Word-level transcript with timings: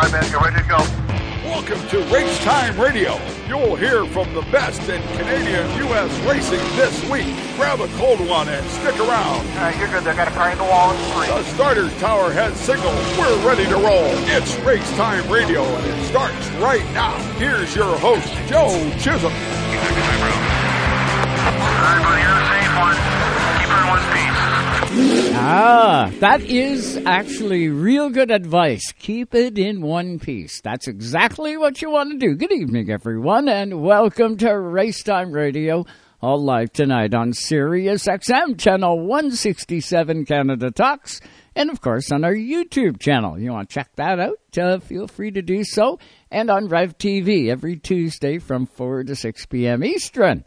All 0.00 0.06
right, 0.08 0.22
man, 0.22 0.30
you're 0.30 0.40
ready 0.40 0.56
to 0.56 0.66
go. 0.66 0.78
Welcome 1.44 1.86
to 1.88 1.98
Race 2.04 2.38
Time 2.42 2.80
Radio. 2.80 3.20
You'll 3.46 3.76
hear 3.76 4.06
from 4.06 4.32
the 4.32 4.40
best 4.50 4.80
in 4.88 5.02
Canadian 5.18 5.68
U.S. 5.88 6.10
racing 6.26 6.56
this 6.74 7.04
week. 7.10 7.28
Grab 7.56 7.80
a 7.80 7.88
cold 7.98 8.26
one 8.26 8.48
and 8.48 8.66
stick 8.80 8.98
around. 8.98 9.46
All 9.46 9.56
right, 9.60 9.76
you're 9.76 9.88
good. 9.88 10.02
They 10.02 10.16
got 10.16 10.26
a 10.26 10.30
car 10.30 10.52
in 10.52 10.56
the 10.56 10.64
wall 10.64 10.92
in 10.92 11.12
three. 11.12 11.26
The 11.26 11.44
starter 11.52 11.90
tower 12.00 12.32
has 12.32 12.58
signaled. 12.58 12.96
We're 13.18 13.46
ready 13.46 13.66
to 13.66 13.76
roll. 13.76 14.08
It's 14.32 14.56
Race 14.60 14.90
Time 14.96 15.30
Radio, 15.30 15.64
and 15.64 15.86
it 15.86 16.06
starts 16.06 16.48
right 16.52 16.86
now. 16.94 17.18
Here's 17.36 17.76
your 17.76 17.98
host, 17.98 18.32
Joe 18.48 18.72
Chisholm. 18.96 19.34
All 19.34 19.40
right, 21.84 22.00
buddy, 22.00 22.22
you're 22.24 22.40
the 22.40 22.48
safe 22.48 22.72
one. 22.72 22.96
Keep 23.60 23.68
her 23.68 23.82
in 23.82 23.88
one 23.92 24.00
piece. 24.16 24.49
Ah, 25.02 26.12
that 26.18 26.42
is 26.42 26.98
actually 27.06 27.68
real 27.68 28.10
good 28.10 28.30
advice. 28.30 28.92
Keep 28.98 29.34
it 29.34 29.56
in 29.58 29.80
one 29.80 30.18
piece. 30.18 30.60
That's 30.60 30.88
exactly 30.88 31.56
what 31.56 31.80
you 31.80 31.90
want 31.90 32.12
to 32.12 32.18
do. 32.18 32.34
Good 32.34 32.52
evening, 32.52 32.90
everyone, 32.90 33.48
and 33.48 33.80
welcome 33.80 34.36
to 34.38 34.48
Racetime 34.48 35.32
Radio. 35.32 35.86
All 36.20 36.44
live 36.44 36.74
tonight 36.74 37.14
on 37.14 37.32
Sirius 37.32 38.04
XM 38.04 38.58
channel 38.58 38.98
167 39.00 40.26
Canada 40.26 40.70
Talks, 40.70 41.22
and 41.56 41.70
of 41.70 41.80
course 41.80 42.12
on 42.12 42.22
our 42.22 42.34
YouTube 42.34 43.00
channel. 43.00 43.38
You 43.38 43.52
want 43.52 43.70
to 43.70 43.74
check 43.74 43.88
that 43.96 44.20
out? 44.20 44.36
Uh, 44.58 44.80
feel 44.80 45.08
free 45.08 45.30
to 45.30 45.40
do 45.40 45.64
so. 45.64 45.98
And 46.30 46.50
on 46.50 46.68
Rev 46.68 46.98
TV 46.98 47.48
every 47.48 47.76
Tuesday 47.76 48.38
from 48.38 48.66
4 48.66 49.04
to 49.04 49.16
6 49.16 49.46
p.m. 49.46 49.82
Eastern 49.82 50.44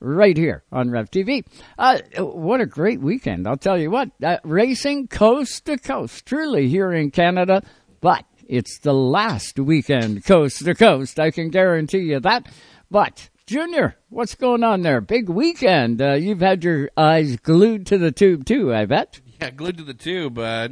right 0.00 0.36
here 0.36 0.62
on 0.72 0.90
Rev 0.90 1.10
TV. 1.10 1.44
Uh, 1.78 1.98
what 2.18 2.60
a 2.60 2.66
great 2.66 3.00
weekend. 3.00 3.46
I'll 3.46 3.56
tell 3.56 3.78
you 3.78 3.90
what, 3.90 4.10
uh, 4.22 4.38
racing 4.44 5.08
coast 5.08 5.64
to 5.66 5.78
coast, 5.78 6.26
truly 6.26 6.68
here 6.68 6.92
in 6.92 7.10
Canada, 7.10 7.62
but 8.00 8.24
it's 8.48 8.78
the 8.78 8.94
last 8.94 9.58
weekend 9.58 10.24
coast 10.24 10.64
to 10.64 10.74
coast. 10.74 11.18
I 11.18 11.30
can 11.30 11.50
guarantee 11.50 11.98
you 11.98 12.20
that. 12.20 12.48
But, 12.90 13.30
Junior, 13.46 13.96
what's 14.08 14.34
going 14.34 14.62
on 14.62 14.82
there? 14.82 15.00
Big 15.00 15.28
weekend. 15.28 16.00
Uh, 16.00 16.12
you've 16.12 16.40
had 16.40 16.62
your 16.62 16.90
eyes 16.96 17.36
glued 17.36 17.86
to 17.86 17.98
the 17.98 18.12
tube 18.12 18.44
too, 18.44 18.72
I 18.72 18.84
bet. 18.86 19.20
Yeah, 19.40 19.50
glued 19.50 19.78
to 19.78 19.84
the 19.84 19.94
tube. 19.94 20.38
Uh, 20.38 20.68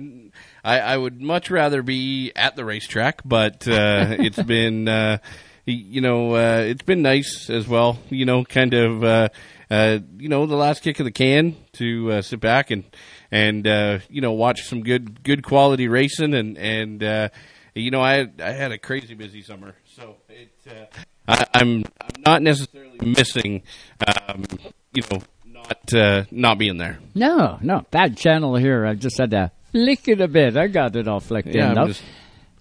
I, 0.63 0.81
I 0.81 0.97
would 0.97 1.21
much 1.21 1.51
rather 1.51 1.83
be 1.83 2.33
at 2.35 2.57
the 2.57 2.65
racetrack, 2.65 3.21
but 3.25 3.67
uh, 3.69 4.17
it's 4.19 4.43
been, 4.43 4.89
uh, 4.89 5.19
you 5.67 6.01
know, 6.01 6.35
uh, 6.35 6.59
it's 6.61 6.83
been 6.83 7.03
nice 7.03 7.49
as 7.51 7.67
well. 7.67 7.99
You 8.11 8.25
know, 8.27 8.45
kind 8.45 8.75
of, 8.75 9.03
uh, 9.05 9.29
uh, 9.71 9.99
you 10.19 10.29
know, 10.29 10.47
the 10.47 10.57
last 10.57 10.83
kick 10.83 11.01
of 11.01 11.05
the 11.05 11.11
can 11.13 11.57
to 11.75 12.13
uh, 12.13 12.23
sit 12.23 12.41
back 12.41 12.71
and 12.71 12.85
and 13.31 13.67
uh, 13.67 13.99
you 14.09 14.21
know 14.21 14.33
watch 14.33 14.63
some 14.65 14.83
good 14.83 15.23
good 15.23 15.43
quality 15.43 15.89
racing 15.89 16.35
and 16.35 16.57
and 16.59 17.03
uh, 17.03 17.29
you 17.75 17.91
know 17.91 18.01
I 18.01 18.15
had, 18.15 18.41
I 18.41 18.51
had 18.53 18.73
a 18.73 18.79
crazy 18.79 19.15
busy 19.15 19.43
summer, 19.43 19.75
so 19.97 20.17
it. 20.29 20.53
Uh, 20.69 20.85
I, 21.27 21.47
I'm 21.55 21.85
I'm 22.01 22.23
not 22.27 22.43
necessarily 22.43 22.99
missing, 23.01 23.63
um, 24.07 24.45
you 24.93 25.03
know, 25.11 25.23
not 25.47 25.95
uh, 25.95 26.25
not 26.31 26.59
being 26.59 26.77
there. 26.77 26.99
No, 27.15 27.59
no, 27.63 27.87
bad 27.91 28.19
channel 28.19 28.57
here. 28.57 28.85
I 28.85 28.95
just 28.95 29.17
had 29.19 29.31
to 29.31 29.51
flick 29.73 30.07
it 30.09 30.21
a 30.21 30.29
bit. 30.29 30.57
I 30.59 30.67
got 30.67 30.95
it 30.97 31.09
all 31.09 31.21
flicked 31.21 31.49
Yeah, 31.49 31.71
in. 31.71 31.75
Though. 31.75 31.93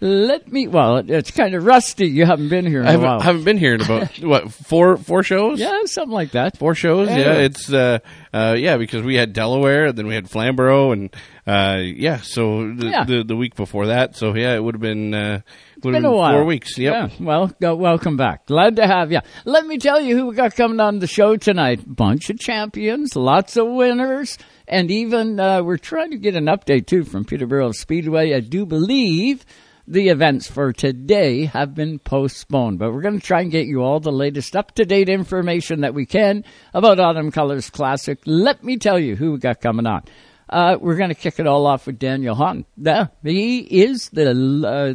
Let 0.05 0.51
me. 0.51 0.67
Well, 0.67 0.97
it's 0.97 1.31
kind 1.31 1.55
of 1.55 1.63
rusty. 1.63 2.07
You 2.07 2.25
haven't 2.25 2.49
been 2.49 2.65
here 2.65 2.81
in 2.81 2.87
I 2.87 2.89
a 2.89 2.91
haven't, 2.91 3.07
while. 3.07 3.19
haven't 3.21 3.43
been 3.45 3.57
here 3.57 3.73
in 3.75 3.81
about 3.81 4.09
what 4.19 4.51
four 4.51 4.97
four 4.97 5.23
shows. 5.23 5.61
yeah, 5.61 5.79
something 5.85 6.11
like 6.11 6.31
that. 6.31 6.57
four 6.57 6.75
shows. 6.75 7.07
Yeah. 7.07 7.17
Yeah, 7.19 7.33
it's 7.35 7.71
uh, 7.71 7.99
uh, 8.33 8.55
yeah, 8.57 8.75
because 8.75 9.01
we 9.03 9.15
had 9.15 9.31
Delaware, 9.31 9.85
and 9.87 9.97
then 9.97 10.05
we 10.07 10.13
had 10.13 10.29
Flamborough, 10.29 10.91
and 10.91 11.15
uh, 11.47 11.77
yeah, 11.81 12.17
so 12.17 12.73
the, 12.75 12.87
Yeah. 12.87 13.03
the 13.05 13.23
the 13.23 13.35
week 13.37 13.55
before 13.55 13.87
that, 13.87 14.17
so 14.17 14.35
yeah, 14.35 14.55
it 14.55 14.61
would 14.61 14.75
have 14.75 14.81
been 14.81 15.13
uh, 15.13 15.39
have 15.39 15.81
been 15.81 16.03
a 16.03 16.11
while. 16.11 16.33
four 16.33 16.43
weeks. 16.43 16.77
Yep. 16.77 16.93
Yeah. 16.93 17.25
Well, 17.25 17.51
go, 17.61 17.73
welcome 17.75 18.17
back. 18.17 18.45
Glad 18.47 18.75
to 18.75 18.85
have 18.85 19.09
you. 19.09 19.21
Let 19.45 19.65
me 19.65 19.77
tell 19.77 20.01
you 20.01 20.17
who 20.17 20.27
we 20.27 20.35
got 20.35 20.53
coming 20.53 20.81
on 20.81 20.99
the 20.99 21.07
show 21.07 21.37
tonight. 21.37 21.79
Bunch 21.87 22.29
of 22.29 22.37
champions, 22.39 23.15
lots 23.15 23.55
of 23.55 23.67
winners, 23.67 24.37
and 24.67 24.91
even 24.91 25.39
uh, 25.39 25.63
we're 25.63 25.77
trying 25.77 26.11
to 26.11 26.17
get 26.17 26.35
an 26.35 26.47
update 26.47 26.87
too 26.87 27.05
from 27.05 27.23
Peterborough 27.23 27.71
Speedway. 27.71 28.33
I 28.33 28.41
do 28.41 28.65
believe 28.65 29.45
the 29.87 30.09
events 30.09 30.49
for 30.49 30.71
today 30.71 31.45
have 31.45 31.75
been 31.75 31.99
postponed, 31.99 32.79
but 32.79 32.93
we're 32.93 33.01
going 33.01 33.19
to 33.19 33.25
try 33.25 33.41
and 33.41 33.51
get 33.51 33.67
you 33.67 33.81
all 33.81 33.99
the 33.99 34.11
latest 34.11 34.55
up 34.55 34.73
to 34.75 34.85
date 34.85 35.09
information 35.09 35.81
that 35.81 35.93
we 35.93 36.05
can 36.05 36.45
about 36.73 36.99
Autumn 36.99 37.31
Colors 37.31 37.69
Classic. 37.69 38.19
Let 38.25 38.63
me 38.63 38.77
tell 38.77 38.97
you 38.97 39.15
who 39.15 39.33
we 39.33 39.39
got 39.39 39.59
coming 39.59 39.85
on. 39.85 40.03
Uh, 40.49 40.77
we're 40.79 40.95
going 40.95 41.09
to 41.09 41.15
kick 41.15 41.39
it 41.39 41.47
all 41.47 41.65
off 41.65 41.87
with 41.87 41.99
Daniel 41.99 42.35
Hawn. 42.35 42.65
Yeah, 42.77 43.07
he 43.23 43.59
is 43.59 44.09
the, 44.09 44.29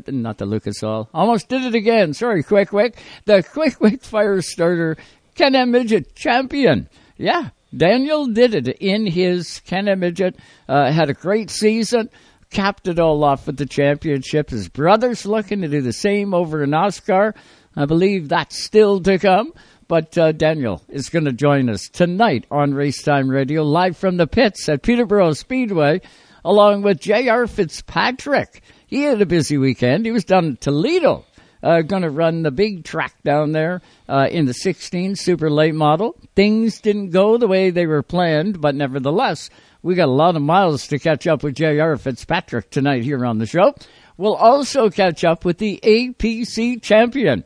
uh, 0.07 0.11
not 0.11 0.39
the 0.39 0.47
Lucas 0.47 0.83
Oil. 0.83 1.09
Almost 1.13 1.49
did 1.49 1.65
it 1.65 1.75
again. 1.75 2.15
Sorry, 2.15 2.43
Quick 2.43 2.73
Wick. 2.73 2.97
The 3.25 3.43
Quick 3.43 3.81
Wick 3.81 4.03
Fire 4.03 4.41
Starter 4.41 4.97
Can-Am 5.35 5.71
Midget 5.71 6.15
Champion. 6.15 6.89
Yeah, 7.17 7.51
Daniel 7.77 8.27
did 8.27 8.55
it 8.55 8.69
in 8.79 9.07
his 9.07 9.61
Can-Am 9.61 10.01
Midget. 10.01 10.37
Uh, 10.69 10.93
had 10.93 11.11
a 11.11 11.15
great 11.15 11.51
season. 11.51 12.09
Capped 12.51 12.89
it 12.89 12.99
all 12.99 13.23
off 13.25 13.47
with 13.47 13.57
the 13.57 13.67
championship. 13.67 14.51
His 14.51 14.69
brother's 14.69 15.27
looking 15.27 15.61
to 15.63 15.69
do 15.69 15.83
the 15.83 15.93
same 15.93 16.33
over 16.33 16.63
in 16.63 16.71
OSCAAR. 16.71 17.35
I 17.77 17.85
believe 17.85 18.29
that's 18.29 18.63
still 18.63 19.01
to 19.01 19.19
come. 19.19 19.53
But 19.89 20.19
uh, 20.19 20.33
Daniel 20.33 20.83
is 20.91 21.09
going 21.09 21.25
to 21.25 21.33
join 21.33 21.71
us 21.71 21.89
tonight 21.89 22.45
on 22.51 22.73
Racetime 22.73 23.31
Radio, 23.31 23.63
live 23.63 23.97
from 23.97 24.19
the 24.19 24.27
pits 24.27 24.69
at 24.69 24.83
Peterborough 24.83 25.33
Speedway, 25.33 26.03
along 26.45 26.83
with 26.83 27.01
J.R. 27.01 27.47
Fitzpatrick. 27.47 28.63
He 28.87 29.03
had 29.03 29.23
a 29.23 29.27
busy 29.27 29.57
weekend. 29.57 30.05
He 30.05 30.13
was 30.13 30.25
down 30.25 30.45
in 30.45 30.57
Toledo, 30.59 31.25
uh, 31.63 31.83
going 31.83 32.03
to 32.03 32.11
run 32.11 32.43
the 32.43 32.51
big 32.51 32.85
track 32.85 33.15
down 33.25 33.53
there 33.53 33.83
uh, 34.09 34.29
in 34.31 34.47
the 34.47 34.55
16 34.55 35.17
Super 35.17 35.51
Late 35.51 35.75
Model. 35.75 36.17
Things 36.35 36.81
didn't 36.81 37.11
go 37.11 37.37
the 37.37 37.49
way 37.49 37.71
they 37.71 37.87
were 37.87 38.03
planned, 38.03 38.61
but 38.61 38.75
nevertheless, 38.75 39.51
we 39.83 39.95
got 39.95 40.09
a 40.09 40.13
lot 40.13 40.37
of 40.37 40.43
miles 40.43 40.87
to 40.89 40.99
catch 40.99 41.27
up 41.27 41.43
with 41.43 41.55
J.R. 41.55 41.97
Fitzpatrick 41.97 42.71
tonight 42.71 43.05
here 43.05 43.25
on 43.25 43.39
the 43.39 43.47
show. 43.47 43.75
We'll 44.17 44.35
also 44.35 44.91
catch 44.91 45.25
up 45.25 45.45
with 45.45 45.59
the 45.59 45.79
APC 45.83 46.83
champion. 46.83 47.45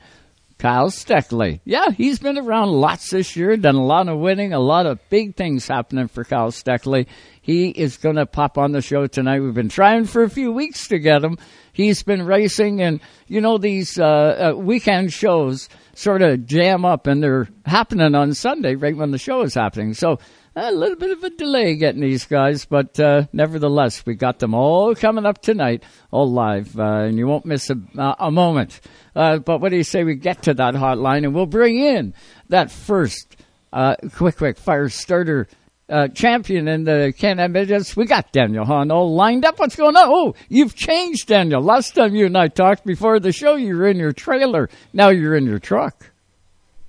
Kyle 0.63 0.91
Steckly. 0.91 1.61
Yeah, 1.65 1.91
he's 1.91 2.21
been 2.21 2.39
around 2.39 2.69
lots 2.69 3.11
this 3.11 3.35
year, 3.35 3.57
done 3.57 3.75
a 3.75 3.85
lot 3.85 4.07
of 4.09 4.21
winning, 4.21 4.53
a 4.53 4.61
lot 4.61 4.87
of 4.87 5.01
big 5.11 5.35
things 5.35 5.67
happening 5.67 6.07
for 6.07 6.23
Kyle 6.23 6.53
Steckly. 6.53 7.09
He 7.41 7.71
is 7.71 7.97
going 7.97 8.15
to 8.15 8.27
pop 8.27 8.57
on 8.57 8.71
the 8.71 8.81
show 8.81 9.09
tonight. 9.09 9.41
We've 9.41 9.53
been 9.53 9.69
trying 9.69 10.05
for 10.05 10.23
a 10.23 10.31
few 10.31 10.53
weeks 10.53 10.87
to 10.89 11.01
get 11.01 11.25
him. 11.25 11.37
He's 11.73 12.03
been 12.03 12.27
racing, 12.27 12.83
and 12.83 13.01
you 13.27 13.41
know 13.41 13.59
these 13.59 13.99
uh, 13.99 14.53
uh, 14.53 14.57
weekend 14.57 15.13
shows 15.13 15.69
sort 15.95 16.23
of 16.23 16.47
jam 16.47 16.85
up, 16.85 17.07
and 17.07 17.23
they're 17.23 17.49
happening 17.65 18.15
on 18.15 18.35
Sunday 18.35 18.75
right 18.75 18.97
when 18.97 19.11
the 19.11 19.19
show 19.19 19.43
is 19.43 19.55
happening. 19.55 19.95
So 19.95 20.19
a 20.55 20.71
little 20.71 20.97
bit 20.97 21.11
of 21.11 21.25
a 21.25 21.31
delay 21.31 21.77
getting 21.77 22.03
these 22.03 22.27
guys, 22.27 22.67
but 22.67 23.01
uh, 23.01 23.27
nevertheless, 23.33 24.05
we 24.05 24.15
got 24.15 24.39
them 24.39 24.55
all 24.55 24.95
coming 24.95 25.25
up 25.25 25.41
tonight, 25.41 25.83
all 26.11 26.31
live, 26.31 26.79
uh, 26.79 27.05
and 27.05 27.17
you 27.17 27.27
won't 27.27 27.47
miss 27.47 27.71
a, 27.71 27.81
uh, 27.97 28.15
a 28.19 28.31
moment. 28.31 28.81
Uh, 29.17 29.39
but 29.39 29.61
what 29.61 29.71
do 29.71 29.77
you 29.77 29.85
say 29.85 30.05
we 30.05 30.15
get 30.15 30.43
to 30.43 30.55
that 30.55 30.75
hotline 30.75 31.25
and 31.25 31.35
we'll 31.35 31.47
bring 31.47 31.79
in 31.79 32.13
that 32.51 32.71
first 32.71 33.37
uh, 33.73 33.97
quick, 34.15 34.37
quick 34.37 34.59
fire 34.59 34.91
starter 34.91 35.49
uh, 35.89 36.09
champion 36.09 36.69
in 36.69 36.85
the 36.85 37.13
Can-Am 37.17 37.53
Midgets. 37.53 37.97
We 37.97 38.07
got 38.07 38.33
Daniel 38.33 38.65
Hawn 38.65 38.91
all 38.91 39.15
lined 39.15 39.45
up. 39.45 39.59
What's 39.59 39.77
going 39.77 39.97
on? 39.97 40.05
Oh, 40.07 40.35
you've 40.49 40.75
changed, 40.75 41.29
Daniel. 41.29 41.61
Last 41.61 41.95
time 41.95 42.15
you 42.15 42.27
and 42.27 42.37
I 42.37 42.49
talked 42.49 42.87
before 42.87 43.21
the 43.21 43.33
show, 43.33 43.57
you 43.57 43.77
were 43.77 43.89
in 43.89 43.99
your 43.99 44.13
trailer. 44.13 44.71
Now 44.93 45.11
you're 45.11 45.37
in 45.37 45.45
your 45.45 45.59
truck. 45.59 46.11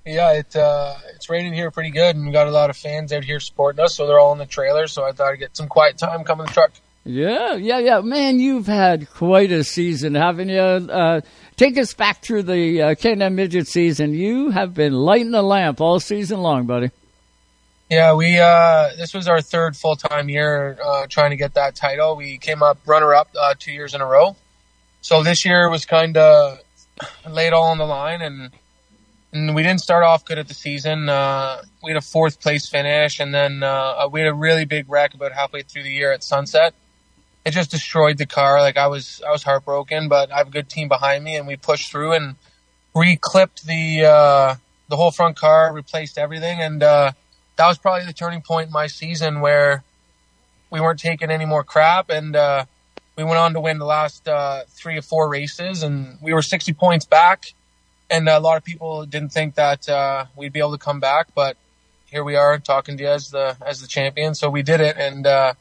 Yeah, 0.06 0.32
it 0.32 0.54
uh, 0.54 0.96
it's 1.14 1.30
raining 1.30 1.54
here 1.54 1.70
pretty 1.70 1.90
good, 1.90 2.14
and 2.14 2.26
we 2.26 2.32
got 2.32 2.46
a 2.46 2.50
lot 2.50 2.68
of 2.68 2.76
fans 2.76 3.10
out 3.10 3.24
here 3.24 3.40
supporting 3.40 3.82
us, 3.82 3.94
so 3.94 4.06
they're 4.06 4.18
all 4.18 4.32
in 4.32 4.38
the 4.38 4.44
trailer. 4.44 4.86
So 4.86 5.02
I 5.02 5.12
thought 5.12 5.32
I'd 5.32 5.38
get 5.38 5.56
some 5.56 5.66
quiet 5.66 5.96
time 5.96 6.24
coming 6.24 6.44
in 6.44 6.48
the 6.48 6.52
truck. 6.52 6.72
Yeah, 7.06 7.54
yeah, 7.54 7.78
yeah. 7.78 8.00
Man, 8.00 8.38
you've 8.38 8.66
had 8.66 9.10
quite 9.10 9.52
a 9.52 9.64
season, 9.64 10.14
haven't 10.14 10.48
you? 10.48 10.58
Uh, 10.58 11.20
take 11.56 11.76
us 11.78 11.92
back 11.92 12.22
through 12.22 12.44
the 12.44 12.80
uh, 12.80 12.94
Can-Am 12.94 13.34
Midget 13.34 13.66
season. 13.66 14.14
You 14.14 14.50
have 14.50 14.72
been 14.72 14.94
lighting 14.94 15.30
the 15.30 15.42
lamp 15.42 15.82
all 15.82 16.00
season 16.00 16.40
long, 16.40 16.66
buddy. 16.66 16.90
Yeah, 17.90 18.14
we 18.14 18.38
uh, 18.38 18.90
this 18.96 19.12
was 19.12 19.28
our 19.28 19.42
third 19.42 19.76
full 19.76 19.96
time 19.96 20.30
year 20.30 20.78
uh, 20.82 21.06
trying 21.06 21.30
to 21.30 21.36
get 21.36 21.54
that 21.54 21.74
title. 21.76 22.16
We 22.16 22.38
came 22.38 22.62
up 22.62 22.78
runner 22.86 23.14
up 23.14 23.28
uh, 23.38 23.54
two 23.58 23.72
years 23.72 23.94
in 23.94 24.00
a 24.00 24.06
row. 24.06 24.36
So 25.02 25.22
this 25.22 25.44
year 25.44 25.68
was 25.68 25.84
kind 25.84 26.16
of 26.16 26.60
laid 27.28 27.52
all 27.52 27.64
on 27.64 27.78
the 27.78 27.84
line, 27.84 28.22
and 28.22 28.50
and 29.34 29.54
we 29.54 29.62
didn't 29.62 29.80
start 29.80 30.02
off 30.02 30.24
good 30.24 30.38
at 30.38 30.48
the 30.48 30.54
season. 30.54 31.10
Uh, 31.10 31.60
we 31.82 31.90
had 31.90 31.98
a 31.98 32.00
fourth 32.00 32.40
place 32.40 32.66
finish, 32.66 33.20
and 33.20 33.34
then 33.34 33.62
uh, 33.62 34.08
we 34.10 34.20
had 34.20 34.28
a 34.30 34.34
really 34.34 34.64
big 34.64 34.88
wreck 34.88 35.12
about 35.12 35.32
halfway 35.32 35.60
through 35.60 35.82
the 35.82 35.92
year 35.92 36.10
at 36.10 36.22
Sunset. 36.22 36.72
It 37.44 37.50
just 37.50 37.70
destroyed 37.70 38.16
the 38.16 38.24
car. 38.24 38.60
Like 38.60 38.78
I 38.78 38.86
was, 38.86 39.20
I 39.26 39.30
was 39.30 39.42
heartbroken, 39.42 40.08
but 40.08 40.32
I 40.32 40.38
have 40.38 40.46
a 40.46 40.50
good 40.50 40.70
team 40.70 40.88
behind 40.88 41.22
me, 41.22 41.36
and 41.36 41.46
we 41.46 41.56
pushed 41.56 41.90
through 41.90 42.12
and 42.12 42.36
re-clipped 42.94 43.66
the 43.66 44.06
uh, 44.06 44.54
the 44.88 44.96
whole 44.96 45.10
front 45.10 45.36
car, 45.36 45.70
replaced 45.74 46.16
everything, 46.16 46.60
and 46.60 46.82
uh, 46.82 47.12
that 47.56 47.66
was 47.66 47.78
probably 47.78 48.06
the 48.06 48.12
turning 48.12 48.42
point 48.42 48.68
in 48.68 48.72
my 48.72 48.86
season 48.86 49.40
where 49.40 49.82
we 50.70 50.80
weren't 50.80 50.98
taking 50.98 51.30
any 51.30 51.44
more 51.44 51.62
crap, 51.62 52.10
and 52.10 52.34
uh, 52.34 52.64
we 53.16 53.24
went 53.24 53.36
on 53.36 53.54
to 53.54 53.60
win 53.60 53.78
the 53.78 53.84
last 53.84 54.26
uh, 54.26 54.62
three 54.68 54.98
or 54.98 55.02
four 55.02 55.28
races, 55.28 55.82
and 55.82 56.18
we 56.20 56.32
were 56.32 56.42
60 56.42 56.72
points 56.72 57.04
back. 57.04 57.52
And 58.10 58.28
a 58.28 58.38
lot 58.38 58.56
of 58.56 58.64
people 58.64 59.06
didn't 59.06 59.30
think 59.30 59.54
that 59.54 59.88
uh, 59.88 60.26
we'd 60.36 60.52
be 60.52 60.58
able 60.58 60.72
to 60.72 60.78
come 60.78 61.00
back, 61.00 61.28
but 61.34 61.56
here 62.06 62.22
we 62.22 62.36
are 62.36 62.58
talking 62.58 62.96
to 62.96 63.02
you 63.02 63.08
as 63.08 63.30
the 63.30 63.56
as 63.66 63.80
the 63.80 63.88
champion. 63.88 64.34
So 64.34 64.50
we 64.50 64.62
did 64.62 64.80
it, 64.80 64.96
and 64.96 65.26
uh, 65.26 65.54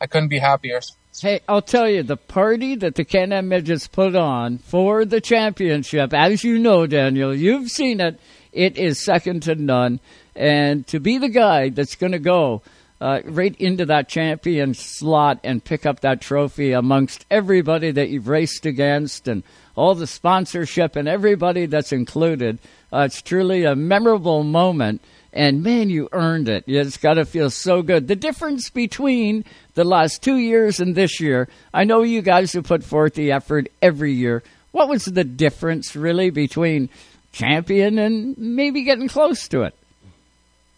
I 0.00 0.06
couldn't 0.06 0.28
be 0.28 0.38
happier. 0.38 0.80
Hey, 1.20 1.40
I'll 1.48 1.62
tell 1.62 1.88
you, 1.88 2.02
the 2.02 2.16
party 2.16 2.76
that 2.76 2.94
the 2.94 3.04
Can-Am 3.04 3.48
Midgets 3.48 3.88
put 3.88 4.14
on 4.14 4.58
for 4.58 5.04
the 5.04 5.20
championship, 5.20 6.14
as 6.14 6.44
you 6.44 6.58
know, 6.58 6.86
Daniel, 6.86 7.34
you've 7.34 7.68
seen 7.68 8.00
it, 8.00 8.18
it 8.52 8.78
is 8.78 9.04
second 9.04 9.42
to 9.42 9.56
none. 9.56 10.00
And 10.36 10.86
to 10.88 11.00
be 11.00 11.18
the 11.18 11.28
guy 11.28 11.70
that's 11.70 11.96
going 11.96 12.12
to 12.12 12.18
go 12.18 12.62
uh, 13.00 13.20
right 13.24 13.56
into 13.58 13.86
that 13.86 14.08
champion 14.08 14.74
slot 14.74 15.40
and 15.42 15.64
pick 15.64 15.86
up 15.86 16.00
that 16.00 16.20
trophy 16.20 16.72
amongst 16.72 17.24
everybody 17.30 17.90
that 17.90 18.10
you've 18.10 18.28
raced 18.28 18.66
against 18.66 19.26
and 19.26 19.42
all 19.74 19.94
the 19.94 20.06
sponsorship 20.06 20.96
and 20.96 21.08
everybody 21.08 21.66
that's 21.66 21.92
included, 21.92 22.58
uh, 22.92 23.00
it's 23.00 23.22
truly 23.22 23.64
a 23.64 23.74
memorable 23.74 24.44
moment. 24.44 25.00
And 25.32 25.62
man, 25.62 25.88
you 25.88 26.08
earned 26.12 26.48
it. 26.48 26.64
It's 26.66 26.96
got 26.96 27.14
to 27.14 27.24
feel 27.24 27.50
so 27.50 27.82
good. 27.82 28.08
The 28.08 28.16
difference 28.16 28.68
between 28.68 29.44
the 29.74 29.84
last 29.84 30.22
two 30.22 30.36
years 30.36 30.80
and 30.80 30.94
this 30.94 31.20
year, 31.20 31.48
I 31.72 31.84
know 31.84 32.02
you 32.02 32.20
guys 32.20 32.52
have 32.52 32.64
put 32.64 32.84
forth 32.84 33.14
the 33.14 33.32
effort 33.32 33.68
every 33.80 34.12
year. 34.12 34.42
What 34.72 34.88
was 34.88 35.04
the 35.04 35.24
difference 35.24 35.96
really 35.96 36.30
between 36.30 36.90
champion 37.32 37.98
and 37.98 38.36
maybe 38.36 38.82
getting 38.82 39.08
close 39.08 39.48
to 39.48 39.62
it? 39.62 39.74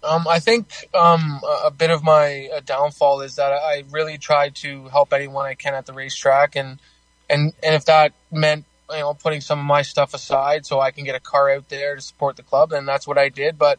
Um, 0.04 0.26
I 0.26 0.40
think 0.40 0.88
um, 0.94 1.40
a 1.64 1.70
bit 1.70 1.90
of 1.90 2.02
my 2.02 2.48
uh, 2.52 2.60
downfall 2.64 3.20
is 3.20 3.36
that 3.36 3.52
I 3.52 3.84
really 3.90 4.18
try 4.18 4.48
to 4.48 4.88
help 4.88 5.12
anyone 5.12 5.46
I 5.46 5.54
can 5.54 5.74
at 5.74 5.86
the 5.86 5.92
racetrack, 5.92 6.56
and 6.56 6.80
and 7.30 7.52
and 7.62 7.74
if 7.74 7.84
that 7.84 8.12
meant 8.30 8.64
you 8.90 8.98
know 8.98 9.14
putting 9.14 9.40
some 9.40 9.60
of 9.60 9.64
my 9.64 9.82
stuff 9.82 10.12
aside 10.12 10.66
so 10.66 10.80
I 10.80 10.90
can 10.90 11.04
get 11.04 11.14
a 11.14 11.20
car 11.20 11.50
out 11.50 11.68
there 11.68 11.94
to 11.94 12.00
support 12.00 12.36
the 12.36 12.42
club, 12.42 12.70
then 12.70 12.84
that's 12.84 13.06
what 13.06 13.16
I 13.16 13.28
did. 13.28 13.58
But 13.58 13.78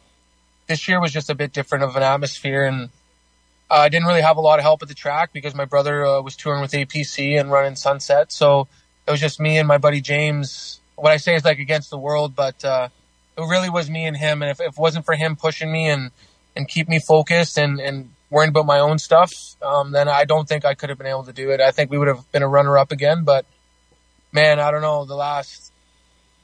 this 0.68 0.88
year 0.88 1.02
was 1.02 1.12
just 1.12 1.30
a 1.30 1.36
bit 1.36 1.52
different 1.52 1.84
of 1.84 1.98
an 1.98 2.04
atmosphere, 2.04 2.64
and 2.64 2.90
I 3.70 3.90
didn't 3.90 4.08
really 4.08 4.22
have 4.22 4.38
a 4.38 4.42
lot 4.42 4.60
of 4.60 4.64
help 4.64 4.82
at 4.82 4.88
the 4.88 4.96
track 4.96 5.32
because 5.34 5.54
my 5.54 5.66
brother 5.66 6.06
uh, 6.06 6.22
was 6.22 6.38
touring 6.38 6.62
with 6.62 6.72
APC 6.72 7.38
and 7.38 7.52
running 7.52 7.76
Sunset, 7.76 8.32
so 8.32 8.70
it 9.06 9.12
was 9.12 9.20
just 9.20 9.42
me 9.42 9.58
and 9.58 9.68
my 9.68 9.78
buddy 9.78 10.00
James. 10.00 10.80
What 10.96 11.12
I 11.12 11.18
say 11.18 11.36
is 11.36 11.44
like 11.44 11.60
against 11.60 11.90
the 11.90 11.98
world, 11.98 12.34
but 12.34 12.64
uh, 12.64 12.88
it 13.38 13.42
really 13.42 13.70
was 13.70 13.90
me 13.90 14.06
and 14.06 14.16
him. 14.16 14.42
And 14.42 14.52
if, 14.52 14.60
if 14.60 14.74
it 14.74 14.78
wasn't 14.78 15.06
for 15.06 15.16
him 15.16 15.36
pushing 15.36 15.72
me 15.72 15.90
and, 15.90 16.12
and 16.56 16.68
keep 16.68 16.88
me 16.88 17.00
focused 17.00 17.58
and, 17.58 17.80
and 17.80 18.12
worrying 18.30 18.50
about 18.50 18.66
my 18.66 18.80
own 18.80 19.00
stuff, 19.00 19.32
um, 19.62 19.92
then 19.92 20.08
I 20.08 20.26
don't 20.26 20.48
think 20.48 20.66
I 20.66 20.74
could 20.74 20.90
have 20.90 20.98
been 20.98 21.08
able 21.08 21.24
to 21.26 21.34
do 21.34 21.52
it. 21.52 21.62
I 21.62 21.72
think 21.72 21.92
we 21.92 21.98
would 21.98 22.08
have 22.08 22.32
been 22.32 22.44
a 22.44 22.48
runner 22.48 22.78
up 22.78 22.92
again, 22.92 23.24
but 23.24 23.46
man, 24.32 24.60
I 24.60 24.72
don't 24.72 24.82
know. 24.82 25.06
The 25.06 25.16
last, 25.16 25.72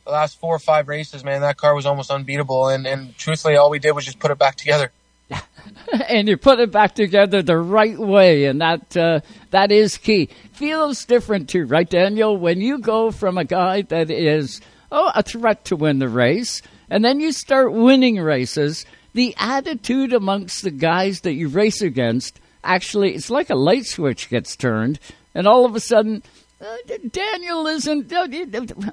the 0.05 0.11
last 0.11 0.39
four 0.39 0.55
or 0.55 0.59
five 0.59 0.87
races, 0.87 1.23
man, 1.23 1.41
that 1.41 1.57
car 1.57 1.75
was 1.75 1.85
almost 1.85 2.11
unbeatable. 2.11 2.69
And, 2.69 2.87
and 2.87 3.17
truthfully, 3.17 3.55
all 3.57 3.69
we 3.69 3.79
did 3.79 3.91
was 3.91 4.05
just 4.05 4.19
put 4.19 4.31
it 4.31 4.37
back 4.37 4.55
together. 4.55 4.91
and 6.09 6.27
you 6.27 6.37
put 6.37 6.59
it 6.59 6.71
back 6.71 6.95
together 6.95 7.41
the 7.41 7.57
right 7.57 7.97
way, 7.97 8.45
and 8.45 8.61
that 8.61 8.97
uh, 8.97 9.19
that 9.51 9.71
is 9.71 9.97
key. 9.97 10.29
Feels 10.53 11.05
different 11.05 11.49
too, 11.49 11.65
right, 11.65 11.87
Daniel? 11.87 12.35
When 12.35 12.61
you 12.61 12.79
go 12.79 13.11
from 13.11 13.37
a 13.37 13.45
guy 13.45 13.83
that 13.83 14.09
is 14.09 14.59
oh 14.91 15.11
a 15.13 15.21
threat 15.21 15.65
to 15.65 15.75
win 15.75 15.99
the 15.99 16.09
race 16.09 16.63
and 16.89 17.03
then 17.03 17.19
you 17.19 17.31
start 17.31 17.73
winning 17.73 18.17
races, 18.17 18.85
the 19.13 19.35
attitude 19.37 20.13
amongst 20.13 20.63
the 20.63 20.71
guys 20.71 21.21
that 21.21 21.33
you 21.33 21.47
race 21.47 21.81
against 21.81 22.39
actually, 22.63 23.15
it's 23.15 23.29
like 23.29 23.49
a 23.49 23.55
light 23.55 23.85
switch 23.85 24.29
gets 24.29 24.55
turned, 24.55 24.99
and 25.33 25.47
all 25.47 25.65
of 25.65 25.75
a 25.75 25.79
sudden, 25.79 26.23
uh, 26.61 26.75
Daniel 27.09 27.67
isn't. 27.67 28.11
Uh, 28.11 28.27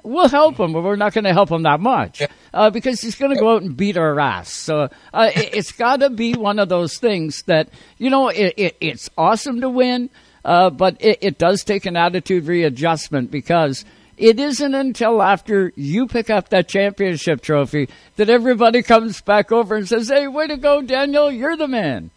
we'll 0.03 0.29
help 0.29 0.57
him, 0.57 0.71
but 0.71 0.83
we're 0.83 0.95
not 0.95 1.13
going 1.13 1.25
to 1.25 1.33
help 1.33 1.51
him 1.51 1.63
that 1.63 1.81
much 1.81 2.21
uh, 2.53 2.69
because 2.69 3.01
he's 3.01 3.15
going 3.15 3.33
to 3.33 3.39
go 3.39 3.55
out 3.55 3.61
and 3.61 3.75
beat 3.75 3.97
our 3.97 4.17
ass. 4.19 4.53
So 4.53 4.89
uh, 5.13 5.31
it, 5.35 5.53
has 5.53 5.71
got 5.71 5.99
to 5.99 6.09
be 6.09 6.33
one 6.33 6.59
of 6.59 6.69
those 6.69 6.97
things 6.97 7.43
that 7.43 7.69
you 7.97 8.09
know 8.09 8.29
it, 8.29 8.53
it, 8.55 8.77
it's 8.79 9.09
awesome 9.17 9.59
to 9.61 9.69
win, 9.69 10.09
uh, 10.45 10.69
but 10.69 10.95
it 10.99 11.37
does 11.37 11.63
take 11.63 11.85
an 11.85 11.97
attitude 11.97 12.45
readjustment 12.45 13.31
because 13.31 13.83
it 14.17 14.39
isn't 14.39 14.73
until 14.73 15.21
after 15.21 15.71
you 15.75 16.07
pick 16.07 16.29
up 16.29 16.49
that 16.49 16.67
championship 16.67 17.41
trophy 17.41 17.87
that 18.15 18.29
everybody 18.29 18.81
comes 18.81 19.21
back 19.21 19.51
over 19.51 19.75
and 19.75 19.87
says, 19.87 20.09
"Hey, 20.09 20.27
way 20.27 20.47
to 20.47 20.57
go, 20.57 20.81
Daniel! 20.81 21.31
You're 21.31 21.55
the 21.55 21.67
man." 21.67 22.09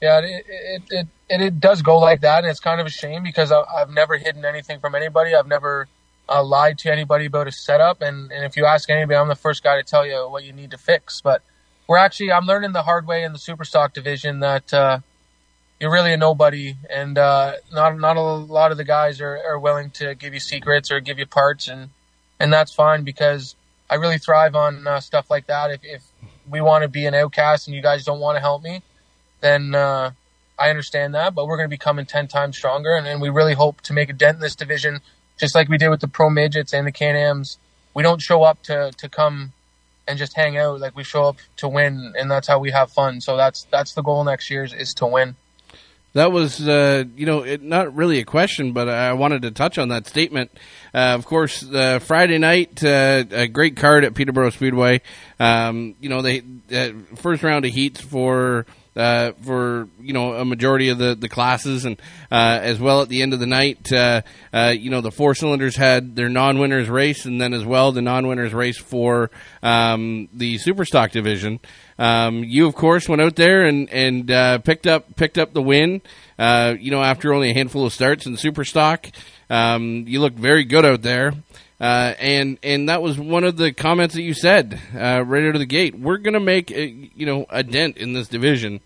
Yeah, 0.00 0.20
it 0.20 0.46
it 0.48 0.82
it, 0.90 1.06
it, 1.30 1.40
it 1.40 1.60
does 1.60 1.82
go 1.82 1.98
like 1.98 2.20
that, 2.20 2.44
and 2.44 2.50
it's 2.50 2.60
kind 2.60 2.80
of 2.80 2.86
a 2.86 2.90
shame 2.90 3.22
because 3.22 3.50
I, 3.50 3.62
have 3.78 3.90
never 3.90 4.16
hidden 4.16 4.44
anything 4.44 4.80
from 4.80 4.94
anybody. 4.94 5.34
I've 5.34 5.48
never 5.48 5.88
uh, 6.28 6.44
lied 6.44 6.78
to 6.80 6.92
anybody 6.92 7.26
about 7.26 7.48
a 7.48 7.52
setup, 7.52 8.02
and 8.02 8.30
and 8.30 8.44
if 8.44 8.56
you 8.56 8.66
ask 8.66 8.90
anybody, 8.90 9.16
I'm 9.16 9.28
the 9.28 9.34
first 9.34 9.62
guy 9.62 9.76
to 9.76 9.82
tell 9.82 10.06
you 10.06 10.28
what 10.28 10.44
you 10.44 10.52
need 10.52 10.70
to 10.72 10.78
fix. 10.78 11.20
But 11.22 11.42
we're 11.86 11.98
actually 11.98 12.32
I'm 12.32 12.44
learning 12.44 12.72
the 12.72 12.82
hard 12.82 13.06
way 13.06 13.24
in 13.24 13.32
the 13.32 13.38
Superstock 13.38 13.92
division 13.94 14.40
that. 14.40 14.72
Uh, 14.74 15.00
you're 15.80 15.92
really 15.92 16.12
a 16.12 16.16
nobody, 16.16 16.76
and 16.90 17.16
uh, 17.16 17.54
not 17.72 17.98
not 17.98 18.16
a 18.16 18.20
lot 18.20 18.72
of 18.72 18.76
the 18.76 18.84
guys 18.84 19.20
are, 19.20 19.36
are 19.36 19.58
willing 19.58 19.90
to 19.92 20.14
give 20.14 20.34
you 20.34 20.40
secrets 20.40 20.90
or 20.90 21.00
give 21.00 21.18
you 21.18 21.26
parts, 21.26 21.68
and 21.68 21.90
and 22.40 22.52
that's 22.52 22.74
fine 22.74 23.04
because 23.04 23.54
I 23.88 23.96
really 23.96 24.18
thrive 24.18 24.54
on 24.54 24.86
uh, 24.86 25.00
stuff 25.00 25.30
like 25.30 25.46
that. 25.46 25.70
If 25.70 25.80
if 25.84 26.02
we 26.48 26.60
want 26.60 26.82
to 26.82 26.88
be 26.88 27.06
an 27.06 27.14
outcast 27.14 27.68
and 27.68 27.76
you 27.76 27.82
guys 27.82 28.04
don't 28.04 28.20
want 28.20 28.36
to 28.36 28.40
help 28.40 28.62
me, 28.62 28.82
then 29.40 29.74
uh, 29.74 30.12
I 30.58 30.70
understand 30.70 31.14
that. 31.14 31.34
But 31.34 31.46
we're 31.46 31.56
going 31.56 31.68
to 31.68 31.74
be 31.74 31.78
coming 31.78 32.06
ten 32.06 32.26
times 32.26 32.56
stronger, 32.56 32.96
and, 32.96 33.06
and 33.06 33.20
we 33.20 33.28
really 33.28 33.54
hope 33.54 33.80
to 33.82 33.92
make 33.92 34.10
a 34.10 34.14
dent 34.14 34.36
in 34.36 34.40
this 34.40 34.56
division, 34.56 35.00
just 35.38 35.54
like 35.54 35.68
we 35.68 35.78
did 35.78 35.90
with 35.90 36.00
the 36.00 36.08
pro 36.08 36.28
midgets 36.28 36.74
and 36.74 36.86
the 36.86 36.92
Can-Ams. 36.92 37.58
We 37.94 38.02
don't 38.02 38.20
show 38.20 38.42
up 38.42 38.62
to 38.64 38.90
to 38.96 39.08
come 39.08 39.52
and 40.08 40.18
just 40.18 40.34
hang 40.34 40.56
out. 40.56 40.80
Like 40.80 40.96
we 40.96 41.04
show 41.04 41.24
up 41.24 41.36
to 41.58 41.68
win, 41.68 42.14
and 42.18 42.28
that's 42.28 42.48
how 42.48 42.58
we 42.58 42.72
have 42.72 42.90
fun. 42.90 43.20
So 43.20 43.36
that's 43.36 43.68
that's 43.70 43.94
the 43.94 44.02
goal 44.02 44.24
next 44.24 44.50
year 44.50 44.64
is, 44.64 44.74
is 44.74 44.94
to 44.94 45.06
win. 45.06 45.36
That 46.14 46.32
was, 46.32 46.66
uh, 46.66 47.04
you 47.16 47.26
know, 47.26 47.42
it, 47.42 47.62
not 47.62 47.94
really 47.94 48.18
a 48.18 48.24
question, 48.24 48.72
but 48.72 48.88
I 48.88 49.12
wanted 49.12 49.42
to 49.42 49.50
touch 49.50 49.78
on 49.78 49.88
that 49.88 50.06
statement. 50.06 50.50
Uh, 50.94 51.14
of 51.14 51.26
course, 51.26 51.62
uh, 51.62 51.98
Friday 51.98 52.38
night, 52.38 52.82
uh, 52.82 53.24
a 53.30 53.46
great 53.46 53.76
card 53.76 54.04
at 54.04 54.14
Peterborough 54.14 54.50
Speedway. 54.50 55.02
Um, 55.38 55.96
you 56.00 56.08
know, 56.08 56.22
they 56.22 56.42
uh, 56.72 56.92
first 57.16 57.42
round 57.42 57.66
of 57.66 57.72
heats 57.72 58.00
for 58.00 58.64
uh, 58.98 59.32
for 59.42 59.88
you 60.00 60.12
know 60.12 60.34
a 60.34 60.44
majority 60.44 60.88
of 60.88 60.98
the, 60.98 61.14
the 61.14 61.28
classes, 61.28 61.84
and 61.84 62.00
uh, 62.32 62.58
as 62.62 62.80
well 62.80 63.00
at 63.00 63.08
the 63.08 63.22
end 63.22 63.32
of 63.32 63.38
the 63.38 63.46
night, 63.46 63.92
uh, 63.92 64.22
uh 64.52 64.74
you 64.76 64.90
know 64.90 65.00
the 65.00 65.12
four 65.12 65.34
cylinders 65.34 65.76
had 65.76 66.16
their 66.16 66.28
non-winners 66.28 66.88
race, 66.88 67.24
and 67.24 67.40
then 67.40 67.54
as 67.54 67.64
well 67.64 67.92
the 67.92 68.02
non-winners 68.02 68.52
race 68.52 68.76
for 68.76 69.30
um, 69.62 70.28
the 70.32 70.58
super 70.58 70.84
stock 70.84 71.12
division. 71.12 71.60
Um, 71.98 72.44
you 72.44 72.66
of 72.66 72.74
course 72.74 73.08
went 73.08 73.20
out 73.20 73.36
there 73.36 73.64
and 73.64 73.90
and 73.90 74.30
uh, 74.30 74.58
picked 74.58 74.86
up 74.86 75.16
picked 75.16 75.38
up 75.38 75.52
the 75.52 75.62
win. 75.62 76.02
Uh, 76.38 76.74
you 76.78 76.90
know 76.90 77.02
after 77.02 77.32
only 77.32 77.50
a 77.50 77.54
handful 77.54 77.84
of 77.84 77.92
starts 77.92 78.26
in 78.26 78.36
super 78.36 78.64
stock, 78.64 79.08
um, 79.50 80.04
you 80.06 80.20
looked 80.20 80.38
very 80.38 80.64
good 80.64 80.84
out 80.84 81.02
there. 81.02 81.32
Uh, 81.80 82.14
and 82.18 82.58
and 82.62 82.88
that 82.88 83.02
was 83.02 83.18
one 83.18 83.44
of 83.44 83.56
the 83.56 83.72
comments 83.72 84.14
that 84.14 84.22
you 84.22 84.34
said 84.34 84.80
uh, 84.94 85.22
right 85.24 85.44
out 85.44 85.54
of 85.54 85.60
the 85.60 85.66
gate. 85.66 85.96
We're 85.96 86.18
going 86.18 86.34
to 86.34 86.40
make 86.40 86.72
a, 86.72 86.86
you 86.86 87.26
know 87.26 87.46
a 87.50 87.62
dent 87.62 87.98
in 87.98 88.14
this 88.14 88.28
division. 88.28 88.80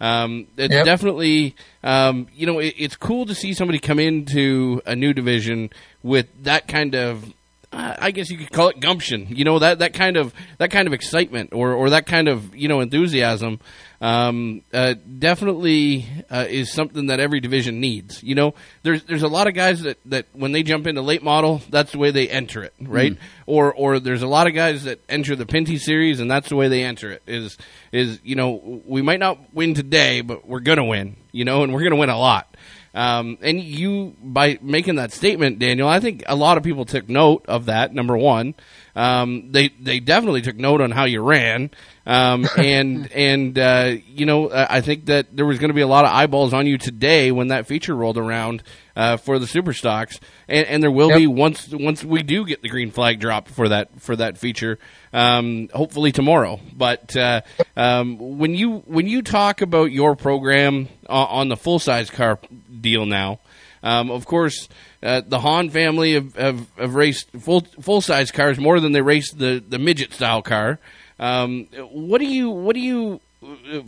Um, 0.00 0.46
it's 0.56 0.72
yep. 0.72 0.86
definitely 0.86 1.56
um, 1.82 2.28
you 2.34 2.46
know 2.46 2.58
it, 2.58 2.74
it's 2.78 2.96
cool 2.96 3.26
to 3.26 3.34
see 3.34 3.52
somebody 3.52 3.78
come 3.78 3.98
into 3.98 4.80
a 4.86 4.96
new 4.96 5.12
division 5.12 5.70
with 6.02 6.26
that 6.44 6.68
kind 6.68 6.94
of 6.94 7.24
uh, 7.24 7.32
I 7.78 8.10
guess 8.10 8.28
you 8.30 8.38
could 8.38 8.50
call 8.50 8.68
it 8.68 8.80
gumption. 8.80 9.28
You 9.30 9.44
know 9.44 9.58
that 9.60 9.78
that 9.78 9.94
kind 9.94 10.16
of 10.16 10.34
that 10.58 10.70
kind 10.70 10.86
of 10.86 10.92
excitement 10.92 11.50
or 11.52 11.72
or 11.72 11.90
that 11.90 12.06
kind 12.06 12.28
of 12.28 12.54
you 12.54 12.68
know 12.68 12.80
enthusiasm 12.80 13.60
um, 14.00 14.62
uh, 14.72 14.94
definitely 15.18 16.06
uh, 16.30 16.46
is 16.48 16.72
something 16.72 17.06
that 17.06 17.20
every 17.20 17.40
division 17.40 17.80
needs. 17.80 18.22
You 18.22 18.34
know, 18.34 18.54
there's 18.82 19.04
there's 19.04 19.22
a 19.22 19.28
lot 19.28 19.46
of 19.46 19.54
guys 19.54 19.82
that, 19.82 19.98
that 20.06 20.26
when 20.32 20.52
they 20.52 20.62
jump 20.62 20.86
into 20.86 21.02
late 21.02 21.22
model, 21.22 21.62
that's 21.70 21.92
the 21.92 21.98
way 21.98 22.10
they 22.10 22.28
enter 22.28 22.62
it, 22.62 22.74
right? 22.80 23.12
Mm. 23.12 23.18
Or 23.46 23.72
or 23.72 23.98
there's 23.98 24.22
a 24.22 24.28
lot 24.28 24.46
of 24.46 24.54
guys 24.54 24.84
that 24.84 25.00
enter 25.08 25.34
the 25.34 25.46
Pinty 25.46 25.78
series, 25.78 26.20
and 26.20 26.30
that's 26.30 26.48
the 26.48 26.56
way 26.56 26.68
they 26.68 26.84
enter 26.84 27.10
it. 27.10 27.22
Is 27.26 27.58
is 27.92 28.20
you 28.22 28.36
know 28.36 28.82
we 28.86 29.02
might 29.02 29.20
not 29.20 29.52
win 29.52 29.74
today, 29.74 30.20
but 30.20 30.46
we're 30.46 30.60
gonna 30.60 30.84
win. 30.84 31.16
You 31.32 31.44
know, 31.44 31.62
and 31.62 31.72
we're 31.72 31.82
gonna 31.82 31.96
win 31.96 32.10
a 32.10 32.18
lot. 32.18 32.56
Um, 32.94 33.38
and 33.42 33.60
you, 33.60 34.16
by 34.22 34.58
making 34.62 34.96
that 34.96 35.12
statement, 35.12 35.58
Daniel, 35.58 35.88
I 35.88 36.00
think 36.00 36.22
a 36.26 36.34
lot 36.34 36.56
of 36.56 36.64
people 36.64 36.84
took 36.84 37.08
note 37.08 37.44
of 37.46 37.66
that. 37.66 37.94
Number 37.94 38.16
one, 38.16 38.54
um, 38.98 39.52
they 39.52 39.68
they 39.80 40.00
definitely 40.00 40.42
took 40.42 40.56
note 40.56 40.80
on 40.80 40.90
how 40.90 41.04
you 41.04 41.22
ran. 41.22 41.70
Um, 42.04 42.48
and 42.56 43.10
and 43.12 43.56
uh, 43.56 43.94
you 44.08 44.26
know, 44.26 44.50
I 44.52 44.80
think 44.80 45.06
that 45.06 45.36
there 45.36 45.46
was 45.46 45.60
going 45.60 45.68
to 45.68 45.74
be 45.74 45.82
a 45.82 45.86
lot 45.86 46.04
of 46.04 46.10
eyeballs 46.10 46.52
on 46.52 46.66
you 46.66 46.78
today 46.78 47.30
when 47.30 47.48
that 47.48 47.68
feature 47.68 47.94
rolled 47.94 48.18
around 48.18 48.64
uh, 48.96 49.16
for 49.16 49.38
the 49.38 49.46
super 49.46 49.72
stocks, 49.72 50.18
and, 50.48 50.66
and 50.66 50.82
there 50.82 50.90
will 50.90 51.10
yep. 51.10 51.18
be 51.18 51.28
once 51.28 51.68
once 51.68 52.02
we 52.02 52.24
do 52.24 52.44
get 52.44 52.60
the 52.60 52.68
green 52.68 52.90
flag 52.90 53.20
dropped 53.20 53.50
for 53.50 53.68
that 53.68 54.00
for 54.00 54.16
that 54.16 54.36
feature, 54.36 54.80
um, 55.12 55.68
hopefully 55.72 56.10
tomorrow. 56.10 56.58
But 56.76 57.16
uh, 57.16 57.42
um, 57.76 58.38
when 58.38 58.56
you 58.56 58.78
when 58.78 59.06
you 59.06 59.22
talk 59.22 59.60
about 59.60 59.92
your 59.92 60.16
program 60.16 60.88
on, 61.08 61.26
on 61.28 61.48
the 61.48 61.56
full 61.56 61.78
size 61.78 62.10
car 62.10 62.40
deal 62.80 63.06
now. 63.06 63.38
Um, 63.80 64.10
of 64.10 64.26
course, 64.26 64.68
uh, 65.02 65.22
the 65.26 65.38
Hawn 65.38 65.70
family 65.70 66.14
have, 66.14 66.34
have, 66.34 66.66
have 66.76 66.94
raced 66.94 67.30
full 67.30 67.60
full 67.80 68.00
size 68.00 68.30
cars 68.30 68.58
more 68.58 68.80
than 68.80 68.92
they 68.92 69.00
raced 69.00 69.38
the, 69.38 69.62
the 69.66 69.78
midget 69.78 70.12
style 70.12 70.42
car. 70.42 70.78
Um, 71.20 71.66
what 71.90 72.18
do 72.18 72.26
you 72.26 72.50
what 72.50 72.74
do 72.74 72.80
you 72.80 73.20
uh, 73.42 73.80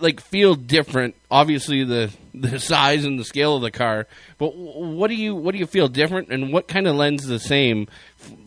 like 0.00 0.20
feel 0.20 0.54
different? 0.54 1.16
Obviously, 1.30 1.84
the 1.84 2.12
the 2.34 2.58
size 2.60 3.04
and 3.04 3.18
the 3.18 3.24
scale 3.24 3.56
of 3.56 3.62
the 3.62 3.70
car, 3.70 4.06
but 4.38 4.56
what 4.56 5.08
do 5.08 5.14
you 5.14 5.34
what 5.34 5.52
do 5.52 5.58
you 5.58 5.66
feel 5.66 5.88
different, 5.88 6.28
and 6.28 6.52
what 6.52 6.68
kind 6.68 6.86
of 6.86 6.94
lends 6.94 7.26
the 7.26 7.40
same 7.40 7.88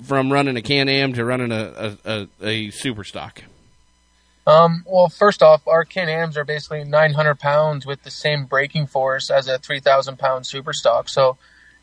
from 0.04 0.32
running 0.32 0.56
a 0.56 0.62
Can 0.62 0.88
Am 0.88 1.14
to 1.14 1.26
running 1.26 1.52
a 1.52 1.98
a, 2.06 2.28
a, 2.42 2.46
a 2.46 2.70
super 2.72 3.04
stock? 3.04 3.44
Um, 4.46 4.86
well, 4.88 5.10
first 5.10 5.44
off, 5.44 5.68
our 5.68 5.84
Can 5.84 6.08
Ams 6.08 6.38
are 6.38 6.46
basically 6.46 6.86
900 6.86 7.38
pounds 7.38 7.86
with 7.86 8.04
the 8.04 8.12
same 8.12 8.46
braking 8.46 8.88
force 8.88 9.30
as 9.30 9.50
a 9.50 9.60
3,000 9.60 10.18
pound 10.18 10.48
super 10.48 10.72
stock. 10.72 11.10
So 11.10 11.38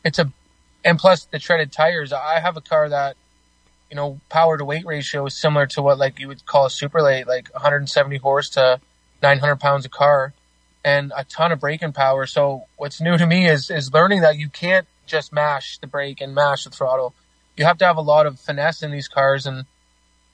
it's 0.05 0.19
a, 0.19 0.31
and 0.85 0.97
plus 0.97 1.25
the 1.25 1.39
treaded 1.39 1.71
tires. 1.71 2.13
I 2.13 2.39
have 2.39 2.55
a 2.55 2.61
car 2.61 2.87
that, 2.87 3.17
you 3.89 3.95
know, 3.95 4.21
power 4.29 4.57
to 4.57 4.63
weight 4.63 4.85
ratio 4.85 5.25
is 5.25 5.35
similar 5.35 5.65
to 5.67 5.81
what 5.81 5.97
like 5.97 6.19
you 6.19 6.29
would 6.29 6.45
call 6.45 6.67
a 6.67 6.69
super 6.69 7.01
late, 7.01 7.27
like 7.27 7.51
170 7.53 8.17
horse 8.17 8.49
to 8.51 8.79
900 9.21 9.59
pounds 9.59 9.85
of 9.85 9.91
car 9.91 10.33
and 10.85 11.11
a 11.17 11.23
ton 11.25 11.51
of 11.51 11.59
braking 11.59 11.91
power. 11.91 12.25
So 12.27 12.65
what's 12.77 13.01
new 13.01 13.17
to 13.17 13.25
me 13.25 13.47
is, 13.47 13.69
is 13.69 13.91
learning 13.91 14.21
that 14.21 14.37
you 14.37 14.47
can't 14.47 14.87
just 15.07 15.33
mash 15.33 15.79
the 15.79 15.87
brake 15.87 16.21
and 16.21 16.33
mash 16.33 16.63
the 16.63 16.69
throttle. 16.69 17.13
You 17.57 17.65
have 17.65 17.79
to 17.79 17.85
have 17.85 17.97
a 17.97 18.01
lot 18.01 18.27
of 18.27 18.39
finesse 18.39 18.83
in 18.83 18.91
these 18.91 19.07
cars 19.07 19.45
and, 19.47 19.65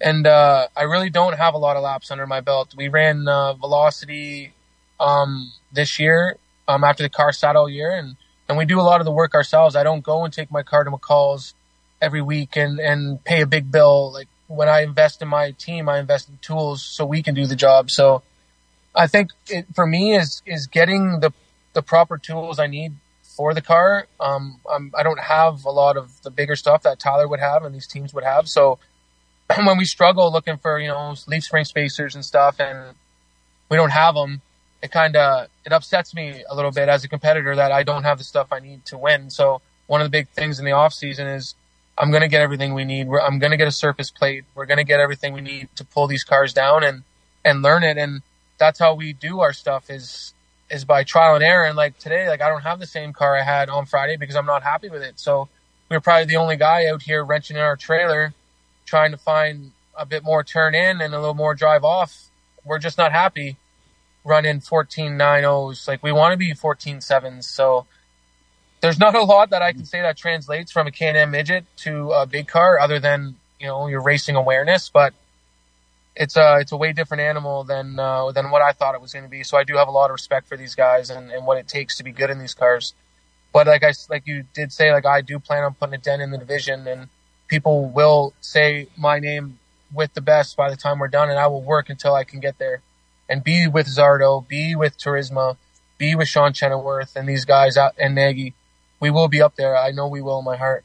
and 0.01 0.27
uh, 0.27 0.67
I 0.75 0.83
really 0.83 1.09
don't 1.09 1.37
have 1.37 1.53
a 1.53 1.59
lot 1.59 1.77
of 1.77 1.83
laps 1.83 2.11
under 2.11 2.27
my 2.27 2.41
belt. 2.41 2.73
We 2.75 2.89
ran 2.89 3.27
uh, 3.27 3.53
velocity 3.53 4.53
um, 4.99 5.51
this 5.71 5.99
year 5.99 6.37
um, 6.67 6.83
after 6.83 7.03
the 7.03 7.09
car 7.09 7.31
sat 7.31 7.55
all 7.55 7.69
year, 7.69 7.91
and 7.91 8.15
and 8.51 8.57
we 8.57 8.65
do 8.65 8.81
a 8.81 8.83
lot 8.83 8.99
of 8.99 9.05
the 9.05 9.11
work 9.13 9.33
ourselves. 9.33 9.77
I 9.77 9.83
don't 9.83 10.03
go 10.03 10.25
and 10.25 10.33
take 10.33 10.51
my 10.51 10.61
car 10.61 10.83
to 10.83 10.91
McCall's 10.91 11.53
every 12.01 12.21
week 12.21 12.57
and 12.57 12.81
and 12.81 13.23
pay 13.23 13.39
a 13.39 13.47
big 13.47 13.71
bill. 13.71 14.11
Like 14.11 14.27
when 14.47 14.67
I 14.67 14.81
invest 14.81 15.21
in 15.21 15.29
my 15.29 15.51
team, 15.51 15.87
I 15.87 15.99
invest 15.99 16.27
in 16.27 16.37
tools 16.41 16.83
so 16.83 17.05
we 17.05 17.23
can 17.23 17.33
do 17.33 17.45
the 17.45 17.55
job. 17.55 17.89
So 17.89 18.23
I 18.93 19.07
think 19.07 19.29
it, 19.47 19.67
for 19.73 19.87
me 19.87 20.17
is 20.17 20.41
is 20.45 20.67
getting 20.67 21.21
the 21.21 21.31
the 21.71 21.81
proper 21.81 22.17
tools 22.17 22.59
I 22.59 22.67
need 22.67 22.91
for 23.37 23.53
the 23.53 23.61
car. 23.61 24.07
Um, 24.19 24.59
I'm, 24.69 24.91
I 24.97 25.03
don't 25.03 25.21
have 25.21 25.63
a 25.63 25.71
lot 25.71 25.95
of 25.95 26.21
the 26.23 26.29
bigger 26.29 26.57
stuff 26.57 26.83
that 26.83 26.99
Tyler 26.99 27.29
would 27.29 27.39
have 27.39 27.63
and 27.63 27.73
these 27.73 27.87
teams 27.87 28.13
would 28.13 28.25
have. 28.25 28.49
So 28.49 28.79
when 29.55 29.77
we 29.77 29.85
struggle 29.85 30.29
looking 30.29 30.57
for 30.57 30.77
you 30.77 30.89
know 30.89 31.15
leaf 31.25 31.45
spring 31.45 31.63
spacers 31.63 32.15
and 32.15 32.25
stuff, 32.25 32.59
and 32.59 32.95
we 33.69 33.77
don't 33.77 33.91
have 33.91 34.13
them, 34.13 34.41
it 34.81 34.91
kind 34.91 35.15
of 35.15 35.47
it 35.65 35.71
upsets 35.71 36.13
me 36.13 36.43
a 36.49 36.55
little 36.55 36.71
bit 36.71 36.89
as 36.89 37.03
a 37.03 37.07
competitor 37.07 37.55
that 37.55 37.71
I 37.71 37.83
don't 37.83 38.03
have 38.03 38.17
the 38.17 38.23
stuff 38.23 38.47
I 38.51 38.59
need 38.59 38.85
to 38.85 38.97
win. 38.97 39.29
So 39.29 39.61
one 39.87 40.01
of 40.01 40.05
the 40.05 40.09
big 40.09 40.27
things 40.29 40.59
in 40.59 40.65
the 40.65 40.71
off 40.71 40.93
season 40.93 41.27
is 41.27 41.55
I'm 41.97 42.09
going 42.09 42.21
to 42.21 42.27
get 42.27 42.41
everything 42.41 42.73
we 42.73 42.85
need. 42.85 43.07
We're, 43.07 43.21
I'm 43.21 43.39
going 43.39 43.51
to 43.51 43.57
get 43.57 43.67
a 43.67 43.71
surface 43.71 44.09
plate. 44.09 44.45
We're 44.55 44.65
going 44.65 44.77
to 44.77 44.83
get 44.83 44.99
everything 44.99 45.33
we 45.33 45.41
need 45.41 45.69
to 45.75 45.85
pull 45.85 46.07
these 46.07 46.23
cars 46.23 46.53
down 46.53 46.83
and 46.83 47.03
and 47.45 47.61
learn 47.61 47.83
it. 47.83 47.97
And 47.97 48.21
that's 48.57 48.79
how 48.79 48.95
we 48.95 49.13
do 49.13 49.41
our 49.41 49.53
stuff 49.53 49.89
is 49.89 50.33
is 50.69 50.85
by 50.85 51.03
trial 51.03 51.35
and 51.35 51.43
error. 51.43 51.65
And 51.65 51.75
like 51.75 51.99
today, 51.99 52.27
like 52.27 52.41
I 52.41 52.49
don't 52.49 52.61
have 52.61 52.79
the 52.79 52.87
same 52.87 53.13
car 53.13 53.37
I 53.37 53.43
had 53.43 53.69
on 53.69 53.85
Friday 53.85 54.17
because 54.17 54.35
I'm 54.35 54.45
not 54.45 54.63
happy 54.63 54.89
with 54.89 55.03
it. 55.03 55.19
So 55.19 55.49
we 55.89 55.95
we're 55.95 56.01
probably 56.01 56.25
the 56.25 56.37
only 56.37 56.57
guy 56.57 56.87
out 56.87 57.03
here 57.03 57.23
wrenching 57.23 57.57
in 57.57 57.61
our 57.63 57.75
trailer 57.75 58.33
trying 58.85 59.11
to 59.11 59.17
find 59.17 59.71
a 59.95 60.05
bit 60.05 60.23
more 60.23 60.43
turn 60.43 60.73
in 60.73 61.01
and 61.01 61.13
a 61.13 61.19
little 61.19 61.35
more 61.35 61.53
drive 61.53 61.83
off. 61.83 62.29
We're 62.65 62.79
just 62.79 62.97
not 62.97 63.11
happy 63.11 63.57
running 64.23 64.59
14 64.59 65.17
9 65.17 65.43
Like 65.87 66.03
we 66.03 66.11
want 66.11 66.33
to 66.33 66.37
be 66.37 66.53
14 66.53 67.01
sevens. 67.01 67.47
So 67.47 67.85
there's 68.81 68.99
not 68.99 69.15
a 69.15 69.23
lot 69.23 69.51
that 69.51 69.61
I 69.61 69.73
can 69.73 69.85
say 69.85 70.01
that 70.01 70.17
translates 70.17 70.71
from 70.71 70.87
a 70.87 70.91
Can-Am 70.91 71.31
midget 71.31 71.65
to 71.77 72.11
a 72.11 72.25
big 72.25 72.47
car 72.47 72.79
other 72.79 72.99
than, 72.99 73.35
you 73.59 73.67
know, 73.67 73.87
your 73.87 74.01
racing 74.01 74.35
awareness, 74.35 74.89
but 74.89 75.13
it's 76.15 76.35
a, 76.35 76.57
it's 76.59 76.71
a 76.71 76.77
way 76.77 76.91
different 76.91 77.21
animal 77.21 77.63
than, 77.63 77.99
uh, 77.99 78.31
than 78.31 78.49
what 78.49 78.61
I 78.61 78.71
thought 78.71 78.95
it 78.95 79.01
was 79.01 79.13
going 79.13 79.23
to 79.23 79.29
be. 79.29 79.43
So 79.43 79.57
I 79.57 79.63
do 79.63 79.77
have 79.77 79.87
a 79.87 79.91
lot 79.91 80.05
of 80.05 80.13
respect 80.13 80.47
for 80.47 80.57
these 80.57 80.75
guys 80.75 81.09
and, 81.09 81.31
and 81.31 81.45
what 81.45 81.57
it 81.57 81.67
takes 81.67 81.97
to 81.97 82.03
be 82.03 82.11
good 82.11 82.29
in 82.29 82.39
these 82.39 82.53
cars. 82.53 82.93
But 83.53 83.67
like 83.67 83.83
I, 83.83 83.93
like 84.09 84.25
you 84.25 84.45
did 84.53 84.73
say, 84.73 84.91
like 84.91 85.05
I 85.05 85.21
do 85.21 85.39
plan 85.39 85.63
on 85.63 85.73
putting 85.75 85.95
a 85.95 85.97
dent 85.97 86.21
in 86.21 86.31
the 86.31 86.37
division 86.37 86.87
and, 86.87 87.07
people 87.51 87.89
will 87.89 88.33
say 88.39 88.87
my 88.97 89.19
name 89.19 89.59
with 89.93 90.13
the 90.13 90.21
best 90.21 90.55
by 90.55 90.69
the 90.69 90.77
time 90.77 90.99
we're 90.99 91.09
done, 91.09 91.29
and 91.29 91.37
I 91.37 91.47
will 91.47 91.61
work 91.61 91.89
until 91.89 92.15
I 92.15 92.23
can 92.23 92.39
get 92.39 92.57
there 92.57 92.81
and 93.31 93.43
be 93.43 93.65
with 93.65 93.87
Zardo, 93.87 94.45
be 94.45 94.75
with 94.75 94.97
Turismo, 94.97 95.55
be 95.97 96.15
with 96.15 96.27
Sean 96.27 96.51
Chenoweth 96.51 97.15
and 97.15 97.29
these 97.29 97.45
guys 97.45 97.77
out 97.77 97.93
and 97.97 98.13
Nagy. 98.13 98.53
We 98.99 99.09
will 99.09 99.29
be 99.29 99.41
up 99.41 99.55
there. 99.55 99.75
I 99.77 99.91
know 99.91 100.07
we 100.07 100.21
will 100.21 100.39
in 100.39 100.45
my 100.45 100.57
heart. 100.57 100.83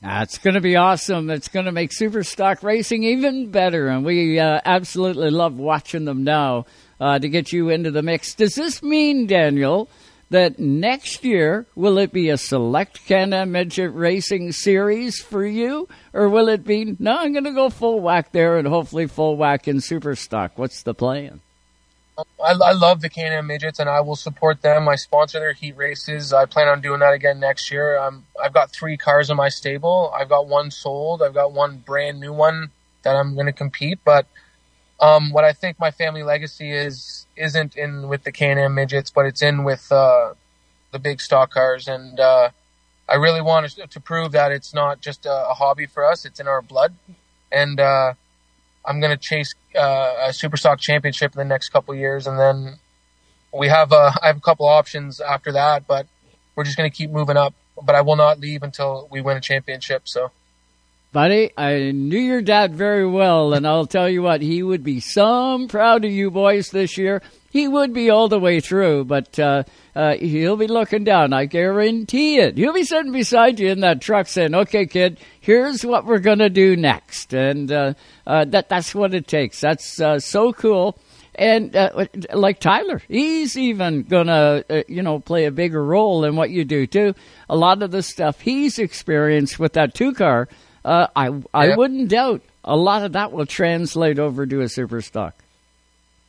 That's 0.00 0.38
going 0.38 0.54
to 0.54 0.60
be 0.60 0.76
awesome. 0.76 1.28
It's 1.28 1.48
going 1.48 1.66
to 1.66 1.72
make 1.72 1.92
super 1.92 2.22
stock 2.22 2.62
racing 2.62 3.02
even 3.02 3.50
better, 3.50 3.88
and 3.88 4.04
we 4.04 4.38
uh, 4.38 4.60
absolutely 4.64 5.30
love 5.30 5.56
watching 5.56 6.04
them 6.04 6.22
now 6.22 6.66
uh, 7.00 7.18
to 7.18 7.28
get 7.28 7.52
you 7.52 7.70
into 7.70 7.90
the 7.90 8.02
mix. 8.02 8.34
Does 8.34 8.54
this 8.54 8.82
mean, 8.82 9.26
Daniel? 9.26 9.88
that 10.30 10.58
next 10.58 11.24
year 11.24 11.66
will 11.74 11.98
it 11.98 12.12
be 12.12 12.30
a 12.30 12.36
select 12.36 13.06
Can-Am 13.06 13.52
midget 13.52 13.92
racing 13.94 14.52
series 14.52 15.20
for 15.20 15.46
you, 15.46 15.88
or 16.12 16.28
will 16.28 16.48
it 16.48 16.64
be 16.64 16.96
no? 16.98 17.16
I'm 17.16 17.32
going 17.32 17.44
to 17.44 17.52
go 17.52 17.70
full 17.70 18.00
whack 18.00 18.32
there 18.32 18.58
and 18.58 18.66
hopefully 18.66 19.06
full 19.06 19.36
whack 19.36 19.68
in 19.68 19.80
super 19.80 20.16
stock. 20.16 20.52
What's 20.56 20.82
the 20.82 20.94
plan? 20.94 21.40
I, 22.18 22.52
I 22.52 22.72
love 22.72 23.02
the 23.02 23.08
Can-Am 23.08 23.46
midgets, 23.46 23.78
and 23.78 23.88
I 23.88 24.00
will 24.00 24.16
support 24.16 24.62
them. 24.62 24.88
I 24.88 24.96
sponsor 24.96 25.38
their 25.38 25.52
heat 25.52 25.76
races. 25.76 26.32
I 26.32 26.46
plan 26.46 26.68
on 26.68 26.80
doing 26.80 27.00
that 27.00 27.12
again 27.12 27.40
next 27.40 27.70
year. 27.70 27.98
Um, 27.98 28.24
I've 28.42 28.54
got 28.54 28.70
three 28.70 28.96
cars 28.96 29.28
in 29.28 29.36
my 29.36 29.48
stable. 29.48 30.12
I've 30.18 30.28
got 30.28 30.46
one 30.46 30.70
sold. 30.70 31.22
I've 31.22 31.34
got 31.34 31.52
one 31.52 31.78
brand 31.78 32.20
new 32.20 32.32
one 32.32 32.70
that 33.02 33.16
I'm 33.16 33.34
going 33.34 33.46
to 33.46 33.52
compete. 33.52 33.98
But 34.04 34.26
um, 34.98 35.30
what 35.30 35.44
I 35.44 35.52
think 35.52 35.78
my 35.78 35.90
family 35.90 36.22
legacy 36.22 36.72
is 36.72 37.26
isn't 37.36 37.76
in 37.76 38.08
with 38.08 38.24
the 38.24 38.32
Can-Am 38.32 38.74
midgets, 38.74 39.10
but 39.10 39.26
it's 39.26 39.42
in 39.42 39.64
with 39.64 39.92
uh, 39.92 40.32
the 40.92 40.98
big 40.98 41.20
stock 41.20 41.50
cars. 41.50 41.86
And 41.86 42.18
uh, 42.18 42.50
I 43.08 43.16
really 43.16 43.42
want 43.42 43.68
to, 43.70 43.86
to, 43.86 44.00
prove 44.00 44.32
that 44.32 44.52
it's 44.52 44.72
not 44.72 45.02
just 45.02 45.26
a, 45.26 45.50
a, 45.50 45.54
hobby 45.54 45.84
for 45.86 46.04
us; 46.04 46.24
it's 46.24 46.40
in 46.40 46.48
our 46.48 46.62
blood. 46.62 46.94
And 47.52 47.78
uh, 47.78 48.14
I'm 48.86 49.00
going 49.00 49.10
to 49.10 49.16
chase 49.16 49.54
uh, 49.74 50.14
a 50.26 50.32
super 50.32 50.56
stock 50.56 50.80
championship 50.80 51.32
in 51.32 51.38
the 51.38 51.44
next 51.44 51.70
couple 51.70 51.94
years, 51.94 52.26
and 52.26 52.38
then 52.38 52.78
we 53.52 53.68
have 53.68 53.92
a, 53.92 54.12
I 54.22 54.28
have 54.28 54.36
a 54.36 54.40
couple 54.40 54.66
options 54.66 55.20
after 55.20 55.52
that, 55.52 55.86
but 55.86 56.06
we're 56.54 56.64
just 56.64 56.76
going 56.76 56.90
to 56.90 56.96
keep 56.96 57.10
moving 57.10 57.36
up. 57.36 57.54
But 57.82 57.94
I 57.94 58.00
will 58.00 58.16
not 58.16 58.40
leave 58.40 58.62
until 58.62 59.06
we 59.10 59.20
win 59.20 59.36
a 59.36 59.40
championship. 59.40 60.08
So. 60.08 60.30
Buddy, 61.12 61.50
I 61.56 61.92
knew 61.92 62.18
your 62.18 62.42
dad 62.42 62.74
very 62.74 63.06
well, 63.06 63.54
and 63.54 63.66
I'll 63.66 63.86
tell 63.86 64.08
you 64.08 64.22
what, 64.22 64.42
he 64.42 64.62
would 64.62 64.82
be 64.84 65.00
some 65.00 65.68
proud 65.68 66.04
of 66.04 66.10
you 66.10 66.30
boys 66.30 66.70
this 66.70 66.98
year. 66.98 67.22
He 67.56 67.68
would 67.68 67.94
be 67.94 68.10
all 68.10 68.28
the 68.28 68.38
way 68.38 68.60
through, 68.60 69.04
but 69.04 69.38
uh, 69.38 69.62
uh, 69.94 70.16
he'll 70.16 70.58
be 70.58 70.66
looking 70.66 71.04
down. 71.04 71.32
I 71.32 71.46
guarantee 71.46 72.36
it. 72.36 72.58
He'll 72.58 72.74
be 72.74 72.84
sitting 72.84 73.12
beside 73.12 73.58
you 73.58 73.68
in 73.68 73.80
that 73.80 74.02
truck 74.02 74.26
saying, 74.26 74.54
"Okay, 74.54 74.84
kid, 74.84 75.18
here's 75.40 75.84
what 75.84 76.04
we're 76.04 76.18
gonna 76.18 76.50
do 76.50 76.76
next," 76.76 77.32
and 77.32 77.72
uh, 77.72 77.94
uh 78.26 78.44
that 78.44 78.68
that's 78.68 78.94
what 78.94 79.14
it 79.14 79.26
takes. 79.26 79.60
That's 79.60 79.98
uh, 79.98 80.18
so 80.18 80.52
cool. 80.52 80.98
And 81.34 81.74
uh, 81.74 82.06
like 82.34 82.60
Tyler, 82.60 83.00
he's 83.08 83.56
even 83.56 84.02
gonna, 84.02 84.62
you 84.86 85.02
know, 85.02 85.18
play 85.20 85.46
a 85.46 85.50
bigger 85.50 85.82
role 85.82 86.24
in 86.24 86.36
what 86.36 86.50
you 86.50 86.64
do 86.66 86.86
too. 86.86 87.14
A 87.48 87.56
lot 87.56 87.82
of 87.82 87.90
the 87.90 88.02
stuff 88.02 88.40
he's 88.40 88.78
experienced 88.78 89.58
with 89.58 89.72
that 89.74 89.94
two 89.94 90.12
car 90.12 90.48
uh, 90.86 91.08
I 91.16 91.30
I 91.52 91.68
yeah. 91.68 91.76
wouldn't 91.76 92.10
doubt 92.10 92.42
a 92.64 92.76
lot 92.76 93.02
of 93.02 93.12
that 93.12 93.32
will 93.32 93.44
translate 93.44 94.18
over 94.18 94.46
to 94.46 94.60
a 94.60 94.68
super 94.68 95.00
stock. 95.02 95.34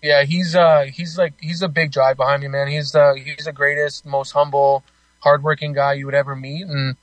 Yeah, 0.02 0.24
he's 0.24 0.56
uh 0.56 0.86
he's 0.94 1.18
like 1.18 1.34
he's 1.40 1.62
a 1.62 1.68
big 1.68 1.92
drive 1.92 2.18
behind 2.18 2.42
me, 2.44 2.48
man. 2.48 2.68
He's 2.68 2.94
uh 2.96 3.14
he's 3.14 3.46
the 3.46 3.54
greatest, 3.54 4.06
most 4.06 4.32
humble, 4.32 4.84
hardworking 5.20 5.74
guy 5.74 5.94
you 5.94 6.06
would 6.06 6.16
ever 6.16 6.36
meet, 6.36 6.68
and 6.68 6.96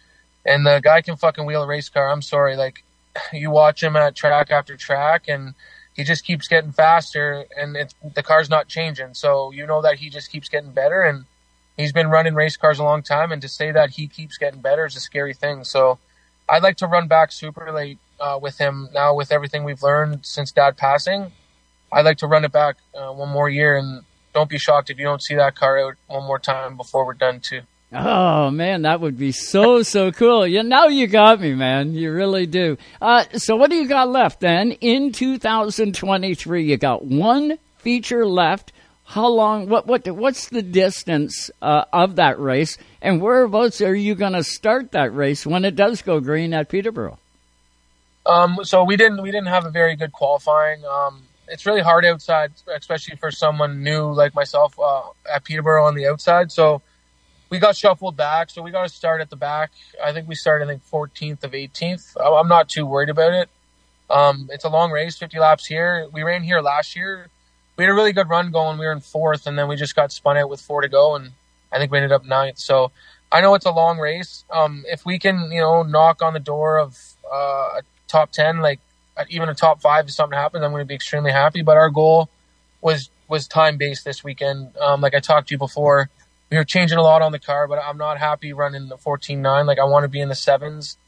and 0.46 0.66
the 0.66 0.80
guy 0.80 1.02
can 1.02 1.16
fucking 1.16 1.44
wheel 1.44 1.62
a 1.62 1.66
race 1.66 1.88
car. 1.88 2.08
I'm 2.10 2.22
sorry, 2.22 2.56
like 2.56 2.84
you 3.32 3.50
watch 3.50 3.82
him 3.82 3.96
at 3.96 4.14
track 4.14 4.50
after 4.50 4.76
track, 4.76 5.24
and 5.28 5.54
he 5.94 6.04
just 6.04 6.24
keeps 6.24 6.48
getting 6.48 6.72
faster, 6.72 7.44
and 7.56 7.76
it's 7.76 7.94
the 8.14 8.22
car's 8.22 8.50
not 8.50 8.68
changing. 8.68 9.14
So 9.14 9.50
you 9.52 9.66
know 9.66 9.82
that 9.82 9.96
he 9.96 10.08
just 10.08 10.30
keeps 10.30 10.48
getting 10.48 10.72
better, 10.72 11.02
and 11.02 11.24
he's 11.76 11.92
been 11.92 12.08
running 12.08 12.34
race 12.34 12.56
cars 12.56 12.78
a 12.78 12.84
long 12.84 13.02
time, 13.02 13.32
and 13.32 13.42
to 13.42 13.48
say 13.48 13.72
that 13.72 13.90
he 13.90 14.06
keeps 14.06 14.38
getting 14.38 14.60
better 14.60 14.86
is 14.86 14.96
a 14.96 15.00
scary 15.00 15.34
thing. 15.34 15.64
So 15.64 15.98
I'd 16.48 16.62
like 16.62 16.76
to 16.78 16.86
run 16.86 17.08
back 17.08 17.32
super 17.32 17.72
late 17.72 17.98
uh, 18.20 18.38
with 18.40 18.58
him 18.58 18.88
now 18.92 19.14
with 19.14 19.32
everything 19.32 19.64
we've 19.64 19.82
learned 19.82 20.24
since 20.24 20.52
dad 20.52 20.76
passing. 20.76 21.32
I'd 21.94 22.04
like 22.04 22.18
to 22.18 22.26
run 22.26 22.44
it 22.44 22.50
back 22.50 22.76
uh, 22.94 23.12
one 23.12 23.28
more 23.28 23.48
year 23.48 23.76
and 23.76 24.02
don't 24.34 24.50
be 24.50 24.58
shocked 24.58 24.90
if 24.90 24.98
you 24.98 25.04
don't 25.04 25.22
see 25.22 25.36
that 25.36 25.54
car 25.54 25.78
out 25.78 25.94
one 26.08 26.24
more 26.24 26.40
time 26.40 26.76
before 26.76 27.06
we're 27.06 27.14
done 27.14 27.38
too. 27.40 27.60
Oh 27.92 28.50
man, 28.50 28.82
that 28.82 29.00
would 29.00 29.16
be 29.16 29.30
so 29.30 29.82
so 29.84 30.10
cool. 30.10 30.44
Yeah, 30.44 30.62
now 30.62 30.86
you 30.88 31.06
got 31.06 31.40
me, 31.40 31.54
man. 31.54 31.94
You 31.94 32.12
really 32.12 32.46
do. 32.46 32.76
Uh, 33.00 33.24
so 33.34 33.54
what 33.54 33.70
do 33.70 33.76
you 33.76 33.86
got 33.86 34.08
left 34.08 34.40
then 34.40 34.72
in 34.72 35.12
2023? 35.12 36.64
You 36.64 36.76
got 36.76 37.04
one 37.04 37.58
feature 37.78 38.26
left. 38.26 38.72
how 39.04 39.28
long? 39.28 39.68
What 39.68 39.86
what 39.86 40.08
what's 40.08 40.48
the 40.48 40.62
distance 40.62 41.52
uh, 41.62 41.84
of 41.92 42.16
that 42.16 42.40
race, 42.40 42.76
and 43.00 43.22
whereabouts 43.22 43.80
are 43.80 43.94
you 43.94 44.16
going 44.16 44.32
to 44.32 44.42
start 44.42 44.90
that 44.92 45.14
race 45.14 45.46
when 45.46 45.64
it 45.64 45.76
does 45.76 46.02
go 46.02 46.18
green 46.18 46.52
at 46.52 46.68
Peterborough? 46.68 47.18
Um, 48.26 48.58
so 48.64 48.82
we 48.82 48.96
didn't 48.96 49.22
we 49.22 49.30
didn't 49.30 49.48
have 49.48 49.66
a 49.66 49.70
very 49.70 49.94
good 49.94 50.10
qualifying. 50.10 50.82
Um, 50.84 51.22
it's 51.48 51.66
really 51.66 51.82
hard 51.82 52.04
outside, 52.04 52.52
especially 52.74 53.16
for 53.16 53.30
someone 53.30 53.82
new 53.82 54.12
like 54.12 54.34
myself 54.34 54.78
uh, 54.78 55.02
at 55.32 55.44
Peterborough 55.44 55.86
on 55.86 55.94
the 55.94 56.06
outside. 56.06 56.50
So 56.50 56.82
we 57.50 57.58
got 57.58 57.76
shuffled 57.76 58.16
back. 58.16 58.50
So 58.50 58.62
we 58.62 58.70
got 58.70 58.82
to 58.82 58.88
start 58.88 59.20
at 59.20 59.30
the 59.30 59.36
back. 59.36 59.70
I 60.02 60.12
think 60.12 60.28
we 60.28 60.34
started 60.34 60.64
I 60.64 60.68
think 60.68 60.82
14th 60.90 61.44
of 61.44 61.52
18th. 61.52 62.16
I'm 62.20 62.48
not 62.48 62.68
too 62.68 62.86
worried 62.86 63.10
about 63.10 63.32
it. 63.32 63.48
Um, 64.10 64.48
it's 64.52 64.64
a 64.64 64.68
long 64.68 64.90
race, 64.90 65.16
50 65.16 65.38
laps 65.38 65.66
here. 65.66 66.08
We 66.12 66.22
ran 66.22 66.42
here 66.42 66.60
last 66.60 66.94
year. 66.94 67.28
We 67.76 67.84
had 67.84 67.90
a 67.90 67.94
really 67.94 68.12
good 68.12 68.28
run 68.28 68.50
going. 68.50 68.78
We 68.78 68.86
were 68.86 68.92
in 68.92 69.00
fourth, 69.00 69.46
and 69.46 69.58
then 69.58 69.66
we 69.66 69.76
just 69.76 69.96
got 69.96 70.12
spun 70.12 70.36
out 70.36 70.48
with 70.48 70.60
four 70.60 70.82
to 70.82 70.88
go, 70.88 71.16
and 71.16 71.32
I 71.72 71.78
think 71.78 71.90
we 71.90 71.98
ended 71.98 72.12
up 72.12 72.24
ninth. 72.24 72.58
So 72.58 72.92
I 73.32 73.40
know 73.40 73.54
it's 73.54 73.66
a 73.66 73.72
long 73.72 73.98
race. 73.98 74.44
Um, 74.50 74.84
if 74.86 75.04
we 75.04 75.18
can, 75.18 75.50
you 75.50 75.60
know, 75.60 75.82
knock 75.82 76.22
on 76.22 76.34
the 76.34 76.40
door 76.40 76.78
of 76.78 76.96
uh, 77.32 77.78
a 77.78 77.82
top 78.06 78.30
10, 78.30 78.60
like 78.60 78.78
even 79.28 79.48
a 79.48 79.54
top 79.54 79.80
five, 79.80 80.06
if 80.06 80.12
something 80.12 80.38
happens, 80.38 80.64
I'm 80.64 80.70
going 80.70 80.82
to 80.82 80.86
be 80.86 80.94
extremely 80.94 81.32
happy. 81.32 81.62
But 81.62 81.76
our 81.76 81.90
goal 81.90 82.28
was 82.80 83.10
was 83.28 83.48
time 83.48 83.76
based 83.78 84.04
this 84.04 84.22
weekend. 84.22 84.76
Um, 84.76 85.00
like 85.00 85.14
I 85.14 85.20
talked 85.20 85.48
to 85.48 85.54
you 85.54 85.58
before, 85.58 86.10
we 86.50 86.56
were 86.56 86.64
changing 86.64 86.98
a 86.98 87.02
lot 87.02 87.22
on 87.22 87.32
the 87.32 87.38
car, 87.38 87.66
but 87.66 87.78
I'm 87.82 87.96
not 87.96 88.18
happy 88.18 88.52
running 88.52 88.88
the 88.88 88.96
14.9. 88.96 89.66
Like 89.66 89.78
I 89.78 89.84
want 89.84 90.04
to 90.04 90.08
be 90.08 90.20
in 90.20 90.28
the 90.28 90.34
sevens, 90.34 90.98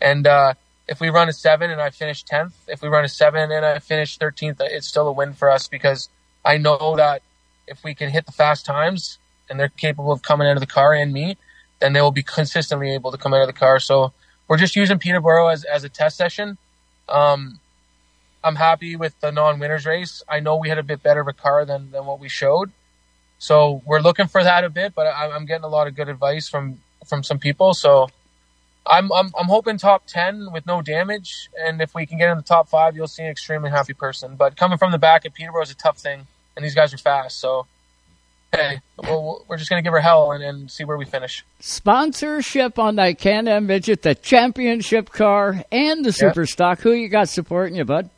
and 0.00 0.26
uh, 0.26 0.54
if 0.86 1.00
we 1.00 1.08
run 1.08 1.28
a 1.28 1.32
seven 1.32 1.70
and 1.70 1.80
I 1.80 1.90
finish 1.90 2.24
10th, 2.24 2.52
if 2.68 2.82
we 2.82 2.88
run 2.88 3.04
a 3.04 3.08
seven 3.08 3.50
and 3.50 3.64
I 3.64 3.78
finish 3.78 4.18
13th, 4.18 4.56
it's 4.60 4.86
still 4.86 5.08
a 5.08 5.12
win 5.12 5.32
for 5.32 5.50
us 5.50 5.68
because 5.68 6.08
I 6.44 6.58
know 6.58 6.96
that 6.96 7.22
if 7.66 7.82
we 7.82 7.94
can 7.94 8.10
hit 8.10 8.26
the 8.26 8.32
fast 8.32 8.66
times 8.66 9.18
and 9.48 9.58
they're 9.58 9.68
capable 9.68 10.12
of 10.12 10.22
coming 10.22 10.46
out 10.46 10.56
of 10.56 10.60
the 10.60 10.66
car 10.66 10.92
and 10.92 11.12
me, 11.12 11.36
then 11.80 11.92
they 11.92 12.00
will 12.00 12.10
be 12.10 12.22
consistently 12.22 12.92
able 12.94 13.10
to 13.12 13.18
come 13.18 13.32
out 13.32 13.40
of 13.40 13.46
the 13.46 13.54
car. 13.54 13.80
So 13.80 14.12
we're 14.46 14.58
just 14.58 14.76
using 14.76 14.98
Peterborough 14.98 15.48
as, 15.48 15.64
as 15.64 15.84
a 15.84 15.88
test 15.88 16.16
session. 16.16 16.58
Um, 17.08 17.60
I'm 18.42 18.56
happy 18.56 18.96
with 18.96 19.18
the 19.20 19.32
non-winners 19.32 19.86
race. 19.86 20.22
I 20.28 20.40
know 20.40 20.56
we 20.56 20.68
had 20.68 20.78
a 20.78 20.82
bit 20.82 21.02
better 21.02 21.20
of 21.20 21.28
a 21.28 21.32
car 21.32 21.64
than, 21.64 21.90
than 21.90 22.04
what 22.06 22.20
we 22.20 22.28
showed. 22.28 22.72
So 23.38 23.82
we're 23.84 24.00
looking 24.00 24.26
for 24.26 24.42
that 24.42 24.64
a 24.64 24.70
bit, 24.70 24.94
but 24.94 25.06
I'm 25.06 25.46
getting 25.46 25.64
a 25.64 25.68
lot 25.68 25.86
of 25.86 25.94
good 25.94 26.08
advice 26.08 26.48
from, 26.48 26.80
from 27.06 27.22
some 27.22 27.38
people. 27.38 27.74
So 27.74 28.08
I'm, 28.86 29.10
I'm 29.12 29.30
I'm 29.38 29.46
hoping 29.46 29.78
top 29.78 30.06
ten 30.06 30.52
with 30.52 30.66
no 30.66 30.82
damage, 30.82 31.48
and 31.58 31.80
if 31.80 31.94
we 31.94 32.04
can 32.04 32.18
get 32.18 32.30
in 32.30 32.36
the 32.36 32.42
top 32.42 32.68
five, 32.68 32.94
you'll 32.94 33.06
see 33.06 33.22
an 33.22 33.30
extremely 33.30 33.70
happy 33.70 33.94
person. 33.94 34.36
But 34.36 34.56
coming 34.56 34.76
from 34.76 34.92
the 34.92 34.98
back 34.98 35.24
at 35.24 35.32
Peterborough 35.34 35.62
is 35.62 35.70
a 35.70 35.74
tough 35.74 35.98
thing, 35.98 36.26
and 36.54 36.64
these 36.64 36.74
guys 36.74 36.92
are 36.92 36.98
fast. 36.98 37.40
So, 37.40 37.66
hey, 38.54 38.80
we'll, 39.02 39.44
we're 39.48 39.56
just 39.56 39.68
gonna 39.70 39.82
give 39.82 39.92
her 39.92 40.00
hell 40.00 40.32
and, 40.32 40.42
and 40.42 40.70
see 40.70 40.84
where 40.84 40.96
we 40.96 41.04
finish. 41.04 41.44
Sponsorship 41.60 42.78
on 42.78 42.96
that 42.96 43.18
Can-Am 43.18 43.66
midget, 43.66 44.02
the 44.02 44.14
championship 44.14 45.10
car, 45.10 45.62
and 45.70 46.04
the 46.04 46.12
super 46.12 46.42
Yeah. 46.42 46.46
stock. 46.46 46.80
Who 46.80 46.92
you 46.92 47.08
got 47.08 47.28
supporting 47.28 47.76
you, 47.76 47.84
bud? 47.84 48.10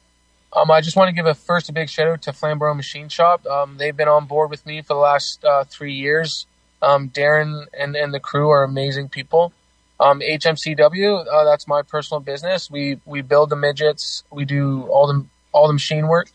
Um, 0.53 0.71
I 0.71 0.81
just 0.81 0.97
want 0.97 1.09
to 1.09 1.13
give 1.15 1.27
a 1.27 1.35
first 1.35 1.69
a 1.69 1.73
big 1.73 1.91
shout 1.91 2.09
out 2.09 2.23
to 2.23 2.33
Flamborough 2.33 2.75
Machine 2.75 3.09
Shop. 3.09 3.45
Um, 3.47 3.77
they've 3.77 3.97
been 3.97 4.09
on 4.09 4.27
board 4.27 4.49
with 4.51 4.65
me 4.65 4.81
for 4.81 4.95
the 4.95 5.01
last 5.01 5.45
uh, 5.45 5.65
three 5.65 5.93
years. 5.93 6.47
Um, 6.81 7.11
Darren 7.11 7.67
and, 7.79 7.95
and 7.95 8.15
the 8.15 8.21
crew 8.21 8.49
are 8.51 8.63
amazing 8.65 9.09
people. 9.09 9.53
Um, 9.99 10.21
HMCW, 10.21 11.27
uh, 11.27 11.45
that's 11.45 11.67
my 11.67 11.83
personal 11.83 12.21
business. 12.21 12.71
We 12.71 13.01
we 13.05 13.23
build 13.23 13.51
the 13.51 13.57
midgets. 13.57 14.25
We 14.31 14.45
do 14.45 14.83
all 14.89 15.07
the 15.07 15.25
all 15.53 15.67
the 15.67 15.73
machine 15.73 16.07
work. 16.07 16.29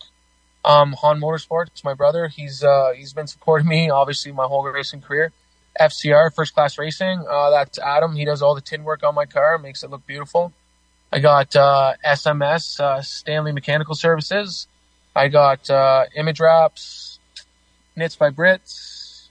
Um, 0.63 0.93
Hawn 0.93 1.19
Motorsports, 1.19 1.83
my 1.83 1.93
brother, 1.95 2.27
he's 2.27 2.63
uh, 2.63 2.91
he's 2.95 3.13
been 3.13 3.27
supporting 3.27 3.67
me 3.67 3.89
obviously 3.89 4.31
my 4.31 4.45
whole 4.45 4.63
racing 4.63 5.01
career. 5.01 5.31
FCR, 5.79 6.33
First 6.35 6.53
Class 6.53 6.77
Racing, 6.77 7.25
uh, 7.27 7.49
that's 7.49 7.79
Adam. 7.79 8.15
He 8.15 8.25
does 8.25 8.41
all 8.41 8.55
the 8.55 8.61
tin 8.61 8.83
work 8.83 9.03
on 9.03 9.15
my 9.15 9.25
car, 9.25 9.57
makes 9.57 9.83
it 9.83 9.89
look 9.89 10.05
beautiful. 10.05 10.53
I 11.11 11.19
got 11.19 11.55
uh, 11.55 11.93
SMS, 12.05 12.79
uh, 12.79 13.01
Stanley 13.01 13.51
Mechanical 13.51 13.95
Services. 13.95 14.67
I 15.15 15.27
got 15.27 15.69
uh, 15.69 16.05
Image 16.15 16.39
Wraps, 16.39 17.19
Knits 17.95 18.15
by 18.15 18.29
Brits, 18.29 19.27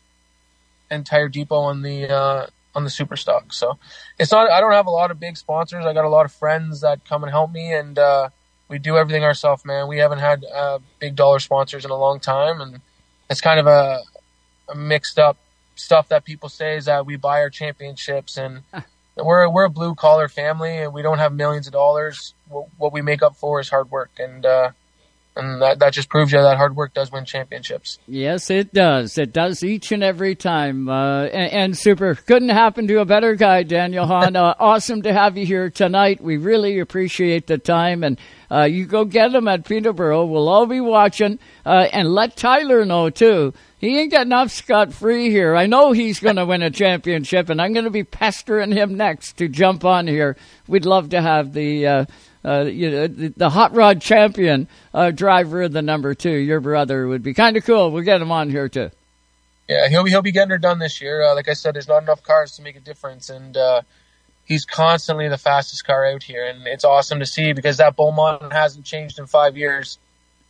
and 0.91 1.07
Tire 1.07 1.29
Depot 1.29 1.57
on 1.57 1.83
the 1.83 2.11
uh, 2.11 2.47
on 2.75 2.85
the 2.85 2.91
Super 2.91 3.17
Stock. 3.17 3.53
So 3.53 3.79
it's 4.19 4.31
not. 4.33 4.51
I 4.51 4.61
don't 4.61 4.73
have 4.73 4.87
a 4.87 4.91
lot 4.91 5.11
of 5.11 5.19
big 5.19 5.37
sponsors. 5.37 5.87
I 5.87 5.95
got 5.95 6.05
a 6.05 6.11
lot 6.11 6.27
of 6.27 6.33
friends 6.33 6.83
that 6.83 7.05
come 7.07 7.23
and 7.23 7.31
help 7.31 7.51
me, 7.51 7.73
and 7.73 7.99
uh, 7.99 8.29
we 8.71 8.79
do 8.79 8.97
everything 8.97 9.25
ourselves, 9.25 9.65
man. 9.65 9.89
We 9.89 9.99
haven't 9.99 10.21
had 10.21 10.45
uh, 10.45 10.79
big 11.01 11.17
dollar 11.17 11.41
sponsors 11.41 11.85
in 11.85 11.91
a 11.91 11.97
long 11.97 12.21
time, 12.21 12.61
and 12.61 12.81
it's 13.29 13.41
kind 13.41 13.59
of 13.59 13.67
a, 13.67 14.01
a 14.69 14.75
mixed 14.77 15.19
up 15.19 15.37
stuff 15.75 16.09
that 16.09 16.25
people 16.25 16.49
say 16.49 16.77
is 16.77 16.85
that 16.85 17.05
we 17.05 17.17
buy 17.17 17.41
our 17.41 17.51
championships 17.51 18.37
and 18.37 18.63
we're 19.17 19.49
we're 19.49 19.65
a 19.65 19.71
blue 19.71 19.95
collar 19.95 20.29
family 20.29 20.77
and 20.77 20.93
we 20.93 21.03
don't 21.03 21.19
have 21.19 21.33
millions 21.33 21.67
of 21.67 21.73
dollars. 21.73 22.35
What, 22.49 22.67
what 22.79 22.93
we 22.93 23.03
make 23.03 23.23
up 23.23 23.37
for 23.37 23.61
is 23.61 23.69
hard 23.69 23.91
work, 23.91 24.11
and 24.19 24.47
uh, 24.47 24.71
and 25.37 25.63
that 25.63 25.79
that 25.81 25.93
just 25.93 26.09
proves 26.09 26.33
you 26.33 26.41
that 26.41 26.57
hard 26.57 26.77
work 26.77 26.95
does 26.95 27.11
win 27.11 27.25
championships. 27.25 27.99
Yes, 28.07 28.51
it 28.51 28.73
does. 28.73 29.19
It 29.19 29.33
does 29.33 29.63
each 29.65 29.91
and 29.93 30.03
every 30.03 30.35
time. 30.35 30.89
Uh, 30.89 31.25
and, 31.25 31.53
and 31.53 31.79
super. 31.79 32.15
Couldn't 32.15 32.51
happen 32.51 32.87
to 32.89 33.01
a 33.01 33.05
better 33.05 33.35
guy, 33.35 33.63
Daniel 33.63 34.07
Hawn. 34.07 34.37
Uh, 34.37 34.55
awesome 34.61 35.03
to 35.03 35.13
have 35.13 35.37
you 35.37 35.47
here 35.47 35.71
tonight. 35.71 36.21
We 36.21 36.37
really 36.37 36.79
appreciate 36.79 37.47
the 37.47 37.59
time. 37.59 38.03
And 38.03 38.19
uh, 38.51 38.65
you 38.65 38.85
go 38.85 39.05
get 39.05 39.35
him 39.35 39.49
at 39.49 39.65
Peterborough. 39.65 40.25
We'll 40.25 40.49
all 40.49 40.67
be 40.67 40.81
watching. 40.81 41.39
Uh, 41.65 41.89
and 41.93 42.09
let 42.09 42.37
Tyler 42.37 42.85
know, 42.85 43.11
too. 43.11 43.55
He 43.79 43.99
ain't 43.99 44.11
getting 44.11 44.33
off 44.33 44.51
scot 44.51 44.93
free 44.93 45.31
here. 45.31 45.57
I 45.57 45.67
know 45.67 45.93
he's 45.93 46.21
going 46.21 46.37
to 46.37 46.45
win 46.45 46.63
a 46.63 46.71
championship, 46.71 47.49
and 47.49 47.63
I'm 47.63 47.73
going 47.73 47.85
to 47.85 47.91
be 47.91 48.05
pestering 48.05 48.73
him 48.73 48.97
next 48.97 49.39
to 49.39 49.49
jump 49.49 49.85
on 49.85 50.07
here. 50.07 50.37
We'd 50.69 50.87
love 50.87 51.11
to 51.11 51.23
have 51.23 51.53
the. 51.53 51.87
Uh, 51.87 52.05
uh, 52.43 52.63
you 52.63 52.91
know, 52.91 53.07
the, 53.07 53.51
hot 53.51 53.75
rod 53.75 54.01
champion 54.01 54.67
uh, 54.95 55.11
driver 55.11 55.61
of 55.61 55.73
the 55.73 55.83
number 55.83 56.15
two. 56.15 56.33
Your 56.33 56.61
brother 56.61 57.07
would 57.07 57.23
be 57.23 57.35
kind 57.35 57.55
of 57.59 57.67
cool. 57.67 57.91
We'll 57.91 58.03
get 58.03 58.23
him 58.23 58.33
on 58.33 58.49
here 58.49 58.67
too. 58.67 58.91
Yeah, 59.69 59.89
he'll 59.89 60.05
be 60.05 60.11
he'll 60.11 60.23
be 60.23 60.33
getting 60.33 60.51
her 60.51 60.59
done 60.59 60.79
this 60.79 61.01
year. 61.01 61.23
Uh, 61.23 61.35
like 61.35 61.49
I 61.49 61.53
said, 61.53 61.75
there's 61.75 61.87
not 61.87 62.03
enough 62.03 62.23
cars 62.23 62.53
to 62.53 62.63
make 62.63 62.77
a 62.77 62.81
difference, 62.81 63.29
and 63.29 63.57
uh, 63.57 63.83
he's 64.51 64.65
constantly 64.65 65.29
the 65.29 65.39
fastest 65.39 65.87
car 65.87 66.05
out 66.05 66.25
here, 66.25 66.45
and 66.45 66.67
it's 66.67 66.85
awesome 66.85 67.21
to 67.21 67.27
see 67.27 67.53
because 67.53 67.77
that 67.77 67.95
Beaumont 67.95 68.53
hasn't 68.53 68.85
changed 68.85 69.19
in 69.21 69.27
five 69.27 69.57
years, 69.57 69.99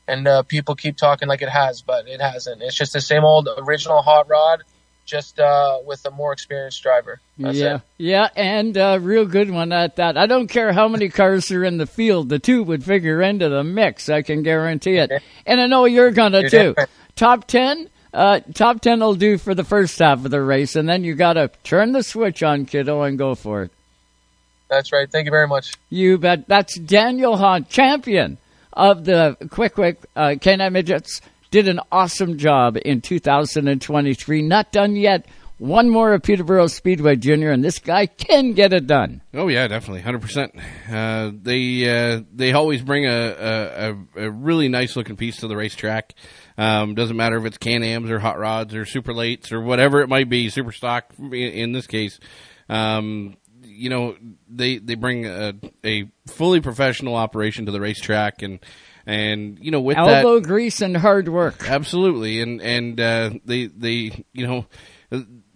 and 0.08 0.26
uh, 0.26 0.42
people 0.42 0.74
keep 0.74 0.96
talking 0.96 1.28
like 1.28 1.42
it 1.42 1.50
has, 1.50 1.82
but 1.82 2.08
it 2.08 2.20
hasn't. 2.20 2.62
It's 2.62 2.74
just 2.74 2.94
the 2.94 3.02
same 3.02 3.24
old 3.24 3.46
original 3.58 4.00
hot 4.00 4.26
rod, 4.28 4.62
just 5.04 5.38
uh, 5.38 5.80
with 5.84 6.04
a 6.06 6.10
more 6.10 6.32
experienced 6.32 6.82
driver. 6.82 7.20
That's 7.36 7.58
yeah, 7.58 7.74
it. 7.76 7.82
yeah, 7.98 8.28
and 8.34 8.76
uh, 8.76 8.98
real 9.02 9.26
good 9.26 9.50
one 9.50 9.70
at 9.70 9.96
that. 9.96 10.16
I 10.16 10.26
don't 10.26 10.48
care 10.48 10.72
how 10.72 10.88
many 10.88 11.10
cars 11.10 11.50
are 11.50 11.62
in 11.62 11.76
the 11.76 11.86
field, 11.86 12.30
the 12.30 12.38
two 12.38 12.62
would 12.64 12.82
figure 12.82 13.20
into 13.20 13.50
the 13.50 13.62
mix. 13.62 14.08
I 14.08 14.22
can 14.22 14.42
guarantee 14.42 14.96
it. 14.96 15.12
And 15.44 15.60
I 15.60 15.66
know 15.66 15.84
you're 15.84 16.10
gonna 16.10 16.40
You're 16.40 16.50
too. 16.50 16.74
right. 16.76 16.88
Top 17.16 17.46
ten. 17.46 17.90
Uh, 18.14 18.40
top 18.54 18.80
ten 18.80 18.98
will 19.00 19.14
do 19.14 19.36
for 19.38 19.54
the 19.54 19.62
first 19.62 19.98
half 19.98 20.24
of 20.24 20.30
the 20.30 20.42
race, 20.42 20.74
and 20.74 20.88
then 20.88 21.04
you 21.04 21.14
got 21.14 21.34
to 21.34 21.48
turn 21.62 21.92
the 21.92 22.02
switch 22.02 22.42
on, 22.42 22.64
kiddo, 22.64 23.02
and 23.02 23.18
go 23.18 23.34
for 23.36 23.64
it. 23.64 23.72
That's 24.70 24.92
right. 24.92 25.10
Thank 25.10 25.24
you 25.26 25.30
very 25.32 25.48
much. 25.48 25.74
You 25.90 26.16
bet. 26.16 26.46
That's 26.48 26.78
Daniel 26.78 27.36
Hawn, 27.36 27.64
champion 27.66 28.38
of 28.72 29.04
the 29.04 29.36
Quick 29.50 29.74
Quick 29.74 29.98
uh, 30.16 30.36
Can-Am 30.40 30.72
Midgets. 30.72 31.20
Did 31.50 31.66
an 31.68 31.80
awesome 31.90 32.38
job 32.38 32.78
in 32.84 33.00
2023. 33.00 34.42
Not 34.42 34.70
done 34.72 34.94
yet. 34.96 35.26
One 35.58 35.90
more 35.90 36.14
of 36.14 36.22
Peterborough 36.22 36.68
Speedway 36.68 37.16
Junior, 37.16 37.50
and 37.50 37.62
this 37.62 37.80
guy 37.80 38.06
can 38.06 38.54
get 38.54 38.72
it 38.72 38.86
done. 38.86 39.20
Oh 39.34 39.48
yeah, 39.48 39.68
definitely, 39.68 40.00
hundred 40.00 40.22
percent. 40.22 40.54
Uh, 40.90 41.32
they 41.34 41.86
uh, 42.14 42.22
they 42.32 42.52
always 42.54 42.80
bring 42.80 43.04
a, 43.06 43.10
a, 43.10 43.90
a- 43.90 44.26
a 44.26 44.30
really 44.30 44.68
nice 44.68 44.96
looking 44.96 45.16
piece 45.16 45.38
to 45.40 45.48
the 45.48 45.56
racetrack. 45.56 46.14
Um, 46.56 46.94
doesn't 46.94 47.16
matter 47.16 47.36
if 47.36 47.44
it's 47.44 47.58
Can 47.58 47.82
Ams 47.82 48.08
or 48.10 48.18
hot 48.18 48.38
rods 48.38 48.74
or 48.74 48.86
super 48.86 49.12
lates 49.12 49.52
or 49.52 49.60
whatever 49.60 50.00
it 50.00 50.08
might 50.08 50.30
be, 50.30 50.48
super 50.48 50.72
stock 50.72 51.12
in, 51.18 51.34
in 51.34 51.72
this 51.72 51.86
case. 51.86 52.18
Um, 52.70 53.36
you 53.80 53.88
know, 53.88 54.14
they 54.48 54.76
they 54.76 54.94
bring 54.94 55.26
a, 55.26 55.54
a 55.84 56.10
fully 56.26 56.60
professional 56.60 57.16
operation 57.16 57.64
to 57.66 57.72
the 57.72 57.80
racetrack, 57.80 58.42
and 58.42 58.60
and 59.06 59.58
you 59.60 59.70
know 59.70 59.80
with 59.80 59.96
that 59.96 60.24
Elbow 60.24 60.40
grease 60.40 60.82
and 60.82 60.96
hard 60.96 61.28
work. 61.28 61.68
Absolutely, 61.68 62.42
and 62.42 62.60
and 62.60 63.00
uh, 63.00 63.30
they 63.46 63.66
they 63.66 64.24
you 64.32 64.46
know, 64.46 64.66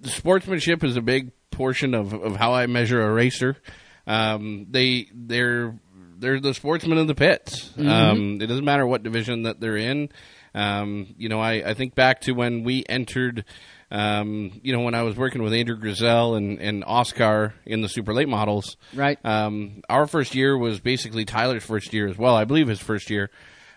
sportsmanship 0.04 0.82
is 0.82 0.96
a 0.96 1.02
big 1.02 1.32
portion 1.50 1.94
of, 1.94 2.14
of 2.14 2.36
how 2.36 2.54
I 2.54 2.66
measure 2.66 3.02
a 3.02 3.12
racer. 3.12 3.58
Um, 4.06 4.68
they 4.70 5.08
they're 5.12 5.78
they're 6.16 6.40
the 6.40 6.54
sportsmen 6.54 6.96
of 6.96 7.06
the 7.06 7.14
pits. 7.14 7.72
Um, 7.78 8.40
it 8.40 8.46
doesn't 8.46 8.64
matter 8.64 8.86
what 8.86 9.02
division 9.02 9.42
that 9.42 9.60
they're 9.60 9.76
in. 9.76 10.08
Um, 10.54 11.14
you 11.18 11.28
know, 11.28 11.40
I, 11.40 11.70
I 11.70 11.74
think 11.74 11.94
back 11.94 12.22
to 12.22 12.32
when 12.32 12.64
we 12.64 12.84
entered. 12.88 13.44
Um, 13.94 14.60
you 14.64 14.72
know, 14.72 14.80
when 14.80 14.94
I 14.94 15.02
was 15.02 15.16
working 15.16 15.42
with 15.42 15.52
Andrew 15.52 15.76
Grizel 15.76 16.34
and, 16.34 16.58
and 16.60 16.82
OSCAAR 16.84 17.52
in 17.64 17.80
the 17.80 17.88
super 17.88 18.12
late 18.12 18.28
models, 18.28 18.76
Right. 18.92 19.18
um, 19.24 19.82
our 19.88 20.06
first 20.08 20.34
year 20.34 20.58
was 20.58 20.80
basically 20.80 21.24
Tyler's 21.24 21.64
first 21.64 21.92
year 21.94 22.08
as 22.08 22.18
well. 22.18 22.34
I 22.34 22.44
believe 22.44 22.66
his 22.68 22.80
first 22.80 23.08
year. 23.08 23.30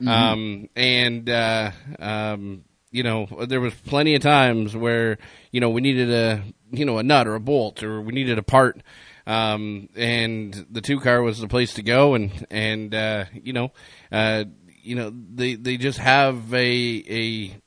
Um, 0.06 0.70
and, 0.76 1.30
uh, 1.30 1.72
um, 2.00 2.64
you 2.92 2.98
you 3.00 3.04
know, 3.04 3.28
there 3.48 3.60
was 3.62 3.74
plenty 3.76 4.16
of 4.16 4.22
times 4.24 4.76
where 4.76 5.18
you 5.52 5.60
know 5.62 5.70
we 5.70 5.82
needed 5.82 6.10
a 6.10 6.42
you 6.72 6.84
know 6.86 6.98
a 6.98 7.04
nut 7.04 7.28
or 7.28 7.36
a 7.36 7.40
bolt 7.40 7.84
or 7.84 8.02
we 8.02 8.12
needed 8.14 8.40
a 8.40 8.44
part. 8.44 8.82
Um, 9.28 9.90
and 9.96 10.66
the 10.72 10.82
two 10.82 11.00
car 11.02 11.22
was 11.22 11.38
the 11.40 11.48
place 11.50 11.74
to 11.76 11.84
go, 11.84 12.16
and 12.16 12.48
and 12.50 12.96
uh, 12.96 13.26
you 13.34 13.54
know, 13.54 13.72
uh, 14.12 14.46
you 14.82 14.96
know 14.96 15.12
they 15.14 15.56
they 15.56 15.78
just 15.78 16.00
have 16.00 16.52
a 16.54 17.04
a 17.08 17.58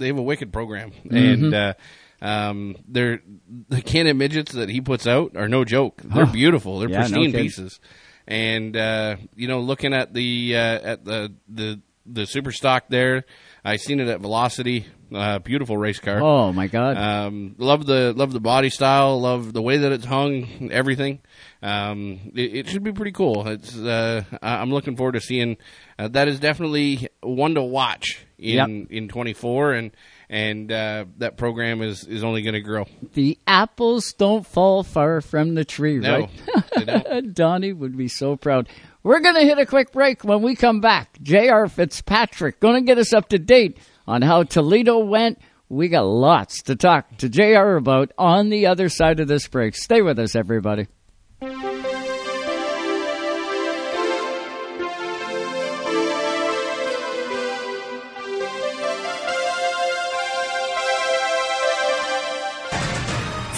they 0.00 0.08
have 0.08 0.18
a 0.18 0.22
wicked 0.22 0.52
program, 0.52 0.90
and 1.08 1.54
uh, 1.54 1.74
um, 2.20 2.74
they're 2.88 3.22
the 3.68 3.80
Can-Am 3.82 4.18
midgets 4.18 4.52
that 4.52 4.68
he 4.68 4.80
puts 4.80 5.06
out 5.06 5.36
are 5.36 5.48
no 5.48 5.64
joke. 5.64 6.00
They're 6.04 6.24
Oh. 6.24 6.32
beautiful. 6.32 6.78
They're 6.80 6.90
Yeah, 6.90 6.98
pristine 7.02 7.30
kidding. 7.30 7.42
pieces, 7.46 7.78
and 8.26 8.76
uh, 8.76 9.16
you 9.36 9.46
know, 9.48 9.60
looking 9.60 9.94
at 9.94 10.12
the 10.12 10.56
uh, 10.56 10.58
at 10.80 11.04
the 11.04 11.32
the 11.48 11.80
the 12.06 12.26
super 12.26 12.50
stock 12.50 12.84
there, 12.88 13.24
I 13.64 13.76
seen 13.76 14.00
it 14.00 14.08
at 14.08 14.20
Velocity. 14.20 14.86
Uh, 15.12 15.40
beautiful 15.40 15.76
race 15.76 15.98
car. 15.98 16.20
Oh 16.22 16.52
my 16.52 16.68
God! 16.68 16.96
Um, 16.96 17.56
love 17.58 17.84
the 17.84 18.12
love 18.12 18.32
the 18.32 18.38
body 18.38 18.70
style. 18.70 19.20
Love 19.20 19.52
the 19.52 19.60
way 19.60 19.78
that 19.78 19.90
it's 19.90 20.04
hung. 20.04 20.68
Everything. 20.70 21.18
Um, 21.62 22.30
it, 22.34 22.54
it 22.54 22.68
should 22.68 22.84
be 22.84 22.92
pretty 22.92 23.10
cool. 23.12 23.46
It's. 23.48 23.76
Uh, 23.76 24.22
I'm 24.40 24.70
looking 24.70 24.96
forward 24.96 25.12
to 25.14 25.20
seeing. 25.20 25.56
Uh, 25.98 26.06
that 26.08 26.28
is 26.28 26.38
definitely 26.38 27.08
one 27.22 27.54
to 27.56 27.62
watch 27.62 28.24
in 28.40 28.86
in 28.90 29.08
24, 29.08 29.72
and 29.74 29.90
and 30.28 30.72
uh, 30.72 31.04
that 31.18 31.36
program 31.36 31.82
is 31.82 32.04
is 32.04 32.24
only 32.24 32.42
going 32.42 32.54
to 32.54 32.60
grow. 32.60 32.86
the 33.14 33.38
apples 33.46 34.12
don't 34.14 34.46
fall 34.46 34.82
far 34.82 35.20
from 35.20 35.54
the 35.54 35.64
tree, 35.64 35.98
No, 35.98 36.28
right? 36.76 37.34
Donnie 37.34 37.72
would 37.72 37.96
be 37.96 38.08
so 38.08 38.36
proud. 38.36 38.68
We're 39.02 39.20
going 39.20 39.34
to 39.36 39.40
hit 39.44 39.58
a 39.58 39.64
quick 39.66 39.92
break 39.92 40.24
when 40.24 40.42
we 40.42 40.54
come 40.54 40.80
back. 40.80 41.18
J.R. 41.22 41.68
Fitzpatrick 41.68 42.60
going 42.60 42.74
to 42.74 42.86
get 42.86 42.98
us 42.98 43.12
up 43.14 43.28
to 43.30 43.38
date 43.38 43.78
on 44.06 44.20
how 44.22 44.42
Toledo 44.42 44.98
went. 44.98 45.38
We 45.70 45.88
got 45.88 46.02
lots 46.02 46.62
to 46.64 46.76
talk 46.76 47.16
to 47.18 47.28
JR 47.28 47.76
about 47.76 48.12
on 48.18 48.50
the 48.50 48.66
other 48.66 48.88
side 48.88 49.20
of 49.20 49.28
this 49.28 49.46
break. 49.48 49.74
Stay 49.76 50.02
with 50.02 50.18
us, 50.18 50.34
everybody. 50.34 50.88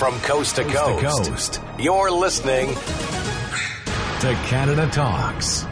From 0.02 0.18
coast 0.22 0.56
to 0.56 0.64
Coast 0.64 1.00
coast, 1.00 1.52
to 1.52 1.60
coast. 1.60 1.78
you're 1.78 2.10
listening 2.10 2.70
to 2.70 4.34
Canada 4.48 4.90
Talks. 4.90 5.64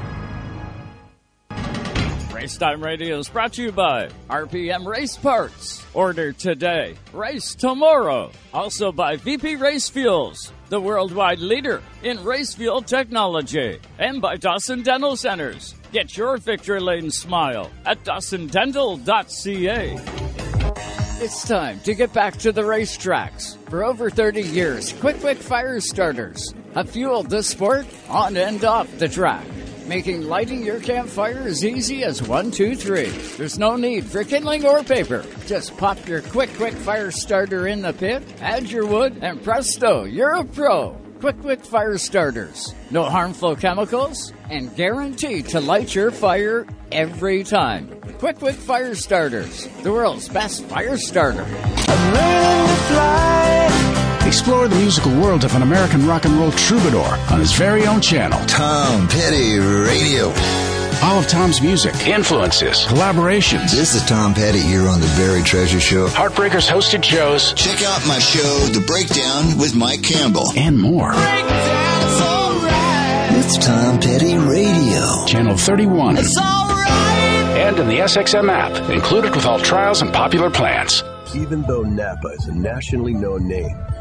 Race 2.33 2.57
Time 2.57 2.81
Radio 2.81 3.19
is 3.19 3.29
brought 3.29 3.55
to 3.55 3.63
you 3.65 3.73
by 3.73 4.09
RPM 4.29 4.87
Race 4.87 5.17
Parts. 5.17 5.85
Order 5.95 6.31
today, 6.31 6.95
race 7.13 7.57
tomorrow. 7.57 8.31
Also 8.55 8.93
by 8.93 9.17
VP 9.17 9.57
Race 9.57 9.89
Fuels, 9.89 10.53
the 10.69 10.81
worldwide 10.81 11.41
leader 11.41 11.83
in 12.05 12.23
race 12.23 12.55
fuel 12.55 12.83
technology. 12.83 13.81
And 13.99 14.23
by 14.23 14.37
Dawson 14.37 14.85
Dental 14.85 15.17
Centers. 15.17 15.75
Get 15.91 16.17
your 16.17 16.37
victory 16.37 16.79
lane 16.79 17.11
smile 17.11 17.69
at 17.85 18.05
dawsondental.ca. 18.05 21.00
It's 21.23 21.47
time 21.47 21.81
to 21.81 21.95
get 21.95 22.15
back 22.15 22.39
to 22.39 22.51
the 22.51 22.63
racetracks. 22.63 23.59
For 23.69 23.85
over 23.85 24.09
30 24.09 24.41
years, 24.41 24.95
Quick 24.95 25.21
Quick 25.21 25.37
Fire 25.37 25.79
Starters 25.79 26.55
have 26.73 26.89
fueled 26.89 27.29
the 27.29 27.43
sport 27.43 27.87
on 28.09 28.39
and 28.39 28.65
off 28.65 28.89
the 28.97 29.07
track, 29.07 29.45
making 29.87 30.23
lighting 30.23 30.65
your 30.65 30.81
campfire 30.81 31.41
as 31.41 31.63
easy 31.63 32.05
as 32.05 32.27
one, 32.27 32.51
two, 32.51 32.75
three. 32.75 33.11
There's 33.37 33.59
no 33.59 33.77
need 33.77 34.07
for 34.07 34.25
kindling 34.25 34.65
or 34.65 34.83
paper. 34.83 35.27
Just 35.45 35.77
pop 35.77 36.09
your 36.09 36.23
Quick 36.23 36.55
Quick 36.55 36.73
Fire 36.73 37.11
Starter 37.11 37.67
in 37.67 37.83
the 37.83 37.93
pit, 37.93 38.23
add 38.41 38.71
your 38.71 38.87
wood, 38.87 39.19
and 39.21 39.45
presto, 39.45 40.05
you're 40.05 40.37
a 40.37 40.45
pro. 40.45 40.99
Quick 41.21 41.39
Quick 41.43 41.63
Fire 41.63 41.99
Starters. 41.99 42.75
No 42.91 43.05
harmful 43.05 43.55
chemicals 43.55 44.33
and 44.49 44.75
guaranteed 44.75 45.49
to 45.49 45.61
light 45.61 45.95
your 45.95 46.11
fire 46.11 46.67
every 46.91 47.45
time. 47.45 47.91
Quick 48.19 48.39
Quick 48.39 48.57
Fire 48.57 48.95
Starters, 48.95 49.69
the 49.83 49.93
world's 49.93 50.31
best 50.31 50.65
fire 50.65 50.97
starter. 50.97 51.45
Explore 54.27 54.69
the 54.69 54.77
musical 54.77 55.13
world 55.21 55.45
of 55.45 55.55
an 55.55 55.61
American 55.61 56.07
rock 56.07 56.25
and 56.25 56.33
roll 56.35 56.53
troubadour 56.53 57.19
on 57.31 57.39
his 57.39 57.53
very 57.53 57.87
own 57.87 58.01
channel. 58.01 58.41
Tom 58.47 59.07
Petty 59.09 59.59
Radio. 59.59 60.70
All 61.03 61.19
of 61.19 61.27
Tom's 61.29 61.63
music, 61.63 61.95
influences, 62.07 62.85
collaborations, 62.85 63.71
This 63.73 63.95
is 63.95 64.05
Tom 64.07 64.35
Petty 64.35 64.61
here 64.61 64.87
on 64.87 65.01
the 65.01 65.07
Buried 65.17 65.47
Treasure 65.47 65.81
Show. 65.81 66.07
Heartbreakers 66.09 66.71
hosted 66.71 67.03
shows, 67.03 67.55
Check 67.55 67.83
out 67.83 68.07
my 68.07 68.19
show, 68.19 68.59
The 68.73 68.85
Breakdown 68.87 69.59
with 69.59 69.75
Mike 69.75 70.03
Campbell. 70.03 70.53
and 70.57 70.79
more. 70.79 71.13
It's 73.33 73.57
Tom 73.67 73.99
Petty 73.99 74.37
Radio. 74.37 75.25
Channel 75.27 75.57
31. 75.57 76.19
And 76.19 77.79
in 77.79 77.89
the 77.89 78.01
SXM 78.01 78.51
app, 78.51 78.91
included 78.91 79.35
with 79.35 79.47
all 79.47 79.59
trials 79.59 80.03
and 80.03 80.13
popular 80.13 80.51
plans. 80.51 81.03
Even 81.35 81.63
though 81.63 81.83
Napa 81.83 82.29
is 82.29 82.47
a 82.49 82.55
nationally 82.55 83.15
known 83.15 83.49
name, 83.49 83.75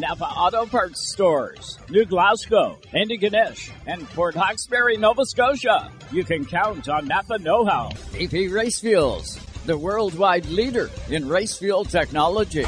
Napa 0.00 0.24
Auto 0.24 0.64
Parts 0.64 1.12
Stores, 1.12 1.78
New 1.90 2.06
Glasgow, 2.06 2.78
Antigonish, 2.94 3.70
and 3.86 4.08
Port 4.08 4.34
Hawkesbury, 4.34 4.96
Nova 4.96 5.26
Scotia. 5.26 5.92
You 6.10 6.24
can 6.24 6.46
count 6.46 6.88
on 6.88 7.06
Napa 7.06 7.38
Know 7.38 7.66
How. 7.66 7.90
VP 8.12 8.48
Race 8.48 8.80
Fuels, 8.80 9.38
the 9.66 9.76
worldwide 9.76 10.46
leader 10.46 10.90
in 11.10 11.28
race 11.28 11.58
fuel 11.58 11.84
technology. 11.84 12.62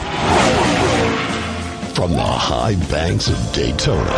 From 1.95 2.13
the 2.13 2.23
high 2.23 2.75
banks 2.91 3.29
of 3.29 3.53
Daytona, 3.55 4.13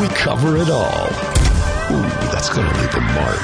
we 0.00 0.08
cover 0.16 0.56
it 0.56 0.70
all. 0.70 1.06
Ooh, 1.92 2.08
that's 2.32 2.48
going 2.48 2.66
to 2.66 2.80
leave 2.80 2.94
a 2.94 3.00
mark. 3.00 3.42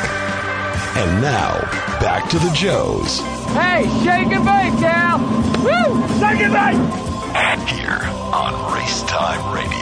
And 0.96 1.20
now, 1.20 1.60
back 2.00 2.30
to 2.30 2.38
the 2.38 2.50
Joes. 2.54 3.20
Hey, 3.52 3.82
shake 4.02 4.32
and 4.32 4.42
bake, 4.42 4.80
Cal! 4.80 5.18
Woo! 5.18 6.18
Shake 6.18 6.40
and 6.40 6.52
bake! 6.54 7.05
Here 7.36 8.00
on 8.32 8.74
Race 8.74 9.02
Time 9.02 9.54
Radio. 9.54 9.76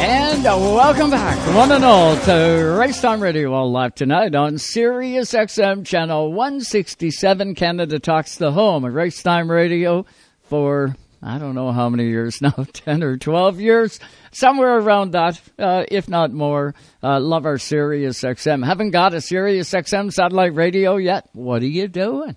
And 0.00 0.42
welcome 0.42 1.10
back, 1.10 1.38
one 1.54 1.70
and 1.70 1.84
all, 1.84 2.16
to 2.16 2.30
Racetime 2.30 3.20
Radio, 3.20 3.52
all 3.52 3.70
live 3.70 3.94
tonight 3.94 4.34
on 4.34 4.58
Sirius 4.58 5.32
XM 5.32 5.86
Channel 5.86 6.32
167. 6.32 7.54
Canada 7.54 8.00
Talks 8.00 8.34
the 8.34 8.50
home 8.50 8.84
of 8.84 8.94
Racetime 8.94 9.48
Radio 9.48 10.06
for, 10.42 10.96
I 11.22 11.38
don't 11.38 11.54
know 11.54 11.70
how 11.70 11.88
many 11.88 12.08
years 12.08 12.42
now, 12.42 12.66
10 12.72 13.04
or 13.04 13.16
12 13.16 13.60
years, 13.60 14.00
somewhere 14.32 14.76
around 14.78 15.12
that, 15.12 15.40
uh, 15.56 15.84
if 15.88 16.08
not 16.08 16.32
more. 16.32 16.74
Uh, 17.00 17.20
love 17.20 17.46
our 17.46 17.58
Sirius 17.58 18.22
XM. 18.22 18.66
Haven't 18.66 18.90
got 18.90 19.14
a 19.14 19.20
Sirius 19.20 19.70
XM 19.70 20.12
satellite 20.12 20.56
radio 20.56 20.96
yet? 20.96 21.28
What 21.32 21.62
are 21.62 21.66
you 21.66 21.86
doing? 21.86 22.34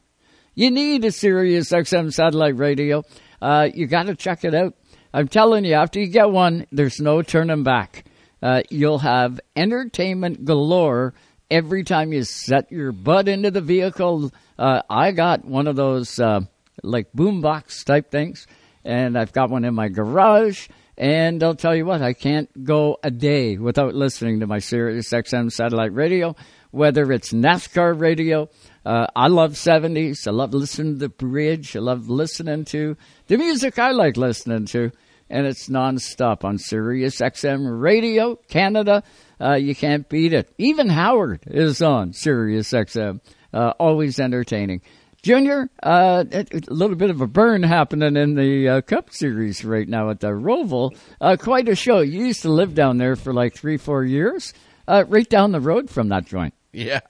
You 0.53 0.69
need 0.69 1.05
a 1.05 1.11
Sirius 1.11 1.71
XM 1.71 2.11
satellite 2.11 2.57
radio. 2.57 3.03
Uh, 3.41 3.69
you 3.73 3.87
got 3.87 4.07
to 4.07 4.15
check 4.15 4.43
it 4.43 4.53
out. 4.53 4.75
I'm 5.13 5.29
telling 5.29 5.63
you, 5.63 5.75
after 5.75 5.99
you 5.99 6.07
get 6.07 6.29
one, 6.29 6.65
there's 6.71 6.99
no 6.99 7.21
turning 7.21 7.63
back. 7.63 8.05
Uh, 8.41 8.61
you'll 8.69 8.99
have 8.99 9.39
entertainment 9.55 10.43
galore 10.43 11.13
every 11.49 11.83
time 11.83 12.11
you 12.11 12.23
set 12.23 12.71
your 12.71 12.91
butt 12.91 13.29
into 13.29 13.51
the 13.51 13.61
vehicle. 13.61 14.31
Uh, 14.59 14.81
I 14.89 15.11
got 15.11 15.45
one 15.45 15.67
of 15.67 15.77
those 15.77 16.19
uh, 16.19 16.41
like 16.83 17.13
boombox 17.13 17.85
type 17.85 18.11
things, 18.11 18.45
and 18.83 19.17
I've 19.17 19.31
got 19.31 19.49
one 19.49 19.63
in 19.63 19.73
my 19.73 19.87
garage. 19.87 20.67
And 20.97 21.41
I'll 21.43 21.55
tell 21.55 21.75
you 21.75 21.85
what, 21.85 22.01
I 22.01 22.13
can't 22.13 22.63
go 22.63 22.97
a 23.01 23.09
day 23.09 23.57
without 23.57 23.95
listening 23.95 24.41
to 24.41 24.47
my 24.47 24.59
Sirius 24.59 25.09
XM 25.09 25.51
satellite 25.51 25.93
radio, 25.93 26.35
whether 26.71 27.11
it's 27.11 27.31
NASCAR 27.31 27.99
radio. 27.99 28.49
Uh, 28.85 29.07
I 29.15 29.27
love 29.27 29.53
70s. 29.53 30.27
I 30.27 30.31
love 30.31 30.53
listening 30.53 30.93
to 30.93 30.99
the 30.99 31.09
bridge. 31.09 31.75
I 31.75 31.79
love 31.79 32.09
listening 32.09 32.65
to 32.65 32.97
the 33.27 33.37
music 33.37 33.77
I 33.77 33.91
like 33.91 34.17
listening 34.17 34.65
to. 34.67 34.91
And 35.29 35.45
it's 35.45 35.69
nonstop 35.69 36.43
on 36.43 36.57
Sirius 36.57 37.21
XM 37.21 37.81
Radio 37.81 38.35
Canada. 38.49 39.03
Uh, 39.39 39.53
you 39.53 39.73
can't 39.75 40.09
beat 40.09 40.33
it. 40.33 40.53
Even 40.57 40.89
Howard 40.89 41.43
is 41.47 41.81
on 41.81 42.13
Sirius 42.13 42.71
XM. 42.71 43.21
Uh, 43.53 43.73
always 43.79 44.19
entertaining. 44.19 44.81
Junior, 45.21 45.69
uh, 45.83 46.23
a 46.31 46.45
little 46.73 46.95
bit 46.95 47.11
of 47.11 47.21
a 47.21 47.27
burn 47.27 47.61
happening 47.61 48.17
in 48.17 48.33
the 48.33 48.67
uh, 48.67 48.81
Cup 48.81 49.11
Series 49.11 49.63
right 49.63 49.87
now 49.87 50.09
at 50.09 50.19
the 50.19 50.29
Roval. 50.29 50.97
Uh, 51.21 51.37
quite 51.39 51.69
a 51.69 51.75
show. 51.75 51.99
You 51.99 52.25
used 52.25 52.41
to 52.41 52.49
live 52.49 52.73
down 52.73 52.97
there 52.97 53.15
for 53.15 53.31
like 53.31 53.53
three, 53.53 53.77
four 53.77 54.03
years, 54.03 54.51
uh, 54.87 55.03
right 55.07 55.29
down 55.29 55.51
the 55.51 55.59
road 55.59 55.91
from 55.91 56.09
that 56.09 56.25
joint. 56.25 56.55
Yeah, 56.73 57.01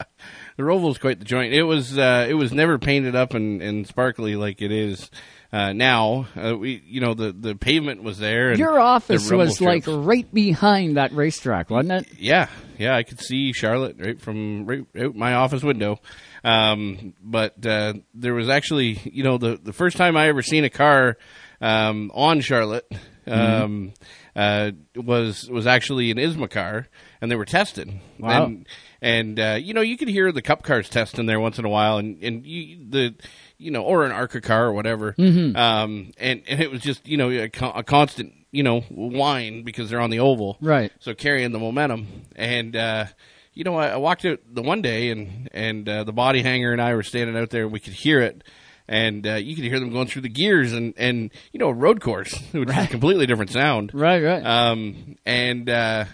the 0.57 0.63
Roval's 0.63 0.97
quite 0.97 1.19
the 1.19 1.25
joint. 1.25 1.53
It 1.53 1.63
was 1.63 1.97
uh, 1.97 2.27
it 2.29 2.33
was 2.33 2.51
never 2.53 2.77
painted 2.77 3.15
up 3.15 3.33
and, 3.33 3.61
and 3.61 3.87
sparkly 3.87 4.35
like 4.35 4.61
it 4.61 4.71
is 4.71 5.09
uh, 5.51 5.73
now. 5.73 6.27
Uh, 6.35 6.55
we 6.57 6.81
you 6.85 7.01
know 7.01 7.13
the, 7.13 7.31
the 7.31 7.55
pavement 7.55 8.03
was 8.03 8.17
there. 8.17 8.49
And 8.49 8.59
Your 8.59 8.79
office 8.79 9.23
rumble 9.29 9.45
was 9.45 9.61
like 9.61 9.83
right 9.87 10.31
behind 10.33 10.97
that 10.97 11.13
racetrack, 11.13 11.69
wasn't 11.69 11.91
it? 12.07 12.19
yeah 12.19 12.47
yeah 12.77 12.95
I 12.95 13.03
could 13.03 13.19
see 13.19 13.53
Charlotte 13.53 13.97
right 13.99 14.19
from 14.19 14.65
right 14.65 14.85
out 14.99 15.15
my 15.15 15.33
office 15.33 15.63
window. 15.63 15.99
Um, 16.43 17.13
but 17.21 17.65
uh, 17.65 17.93
there 18.13 18.33
was 18.33 18.49
actually 18.49 18.99
you 19.03 19.23
know 19.23 19.37
the 19.37 19.59
the 19.61 19.73
first 19.73 19.97
time 19.97 20.17
I 20.17 20.27
ever 20.27 20.41
seen 20.41 20.63
a 20.63 20.69
car 20.69 21.17
um, 21.59 22.11
on 22.13 22.41
Charlotte. 22.41 22.91
Um, 23.27 23.93
uh, 24.35 24.71
was 24.95 25.47
was 25.49 25.67
actually 25.67 26.09
an 26.09 26.17
IMSA 26.17 26.49
car, 26.49 26.87
and 27.21 27.29
they 27.29 27.35
were 27.35 27.45
tested. 27.45 27.91
Wow. 28.17 28.45
And, 28.45 28.67
and 29.01 29.39
uh, 29.39 29.57
you 29.59 29.73
know 29.73 29.81
you 29.81 29.97
could 29.97 30.07
hear 30.09 30.31
the 30.31 30.41
cup 30.41 30.63
cars 30.63 30.89
testing 30.89 31.25
there 31.25 31.39
once 31.39 31.57
in 31.59 31.65
a 31.65 31.69
while, 31.69 31.97
and 31.97 32.21
and 32.23 32.45
you, 32.45 32.77
the 32.89 33.15
you 33.57 33.71
know 33.71 33.81
or 33.83 34.05
an 34.05 34.11
ARCA 34.11 34.41
car 34.41 34.65
or 34.67 34.73
whatever. 34.73 35.13
Mhm. 35.13 35.55
Um, 35.55 36.11
and 36.17 36.41
and 36.47 36.61
it 36.61 36.69
was 36.71 36.81
just 36.81 37.07
you 37.07 37.17
know 37.17 37.29
a, 37.29 37.43
a 37.75 37.83
constant 37.83 38.33
you 38.51 38.63
know 38.63 38.81
whine 38.81 39.63
because 39.63 39.89
they're 39.89 40.01
on 40.01 40.09
the 40.09 40.19
oval, 40.19 40.57
Right. 40.61 40.91
So 40.99 41.13
carrying 41.13 41.51
the 41.51 41.59
momentum, 41.59 42.07
and 42.35 42.75
uh, 42.75 43.05
you 43.53 43.63
know 43.63 43.75
I, 43.75 43.89
I 43.89 43.97
walked 43.97 44.25
out 44.25 44.39
the 44.51 44.61
one 44.61 44.81
day, 44.81 45.09
and 45.09 45.49
and 45.53 45.87
uh, 45.89 46.03
the 46.03 46.13
body 46.13 46.41
hanger 46.43 46.71
and 46.71 46.81
I 46.81 46.93
were 46.95 47.03
standing 47.03 47.37
out 47.37 47.49
there, 47.49 47.63
and 47.63 47.71
we 47.71 47.79
could 47.79 47.93
hear 47.93 48.21
it. 48.21 48.43
And 48.87 49.25
uh, 49.25 49.35
you 49.35 49.55
could 49.55 49.63
hear 49.63 49.79
them 49.79 49.91
going 49.91 50.07
through 50.07 50.23
the 50.23 50.29
gears, 50.29 50.73
and, 50.73 50.93
and 50.97 51.31
you 51.53 51.59
know 51.59 51.69
a 51.69 51.73
road 51.73 52.01
course, 52.01 52.33
which 52.51 52.69
is 52.69 52.75
a 52.77 52.87
completely 52.87 53.25
different 53.25 53.51
sound. 53.51 53.91
Right, 53.93 54.21
right. 54.21 54.45
Um, 54.45 55.15
and 55.25 55.69
uh, 55.69 56.05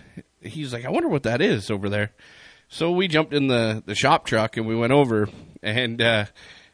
he's 0.41 0.73
like, 0.73 0.85
I 0.85 0.89
wonder 0.91 1.07
what 1.09 1.23
that 1.23 1.41
is 1.41 1.71
over 1.71 1.89
there. 1.89 2.11
So 2.69 2.91
we 2.91 3.07
jumped 3.07 3.33
in 3.33 3.47
the, 3.47 3.81
the 3.85 3.95
shop 3.95 4.25
truck 4.25 4.57
and 4.57 4.67
we 4.67 4.75
went 4.75 4.91
over, 4.91 5.29
and 5.63 6.01
uh, 6.01 6.25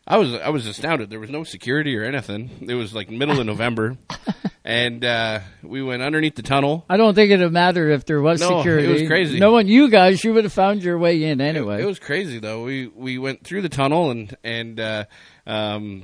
I 0.07 0.17
was 0.17 0.33
I 0.33 0.49
was 0.49 0.65
astounded. 0.65 1.09
There 1.09 1.19
was 1.19 1.29
no 1.29 1.43
security 1.43 1.95
or 1.95 2.03
anything. 2.03 2.65
It 2.67 2.73
was 2.73 2.93
like 2.93 3.09
middle 3.09 3.39
of 3.39 3.45
November, 3.45 3.95
and 4.65 5.05
uh, 5.05 5.39
we 5.61 5.83
went 5.83 6.01
underneath 6.01 6.35
the 6.35 6.41
tunnel. 6.41 6.83
I 6.89 6.97
don't 6.97 7.13
think 7.13 7.31
it'd 7.31 7.51
matter 7.53 7.89
if 7.89 8.05
there 8.05 8.21
was 8.21 8.41
security. 8.41 8.87
It 8.87 9.01
was 9.01 9.07
crazy. 9.07 9.39
Knowing 9.39 9.67
you 9.67 9.89
guys, 9.89 10.23
you 10.23 10.33
would 10.33 10.43
have 10.43 10.53
found 10.53 10.83
your 10.83 10.97
way 10.97 11.23
in 11.23 11.39
anyway. 11.39 11.81
It 11.81 11.85
was 11.85 11.99
crazy 11.99 12.39
though. 12.39 12.63
We 12.63 12.87
we 12.87 13.17
went 13.19 13.45
through 13.45 13.61
the 13.61 13.69
tunnel 13.69 14.11
and 14.11 14.35
and 14.43 14.79
uh, 14.79 15.05
um, 15.45 16.03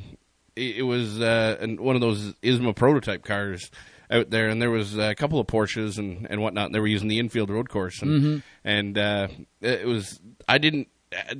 it, 0.56 0.78
it 0.78 0.84
was 0.84 1.20
uh, 1.20 1.58
one 1.80 1.96
of 1.96 2.02
those 2.02 2.34
IMSA 2.44 2.76
prototype 2.76 3.26
cars 3.26 3.72
out 4.12 4.30
there, 4.30 4.50
and 4.50 4.62
there 4.62 4.72
was 4.72 4.98
a 4.98 5.14
couple 5.16 5.40
of 5.40 5.48
Porsches 5.48 5.98
and 5.98 6.28
and 6.30 6.42
whatnot. 6.42 6.68
And 6.68 6.76
they 6.76 6.80
were 6.80 6.88
using 6.88 7.08
the 7.08 7.20
infield 7.20 7.50
road 7.50 7.70
course, 7.70 8.02
and 8.02 8.22
Mhm. 8.22 8.44
and 8.64 8.98
uh, 8.98 9.28
it 9.62 9.86
was 9.88 10.20
I 10.48 10.58
didn't. 10.58 10.88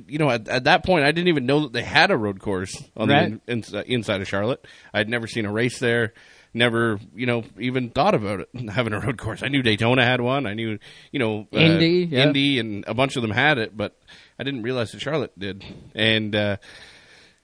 You 0.08 0.18
know, 0.18 0.28
at, 0.30 0.48
at 0.48 0.64
that 0.64 0.84
point, 0.84 1.04
I 1.04 1.12
didn't 1.12 1.28
even 1.28 1.46
know 1.46 1.60
that 1.60 1.72
they 1.72 1.82
had 1.84 2.10
a 2.10 2.16
road 2.16 2.40
course 2.40 2.74
on 2.96 3.08
Right. 3.08 3.40
the 3.46 3.52
in, 3.52 3.58
ins- 3.58 3.72
inside 3.86 4.20
of 4.20 4.26
Charlotte. 4.26 4.66
I'd 4.92 5.08
never 5.08 5.28
seen 5.28 5.46
a 5.46 5.52
race 5.52 5.78
there. 5.78 6.12
Never, 6.52 6.98
you 7.14 7.26
know, 7.26 7.44
even 7.56 7.90
thought 7.90 8.16
about 8.16 8.40
it 8.40 8.48
having 8.70 8.92
a 8.92 8.98
road 8.98 9.16
course. 9.16 9.44
I 9.44 9.46
knew 9.48 9.62
Daytona 9.62 10.04
had 10.04 10.20
one. 10.20 10.44
I 10.46 10.54
knew, 10.54 10.80
you 11.12 11.20
know, 11.20 11.46
uh, 11.54 11.58
Indy, 11.58 12.08
yeah. 12.10 12.24
Indy, 12.24 12.58
and 12.58 12.82
a 12.88 12.94
bunch 12.94 13.14
of 13.14 13.22
them 13.22 13.30
had 13.30 13.58
it, 13.58 13.76
but 13.76 13.96
I 14.36 14.42
didn't 14.42 14.62
realize 14.64 14.90
that 14.90 15.00
Charlotte 15.00 15.38
did. 15.38 15.64
And 15.94 16.34
uh, 16.34 16.56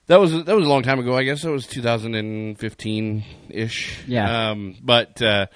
that 0.07 0.19
was 0.19 0.31
that 0.31 0.55
was 0.55 0.65
a 0.65 0.69
long 0.69 0.83
time 0.83 0.99
ago. 0.99 1.15
I 1.15 1.23
guess 1.23 1.43
that 1.43 1.51
was 1.51 1.67
2015 1.67 3.23
ish. 3.49 4.03
Yeah. 4.07 4.49
Um, 4.49 4.75
but 4.81 5.21
uh, 5.21 5.47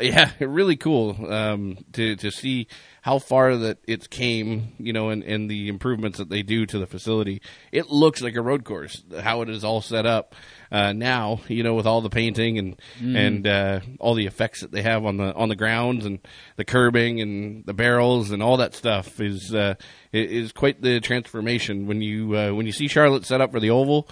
yeah, 0.00 0.30
really 0.40 0.76
cool 0.76 1.32
um, 1.32 1.78
to 1.92 2.16
to 2.16 2.30
see 2.30 2.68
how 3.02 3.18
far 3.18 3.56
that 3.56 3.78
it's 3.86 4.06
came. 4.06 4.74
You 4.78 4.92
know, 4.92 5.08
and, 5.08 5.22
and 5.24 5.50
the 5.50 5.68
improvements 5.68 6.18
that 6.18 6.28
they 6.28 6.42
do 6.42 6.66
to 6.66 6.78
the 6.78 6.86
facility. 6.86 7.40
It 7.72 7.88
looks 7.88 8.20
like 8.20 8.36
a 8.36 8.42
road 8.42 8.64
course. 8.64 9.02
How 9.20 9.42
it 9.42 9.48
is 9.48 9.64
all 9.64 9.80
set 9.80 10.06
up 10.06 10.34
uh, 10.70 10.92
now. 10.92 11.40
You 11.48 11.62
know, 11.62 11.74
with 11.74 11.86
all 11.86 12.00
the 12.00 12.10
painting 12.10 12.58
and 12.58 12.76
Mm. 13.02 13.16
and 13.16 13.46
uh, 13.46 13.80
all 14.00 14.14
the 14.14 14.26
effects 14.26 14.60
that 14.62 14.70
they 14.72 14.82
have 14.82 15.04
on 15.04 15.16
the 15.16 15.34
on 15.34 15.48
the 15.48 15.56
grounds 15.56 16.06
and 16.06 16.18
the 16.56 16.64
curbing 16.64 17.20
and 17.20 17.64
the 17.66 17.74
barrels 17.74 18.30
and 18.30 18.42
all 18.42 18.56
that 18.58 18.74
stuff 18.74 19.20
is 19.20 19.54
uh, 19.54 19.74
is 20.12 20.52
quite 20.52 20.80
the 20.82 21.00
transformation 21.00 21.86
when 21.86 22.00
you 22.02 22.36
uh, 22.36 22.52
when 22.52 22.66
you 22.66 22.72
see 22.72 22.88
Charlotte 22.88 23.24
set 23.26 23.40
up 23.40 23.52
for 23.52 23.60
the 23.60 23.70
oval 23.70 24.08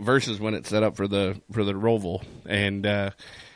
versus 0.00 0.40
when 0.40 0.54
it's 0.54 0.68
set 0.68 0.82
up 0.82 0.96
for 0.96 1.06
the 1.06 1.40
for 1.52 1.62
the 1.64 1.72
roval 1.72 2.22
and 2.46 2.86
uh, 2.86 3.10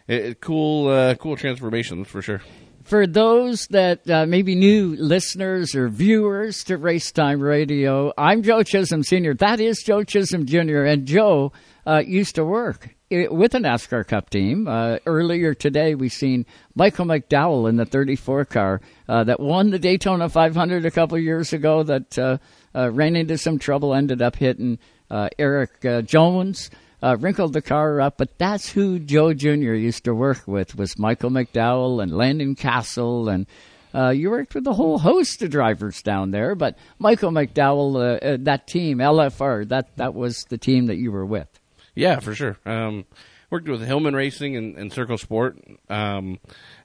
it, 0.07 0.25
it- 0.25 0.41
cool 0.41 0.89
uh, 0.89 1.15
cool 1.17 1.37
transformations 1.37 2.07
for 2.09 2.23
sure. 2.23 2.41
For 2.85 3.07
those 3.07 3.67
that 3.69 4.09
uh, 4.11 4.27
maybe 4.27 4.55
new 4.57 4.97
listeners 4.99 5.77
or 5.77 5.89
viewers 5.89 6.65
to 6.65 6.77
Racetime 6.79 7.41
Radio, 7.41 8.13
I'm 8.19 8.43
Joe 8.43 8.63
Chisholm 8.65 9.05
Sr. 9.05 9.35
That 9.35 9.61
is 9.61 9.83
Joe 9.87 10.03
Chisholm 10.03 10.47
Jr. 10.47 10.85
And 10.85 11.07
Joe 11.07 11.53
uh, 11.91 12.03
used 12.07 12.37
to 12.37 12.45
work 12.45 12.95
with 13.11 13.53
the 13.53 13.59
NASCAR 13.59 14.07
Cup 14.07 14.31
team. 14.31 14.69
Uh, 14.69 14.99
earlier 15.07 15.55
today, 15.55 15.97
we 15.97 16.09
seen 16.09 16.47
Michael 16.77 17.07
McDowell 17.07 17.69
in 17.69 17.77
the 17.77 17.85
34 17.85 18.45
car 18.45 18.81
uh, 19.09 19.25
that 19.25 19.41
won 19.41 19.71
the 19.71 19.79
Daytona 19.79 20.29
500 20.29 20.85
a 20.85 20.91
couple 20.91 21.19
years 21.19 21.53
ago. 21.53 21.83
That 21.83 22.17
uh, 22.17 22.39
uh, 22.75 22.93
ran 22.93 23.17
into 23.17 23.37
some 23.37 23.59
trouble, 23.59 23.95
ended 23.95 24.23
up 24.23 24.37
hitting 24.37 24.79
uh, 25.11 25.31
Erik 25.39 26.07
Jones 26.07 26.71
wrinkled 27.03 27.55
the 27.55 27.63
car 27.63 28.01
up, 28.01 28.19
but 28.19 28.39
that's 28.39 28.71
who 28.71 28.99
Joe 28.99 29.33
Jr. 29.33 29.75
used 29.75 30.05
to 30.05 30.15
work 30.15 30.47
with 30.47 30.77
was 30.77 30.99
Michael 30.99 31.31
McDowell 31.31 32.03
and 32.03 32.17
Landon 32.17 32.55
Cassill, 32.55 33.33
and 33.33 33.47
uh, 33.95 34.11
you 34.11 34.31
worked 34.31 34.55
with 34.55 34.67
a 34.67 34.73
whole 34.73 34.99
host 34.99 35.43
of 35.43 35.51
drivers 35.51 36.03
down 36.03 36.31
there. 36.31 36.55
But 36.55 36.79
Michael 36.99 37.33
McDowell, 37.33 37.97
uh, 37.97 38.25
uh, 38.25 38.37
that 38.43 38.67
team, 38.67 38.99
LFR, 38.99 39.69
that 39.69 39.97
that 39.97 40.15
was 40.15 40.45
the 40.49 40.59
team 40.59 40.87
that 40.87 40.97
you 40.97 41.11
were 41.11 41.27
with. 41.27 41.60
Yeah, 41.95 42.21
for 42.21 42.35
sure. 42.35 42.59
Um, 42.65 43.05
worked 43.51 43.69
with 43.69 43.83
Hillman 43.83 44.15
Racing 44.15 44.57
and, 44.57 44.77
and 44.77 44.93
Circle 44.93 45.19
Sport, 45.19 45.59
um, 45.89 46.39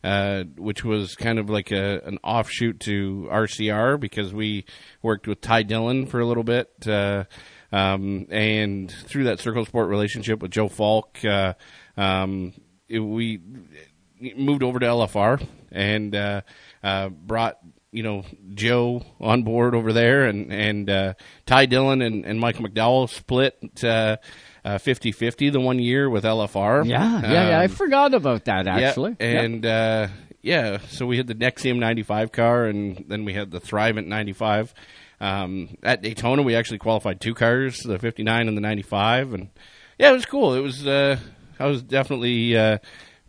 uh, 0.03 0.43
which 0.57 0.83
was 0.83 1.15
kind 1.15 1.37
of 1.39 1.49
like 1.49 1.71
a, 1.71 2.01
an 2.05 2.17
offshoot 2.23 2.79
to 2.81 3.27
RCR 3.31 3.99
because 3.99 4.33
we 4.33 4.65
worked 5.01 5.27
with 5.27 5.41
Ty 5.41 5.63
Dillon 5.63 6.07
for 6.07 6.19
a 6.19 6.25
little 6.25 6.43
bit. 6.43 6.69
Uh, 6.87 7.25
um, 7.71 8.25
and 8.29 8.91
through 8.91 9.25
that 9.25 9.39
Circle 9.39 9.65
Sport 9.65 9.89
relationship 9.89 10.41
with 10.41 10.51
Joe 10.51 10.69
Falk, 10.69 11.23
uh, 11.23 11.53
um, 11.97 12.53
it, 12.87 12.99
we 12.99 13.41
moved 14.35 14.63
over 14.63 14.79
to 14.79 14.85
LFR 14.85 15.45
and 15.71 16.15
uh, 16.15 16.41
uh, 16.83 17.09
brought 17.09 17.57
you 17.91 18.03
know 18.03 18.23
Joe 18.53 19.03
on 19.19 19.43
board 19.43 19.75
over 19.75 19.93
there, 19.93 20.25
and 20.25 20.51
and 20.51 20.89
uh, 20.89 21.13
Ty 21.45 21.67
Dillon 21.67 22.01
and, 22.01 22.25
and 22.25 22.39
Michael 22.39 22.65
McDowell 22.65 23.09
split 23.09 23.83
uh, 23.83 24.17
uh, 24.65 24.77
50-50 24.79 25.51
the 25.53 25.59
one 25.61 25.79
year 25.79 26.09
with 26.09 26.23
LFR. 26.25 26.85
Yeah, 26.85 27.21
yeah, 27.21 27.49
yeah. 27.49 27.59
I 27.59 27.65
Um, 27.65 27.69
forgot 27.71 28.13
about 28.13 28.45
that 28.45 28.67
actually. 28.67 29.15
Yeah. 29.19 29.41
and 29.41 29.65
uh, 29.65 30.07
yeah, 30.41 30.79
so 30.89 31.05
we 31.05 31.17
had 31.17 31.27
the 31.27 31.35
Nexium 31.35 31.77
95 31.77 32.31
car, 32.31 32.65
and 32.65 33.05
then 33.07 33.23
we 33.25 33.33
had 33.33 33.51
the 33.51 33.59
Thrivent 33.61 34.07
95. 34.07 34.73
Um, 35.21 35.77
at 35.81 36.01
Daytona, 36.01 36.41
we 36.41 36.55
actually 36.55 36.79
qualified 36.79 37.21
two 37.21 37.33
cars, 37.33 37.79
the 37.83 37.97
59 37.97 38.47
and 38.49 38.57
the 38.57 38.61
95, 38.61 39.33
and 39.33 39.49
yeah, 39.97 40.09
it 40.09 40.13
was 40.13 40.25
cool. 40.25 40.53
It 40.55 40.59
was 40.59 40.85
uh, 40.85 41.17
I 41.57 41.67
was 41.67 41.81
definitely 41.81 42.57
uh, 42.57 42.79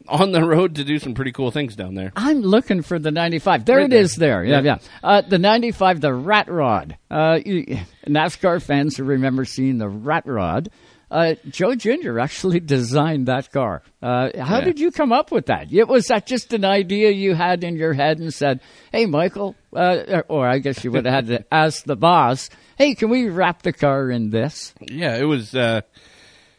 on 0.09 0.33
the 0.33 0.43
road 0.45 0.75
to 0.77 0.85
do 0.85 0.99
some 0.99 1.15
pretty 1.15 1.33
cool 1.33 1.51
things 1.53 1.77
down 1.77 1.95
there. 1.95 2.13
I'm 2.17 2.41
looking 2.43 2.83
for 2.83 2.99
the 2.99 3.11
95. 3.13 3.65
There 3.65 3.77
Right 3.77 3.85
it 3.87 3.91
there. 3.91 4.01
is 4.01 4.17
there. 4.17 4.45
Yeah, 4.45 4.61
Yeah. 4.63 4.79
yeah. 5.03 5.09
Uh, 5.09 5.21
the 5.21 5.39
95, 5.39 6.01
the 6.01 6.13
Rat 6.13 6.49
Rod. 6.51 6.97
Uh, 7.11 7.39
you, 7.45 7.79
NASCAR 8.07 8.61
fans 8.63 8.97
who 8.97 9.05
remember 9.05 9.45
seeing 9.45 9.79
the 9.79 9.89
Rat 9.89 10.25
Rod. 10.27 10.71
Uh, 11.11 11.35
Joe 11.49 11.75
Jr. 11.75 12.19
actually 12.19 12.61
designed 12.77 13.27
that 13.27 13.53
car. 13.53 13.83
Uh, 14.03 14.31
how 14.43 14.59
Yeah. 14.59 14.65
did 14.65 14.81
you 14.81 14.91
come 14.91 15.13
up 15.13 15.31
with 15.31 15.47
that? 15.47 15.73
It, 15.73 15.87
was 15.89 16.07
that 16.07 16.27
just 16.27 16.53
an 16.53 16.65
idea 16.65 17.11
you 17.11 17.35
had 17.35 17.63
in 17.65 17.77
your 17.77 17.93
head 17.93 18.19
and 18.19 18.33
said, 18.35 18.61
hey, 18.93 19.07
Michael, 19.07 19.55
uh, 19.75 20.23
or 20.29 20.49
I 20.49 20.59
guess 20.59 20.83
you 20.85 20.91
would 20.93 21.05
have 21.07 21.15
had 21.15 21.27
to 21.29 21.45
ask 21.55 21.85
the 21.85 21.97
boss, 21.97 22.51
hey, 22.77 22.95
can 22.95 23.09
we 23.09 23.29
wrap 23.29 23.63
the 23.63 23.73
car 23.73 24.11
in 24.11 24.31
this? 24.31 24.75
Yeah, 24.81 25.17
it 25.17 25.25
was. 25.25 25.55
Uh, 25.55 25.83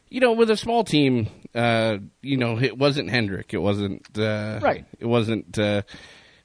you 0.10 0.21
know, 0.21 0.31
with 0.31 0.49
a 0.49 0.55
small 0.55 0.86
team, 0.86 1.27
uh, 1.53 1.97
you 2.21 2.38
know, 2.38 2.57
it 2.60 2.77
wasn't 2.77 3.10
Hendrick. 3.10 3.53
It 3.53 3.57
wasn't 3.57 4.17
uh, 4.17 4.60
Right. 4.62 4.86
It 4.99 5.05
wasn't 5.05 5.60
uh, 5.60 5.81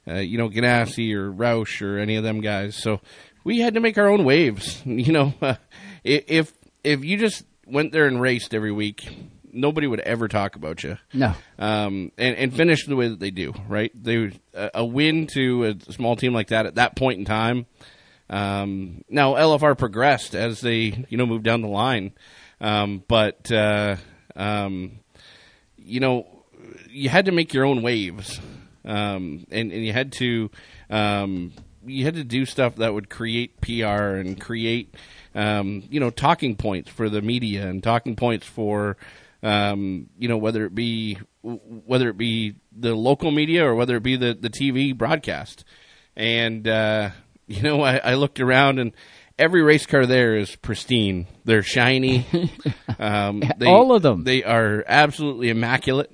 uh, 0.05 0.15
you 0.15 0.37
know 0.37 0.49
Ganassi 0.49 1.13
or 1.13 1.31
Roush 1.31 1.81
or 1.81 1.97
any 1.97 2.17
of 2.17 2.23
them 2.25 2.41
guys. 2.41 2.75
So 2.75 2.99
we 3.45 3.59
had 3.59 3.75
to 3.75 3.79
make 3.79 3.97
our 3.97 4.09
own 4.09 4.25
waves. 4.25 4.81
You 4.85 5.13
know, 5.13 5.33
uh, 5.41 5.55
if 6.03 6.51
if 6.83 7.05
you 7.05 7.17
just 7.17 7.45
went 7.65 7.91
there 7.91 8.05
and 8.05 8.19
raced 8.21 8.53
every 8.53 8.71
week, 8.71 9.07
nobody 9.51 9.87
would 9.87 9.99
ever 10.01 10.27
talk 10.27 10.55
about 10.55 10.83
you. 10.83 10.97
No. 11.13 11.33
Um, 11.57 12.11
and, 12.17 12.35
and 12.35 12.53
finish 12.53 12.85
the 12.85 12.95
way 12.95 13.07
that 13.07 13.19
they 13.19 13.31
do, 13.31 13.53
right? 13.67 13.91
They 13.95 14.31
a, 14.53 14.71
a 14.75 14.85
win 14.85 15.27
to 15.33 15.63
a 15.65 15.91
small 15.91 16.15
team 16.15 16.33
like 16.33 16.47
that 16.47 16.65
at 16.65 16.75
that 16.75 16.95
point 16.95 17.19
in 17.19 17.25
time. 17.25 17.65
Um, 18.29 19.03
now 19.09 19.33
LFR 19.33 19.77
progressed 19.77 20.33
as 20.33 20.61
they 20.61 21.05
you 21.09 21.17
know 21.17 21.25
moved 21.25 21.43
down 21.43 21.61
the 21.61 21.67
line. 21.67 22.13
Um, 22.59 23.03
but 23.07 23.51
uh, 23.51 23.97
um, 24.35 24.99
you 25.77 25.99
know, 25.99 26.25
you 26.89 27.09
had 27.09 27.25
to 27.25 27.31
make 27.31 27.53
your 27.53 27.65
own 27.65 27.81
waves, 27.81 28.39
um, 28.85 29.45
and 29.51 29.71
and 29.71 29.85
you 29.85 29.93
had 29.93 30.13
to 30.13 30.49
um, 30.89 31.53
you 31.85 32.05
had 32.05 32.15
to 32.15 32.23
do 32.23 32.45
stuff 32.45 32.75
that 32.77 32.93
would 32.93 33.09
create 33.09 33.59
PR 33.61 34.15
and 34.15 34.39
create 34.39 34.93
um, 35.35 35.83
you 35.89 35.99
know 35.99 36.09
talking 36.09 36.55
points 36.55 36.89
for 36.89 37.09
the 37.09 37.21
media 37.21 37.67
and 37.67 37.83
talking 37.83 38.15
points 38.15 38.45
for 38.45 38.97
um, 39.41 40.09
you 40.17 40.27
know 40.27 40.37
whether 40.37 40.65
it 40.65 40.75
be 40.75 41.17
whether 41.41 42.09
it 42.09 42.17
be 42.17 42.55
the 42.71 42.95
local 42.95 43.31
media 43.31 43.65
or 43.65 43.75
whether 43.75 43.95
it 43.95 44.03
be 44.03 44.15
the 44.15 44.33
the 44.33 44.49
TV 44.49 44.97
broadcast, 44.97 45.65
and 46.15 46.67
uh, 46.67 47.09
you 47.47 47.61
know 47.61 47.81
I, 47.81 47.97
I 47.97 48.13
looked 48.15 48.39
around 48.39 48.79
and 48.79 48.93
every 49.37 49.61
race 49.61 49.85
car 49.85 50.05
there 50.05 50.35
is 50.35 50.55
pristine. 50.55 51.27
They're 51.45 51.63
shiny. 51.63 52.25
Um, 52.99 53.41
they, 53.57 53.65
All 53.65 53.93
of 53.93 54.03
them. 54.03 54.23
They 54.23 54.43
are 54.43 54.83
absolutely 54.87 55.49
immaculate. 55.49 56.11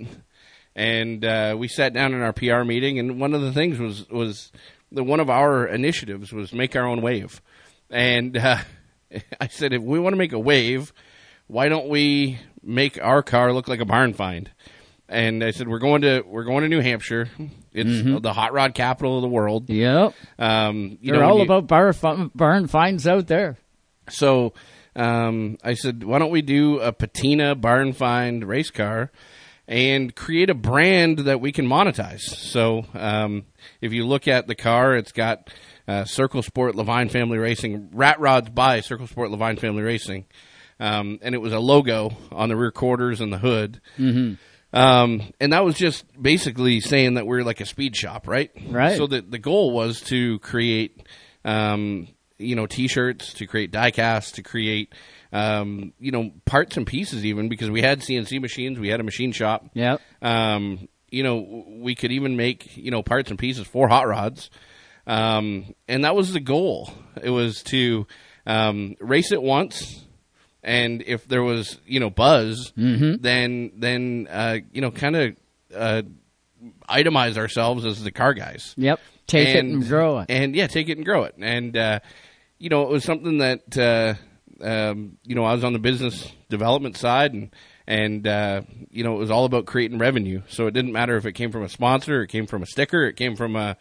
And 0.76 1.26
uh, 1.26 1.56
we 1.60 1.68
sat 1.68 1.94
down 1.94 2.14
in 2.14 2.22
our 2.22 2.32
PR 2.32 2.64
meeting, 2.64 3.00
and 3.00 3.20
one 3.20 3.34
of 3.34 3.42
the 3.42 3.52
things 3.52 3.80
was 3.80 4.08
was 4.10 4.52
the 4.92 5.04
one 5.04 5.20
of 5.20 5.30
our 5.30 5.68
initiatives 5.68 6.32
was 6.34 6.54
make 6.54 6.76
our 6.76 6.86
own 6.86 7.02
wave. 7.02 7.42
And 7.90 8.38
uh, 8.38 8.58
I 9.40 9.48
said, 9.48 9.74
if 9.74 9.82
we 9.82 10.00
want 10.00 10.14
to 10.14 10.18
make 10.18 10.34
a 10.34 10.40
wave, 10.40 10.94
why 11.48 11.70
don't 11.70 11.90
we 11.90 12.40
make 12.64 13.00
our 13.02 13.24
car 13.24 13.54
look 13.54 13.68
like 13.68 13.80
a 13.80 13.86
barn 13.86 14.14
find? 14.14 14.50
And 15.08 15.44
I 15.44 15.52
said, 15.52 15.68
we're 15.68 15.80
going 15.80 16.04
to 16.04 16.22
we're 16.22 16.44
going 16.44 16.62
to 16.62 16.70
New 16.70 16.82
Hampshire. 16.82 17.30
It's 17.74 18.22
the 18.22 18.34
hot 18.34 18.54
rod 18.54 18.76
capital 18.76 19.16
of 19.18 19.22
the 19.24 19.28
world. 19.28 19.70
Yep. 19.70 20.14
Um, 20.38 20.98
you 21.02 21.12
They're 21.12 21.22
know, 21.22 21.28
all 21.30 21.38
you- 21.38 21.44
about 21.46 21.68
bar 21.68 21.94
barn 22.36 22.68
finds 22.68 23.08
out 23.08 23.28
there. 23.28 23.58
so 24.10 24.54
um, 24.96 25.58
I 25.64 25.76
said, 25.76 26.04
why 26.04 26.20
don't 26.20 26.32
we 26.32 26.42
do 26.42 26.80
a 26.80 26.92
patina 26.92 27.56
barn 27.56 27.94
find 27.94 28.44
race 28.48 28.70
car 28.70 29.12
and 29.70 30.16
create 30.16 30.50
a 30.50 30.56
brand 30.56 31.20
that 31.20 31.40
we 31.40 31.52
can 31.52 31.68
monetize? 31.68 32.22
So 32.22 32.86
um, 32.96 33.46
if 33.80 33.94
you 33.94 34.06
look 34.06 34.28
at 34.28 34.48
the 34.48 34.56
car, 34.56 34.96
it's 34.96 35.12
got 35.12 35.50
uh, 35.88 36.06
Circle 36.06 36.42
Sport 36.42 36.76
Leavine 36.76 37.10
Family 37.10 37.38
Racing, 37.38 37.92
Rat 37.94 38.20
Rods 38.20 38.50
by 38.50 38.82
Circle 38.82 39.08
Sport 39.08 39.30
Leavine 39.30 39.60
Family 39.60 39.84
Racing. 39.84 40.26
Um, 40.80 41.20
and 41.22 41.36
it 41.36 41.38
was 41.38 41.54
a 41.54 41.60
logo 41.60 42.12
on 42.32 42.50
the 42.50 42.56
rear 42.56 42.72
quarters 42.72 43.22
and 43.22 43.32
the 43.32 43.38
hood. 43.38 43.80
Mm-hmm. 43.98 44.34
Um, 44.76 45.22
and 45.40 45.54
that 45.54 45.64
was 45.64 45.76
just 45.76 46.06
basically 46.20 46.80
saying 46.80 47.16
that 47.16 47.28
we're 47.28 47.44
like 47.44 47.62
a 47.62 47.66
speed 47.66 47.96
shop, 47.96 48.28
right? 48.28 48.52
Right. 48.68 48.98
So 48.98 49.08
the 49.08 49.22
the 49.22 49.40
goal 49.40 49.72
was 49.72 50.02
to 50.02 50.40
create, 50.40 51.06
um, 51.44 52.08
you 52.38 52.56
know, 52.56 52.66
t-shirts, 52.66 53.34
to 53.36 53.48
create 53.48 53.72
diecasts, 53.72 54.34
to 54.34 54.44
create, 54.44 54.94
um, 55.32 55.94
you 56.00 56.12
know, 56.12 56.32
parts 56.46 56.78
and 56.78 56.88
pieces, 56.88 57.26
even 57.26 57.50
because 57.50 57.70
we 57.70 57.82
had 57.82 58.00
CNC 58.02 58.42
machines, 58.42 58.80
we 58.80 58.90
had 58.90 59.00
a 59.00 59.04
machine 59.04 59.32
shop. 59.32 59.66
Yeah. 59.74 59.98
Um, 60.22 60.88
you 61.10 61.24
know, 61.24 61.66
we 61.68 61.96
could 61.96 62.12
even 62.12 62.38
make 62.38 62.76
you 62.78 62.92
know 62.92 63.02
parts 63.02 63.30
and 63.30 63.40
pieces 63.40 63.66
for 63.68 63.88
hot 63.88 64.08
rods, 64.08 64.50
um, 65.08 65.74
and 65.88 66.04
that 66.06 66.16
was 66.16 66.34
the 66.34 66.40
goal. 66.40 66.92
It 67.22 67.30
was 67.30 67.64
to 67.64 68.06
um, 68.46 68.96
race 69.00 69.32
it 69.32 69.42
once, 69.42 70.06
and 70.64 71.04
if 71.06 71.28
there 71.28 71.44
was 71.44 71.80
you 71.86 72.00
know 72.00 72.10
buzz, 72.10 72.74
then 72.76 73.72
then 73.78 74.28
uh, 74.30 74.58
you 74.72 74.82
know 74.82 74.92
kind 74.92 75.16
of 75.16 75.38
uh, 75.76 76.02
itemize 76.90 77.38
ourselves 77.38 77.86
as 77.86 78.04
the 78.04 78.12
car 78.12 78.34
guys. 78.34 78.74
Yep. 78.78 79.00
Take 79.28 79.50
it 79.50 79.60
and 79.64 79.88
grow 79.88 80.20
it. 80.20 80.26
And 80.30 80.56
yeah, 80.56 80.68
take 80.68 80.90
it 80.90 80.98
and 80.98 81.06
grow 81.06 81.24
it. 81.24 81.36
And 81.40 81.78
uh, 81.78 82.00
you 82.58 82.70
know, 82.70 82.84
it 82.84 82.90
was 82.90 83.04
something 83.04 83.40
that 83.40 83.78
uh, 83.78 84.16
um, 84.62 85.18
you 85.24 85.36
know 85.36 85.44
I 85.44 85.54
was 85.54 85.64
on 85.64 85.74
the 85.74 85.80
business 85.80 86.32
development 86.50 86.98
side, 86.98 87.34
and 87.34 87.54
and 87.88 88.28
uh, 88.28 88.62
you 88.90 89.04
know 89.04 89.16
it 89.16 89.20
was 89.20 89.32
all 89.32 89.46
about 89.46 89.66
creating 89.66 89.98
revenue. 89.98 90.42
So 90.48 90.68
it 90.68 90.74
didn't 90.74 90.94
matter 90.94 91.18
if 91.18 91.26
it 91.26 91.34
came 91.34 91.52
from 91.52 91.64
a 91.64 91.70
sponsor, 91.70 92.22
it 92.24 92.28
came 92.28 92.48
from 92.48 92.64
a 92.64 92.66
sticker, 92.66 93.06
it 93.06 93.16
came 93.16 93.36
from 93.36 93.56
a 93.56 93.78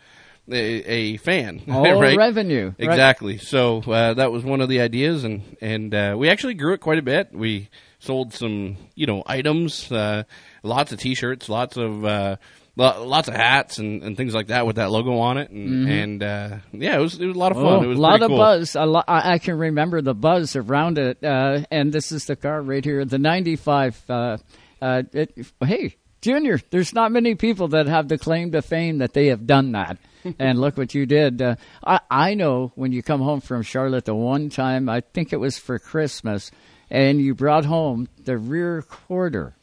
a, 0.51 0.57
a 0.57 1.17
fan. 1.19 1.63
All 1.71 2.01
right? 2.01 2.17
revenue. 2.17 2.67
right? 2.67 2.89
Exactly. 2.89 3.39
So 3.39 3.83
uh, 3.83 4.15
that 4.15 4.33
was 4.33 4.45
one 4.45 4.61
of 4.61 4.69
the 4.69 4.81
ideas, 4.81 5.25
and 5.25 5.57
and 5.61 5.95
uh, 5.95 6.15
we 6.17 6.29
actually 6.29 6.55
grew 6.55 6.75
it 6.75 6.79
quite 6.79 6.99
a 6.99 7.03
bit. 7.03 7.33
We 7.33 7.69
sold 7.99 8.33
some, 8.33 8.77
you 8.95 9.07
know, 9.07 9.23
items, 9.27 9.91
uh, 9.91 10.23
lots 10.63 10.93
of 10.93 11.01
T-shirts, 11.01 11.49
lots 11.49 11.77
of 11.77 12.05
uh, 12.05 12.37
lots 12.79 13.29
of 13.29 13.35
hats, 13.35 13.79
and, 13.79 14.03
and 14.03 14.17
things 14.17 14.35
like 14.35 14.47
that 14.49 14.67
with 14.67 14.77
that 14.77 14.91
logo 14.91 15.19
on 15.19 15.37
it, 15.39 15.51
and 15.51 15.87
Mhm. 15.87 16.03
and 16.05 16.23
uh, 16.23 16.57
yeah, 16.73 16.97
it 16.97 17.01
was 17.01 17.21
it 17.21 17.27
was 17.27 17.37
a 17.37 17.39
lot 17.39 17.53
of 17.53 17.59
Oh, 17.59 17.65
fun. 17.77 17.85
it 17.85 17.89
was 17.89 17.99
a 17.99 18.01
lot 18.03 18.23
of 18.23 18.29
cool. 18.29 18.37
buzz. 18.39 18.75
Lo- 18.75 19.03
I, 19.07 19.35
I 19.35 19.39
can 19.39 19.59
remember 19.59 20.01
the 20.01 20.15
buzz 20.15 20.55
around 20.57 20.99
it. 20.99 21.23
Uh, 21.23 21.61
and 21.71 21.93
this 21.93 22.13
is 22.13 22.27
the 22.27 22.37
car 22.37 22.63
right 22.63 22.85
here, 22.85 23.05
the 23.05 23.19
'95. 23.19 24.03
Uh, 24.09 24.37
uh, 24.81 25.03
it, 25.13 25.35
hey, 25.65 25.97
Junior, 26.23 26.59
there's 26.71 26.93
not 26.95 27.13
many 27.13 27.35
people 27.35 27.69
that 27.69 27.87
have 27.87 28.09
the 28.09 28.19
claim 28.19 28.53
to 28.53 28.63
fame 28.63 28.99
that 28.99 29.13
they 29.13 29.27
have 29.27 29.47
done 29.47 29.73
that. 29.73 29.99
and 30.39 30.61
look 30.61 30.77
what 30.77 30.95
you 30.95 31.07
did. 31.07 31.41
Uh, 31.41 31.55
I, 31.85 32.01
I 32.11 32.35
know 32.35 32.73
when 32.75 32.91
you 32.93 33.03
come 33.03 33.21
home 33.21 33.41
from 33.41 33.63
Charlotte 33.63 34.05
the 34.05 34.15
one 34.15 34.51
time, 34.51 34.89
I 34.89 35.01
think 35.01 35.33
it 35.33 35.37
was 35.39 35.59
for 35.59 35.79
Christmas, 35.79 36.51
and 36.91 37.21
you 37.21 37.35
brought 37.35 37.65
home 37.65 38.09
the 38.25 38.37
rear 38.37 38.83
quarter 38.83 39.55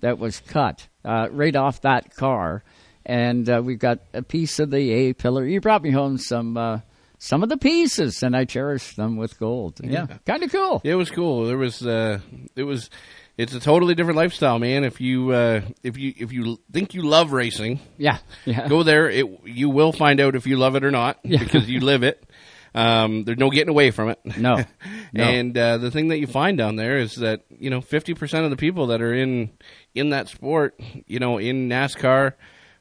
that 0.00 0.18
was 0.18 0.40
cut 0.40 0.86
uh, 1.04 1.28
right 1.30 1.54
off 1.56 1.80
that 1.82 2.14
car, 2.16 2.62
and 3.06 3.48
uh, 3.48 3.62
we've 3.64 3.78
got 3.78 4.00
a 4.12 4.22
piece 4.22 4.58
of 4.58 4.70
the 4.70 4.90
A 4.92 5.12
pillar. 5.14 5.46
You 5.46 5.60
brought 5.60 5.82
me 5.82 5.90
home 5.90 6.18
some 6.18 6.56
uh, 6.56 6.80
some 7.18 7.42
of 7.42 7.48
the 7.48 7.56
pieces, 7.58 8.22
and 8.22 8.34
I 8.36 8.44
cherish 8.44 8.94
them 8.96 9.16
with 9.16 9.38
gold. 9.38 9.80
Yeah, 9.82 10.06
kind 10.26 10.42
of 10.42 10.50
cool. 10.52 10.80
It 10.84 10.94
was 10.94 11.10
cool. 11.10 11.46
There 11.46 11.58
was 11.58 11.84
uh, 11.86 12.20
it 12.56 12.62
was 12.64 12.88
it's 13.36 13.54
a 13.54 13.60
totally 13.60 13.94
different 13.94 14.16
lifestyle, 14.18 14.58
man. 14.58 14.84
If 14.84 15.00
you 15.00 15.30
uh, 15.30 15.60
if 15.82 15.96
you 15.98 16.12
if 16.16 16.32
you 16.32 16.58
think 16.72 16.94
you 16.94 17.02
love 17.02 17.32
racing, 17.32 17.80
Yeah, 17.98 18.18
yeah. 18.44 18.68
go 18.68 18.82
there. 18.82 19.08
It 19.08 19.26
you 19.44 19.70
will 19.70 19.92
find 19.92 20.20
out 20.20 20.34
if 20.34 20.46
you 20.46 20.56
love 20.56 20.76
it 20.76 20.84
or 20.84 20.90
not 20.90 21.18
Yeah. 21.24 21.38
because 21.38 21.68
you 21.68 21.80
live 21.80 22.02
it. 22.02 22.22
Um, 22.74 23.24
there's 23.24 23.38
no 23.38 23.50
getting 23.50 23.68
away 23.70 23.90
from 23.90 24.10
it. 24.10 24.18
No, 24.36 24.56
no. 25.12 25.24
and 25.24 25.56
uh, 25.58 25.78
the 25.78 25.90
thing 25.90 26.08
that 26.08 26.18
you 26.18 26.26
find 26.26 26.56
down 26.56 26.76
there 26.76 26.98
is 26.98 27.16
that 27.16 27.42
you 27.50 27.68
know 27.70 27.80
50 27.80 28.14
percent 28.14 28.44
of 28.44 28.50
the 28.50 28.56
people 28.56 28.86
that 28.88 29.02
are 29.02 29.12
in 29.14 29.50
in 29.94 30.10
that 30.10 30.28
sport, 30.28 30.78
you 31.06 31.18
know, 31.18 31.38
in 31.38 31.68
NASCAR, 31.68 32.34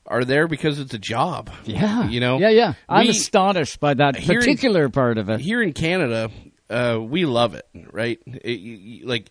are 0.05 0.23
there 0.25 0.47
because 0.47 0.79
it's 0.79 0.93
a 0.93 0.99
job. 0.99 1.49
Yeah, 1.65 2.07
you 2.07 2.19
know. 2.19 2.37
Yeah, 2.39 2.49
yeah. 2.49 2.73
I'm 2.87 3.05
We- 3.05 3.09
astonished 3.11 3.79
by 3.79 3.95
that 3.95 4.15
Here 4.15 4.35
in- 4.35 4.39
particular 4.41 4.89
part 4.89 5.17
of 5.17 5.29
it. 5.29 5.39
here 5.39 5.61
in 5.61 5.73
Canada, 5.73 6.29
uh, 6.69 6.99
we 7.01 7.25
love 7.25 7.55
it, 7.55 7.65
right? 7.91 8.19
It- 8.27 8.59
you- 8.59 8.77
you- 8.77 9.05
like 9.07 9.29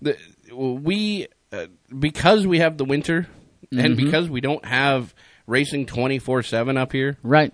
the 0.00 0.16
we 0.52 1.28
uh, 1.52 1.66
because 1.96 2.44
we 2.46 2.58
have 2.58 2.76
the 2.76 2.84
winter 2.84 3.28
and 3.70 3.94
Mhm. 3.94 3.96
because 3.96 4.28
we 4.28 4.40
don't 4.40 4.64
have 4.64 5.14
racing 5.46 5.86
twenty 5.86 6.18
four 6.18 6.42
seven 6.42 6.76
up 6.76 6.90
here, 6.92 7.18
right? 7.22 7.52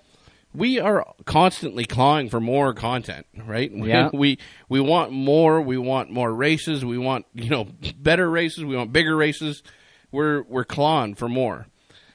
We 0.55 0.81
are 0.81 1.05
constantly 1.25 1.85
clawing 1.85 2.31
for 2.31 2.41
more 2.41 2.73
content, 2.75 3.27
right? 3.47 3.71
Yeah. 3.75 4.11
we 4.13 4.39
we 4.69 4.81
want 4.81 5.13
more. 5.13 5.61
We 5.61 5.77
want 5.79 6.11
more 6.11 6.33
races. 6.33 6.85
We 6.85 6.99
want 6.99 7.27
you 7.35 7.51
know 7.51 7.69
better 7.99 8.29
races. 8.31 8.65
We 8.65 8.77
want 8.77 8.93
bigger 8.93 9.15
races. 9.17 9.63
We're 10.11 10.43
we're 10.43 10.65
clawing 10.65 11.15
for 11.15 11.29
more, 11.29 11.67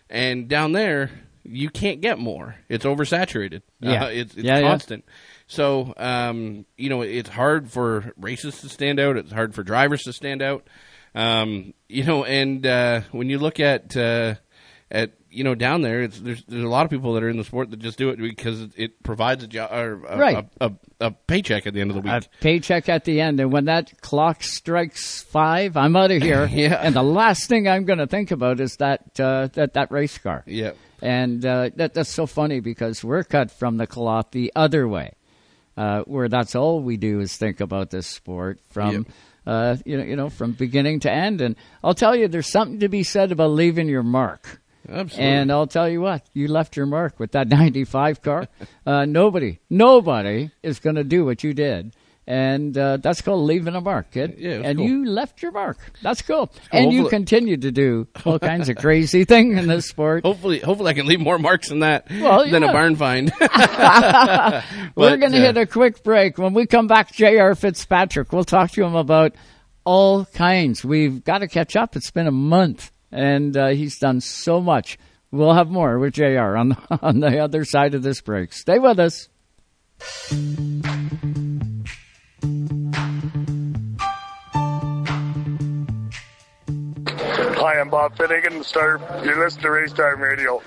and 0.09 0.47
down 0.47 0.71
there 0.71 1.11
you 1.45 1.69
can't 1.69 1.99
get 2.01 2.17
more. 2.19 2.55
It's 2.69 2.85
oversaturated. 2.85 3.61
Yeah. 3.81 4.05
Uh, 4.05 4.07
it's 4.09 4.33
it's 4.35 4.43
Yeah, 4.43 4.59
yeah. 4.59 4.67
constant. 4.69 5.05
So 5.47 5.93
um, 5.97 6.65
you 6.77 6.89
know 6.89 7.01
it's 7.01 7.29
hard 7.29 7.69
for 7.69 8.13
races 8.17 8.61
to 8.61 8.69
stand 8.69 8.99
out. 8.99 9.15
It's 9.17 9.31
hard 9.31 9.53
for 9.53 9.61
drivers 9.63 10.03
to 10.03 10.13
stand 10.13 10.41
out. 10.41 10.67
Um, 11.13 11.73
you 11.87 12.03
know, 12.03 12.23
and 12.23 12.65
uh, 12.65 13.01
when 13.11 13.29
you 13.29 13.37
look 13.37 13.59
at 13.59 13.95
uh, 13.95 14.35
at 14.89 15.11
you 15.33 15.43
know 15.43 15.55
down 15.55 15.81
there, 15.81 16.03
it's 16.03 16.19
there's 16.19 16.43
there's 16.45 16.63
a 16.63 16.67
lot 16.67 16.85
of 16.85 16.91
people 16.91 17.13
that 17.13 17.23
are 17.23 17.29
in 17.29 17.37
the 17.37 17.43
sport 17.43 17.71
that 17.71 17.79
just 17.79 17.97
do 17.97 18.09
it 18.09 18.17
because 18.17 18.61
it, 18.61 18.71
it 18.77 19.03
provides 19.03 19.43
a 19.43 19.47
job 19.47 19.71
or 19.71 20.05
a, 20.05 20.17
Right. 20.17 20.47
a, 20.61 20.67
a, 20.67 20.73
a 21.07 21.11
paycheck 21.11 21.65
at 21.67 21.73
the 21.73 21.81
end 21.81 21.89
of 21.91 21.95
the 21.95 22.01
week. 22.01 22.11
A 22.13 22.21
paycheck 22.41 22.87
at 22.89 23.03
the 23.05 23.19
end, 23.19 23.39
and 23.39 23.51
when 23.51 23.65
that 23.65 23.99
clock 24.01 24.43
strikes 24.43 25.21
five, 25.23 25.75
I'm 25.75 25.95
out 25.95 26.11
of 26.11 26.21
here. 26.21 26.45
Yeah. 26.51 26.79
And 26.81 26.95
the 26.95 27.03
last 27.03 27.49
thing 27.49 27.67
I'm 27.67 27.85
going 27.85 27.99
to 27.99 28.07
think 28.07 28.31
about 28.31 28.59
is 28.59 28.77
that 28.77 29.19
uh, 29.19 29.47
that 29.53 29.73
that 29.73 29.91
race 29.91 30.17
car. 30.17 30.43
Yeah. 30.45 30.71
And 31.01 31.45
uh, 31.45 31.71
that 31.75 31.93
that's 31.95 32.09
so 32.13 32.25
funny 32.25 32.59
because 32.61 33.03
we're 33.03 33.23
cut 33.23 33.51
from 33.51 33.77
the 33.77 33.87
cloth 33.87 34.27
the 34.31 34.51
other 34.55 34.87
way, 34.87 35.13
uh, 35.75 36.03
where 36.03 36.29
that's 36.29 36.55
all 36.55 36.81
we 36.81 36.95
do 36.97 37.19
is 37.19 37.35
think 37.35 37.59
about 37.59 37.89
this 37.89 38.07
sport 38.07 38.59
from. 38.69 39.05
Uh, 39.45 39.75
you 39.85 39.97
know, 39.97 40.03
you 40.05 40.15
know, 40.15 40.29
from 40.29 40.53
beginning 40.53 41.01
to 41.01 41.11
end, 41.11 41.41
and 41.41 41.57
I'll 41.83 41.93
tell 41.93 42.15
you, 42.15 42.29
there's 42.29 42.49
something 42.49 42.79
to 42.79 42.87
be 42.87 43.03
said 43.03 43.29
about 43.33 43.51
leaving 43.51 43.89
your 43.89 44.01
mark. 44.01 44.61
Absolutely. 44.87 45.25
And 45.25 45.51
I'll 45.51 45.67
tell 45.67 45.89
you 45.89 46.01
what, 46.01 46.25
you 46.33 46.47
left 46.47 46.75
your 46.75 46.85
mark 46.85 47.19
with 47.19 47.31
that 47.33 47.47
95 47.49 48.21
car. 48.21 48.47
Uh, 48.85 49.05
nobody, 49.05 49.59
nobody 49.69 50.51
is 50.61 50.79
going 50.79 50.95
to 50.95 51.03
do 51.03 51.25
what 51.25 51.43
you 51.43 51.53
did. 51.53 51.95
And 52.25 52.77
uh, 52.77 52.97
that's 52.97 53.21
called 53.21 53.45
leaving 53.45 53.75
a 53.75 53.81
mark, 53.81 54.11
kid. 54.11 54.35
Yeah, 54.37 54.61
and 54.63 54.77
cool. 54.77 54.87
you 54.87 55.05
left 55.05 55.41
your 55.41 55.51
mark. 55.51 55.77
That's 56.01 56.21
cool. 56.21 56.53
And 56.71 56.93
you 56.93 57.09
continue 57.09 57.57
to 57.57 57.69
do 57.69 58.07
all 58.25 58.39
kinds 58.39 58.69
of 58.69 58.77
crazy 58.77 59.25
things 59.25 59.59
in 59.59 59.67
this 59.67 59.87
sport. 59.87 60.23
Hopefully, 60.23 60.59
hopefully 60.59 60.91
I 60.91 60.93
can 60.93 61.05
leave 61.05 61.19
more 61.19 61.37
marks 61.37 61.67
than 61.67 61.79
that 61.79 62.07
Well, 62.09 62.49
than 62.49 62.63
a 62.63 62.71
barn 62.71 62.95
find. 62.95 63.29
We're 64.95 65.17
going 65.17 65.33
to 65.33 65.37
uh, 65.37 65.41
hit 65.41 65.57
a 65.57 65.65
quick 65.65 66.01
break. 66.03 66.37
When 66.37 66.53
we 66.53 66.65
come 66.65 66.87
back, 66.87 67.11
J.R. 67.11 67.55
Fitzpatrick, 67.55 68.31
we'll 68.31 68.45
talk 68.45 68.71
to 68.71 68.83
him 68.83 68.95
about 68.95 69.35
all 69.83 70.23
kinds. 70.23 70.85
We've 70.85 71.23
got 71.25 71.39
to 71.39 71.49
catch 71.49 71.75
up. 71.75 71.97
It's 71.97 72.11
been 72.11 72.27
a 72.27 72.31
month, 72.31 72.89
and 73.13 73.55
uh, 73.55 73.67
he's 73.69 73.99
done 73.99 74.19
so 74.19 74.59
much. 74.59 74.97
We'll 75.31 75.53
have 75.53 75.69
more 75.69 75.99
with 75.99 76.13
JR 76.13 76.57
on, 76.57 76.77
on 77.01 77.19
the 77.19 77.39
other 77.39 77.63
side 77.63 77.95
of 77.95 78.03
this 78.03 78.21
break. 78.21 78.53
Stay 78.53 78.79
with 78.79 78.99
us. 78.99 79.29
Hi, 87.55 87.79
I'm 87.79 87.89
Bob 87.89 88.17
Finnegan. 88.17 88.63
Start. 88.63 89.01
You 89.23 89.39
listen 89.39 89.61
to 89.61 89.71
Race 89.71 89.93
Time 89.93 90.19
Radio. 90.19 90.61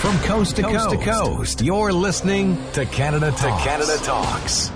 From 0.00 0.18
coast 0.24 0.56
to 0.56 0.62
coast, 0.62 0.90
to 0.90 0.96
coast, 0.98 1.62
you're 1.62 1.92
listening 1.92 2.58
to 2.72 2.84
Canada 2.86 3.30
Talks. 3.30 3.42
To 3.42 3.68
Canada 3.68 3.96
Talks. 4.02 4.72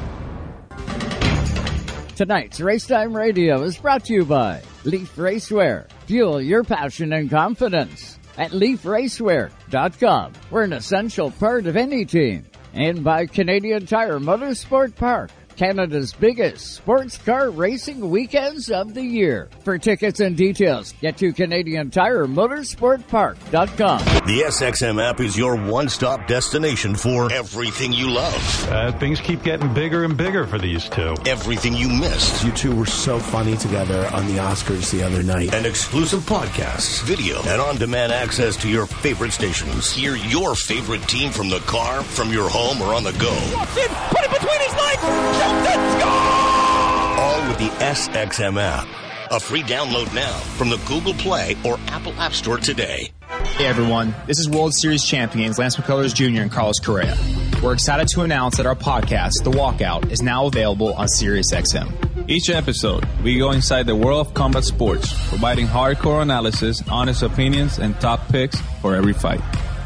Tonight's 2.18 2.58
Racetime 2.58 3.14
Radio 3.14 3.62
is 3.62 3.78
brought 3.78 4.06
to 4.06 4.12
you 4.12 4.24
by 4.24 4.60
Leaf 4.82 5.14
Racewear. 5.14 5.88
Fuel 6.06 6.42
your 6.42 6.64
passion 6.64 7.12
and 7.12 7.30
confidence 7.30 8.18
at 8.36 8.50
leafracewear.com. 8.50 10.32
We're 10.50 10.64
an 10.64 10.72
essential 10.72 11.30
part 11.30 11.68
of 11.68 11.76
any 11.76 12.04
team. 12.04 12.44
And 12.74 13.04
by 13.04 13.26
Canadian 13.26 13.86
Tire 13.86 14.18
Motorsport 14.18 14.96
Park. 14.96 15.30
Canada's 15.58 16.12
biggest 16.12 16.74
sports 16.76 17.18
car 17.18 17.50
racing 17.50 18.08
weekends 18.10 18.70
of 18.70 18.94
the 18.94 19.02
year. 19.02 19.48
For 19.64 19.76
tickets 19.76 20.20
and 20.20 20.36
details, 20.36 20.94
get 21.00 21.16
to 21.16 21.32
Canadian 21.32 21.90
Tire 21.90 22.26
Motorsportpark.com. 22.26 23.98
The 23.98 24.44
SXM 24.46 25.02
app 25.02 25.18
is 25.18 25.36
your 25.36 25.56
one 25.56 25.88
stop 25.88 26.28
destination 26.28 26.94
for 26.94 27.32
everything 27.32 27.92
you 27.92 28.08
love. 28.08 28.68
Uh, 28.70 28.92
things 28.92 29.20
keep 29.20 29.42
getting 29.42 29.74
bigger 29.74 30.04
and 30.04 30.16
bigger 30.16 30.46
for 30.46 30.58
these 30.58 30.88
two. 30.88 31.16
Everything 31.26 31.74
you 31.74 31.88
missed. 31.88 32.44
You 32.44 32.52
two 32.52 32.76
were 32.76 32.86
so 32.86 33.18
funny 33.18 33.56
together 33.56 34.06
on 34.12 34.28
the 34.28 34.36
Oscars 34.36 34.92
the 34.92 35.02
other 35.02 35.24
night. 35.24 35.52
And 35.52 35.66
exclusive 35.66 36.20
podcasts, 36.20 37.02
video, 37.02 37.42
and 37.42 37.60
on 37.60 37.78
demand 37.78 38.12
access 38.12 38.56
to 38.58 38.68
your 38.68 38.86
favorite 38.86 39.32
stations. 39.32 39.90
Hear 39.90 40.14
your 40.14 40.54
favorite 40.54 41.02
team 41.08 41.32
from 41.32 41.48
the 41.50 41.60
car, 41.60 42.04
from 42.04 42.32
your 42.32 42.48
home, 42.48 42.80
or 42.80 42.94
on 42.94 43.02
the 43.02 43.12
go. 43.14 43.34
Walks 43.56 43.74
put 43.74 44.24
it 44.24 44.30
between 44.30 44.60
his 44.60 44.74
legs! 44.74 45.47
Let's 45.62 46.02
go 46.02 46.08
all 46.08 47.48
with 47.48 47.58
the 47.58 47.68
SXM 47.84 48.60
app. 48.60 48.86
A 49.30 49.38
free 49.40 49.62
download 49.62 50.12
now 50.14 50.32
from 50.56 50.70
the 50.70 50.78
Google 50.86 51.14
Play 51.14 51.56
or 51.64 51.78
Apple 51.88 52.12
App 52.14 52.32
Store 52.32 52.56
today. 52.58 53.10
Hey 53.56 53.66
everyone, 53.66 54.14
this 54.26 54.38
is 54.38 54.48
World 54.48 54.74
Series 54.74 55.04
champions 55.04 55.58
Lance 55.58 55.76
McCullers 55.76 56.14
Jr. 56.14 56.42
and 56.42 56.50
Carlos 56.50 56.78
Correa. 56.78 57.16
We're 57.62 57.72
excited 57.74 58.08
to 58.08 58.22
announce 58.22 58.56
that 58.58 58.66
our 58.66 58.76
podcast, 58.76 59.42
The 59.42 59.50
Walkout, 59.50 60.10
is 60.12 60.22
now 60.22 60.46
available 60.46 60.94
on 60.94 61.08
SiriusXM. 61.08 62.28
Each 62.30 62.48
episode, 62.50 63.04
we 63.22 63.36
go 63.38 63.50
inside 63.50 63.86
the 63.86 63.96
world 63.96 64.26
of 64.28 64.34
combat 64.34 64.64
sports, 64.64 65.12
providing 65.28 65.66
hardcore 65.66 66.22
analysis, 66.22 66.82
honest 66.88 67.22
opinions, 67.22 67.78
and 67.78 67.98
top 68.00 68.28
picks 68.28 68.60
for 68.80 68.94
every 68.94 69.12
fight. 69.12 69.40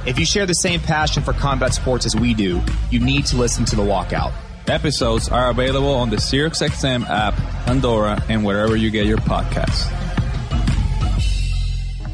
If 0.07 0.19
you 0.19 0.27
share 0.27 0.47
the 0.47 0.55
same 0.55 0.81
passion 0.81 1.23
for 1.23 1.33
combat 1.33 1.73
sports 1.73 2.05
as 2.05 2.15
we 2.15 2.35
do, 2.35 2.61
you 2.91 3.01
need 3.01 3.27
to 3.27 3.37
listen 3.37 3.65
to 3.67 3.77
The 3.77 3.83
Walkout. 3.83 4.33
Episodes 4.69 5.29
are 5.29 5.51
available 5.51 5.95
on 5.95 6.11
the 6.11 6.17
SiriusXM 6.17 7.09
app, 7.09 7.35
Pandora, 7.67 8.23
and 8.29 8.45
wherever 8.45 8.77
you 8.77 8.91
get 8.91 9.07
your 9.07 9.19
podcasts. 9.19 10.12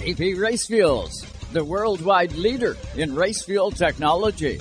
AP 0.00 0.38
Race 0.38 0.66
Fuels, 0.66 1.26
the 1.52 1.64
worldwide 1.64 2.32
leader 2.34 2.76
in 2.96 3.14
race 3.14 3.42
fuel 3.42 3.70
technology. 3.70 4.60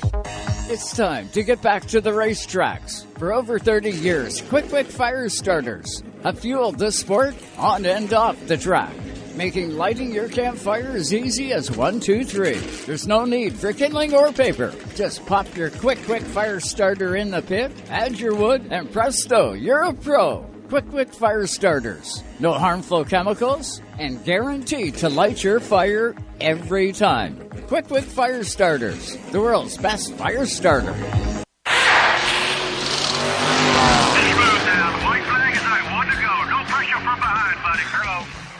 It's 0.69 0.95
time 0.95 1.29
to 1.29 1.43
get 1.43 1.61
back 1.61 1.85
to 1.87 2.01
the 2.01 2.09
racetracks. 2.09 3.05
For 3.19 3.31
over 3.33 3.59
30 3.59 3.91
years, 3.91 4.41
Quick 4.41 4.67
Quick 4.69 4.87
Fire 4.87 5.29
Starters 5.29 6.03
have 6.23 6.39
fueled 6.39 6.79
the 6.79 6.91
sport 6.91 7.35
on 7.57 7.85
and 7.85 8.11
off 8.13 8.47
the 8.47 8.57
track, 8.57 8.93
making 9.35 9.77
lighting 9.77 10.11
your 10.11 10.27
campfire 10.27 10.91
as 10.95 11.13
easy 11.13 11.53
as 11.53 11.69
one, 11.69 11.99
two, 11.99 12.25
three. 12.25 12.57
There's 12.85 13.07
no 13.07 13.23
need 13.23 13.53
for 13.53 13.71
kindling 13.73 14.15
or 14.15 14.31
paper. 14.33 14.73
Just 14.95 15.25
pop 15.27 15.55
your 15.55 15.69
Quick 15.69 16.03
Quick 16.05 16.23
Fire 16.23 16.59
Starter 16.59 17.15
in 17.15 17.29
the 17.29 17.43
pit, 17.43 17.71
add 17.89 18.19
your 18.19 18.35
wood, 18.35 18.67
and 18.71 18.91
presto, 18.91 19.53
you're 19.53 19.83
a 19.83 19.93
pro. 19.93 20.45
Quick 20.69 20.89
Quick 20.89 21.13
Fire 21.13 21.47
Starters. 21.47 22.23
No 22.39 22.51
harmful 22.51 23.05
chemicals 23.05 23.81
and 23.99 24.23
guaranteed 24.25 24.95
to 24.95 25.07
light 25.07 25.41
your 25.41 25.61
fire 25.61 26.13
every 26.41 26.91
time. 26.91 27.49
Quick 27.67 27.87
Quick 27.87 28.03
Fire 28.03 28.43
Starters, 28.43 29.15
the 29.31 29.39
world's 29.39 29.77
best 29.77 30.13
fire 30.15 30.45
starter. 30.45 30.93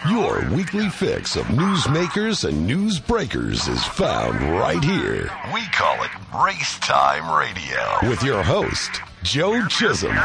Your 0.09 0.49
weekly 0.51 0.89
fix 0.89 1.35
of 1.35 1.45
newsmakers 1.47 2.47
and 2.47 2.65
news 2.65 2.99
breakers 2.99 3.67
is 3.67 3.83
found 3.83 4.41
right 4.57 4.81
here. 4.81 5.29
We 5.53 5.61
call 5.73 6.01
it 6.03 6.11
Race 6.43 6.79
Time 6.79 7.37
Radio. 7.37 8.09
With 8.09 8.23
your 8.23 8.41
host, 8.41 9.01
Joe 9.23 9.65
Chisholm. 9.67 10.15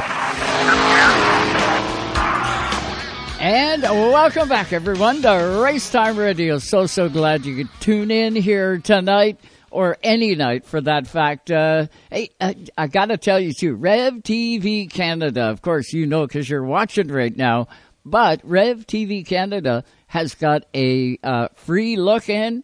And 3.41 3.83
welcome 3.83 4.49
back, 4.49 4.73
everyone, 4.73 5.23
to 5.23 5.61
Race 5.65 5.91
Time 5.91 6.17
Radio. 6.17 6.59
So, 6.59 6.87
so 6.87 7.09
glad 7.09 7.45
you 7.45 7.57
could 7.57 7.81
tune 7.81 8.11
in 8.13 8.37
here 8.37 8.79
tonight 8.79 9.41
or 9.73 9.97
any 10.03 10.37
night 10.37 10.65
for 10.65 10.81
that 10.81 11.09
fact. 11.09 11.51
Uh, 11.51 11.87
hey, 12.11 12.31
I, 12.41 12.55
I 12.79 12.87
got 12.87 13.07
to 13.07 13.17
tell 13.17 13.41
you, 13.41 13.53
too, 13.53 13.75
Rev 13.75 14.15
TV 14.23 14.89
Canada, 14.89 15.45
of 15.45 15.63
course, 15.63 15.93
you 15.93 16.07
know 16.07 16.27
because 16.27 16.49
you're 16.49 16.63
watching 16.63 17.09
right 17.09 17.37
now, 17.37 17.67
but 18.05 18.41
Rev 18.45 18.87
TV 18.87 19.27
Canada 19.27 19.85
has 20.07 20.35
got 20.35 20.65
a 20.75 21.19
uh, 21.25 21.49
free 21.55 21.97
look 21.97 22.29
in 22.29 22.63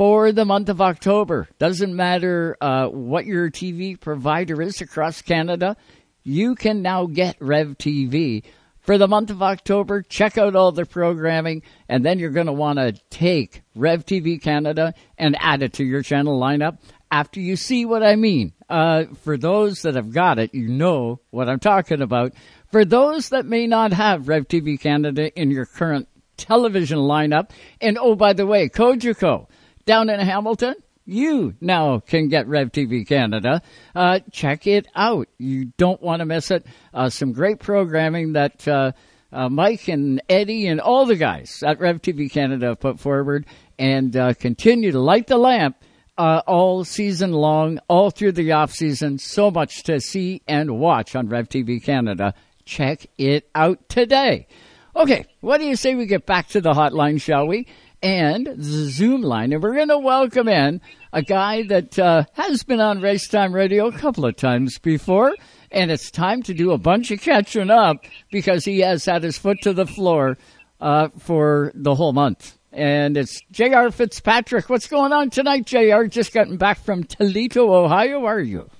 for 0.00 0.32
the 0.32 0.46
month 0.46 0.70
of 0.70 0.80
October. 0.80 1.46
Doesn't 1.58 1.94
matter 1.94 2.56
uh, 2.62 2.86
what 2.86 3.26
your 3.26 3.50
TV 3.50 4.00
provider 4.00 4.62
is 4.62 4.80
across 4.80 5.20
Canada, 5.20 5.76
you 6.22 6.54
can 6.54 6.80
now 6.80 7.04
get 7.04 7.36
Rev 7.38 7.76
TV 7.76 8.42
for 8.78 8.96
the 8.96 9.06
month 9.06 9.28
of 9.28 9.42
October. 9.42 10.00
Check 10.00 10.38
out 10.38 10.56
all 10.56 10.72
the 10.72 10.86
programming, 10.86 11.60
and 11.86 12.02
then 12.02 12.18
you're 12.18 12.30
going 12.30 12.46
to 12.46 12.52
want 12.54 12.78
to 12.78 12.92
take 13.10 13.60
Rev 13.74 14.06
TV 14.06 14.40
Canada 14.40 14.94
and 15.18 15.36
add 15.38 15.62
it 15.62 15.74
to 15.74 15.84
your 15.84 16.00
channel 16.02 16.40
lineup 16.40 16.78
after 17.10 17.38
you 17.38 17.56
see 17.56 17.84
what 17.84 18.02
I 18.02 18.16
mean. 18.16 18.54
Uh, 18.70 19.04
for 19.22 19.36
those 19.36 19.82
that 19.82 19.96
have 19.96 20.14
got 20.14 20.38
it, 20.38 20.54
you 20.54 20.68
know 20.68 21.20
what 21.28 21.50
I'm 21.50 21.60
talking 21.60 22.00
about. 22.00 22.32
For 22.72 22.86
those 22.86 23.28
that 23.28 23.44
may 23.44 23.66
not 23.66 23.92
have 23.92 24.28
Rev 24.28 24.48
TV 24.48 24.80
Canada 24.80 25.30
in 25.38 25.50
your 25.50 25.66
current 25.66 26.08
television 26.38 27.00
lineup, 27.00 27.50
and 27.82 27.98
oh, 27.98 28.14
by 28.14 28.32
the 28.32 28.46
way, 28.46 28.70
Cogeco 28.70 29.46
down 29.90 30.08
in 30.08 30.20
Hamilton, 30.20 30.76
you 31.04 31.56
now 31.60 31.98
can 31.98 32.28
get 32.28 32.46
Rev 32.46 32.70
TV 32.70 33.04
Canada. 33.04 33.60
Uh, 33.92 34.20
check 34.30 34.68
it 34.68 34.86
out. 34.94 35.26
You 35.36 35.72
don't 35.78 36.00
want 36.00 36.20
to 36.20 36.26
miss 36.26 36.52
it. 36.52 36.64
Uh, 36.94 37.10
some 37.10 37.32
great 37.32 37.58
programming 37.58 38.34
that 38.34 38.68
uh, 38.68 38.92
uh, 39.32 39.48
Mike 39.48 39.88
and 39.88 40.22
Eddie 40.28 40.68
and 40.68 40.80
all 40.80 41.06
the 41.06 41.16
guys 41.16 41.64
at 41.66 41.80
Rev 41.80 42.00
TV 42.00 42.30
Canada 42.30 42.76
put 42.76 43.00
forward 43.00 43.46
and 43.80 44.16
uh, 44.16 44.32
continue 44.34 44.92
to 44.92 45.00
light 45.00 45.26
the 45.26 45.38
lamp 45.38 45.76
uh, 46.16 46.42
all 46.46 46.84
season 46.84 47.32
long, 47.32 47.80
all 47.88 48.10
through 48.10 48.30
the 48.30 48.52
off 48.52 48.70
season. 48.70 49.18
So 49.18 49.50
much 49.50 49.82
to 49.84 49.98
see 49.98 50.40
and 50.46 50.78
watch 50.78 51.16
on 51.16 51.28
Rev 51.28 51.48
TV 51.48 51.82
Canada. 51.82 52.34
Check 52.64 53.08
it 53.18 53.50
out 53.56 53.88
today. 53.88 54.46
Okay, 54.94 55.26
what 55.40 55.58
do 55.58 55.64
you 55.64 55.74
say 55.74 55.96
we 55.96 56.06
get 56.06 56.26
back 56.26 56.48
to 56.48 56.60
the 56.60 56.72
hotline, 56.72 57.20
shall 57.20 57.48
we? 57.48 57.66
and 58.02 58.46
the 58.46 58.88
Zoom 58.90 59.22
line. 59.22 59.52
And 59.52 59.62
we're 59.62 59.74
going 59.74 59.88
to 59.88 59.98
welcome 59.98 60.48
in 60.48 60.80
a 61.12 61.22
guy 61.22 61.62
that 61.64 61.98
uh, 61.98 62.24
has 62.34 62.62
been 62.62 62.80
on 62.80 63.00
Race 63.00 63.28
Time 63.28 63.52
Radio 63.52 63.86
a 63.86 63.92
couple 63.92 64.24
of 64.24 64.36
times 64.36 64.78
before. 64.78 65.34
And 65.70 65.90
it's 65.90 66.10
time 66.10 66.42
to 66.44 66.54
do 66.54 66.72
a 66.72 66.78
bunch 66.78 67.10
of 67.10 67.20
catching 67.20 67.70
up 67.70 68.04
because 68.30 68.64
he 68.64 68.80
has 68.80 69.04
had 69.04 69.22
his 69.22 69.38
foot 69.38 69.58
to 69.62 69.72
the 69.72 69.86
floor 69.86 70.36
uh, 70.80 71.08
for 71.18 71.72
the 71.74 71.94
whole 71.94 72.12
month. 72.12 72.58
And 72.72 73.16
it's 73.16 73.40
J.R. 73.50 73.90
Fitzpatrick. 73.90 74.68
What's 74.68 74.86
going 74.86 75.12
on 75.12 75.30
tonight, 75.30 75.66
J.R.? 75.66 76.06
Just 76.06 76.32
gotten 76.32 76.56
back 76.56 76.78
from 76.78 77.04
Toledo, 77.04 77.72
Ohio. 77.72 78.24
Are 78.24 78.40
you? 78.40 78.70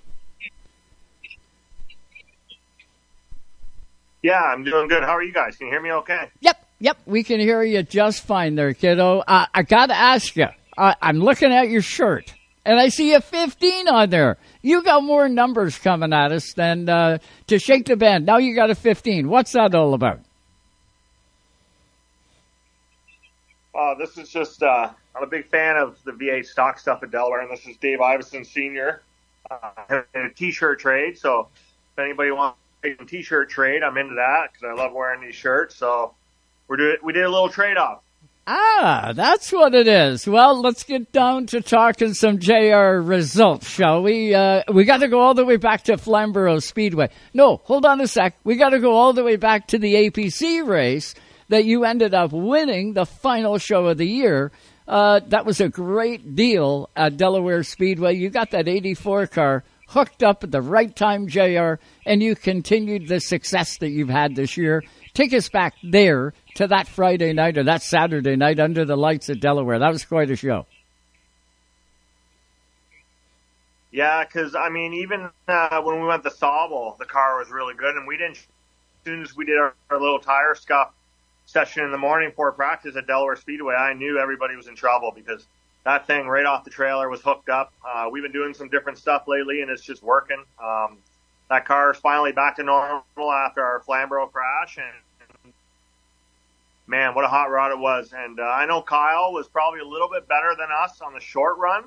Yeah, 4.22 4.40
I'm 4.40 4.64
doing 4.64 4.88
good. 4.88 5.02
How 5.02 5.16
are 5.16 5.22
you 5.22 5.32
guys? 5.32 5.56
Can 5.56 5.68
you 5.68 5.72
hear 5.72 5.80
me 5.80 5.92
okay? 5.92 6.30
Yep, 6.40 6.59
yep, 6.80 6.98
we 7.06 7.22
can 7.22 7.38
hear 7.38 7.62
you 7.62 7.82
just 7.82 8.24
fine 8.24 8.56
there, 8.56 8.74
kiddo. 8.74 9.18
Uh, 9.20 9.46
I 9.54 9.62
got 9.62 9.86
to 9.86 9.94
ask 9.94 10.34
you, 10.34 10.48
I'm 10.76 11.18
looking 11.18 11.52
at 11.52 11.68
your 11.68 11.82
shirt, 11.82 12.32
and 12.64 12.80
I 12.80 12.88
see 12.88 13.12
a 13.12 13.20
15 13.20 13.88
on 13.88 14.10
there. 14.10 14.38
You 14.62 14.82
got 14.82 15.04
more 15.04 15.28
numbers 15.28 15.78
coming 15.78 16.12
at 16.12 16.32
us 16.32 16.52
than 16.54 16.88
uh, 16.88 17.18
to 17.48 17.58
shake 17.58 17.84
the 17.86 17.96
band. 17.96 18.26
Now 18.26 18.38
you 18.38 18.54
got 18.54 18.70
a 18.70 18.74
15. 18.74 19.28
What's 19.28 19.52
that 19.52 19.74
all 19.74 19.94
about? 19.94 20.20
Uh, 23.74 23.94
this 23.94 24.18
is 24.18 24.30
just, 24.30 24.62
uh, 24.62 24.90
I'm 25.14 25.22
a 25.22 25.26
big 25.26 25.48
fan 25.48 25.76
of 25.76 25.98
the 26.04 26.12
V8 26.12 26.46
stock 26.46 26.78
stuff 26.78 27.02
at 27.02 27.10
Delaware, 27.10 27.40
and 27.40 27.50
this 27.50 27.66
is 27.66 27.76
Dave 27.76 28.00
Iveson 28.00 28.44
Sr. 28.46 29.02
Uh, 29.50 30.02
a 30.14 30.28
t-shirt 30.34 30.80
trade, 30.80 31.18
so 31.18 31.48
if 31.92 31.98
anybody 31.98 32.30
wants 32.30 32.58
a 32.84 32.94
t-shirt 33.04 33.50
trade, 33.50 33.82
I'm 33.82 33.96
into 33.96 34.14
that 34.14 34.52
because 34.52 34.68
I 34.68 34.80
love 34.80 34.92
wearing 34.92 35.20
these 35.20 35.34
shirts. 35.34 35.76
So 35.76 36.14
we're 36.70 36.76
doing, 36.76 36.96
we 37.02 37.12
did 37.12 37.24
a 37.24 37.28
little 37.28 37.48
trade-off. 37.48 38.04
Ah, 38.46 39.12
that's 39.14 39.52
what 39.52 39.74
it 39.74 39.86
is. 39.86 40.26
Well, 40.26 40.60
let's 40.60 40.84
get 40.84 41.12
down 41.12 41.46
to 41.46 41.60
talking 41.60 42.14
some 42.14 42.38
JR 42.38 43.00
results, 43.00 43.68
shall 43.68 44.02
we? 44.02 44.34
Uh, 44.34 44.62
we 44.72 44.84
got 44.84 44.98
to 44.98 45.08
go 45.08 45.20
all 45.20 45.34
the 45.34 45.44
way 45.44 45.56
back 45.56 45.82
to 45.84 45.98
Flamborough 45.98 46.60
Speedway. 46.60 47.10
No, 47.34 47.58
hold 47.64 47.84
on 47.84 48.00
a 48.00 48.06
sec. 48.06 48.36
We 48.44 48.54
got 48.56 48.70
to 48.70 48.78
go 48.78 48.92
all 48.92 49.12
the 49.12 49.24
way 49.24 49.36
back 49.36 49.68
to 49.68 49.78
the 49.78 49.94
APC 49.94 50.66
race 50.66 51.14
that 51.48 51.64
you 51.64 51.84
ended 51.84 52.14
up 52.14 52.32
winning 52.32 52.94
the 52.94 53.04
final 53.06 53.58
show 53.58 53.86
of 53.86 53.98
the 53.98 54.06
year. 54.06 54.52
Uh, 54.86 55.20
that 55.26 55.46
was 55.46 55.60
a 55.60 55.68
great 55.68 56.34
deal 56.36 56.88
at 56.96 57.16
Delaware 57.16 57.64
Speedway. 57.64 58.14
You 58.14 58.30
got 58.30 58.52
that 58.52 58.68
84 58.68 59.26
car 59.26 59.64
hooked 59.88 60.22
up 60.22 60.44
at 60.44 60.52
the 60.52 60.62
right 60.62 60.94
time, 60.94 61.26
JR, 61.26 61.74
and 62.06 62.22
you 62.22 62.36
continued 62.36 63.08
the 63.08 63.18
success 63.18 63.78
that 63.78 63.90
you've 63.90 64.08
had 64.08 64.36
this 64.36 64.56
year. 64.56 64.84
Take 65.14 65.34
us 65.34 65.48
back 65.48 65.74
there 65.82 66.32
to 66.54 66.66
that 66.68 66.88
Friday 66.88 67.32
night 67.32 67.58
or 67.58 67.64
that 67.64 67.82
Saturday 67.82 68.36
night 68.36 68.60
under 68.60 68.84
the 68.84 68.96
lights 68.96 69.30
at 69.30 69.40
Delaware. 69.40 69.78
That 69.78 69.92
was 69.92 70.04
quite 70.04 70.30
a 70.30 70.36
show. 70.36 70.66
Yeah, 73.92 74.24
because 74.24 74.54
I 74.54 74.68
mean, 74.68 74.94
even 74.94 75.30
uh, 75.48 75.82
when 75.82 76.00
we 76.00 76.06
went 76.06 76.22
to 76.22 76.30
Sauble, 76.30 76.96
the 76.98 77.06
car 77.06 77.38
was 77.38 77.50
really 77.50 77.74
good, 77.74 77.96
and 77.96 78.06
we 78.06 78.16
didn't. 78.16 78.36
As 78.36 79.04
soon 79.04 79.22
as 79.22 79.34
we 79.34 79.46
did 79.46 79.58
our, 79.58 79.74
our 79.88 79.98
little 79.98 80.20
tire 80.20 80.54
scuff 80.54 80.92
session 81.46 81.84
in 81.84 81.90
the 81.90 81.98
morning 81.98 82.32
for 82.36 82.52
practice 82.52 82.94
at 82.96 83.06
Delaware 83.06 83.34
Speedway, 83.34 83.74
I 83.74 83.94
knew 83.94 84.18
everybody 84.18 84.56
was 84.56 84.68
in 84.68 84.76
trouble 84.76 85.10
because 85.14 85.46
that 85.84 86.06
thing 86.06 86.26
right 86.26 86.44
off 86.44 86.64
the 86.64 86.70
trailer 86.70 87.08
was 87.08 87.22
hooked 87.22 87.48
up. 87.48 87.72
Uh, 87.84 88.08
we've 88.12 88.22
been 88.22 88.32
doing 88.32 88.54
some 88.54 88.68
different 88.68 88.98
stuff 88.98 89.24
lately, 89.26 89.62
and 89.62 89.70
it's 89.70 89.82
just 89.82 90.02
working. 90.02 90.44
Um, 90.62 90.98
that 91.48 91.64
car 91.64 91.92
is 91.92 91.98
finally 91.98 92.32
back 92.32 92.56
to 92.56 92.62
normal 92.62 93.02
after 93.46 93.64
our 93.64 93.80
Flamborough 93.80 94.28
crash, 94.28 94.76
and 94.76 94.94
man, 96.90 97.14
what 97.14 97.24
a 97.24 97.28
hot 97.28 97.50
rod 97.50 97.70
it 97.70 97.78
was. 97.78 98.12
And 98.12 98.38
uh, 98.38 98.42
I 98.42 98.66
know 98.66 98.82
Kyle 98.82 99.32
was 99.32 99.48
probably 99.48 99.80
a 99.80 99.86
little 99.86 100.08
bit 100.08 100.28
better 100.28 100.54
than 100.58 100.68
us 100.82 101.00
on 101.00 101.14
the 101.14 101.20
short 101.20 101.56
run, 101.58 101.84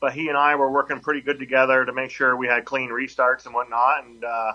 but 0.00 0.12
he 0.12 0.28
and 0.28 0.36
I 0.36 0.56
were 0.56 0.70
working 0.70 1.00
pretty 1.00 1.20
good 1.20 1.38
together 1.38 1.84
to 1.84 1.92
make 1.92 2.10
sure 2.10 2.36
we 2.36 2.48
had 2.48 2.64
clean 2.64 2.90
restarts 2.90 3.44
and 3.44 3.54
whatnot. 3.54 4.04
And 4.04 4.24
uh, 4.24 4.52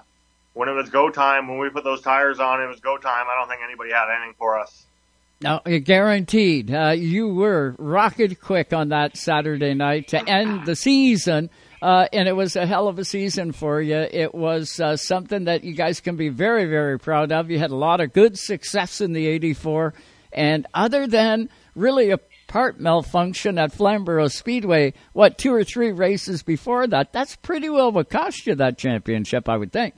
when 0.53 0.67
it 0.67 0.73
was 0.73 0.89
go 0.89 1.09
time, 1.09 1.47
when 1.47 1.59
we 1.59 1.69
put 1.69 1.83
those 1.83 2.01
tires 2.01 2.39
on, 2.39 2.61
it 2.61 2.67
was 2.67 2.79
go 2.79 2.97
time. 2.97 3.27
I 3.29 3.39
don't 3.39 3.47
think 3.47 3.61
anybody 3.63 3.91
had 3.91 4.13
anything 4.13 4.35
for 4.37 4.59
us. 4.59 4.85
No, 5.43 5.59
guaranteed. 5.65 6.71
Uh, 6.71 6.89
you 6.89 7.33
were 7.33 7.75
rocket 7.79 8.39
quick 8.41 8.73
on 8.73 8.89
that 8.89 9.17
Saturday 9.17 9.73
night 9.73 10.09
to 10.09 10.29
end 10.29 10.67
the 10.67 10.75
season. 10.75 11.49
Uh, 11.81 12.07
and 12.13 12.27
it 12.27 12.33
was 12.33 12.55
a 12.55 12.65
hell 12.65 12.87
of 12.87 12.99
a 12.99 13.05
season 13.05 13.51
for 13.51 13.81
you. 13.81 13.95
It 13.97 14.35
was 14.35 14.79
uh, 14.79 14.95
something 14.97 15.45
that 15.45 15.63
you 15.63 15.73
guys 15.73 15.99
can 15.99 16.15
be 16.15 16.29
very, 16.29 16.65
very 16.65 16.99
proud 16.99 17.31
of. 17.31 17.49
You 17.49 17.57
had 17.57 17.71
a 17.71 17.75
lot 17.75 18.01
of 18.01 18.13
good 18.13 18.37
success 18.37 19.01
in 19.01 19.13
the 19.13 19.25
84. 19.25 19.93
And 20.31 20.67
other 20.73 21.07
than 21.07 21.49
really 21.75 22.11
a 22.11 22.19
part 22.47 22.79
malfunction 22.79 23.57
at 23.57 23.73
Flamborough 23.73 24.27
Speedway, 24.27 24.93
what, 25.13 25.39
two 25.39 25.53
or 25.53 25.63
three 25.63 25.91
races 25.91 26.43
before 26.43 26.85
that, 26.85 27.13
that's 27.13 27.35
pretty 27.37 27.69
well 27.69 27.91
what 27.91 28.09
cost 28.09 28.45
you 28.45 28.53
that 28.55 28.77
championship, 28.77 29.49
I 29.49 29.57
would 29.57 29.71
think. 29.71 29.95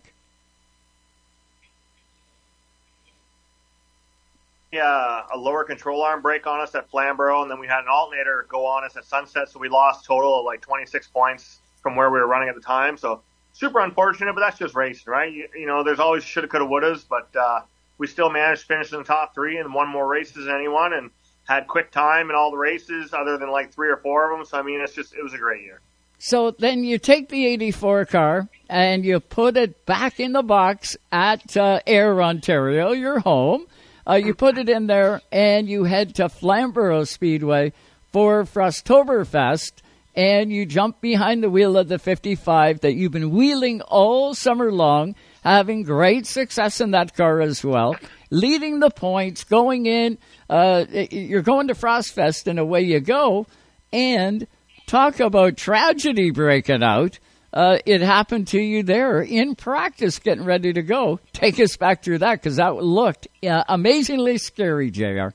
uh, 4.81 5.23
a 5.31 5.38
lower 5.38 5.63
control 5.63 6.01
arm 6.01 6.21
break 6.21 6.47
on 6.47 6.59
us 6.59 6.73
at 6.73 6.89
Flamborough, 6.89 7.43
and 7.43 7.51
then 7.51 7.59
we 7.59 7.67
had 7.67 7.81
an 7.81 7.89
alternator 7.91 8.47
go 8.49 8.65
on 8.65 8.84
us 8.84 8.97
at 8.97 9.05
Sunset, 9.05 9.49
so 9.49 9.59
we 9.59 9.69
lost 9.69 10.05
total 10.05 10.39
of 10.39 10.45
like 10.45 10.61
26 10.61 11.07
points 11.09 11.59
from 11.84 11.95
where 11.95 12.09
we 12.09 12.19
were 12.19 12.27
running 12.27 12.49
at 12.49 12.55
the 12.55 12.61
time. 12.61 12.97
So 12.97 13.21
super 13.51 13.79
unfortunate, 13.79 14.34
but 14.34 14.41
that's 14.41 14.57
just 14.57 14.73
racing, 14.73 15.11
right? 15.11 15.31
You, 15.31 15.47
you 15.55 15.67
know, 15.67 15.84
there's 15.84 15.99
always 15.99 16.23
shoulda, 16.23 16.47
coulda, 16.47 16.65
wouldas, 16.65 17.05
but 17.07 17.29
uh, 17.39 17.61
we 17.99 18.07
still 18.07 18.31
managed 18.31 18.61
to 18.61 18.67
finish 18.67 18.91
in 18.91 18.97
the 18.97 19.03
top 19.03 19.36
three 19.36 19.57
and 19.57 19.71
won 19.73 19.89
more 19.89 20.07
races 20.07 20.45
than 20.45 20.55
anyone, 20.55 20.93
and 20.93 21.11
had 21.43 21.67
quick 21.67 21.91
time 21.91 22.31
in 22.31 22.36
all 22.36 22.49
the 22.49 22.57
races, 22.57 23.13
other 23.13 23.38
than 23.38 23.51
like 23.51 23.71
three 23.71 23.89
or 23.89 23.97
four 23.97 24.31
of 24.31 24.38
them. 24.38 24.45
So 24.45 24.57
I 24.57 24.63
mean, 24.63 24.81
it's 24.81 24.95
just 24.95 25.13
it 25.13 25.21
was 25.21 25.34
a 25.34 25.38
great 25.38 25.61
year. 25.61 25.81
So 26.17 26.51
then 26.51 26.86
you 26.86 26.99
take 26.99 27.27
the 27.27 27.45
84 27.47 28.05
car 28.05 28.47
and 28.69 29.03
you 29.03 29.19
put 29.19 29.57
it 29.57 29.86
back 29.86 30.21
in 30.21 30.31
the 30.31 30.41
box 30.41 30.95
at 31.11 31.57
uh, 31.57 31.81
Ayr, 31.86 32.21
Ontario, 32.21 32.93
your 32.93 33.19
home 33.19 33.67
uh, 34.07 34.15
you 34.15 34.34
put 34.34 34.57
it 34.57 34.69
in 34.69 34.88
there 34.88 35.21
and 35.31 35.69
you 35.69 35.86
head 35.86 36.15
to 36.15 36.29
Flamborough 36.29 37.05
Speedway 37.05 37.73
for 38.11 38.43
Frosttoberfest 38.43 39.73
and 40.16 40.51
you 40.51 40.66
jump 40.66 41.01
behind 41.01 41.43
the 41.43 41.49
wheel 41.49 41.78
of 41.78 41.88
the 41.88 41.99
55 41.99 42.82
that 42.82 42.93
you've 42.93 43.11
been 43.11 43.32
wheeling 43.32 43.82
all 43.82 44.34
summer 44.34 44.72
long, 44.72 45.16
having 45.43 45.84
great 45.84 46.28
success 46.28 46.82
in 46.82 46.91
that 46.91 47.16
car 47.16 47.41
as 47.41 47.64
well, 47.64 47.95
leading 48.30 48.80
the 48.80 48.89
points, 48.89 49.43
going 49.43 49.86
in. 49.86 50.18
Uh, 50.49 50.86
you're 50.89 51.41
going 51.41 51.68
to 51.68 51.74
Frostfest 51.74 52.47
and 52.47 52.59
away 52.59 52.82
you 52.82 52.99
go. 52.99 53.47
And 53.91 54.47
talk 54.88 55.20
about 55.20 55.57
tragedy 55.57 56.32
breaking 56.32 56.84
out 56.84 57.20
uh, 57.53 57.78
it 57.86 58.01
happened 58.01 58.47
to 58.47 58.59
you 58.59 58.82
there 58.82 59.22
in 59.22 59.55
practice, 59.55 60.18
getting 60.18 60.43
ready 60.43 60.74
to 60.74 60.82
go. 60.82 61.20
Take 61.34 61.59
us 61.59 61.78
back 61.78 62.03
through 62.03 62.18
that 62.20 62.41
because 62.41 62.55
that 62.55 62.76
looked 62.76 63.28
uh, 63.47 63.64
amazingly 63.70 64.39
scary, 64.39 64.89
Jr. 64.89 65.30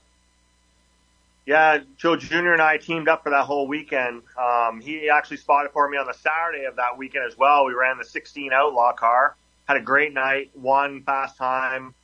Yeah, 1.49 1.79
Joe 1.97 2.15
Jr. 2.15 2.53
and 2.53 2.61
I 2.61 2.77
teamed 2.77 3.09
up 3.09 3.23
for 3.23 3.31
that 3.31 3.47
whole 3.47 3.67
weekend. 3.67 4.21
Um, 4.37 4.83
he 4.83 5.09
actually 5.09 5.39
spotted 5.39 5.73
for 5.73 5.89
me 5.89 5.97
on 5.97 6.07
the 6.07 6.13
Saturday 6.13 6.67
of 6.67 6.77
that 6.77 6.99
weekend 6.99 7.25
as 7.25 7.39
well. 7.39 7.65
We 7.65 7.73
ran 7.73 7.97
the 7.97 8.05
16 8.05 8.53
Outlaw 8.53 8.93
car, 8.93 9.35
had 9.67 9.79
a 9.79 9.81
great 9.81 10.13
night, 10.13 10.51
won 10.55 11.03
fast 11.05 11.39
time, 11.39 11.95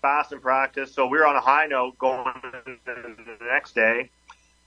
fast 0.00 0.32
in 0.32 0.40
practice. 0.40 0.90
So 0.90 1.06
we 1.06 1.18
were 1.18 1.26
on 1.26 1.36
a 1.36 1.40
high 1.42 1.66
note 1.66 1.98
going 1.98 2.32
the 2.64 3.36
next 3.42 3.74
day. 3.74 4.08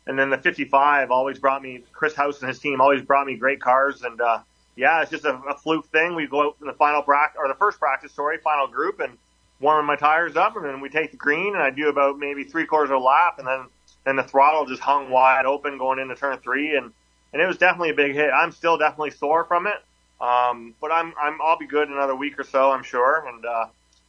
And 0.06 0.20
then 0.20 0.30
the 0.30 0.38
55 0.38 1.10
always 1.10 1.40
brought 1.40 1.64
me, 1.64 1.82
Chris 1.92 2.14
House 2.14 2.40
and 2.40 2.48
his 2.48 2.60
team 2.60 2.80
always 2.80 3.02
brought 3.02 3.26
me 3.26 3.38
great 3.38 3.60
cars. 3.60 4.04
And, 4.04 4.22
uh, 4.22 4.42
yeah, 4.76 5.02
it's 5.02 5.10
just 5.10 5.26
a, 5.26 5.34
a 5.50 5.58
fluke 5.58 5.88
thing. 5.88 6.14
We 6.14 6.28
go 6.28 6.50
out 6.50 6.58
in 6.62 6.68
the 6.68 6.74
final 6.74 7.02
practice 7.02 7.40
or 7.44 7.48
the 7.48 7.56
first 7.56 7.80
practice, 7.80 8.12
sorry, 8.12 8.38
final 8.38 8.68
group, 8.68 9.00
and 9.00 9.18
warming 9.60 9.88
my 9.88 9.96
tires 9.96 10.36
up, 10.36 10.56
and 10.56 10.64
then 10.64 10.80
we 10.80 10.90
take 10.90 11.10
the 11.10 11.18
green, 11.18 11.56
and 11.56 11.64
I 11.64 11.72
do 11.72 11.90
about 11.90 12.20
maybe 12.20 12.44
three 12.44 12.68
quarters 12.68 12.92
of 12.92 12.98
a 12.98 13.04
lap, 13.04 13.40
and 13.40 13.48
then 13.48 13.66
then 14.08 14.16
the 14.16 14.24
throttle 14.24 14.66
just 14.66 14.82
hung 14.82 15.10
wide 15.10 15.46
open 15.46 15.78
going 15.78 16.00
into 16.00 16.16
turn 16.16 16.38
three, 16.40 16.76
and 16.76 16.92
and 17.34 17.42
it 17.42 17.46
was 17.46 17.58
definitely 17.58 17.90
a 17.90 17.94
big 17.94 18.14
hit. 18.14 18.32
I'm 18.32 18.52
still 18.52 18.78
definitely 18.78 19.12
sore 19.12 19.44
from 19.44 19.68
it, 19.68 19.76
um, 20.22 20.74
but 20.80 20.92
I'm 20.92 21.14
I'm 21.20 21.40
I'll 21.42 21.58
be 21.58 21.68
good 21.68 21.88
in 21.90 21.94
another 21.94 22.16
week 22.16 22.40
or 22.40 22.44
so, 22.44 22.72
I'm 22.72 22.84
sure, 22.84 23.28
and 23.28 23.46
uh, 23.46 23.66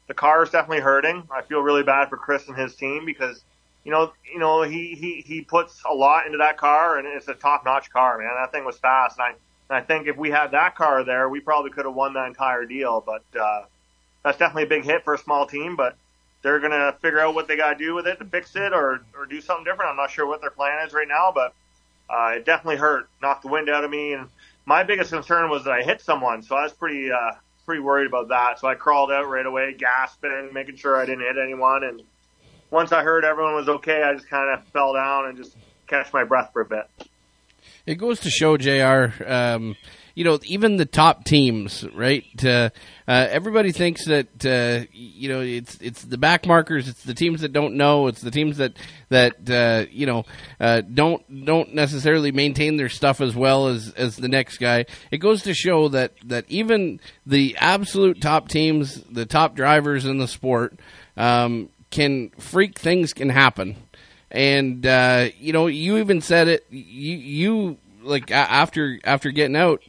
the 0.06 0.14
car 0.14 0.42
is 0.44 0.50
definitely 0.50 0.80
hurting. 0.80 1.28
I 1.30 1.42
feel 1.42 1.60
really 1.60 1.82
bad 1.82 2.08
for 2.08 2.16
Chris 2.16 2.46
and 2.48 2.56
his 2.56 2.74
team 2.74 3.04
because. 3.04 3.42
You 3.84 3.92
know, 3.92 4.12
you 4.30 4.38
know, 4.38 4.62
he, 4.62 4.94
he, 4.94 5.24
he 5.26 5.40
puts 5.40 5.80
a 5.88 5.94
lot 5.94 6.26
into 6.26 6.38
that 6.38 6.58
car 6.58 6.98
and 6.98 7.06
it's 7.06 7.26
a 7.28 7.32
top 7.32 7.64
notch 7.64 7.90
car, 7.90 8.18
man. 8.18 8.28
That 8.38 8.52
thing 8.52 8.66
was 8.66 8.76
fast. 8.76 9.16
And 9.16 9.22
I, 9.22 9.28
and 9.28 9.36
I 9.70 9.80
think 9.80 10.08
if 10.08 10.16
we 10.16 10.30
had 10.30 10.50
that 10.50 10.74
car 10.74 11.04
there, 11.04 11.28
we 11.30 11.40
probably 11.40 11.70
could 11.70 11.86
have 11.86 11.94
won 11.94 12.12
that 12.14 12.26
entire 12.26 12.66
deal. 12.66 13.00
But 13.00 13.22
uh, 13.40 13.62
that's 14.22 14.36
definitely 14.36 14.64
a 14.64 14.66
big 14.66 14.84
hit 14.84 15.04
for 15.04 15.14
a 15.14 15.18
small 15.18 15.46
team. 15.46 15.74
But 15.74 15.96
they're 16.42 16.60
going 16.60 16.72
to 16.72 16.96
figure 17.00 17.20
out 17.20 17.34
what 17.34 17.48
they 17.48 17.56
got 17.56 17.70
to 17.70 17.84
do 17.84 17.94
with 17.94 18.06
it 18.06 18.18
to 18.18 18.24
fix 18.24 18.54
it 18.56 18.72
or, 18.72 19.00
or 19.16 19.26
do 19.26 19.40
something 19.40 19.64
different. 19.64 19.90
I'm 19.90 19.96
not 19.96 20.10
sure 20.10 20.26
what 20.26 20.40
their 20.40 20.50
plan 20.50 20.86
is 20.86 20.92
right 20.92 21.08
now, 21.08 21.32
but 21.34 21.54
uh, 22.08 22.36
it 22.36 22.44
definitely 22.44 22.76
hurt, 22.76 23.08
knocked 23.20 23.42
the 23.42 23.48
wind 23.48 23.68
out 23.68 23.84
of 23.84 23.90
me. 23.90 24.12
And 24.12 24.28
my 24.66 24.82
biggest 24.82 25.10
concern 25.10 25.50
was 25.50 25.64
that 25.64 25.72
I 25.72 25.82
hit 25.82 26.00
someone, 26.00 26.42
so 26.42 26.56
I 26.56 26.62
was 26.62 26.72
pretty 26.72 27.10
uh, 27.10 27.32
pretty 27.66 27.82
worried 27.82 28.06
about 28.06 28.28
that. 28.28 28.60
So 28.60 28.68
I 28.68 28.74
crawled 28.74 29.10
out 29.10 29.28
right 29.28 29.44
away, 29.44 29.74
gasping, 29.76 30.50
making 30.52 30.76
sure 30.76 30.96
I 30.96 31.06
didn't 31.06 31.24
hit 31.24 31.36
anyone. 31.42 31.84
And 31.84 32.02
once 32.70 32.92
I 32.92 33.02
heard 33.02 33.24
everyone 33.24 33.54
was 33.54 33.68
okay, 33.68 34.02
I 34.02 34.14
just 34.14 34.28
kind 34.28 34.56
of 34.56 34.64
fell 34.68 34.94
down 34.94 35.26
and 35.26 35.36
just 35.36 35.56
catch 35.86 36.12
my 36.12 36.24
breath 36.24 36.50
for 36.52 36.62
a 36.62 36.66
bit 36.66 36.88
it 37.88 37.96
goes 37.96 38.20
to 38.20 38.30
show, 38.30 38.56
Jr. 38.56 39.24
Um, 39.26 39.76
you 40.18 40.24
know, 40.24 40.40
even 40.46 40.78
the 40.78 40.84
top 40.84 41.22
teams, 41.22 41.84
right? 41.94 42.24
Uh, 42.44 42.70
uh, 43.06 43.28
everybody 43.30 43.70
thinks 43.70 44.04
that 44.06 44.44
uh, 44.44 44.84
you 44.90 45.28
know 45.28 45.40
it's 45.42 45.78
it's 45.80 46.02
the 46.02 46.18
back 46.18 46.44
markers, 46.44 46.88
it's 46.88 47.04
the 47.04 47.14
teams 47.14 47.42
that 47.42 47.52
don't 47.52 47.74
know, 47.76 48.08
it's 48.08 48.20
the 48.20 48.32
teams 48.32 48.56
that 48.56 48.72
that 49.10 49.48
uh, 49.48 49.88
you 49.92 50.06
know 50.06 50.24
uh, 50.58 50.80
don't 50.80 51.46
don't 51.46 51.72
necessarily 51.72 52.32
maintain 52.32 52.78
their 52.78 52.88
stuff 52.88 53.20
as 53.20 53.36
well 53.36 53.68
as 53.68 53.92
as 53.92 54.16
the 54.16 54.26
next 54.26 54.58
guy. 54.58 54.86
It 55.12 55.18
goes 55.18 55.44
to 55.44 55.54
show 55.54 55.88
that 55.90 56.14
that 56.24 56.46
even 56.48 56.98
the 57.24 57.56
absolute 57.60 58.20
top 58.20 58.48
teams, 58.48 59.00
the 59.04 59.24
top 59.24 59.54
drivers 59.54 60.04
in 60.04 60.18
the 60.18 60.26
sport, 60.26 60.80
um, 61.16 61.68
can 61.92 62.30
freak 62.40 62.76
things 62.76 63.12
can 63.12 63.28
happen. 63.28 63.76
And 64.32 64.84
uh, 64.84 65.28
you 65.38 65.52
know, 65.52 65.68
you 65.68 65.98
even 65.98 66.22
said 66.22 66.48
it. 66.48 66.66
You, 66.70 67.16
you 67.16 67.78
like 68.02 68.32
after 68.32 68.98
after 69.04 69.30
getting 69.30 69.54
out. 69.54 69.80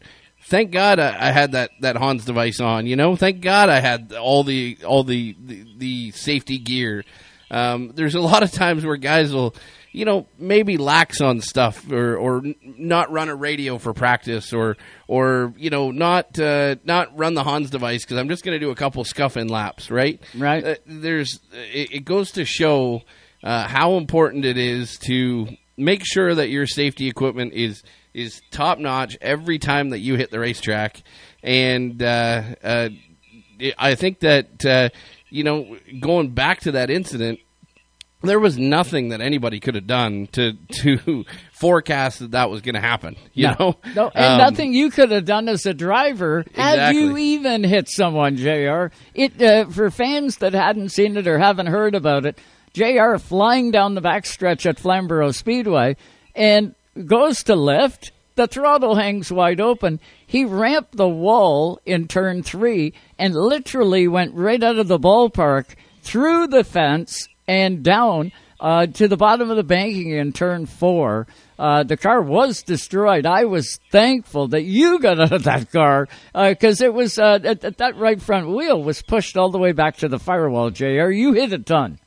Thank 0.43 0.71
God 0.71 0.99
I, 0.99 1.29
I 1.29 1.31
had 1.31 1.51
that, 1.51 1.71
that 1.81 1.95
Hans 1.95 2.25
device 2.25 2.59
on. 2.59 2.87
You 2.87 2.95
know, 2.95 3.15
thank 3.15 3.41
God 3.41 3.69
I 3.69 3.79
had 3.79 4.13
all 4.13 4.43
the 4.43 4.77
all 4.85 5.03
the 5.03 5.35
the, 5.39 5.65
the 5.77 6.11
safety 6.11 6.57
gear. 6.57 7.03
Um, 7.51 7.91
there's 7.95 8.15
a 8.15 8.21
lot 8.21 8.43
of 8.43 8.51
times 8.51 8.85
where 8.85 8.95
guys 8.95 9.33
will, 9.33 9.55
you 9.91 10.05
know, 10.05 10.27
maybe 10.37 10.77
lax 10.77 11.19
on 11.19 11.41
stuff 11.41 11.91
or 11.91 12.15
or 12.15 12.43
not 12.63 13.11
run 13.11 13.29
a 13.29 13.35
radio 13.35 13.77
for 13.77 13.93
practice 13.93 14.53
or 14.53 14.77
or 15.07 15.53
you 15.57 15.69
know 15.69 15.91
not 15.91 16.39
uh, 16.39 16.75
not 16.83 17.17
run 17.17 17.33
the 17.33 17.43
Hans 17.43 17.69
device 17.69 18.03
because 18.03 18.17
I'm 18.17 18.29
just 18.29 18.43
going 18.43 18.55
to 18.55 18.63
do 18.63 18.71
a 18.71 18.75
couple 18.75 19.03
scuffing 19.03 19.49
laps. 19.49 19.91
Right. 19.91 20.21
Right. 20.35 20.63
Uh, 20.63 20.75
there's 20.85 21.39
it, 21.51 21.91
it 21.91 22.05
goes 22.05 22.31
to 22.33 22.45
show 22.45 23.03
uh, 23.43 23.67
how 23.67 23.97
important 23.97 24.45
it 24.45 24.57
is 24.57 24.97
to 24.99 25.47
make 25.77 26.03
sure 26.05 26.35
that 26.35 26.49
your 26.49 26.67
safety 26.67 27.07
equipment 27.07 27.53
is 27.53 27.83
is 28.19 28.41
top 28.51 28.79
notch 28.79 29.17
every 29.21 29.59
time 29.59 29.89
that 29.89 29.99
you 29.99 30.15
hit 30.15 30.31
the 30.31 30.39
racetrack, 30.39 31.01
and 31.43 32.01
uh, 32.01 32.43
uh, 32.63 32.89
I 33.77 33.95
think 33.95 34.19
that 34.19 34.65
uh, 34.65 34.89
you 35.29 35.43
know 35.43 35.77
going 35.99 36.29
back 36.31 36.61
to 36.61 36.71
that 36.73 36.89
incident. 36.89 37.39
There 38.21 38.37
was 38.37 38.57
nothing 38.57 39.09
that 39.09 39.21
anybody 39.21 39.61
could 39.61 39.75
have 39.75 39.87
done 39.87 40.27
to 40.33 40.51
to 40.81 41.23
forecast 41.53 42.19
that 42.19 42.31
that 42.31 42.49
was 42.49 42.59
going 42.59 42.75
to 42.75 42.81
happen. 42.81 43.15
You 43.33 43.47
no, 43.47 43.55
know, 43.57 43.75
no, 43.95 44.11
and 44.13 44.33
Um, 44.33 44.37
nothing 44.39 44.73
you 44.73 44.89
could 44.89 45.09
have 45.11 45.23
done 45.23 45.47
as 45.47 45.65
a 45.65 45.73
driver 45.73 46.43
had 46.53 46.95
you 46.95 47.15
even 47.15 47.63
hit 47.63 47.87
someone, 47.87 48.35
Jr. 48.35 48.87
It 49.15 49.41
uh, 49.41 49.69
for 49.69 49.89
fans 49.89 50.35
that 50.39 50.51
hadn't 50.53 50.89
seen 50.89 51.15
it 51.15 51.27
or 51.29 51.39
haven't 51.39 51.67
heard 51.67 51.95
about 51.95 52.25
it. 52.25 52.37
Jr. 52.73 53.15
flying 53.17 53.71
down 53.71 53.95
the 53.95 54.01
backstretch 54.01 54.65
at 54.65 54.77
Flamborough 54.79 55.31
Speedway 55.31 55.95
and 56.35 56.75
goes 57.05 57.43
to 57.43 57.55
lift. 57.55 58.11
The 58.35 58.47
throttle 58.47 58.95
hangs 58.95 59.31
wide 59.31 59.59
open. 59.59 59.99
He 60.25 60.45
ramped 60.45 60.95
the 60.95 61.09
wall 61.09 61.79
in 61.85 62.07
turn 62.07 62.41
three 62.43 62.93
and 63.17 63.33
literally 63.35 64.07
went 64.07 64.33
right 64.33 64.63
out 64.63 64.77
of 64.77 64.87
the 64.87 64.99
ballpark 64.99 65.65
through 66.03 66.47
the 66.47 66.63
fence 66.63 67.27
and 67.47 67.83
down 67.83 68.31
uh, 68.61 68.85
to 68.85 69.07
the 69.09 69.17
bottom 69.17 69.49
of 69.49 69.57
the 69.57 69.63
banking 69.63 70.11
in 70.11 70.31
turn 70.31 70.65
four. 70.65 71.27
Uh, 71.57 71.83
the 71.83 71.97
car 71.97 72.21
was 72.21 72.63
destroyed. 72.63 73.25
I 73.25 73.43
was 73.43 73.77
thankful 73.91 74.47
that 74.49 74.63
you 74.63 74.99
got 74.99 75.19
out 75.19 75.33
of 75.33 75.43
that 75.43 75.69
car 75.71 76.07
because 76.33 76.79
it 76.79 76.93
was 76.93 77.19
uh, 77.19 77.39
that, 77.39 77.61
that- 77.61 77.77
that 77.77 77.97
right 77.97 78.21
front 78.21 78.49
wheel 78.49 78.81
was 78.81 79.01
pushed 79.01 79.35
all 79.35 79.49
the 79.49 79.57
way 79.59 79.73
back 79.73 79.97
to 79.97 80.07
the 80.07 80.19
firewall. 80.19 80.69
Jr. 80.69 81.09
You 81.09 81.33
hit 81.33 81.51
a 81.51 81.59
ton. 81.59 81.99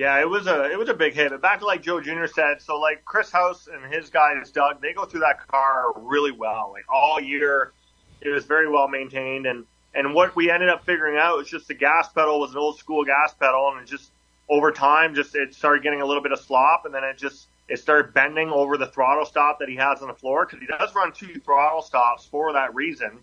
Yeah, 0.00 0.18
it 0.18 0.30
was 0.30 0.46
a 0.46 0.70
it 0.70 0.78
was 0.78 0.88
a 0.88 0.94
big 0.94 1.12
hit. 1.12 1.28
But 1.28 1.42
back 1.42 1.58
to 1.58 1.66
like 1.66 1.82
Joe 1.82 2.00
Jr. 2.00 2.24
said, 2.24 2.62
so 2.62 2.80
like 2.80 3.04
Chris 3.04 3.30
House 3.30 3.68
and 3.70 3.92
his 3.92 4.08
guys 4.08 4.50
Doug, 4.50 4.80
they 4.80 4.94
go 4.94 5.04
through 5.04 5.20
that 5.20 5.46
car 5.46 5.92
really 5.94 6.32
well. 6.32 6.70
Like 6.72 6.86
all 6.90 7.20
year, 7.20 7.74
it 8.22 8.30
was 8.30 8.46
very 8.46 8.66
well 8.66 8.88
maintained. 8.88 9.44
And 9.44 9.66
and 9.94 10.14
what 10.14 10.34
we 10.34 10.50
ended 10.50 10.70
up 10.70 10.86
figuring 10.86 11.18
out 11.18 11.36
was 11.36 11.50
just 11.50 11.68
the 11.68 11.74
gas 11.74 12.08
pedal 12.14 12.40
was 12.40 12.52
an 12.52 12.56
old 12.56 12.78
school 12.78 13.04
gas 13.04 13.34
pedal, 13.34 13.74
and 13.74 13.82
it 13.82 13.90
just 13.90 14.10
over 14.48 14.72
time, 14.72 15.14
just 15.14 15.34
it 15.36 15.54
started 15.54 15.82
getting 15.82 16.00
a 16.00 16.06
little 16.06 16.22
bit 16.22 16.32
of 16.32 16.40
slop, 16.40 16.86
and 16.86 16.94
then 16.94 17.04
it 17.04 17.18
just 17.18 17.48
it 17.68 17.78
started 17.78 18.14
bending 18.14 18.48
over 18.48 18.78
the 18.78 18.86
throttle 18.86 19.26
stop 19.26 19.58
that 19.58 19.68
he 19.68 19.76
has 19.76 20.00
on 20.00 20.08
the 20.08 20.14
floor 20.14 20.46
because 20.46 20.60
he 20.60 20.66
does 20.66 20.94
run 20.94 21.12
two 21.12 21.38
throttle 21.40 21.82
stops 21.82 22.24
for 22.24 22.54
that 22.54 22.74
reason. 22.74 23.18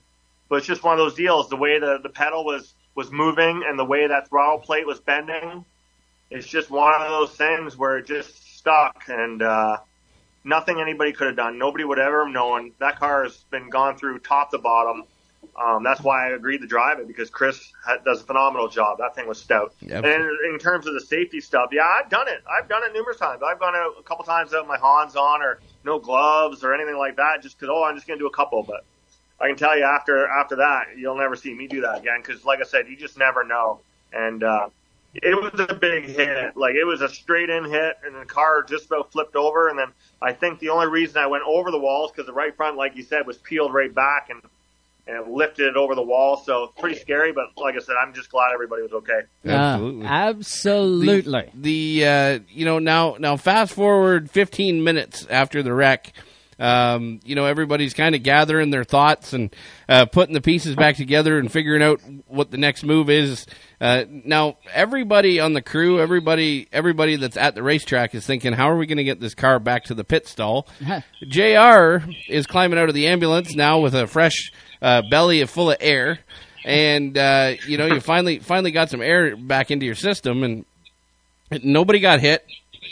But 0.47 0.57
it's 0.57 0.67
just 0.67 0.83
one 0.83 0.93
of 0.93 0.99
those 0.99 1.15
deals. 1.15 1.49
The 1.49 1.55
way 1.55 1.79
the 1.79 1.97
the 2.03 2.09
pedal 2.09 2.45
was 2.45 2.75
was 2.93 3.11
moving 3.11 3.63
and 3.67 3.79
the 3.79 3.85
way 3.85 4.05
that 4.05 4.29
throttle 4.29 4.59
plate 4.59 4.85
was 4.85 4.99
bending 4.99 5.65
it's 6.29 6.47
just 6.47 6.69
one 6.69 7.01
of 7.01 7.09
those 7.09 7.31
things 7.31 7.77
where 7.77 7.97
it 7.97 8.05
just 8.05 8.57
stuck 8.57 9.03
and 9.07 9.41
uh, 9.41 9.77
nothing 10.43 10.79
anybody 10.79 11.13
could 11.13 11.27
have 11.27 11.35
done. 11.35 11.57
Nobody 11.57 11.83
would 11.83 11.99
ever 11.99 12.25
have 12.25 12.33
known. 12.33 12.71
That 12.79 12.99
car 12.99 13.23
has 13.23 13.37
been 13.49 13.69
gone 13.69 13.97
through 13.97 14.19
top 14.19 14.51
to 14.51 14.57
bottom. 14.57 15.03
Um, 15.55 15.83
that's 15.83 16.01
why 16.01 16.27
I 16.27 16.35
agreed 16.35 16.59
to 16.59 16.67
drive 16.67 16.99
it 16.99 17.07
because 17.07 17.29
Chris 17.29 17.71
ha- 17.83 17.97
does 18.05 18.21
a 18.21 18.25
phenomenal 18.25 18.67
job. 18.67 18.99
That 18.99 19.15
thing 19.15 19.27
was 19.27 19.39
stout. 19.39 19.73
Yep. 19.81 20.03
And 20.03 20.13
in, 20.13 20.37
in 20.53 20.59
terms 20.59 20.85
of 20.85 20.93
the 20.93 21.01
safety 21.01 21.39
stuff, 21.39 21.69
yeah, 21.71 21.83
I've 21.83 22.09
done 22.09 22.27
it. 22.27 22.43
I've 22.47 22.69
done 22.69 22.83
it 22.83 22.93
numerous 22.93 23.17
times. 23.17 23.41
I've 23.47 23.59
gone 23.59 23.75
out 23.75 23.93
a 23.99 24.03
couple 24.03 24.23
times 24.23 24.51
without 24.51 24.67
my 24.67 24.77
Hans 24.77 25.15
on 25.15 25.41
or 25.41 25.59
no 25.83 25.97
gloves 25.99 26.63
or 26.63 26.73
anything 26.73 26.97
like 26.97 27.15
that, 27.15 27.41
just 27.41 27.57
because 27.57 27.73
oh, 27.73 27.83
I'm 27.83 27.95
just 27.95 28.07
gonna 28.07 28.19
do 28.19 28.27
a 28.27 28.31
couple. 28.31 28.61
But 28.63 28.83
I 29.39 29.47
can 29.47 29.55
tell 29.55 29.77
you 29.77 29.83
after 29.83 30.27
after 30.27 30.57
that, 30.57 30.97
you'll 30.97 31.17
never 31.17 31.35
see 31.35 31.53
me 31.53 31.67
do 31.67 31.81
that 31.81 31.99
again 31.99 32.21
because, 32.21 32.45
like 32.45 32.59
I 32.59 32.65
said, 32.65 32.87
you 32.87 32.95
just 32.95 33.17
never 33.17 33.43
know. 33.43 33.79
And 34.13 34.43
uh, 34.43 34.69
it 35.23 35.35
was 35.35 35.59
a 35.69 35.73
big 35.73 36.05
hit. 36.05 36.55
Like 36.55 36.75
it 36.75 36.85
was 36.85 37.01
a 37.01 37.09
straight 37.09 37.49
in 37.49 37.65
hit, 37.65 37.97
and 38.05 38.15
the 38.15 38.25
car 38.25 38.63
just 38.63 38.85
about 38.85 39.11
flipped 39.11 39.35
over. 39.35 39.69
And 39.69 39.77
then 39.77 39.91
I 40.21 40.33
think 40.33 40.59
the 40.59 40.69
only 40.69 40.87
reason 40.87 41.17
I 41.17 41.27
went 41.27 41.43
over 41.45 41.71
the 41.71 41.79
walls 41.79 42.11
because 42.11 42.25
the 42.25 42.33
right 42.33 42.55
front, 42.55 42.77
like 42.77 42.95
you 42.95 43.03
said, 43.03 43.25
was 43.25 43.37
peeled 43.37 43.73
right 43.73 43.93
back 43.93 44.29
and 44.29 44.41
and 45.07 45.33
lifted 45.33 45.67
it 45.67 45.77
over 45.77 45.95
the 45.95 46.03
wall. 46.03 46.37
So 46.37 46.73
pretty 46.77 46.99
scary. 46.99 47.31
But 47.31 47.57
like 47.57 47.75
I 47.75 47.79
said, 47.79 47.95
I'm 48.01 48.13
just 48.13 48.29
glad 48.29 48.51
everybody 48.53 48.83
was 48.83 48.91
okay. 48.93 49.21
Absolutely. 49.45 50.05
Uh, 50.05 50.09
absolutely. 50.09 51.51
The, 51.53 52.01
the 52.01 52.05
uh, 52.05 52.39
you 52.49 52.65
know 52.65 52.79
now 52.79 53.15
now 53.19 53.37
fast 53.37 53.73
forward 53.73 54.29
15 54.29 54.83
minutes 54.83 55.25
after 55.29 55.63
the 55.63 55.73
wreck. 55.73 56.13
Um, 56.59 57.19
you 57.23 57.35
know 57.35 57.45
everybody's 57.45 57.93
kind 57.93 58.15
of 58.15 58.23
gathering 58.23 58.71
their 58.71 58.83
thoughts 58.83 59.33
and 59.33 59.55
uh, 59.87 60.05
putting 60.05 60.33
the 60.33 60.41
pieces 60.41 60.75
back 60.75 60.95
together 60.95 61.37
and 61.37 61.51
figuring 61.51 61.83
out 61.83 62.01
what 62.25 62.49
the 62.49 62.57
next 62.57 62.83
move 62.83 63.09
is. 63.09 63.45
Uh, 63.79 64.05
now 64.09 64.57
everybody 64.73 65.39
on 65.39 65.53
the 65.53 65.61
crew, 65.61 65.99
everybody 65.99 66.67
everybody 66.73 67.15
that's 67.15 67.37
at 67.37 67.53
the 67.53 67.61
racetrack 67.61 68.15
is 68.15 68.25
thinking, 68.25 68.53
how 68.53 68.69
are 68.69 68.77
we 68.77 68.87
going 68.87 68.97
to 68.97 69.03
get 69.03 69.19
this 69.19 69.35
car 69.35 69.59
back 69.59 69.83
to 69.85 69.93
the 69.93 70.03
pit 70.03 70.27
stall? 70.27 70.67
Jr. 71.27 71.97
is 72.27 72.47
climbing 72.47 72.79
out 72.79 72.89
of 72.89 72.95
the 72.95 73.07
ambulance 73.07 73.53
now 73.55 73.79
with 73.79 73.93
a 73.93 74.07
fresh 74.07 74.51
uh, 74.81 75.03
belly 75.09 75.45
full 75.45 75.71
of 75.71 75.77
air, 75.79 76.19
and 76.65 77.17
uh, 77.17 77.53
you 77.67 77.77
know 77.77 77.85
you 77.85 77.99
finally 77.99 78.39
finally 78.39 78.71
got 78.71 78.89
some 78.89 79.01
air 79.01 79.35
back 79.35 79.69
into 79.69 79.85
your 79.85 79.95
system, 79.95 80.43
and 80.43 80.65
nobody 81.63 81.99
got 81.99 82.19
hit. 82.19 82.45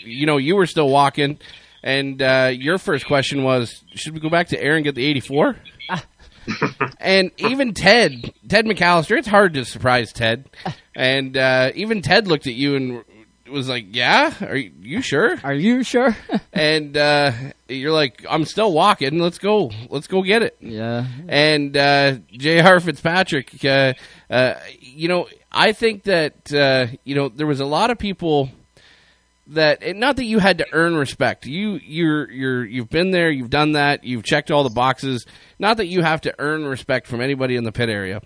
You 0.04 0.26
know 0.28 0.38
you 0.38 0.56
were 0.56 0.68
still 0.68 0.90
walking, 0.90 1.40
and 1.86 2.20
uh, 2.20 2.52
your 2.52 2.80
first 2.80 3.06
question 3.06 3.44
was, 3.44 3.84
should 3.94 4.16
we 4.16 4.20
go 4.20 4.30
back 4.30 4.48
to 4.48 4.58
Ayr 4.58 4.76
and 4.76 4.84
get 4.84 4.96
the 4.96 5.06
eighty 5.06 5.20
four? 5.20 5.56
and 7.00 7.32
even 7.38 7.76
Ted, 7.76 8.34
Ted 8.50 8.66
McAllister, 8.66 9.18
it's 9.18 9.28
hard 9.28 9.54
to 9.54 9.64
surprise 9.66 10.12
Ted. 10.12 10.50
And 10.96 11.38
uh, 11.38 11.72
even 11.76 12.02
Ted 12.02 12.28
looked 12.28 12.48
at 12.48 12.56
you 12.56 12.76
and 12.76 13.04
was 13.50 13.70
like, 13.70 13.86
"Yeah, 13.92 14.34
are 14.42 14.56
you, 14.56 14.72
you 14.82 15.02
sure? 15.02 15.38
Are 15.44 15.54
you 15.54 15.84
sure?" 15.84 16.18
and 16.54 16.98
uh, 16.98 17.32
you're 17.68 17.92
like, 17.92 18.26
"I'm 18.28 18.46
still 18.46 18.74
walking. 18.74 19.20
Let's 19.20 19.38
go. 19.38 19.70
Let's 19.90 20.08
go 20.08 20.24
get 20.24 20.42
it." 20.42 20.58
Yeah. 20.62 21.06
And 21.28 21.78
uh, 21.78 22.18
J.R. 22.32 22.80
Fitzpatrick, 22.80 23.64
uh, 23.64 23.94
uh, 24.30 24.56
you 24.80 25.08
know, 25.08 25.28
I 25.52 25.72
think 25.72 26.04
that 26.04 26.52
uh, 26.52 26.88
you 27.04 27.14
know 27.14 27.30
there 27.30 27.48
was 27.48 27.60
a 27.60 27.66
lot 27.66 27.92
of 27.92 28.00
people 28.00 28.50
that 29.48 29.84
and 29.84 30.00
not 30.00 30.16
that 30.16 30.26
you 30.26 30.40
had 30.40 30.58
to 30.60 30.66
earn 30.72 30.96
respect. 30.96 31.46
You 31.46 31.80
you're 31.84 32.30
you're 32.32 32.66
you've 32.66 32.90
been 32.90 33.12
there, 33.12 33.30
you've 33.30 33.50
done 33.50 33.74
that, 33.74 34.04
you've 34.04 34.24
checked 34.24 34.52
all 34.52 34.64
the 34.64 34.70
boxes. 34.70 35.26
Not 35.60 35.78
that 35.78 35.88
you 35.88 36.02
have 36.02 36.22
to 36.22 36.36
earn 36.40 36.66
respect 36.66 37.08
from 37.08 37.22
anybody 37.22 37.56
in 37.56 37.64
the 37.64 37.72
pit 37.72 37.90
area. 37.90 38.22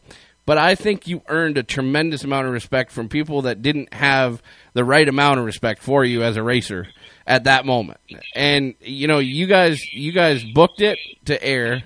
But 0.45 0.57
I 0.57 0.73
think 0.73 1.07
you 1.07 1.21
earned 1.27 1.59
a 1.59 1.63
tremendous 1.63 2.23
amount 2.23 2.47
of 2.47 2.53
respect 2.53 2.91
from 2.91 3.07
people 3.07 3.43
that 3.43 3.61
didn't 3.61 3.93
have 3.93 4.41
the 4.73 4.83
right 4.83 5.07
amount 5.07 5.39
of 5.39 5.45
respect 5.45 5.83
for 5.83 6.03
you 6.03 6.23
as 6.23 6.37
a 6.37 6.43
racer 6.43 6.87
at 7.27 7.43
that 7.43 7.67
moment. 7.67 7.99
And 8.35 8.73
you 8.79 9.07
know, 9.07 9.19
you 9.19 9.45
guys 9.45 9.79
you 9.93 10.11
guys 10.11 10.43
booked 10.43 10.81
it 10.81 10.97
to 11.25 11.47
Ayr. 11.47 11.83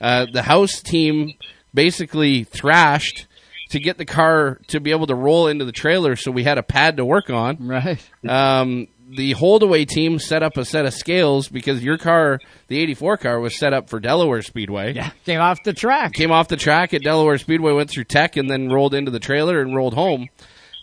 Uh, 0.00 0.26
the 0.32 0.42
house 0.42 0.80
team 0.80 1.34
basically 1.72 2.44
thrashed 2.44 3.26
to 3.70 3.80
get 3.80 3.98
the 3.98 4.04
car 4.04 4.60
to 4.68 4.80
be 4.80 4.90
able 4.90 5.06
to 5.06 5.14
roll 5.14 5.46
into 5.46 5.64
the 5.64 5.72
trailer, 5.72 6.16
so 6.16 6.30
we 6.30 6.44
had 6.44 6.58
a 6.58 6.62
pad 6.62 6.96
to 6.98 7.04
work 7.04 7.30
on. 7.30 7.56
Right. 7.66 8.10
Um, 8.28 8.88
the 9.08 9.32
holdaway 9.32 9.84
team 9.84 10.18
set 10.20 10.42
up 10.42 10.56
a 10.56 10.64
set 10.64 10.86
of 10.86 10.94
scales 10.94 11.48
because 11.48 11.82
your 11.82 11.98
car, 11.98 12.38
the 12.68 12.78
'84 12.78 13.16
car, 13.16 13.40
was 13.40 13.58
set 13.58 13.72
up 13.72 13.88
for 13.90 13.98
Delaware 13.98 14.42
Speedway. 14.42 14.94
Yeah, 14.94 15.10
came 15.24 15.40
off 15.40 15.62
the 15.64 15.72
track. 15.72 16.12
Came 16.12 16.30
off 16.30 16.48
the 16.48 16.56
track 16.56 16.94
at 16.94 17.02
Delaware 17.02 17.38
Speedway, 17.38 17.72
went 17.72 17.90
through 17.90 18.04
tech, 18.04 18.36
and 18.36 18.48
then 18.48 18.68
rolled 18.68 18.94
into 18.94 19.10
the 19.10 19.18
trailer 19.18 19.60
and 19.60 19.74
rolled 19.74 19.94
home. 19.94 20.28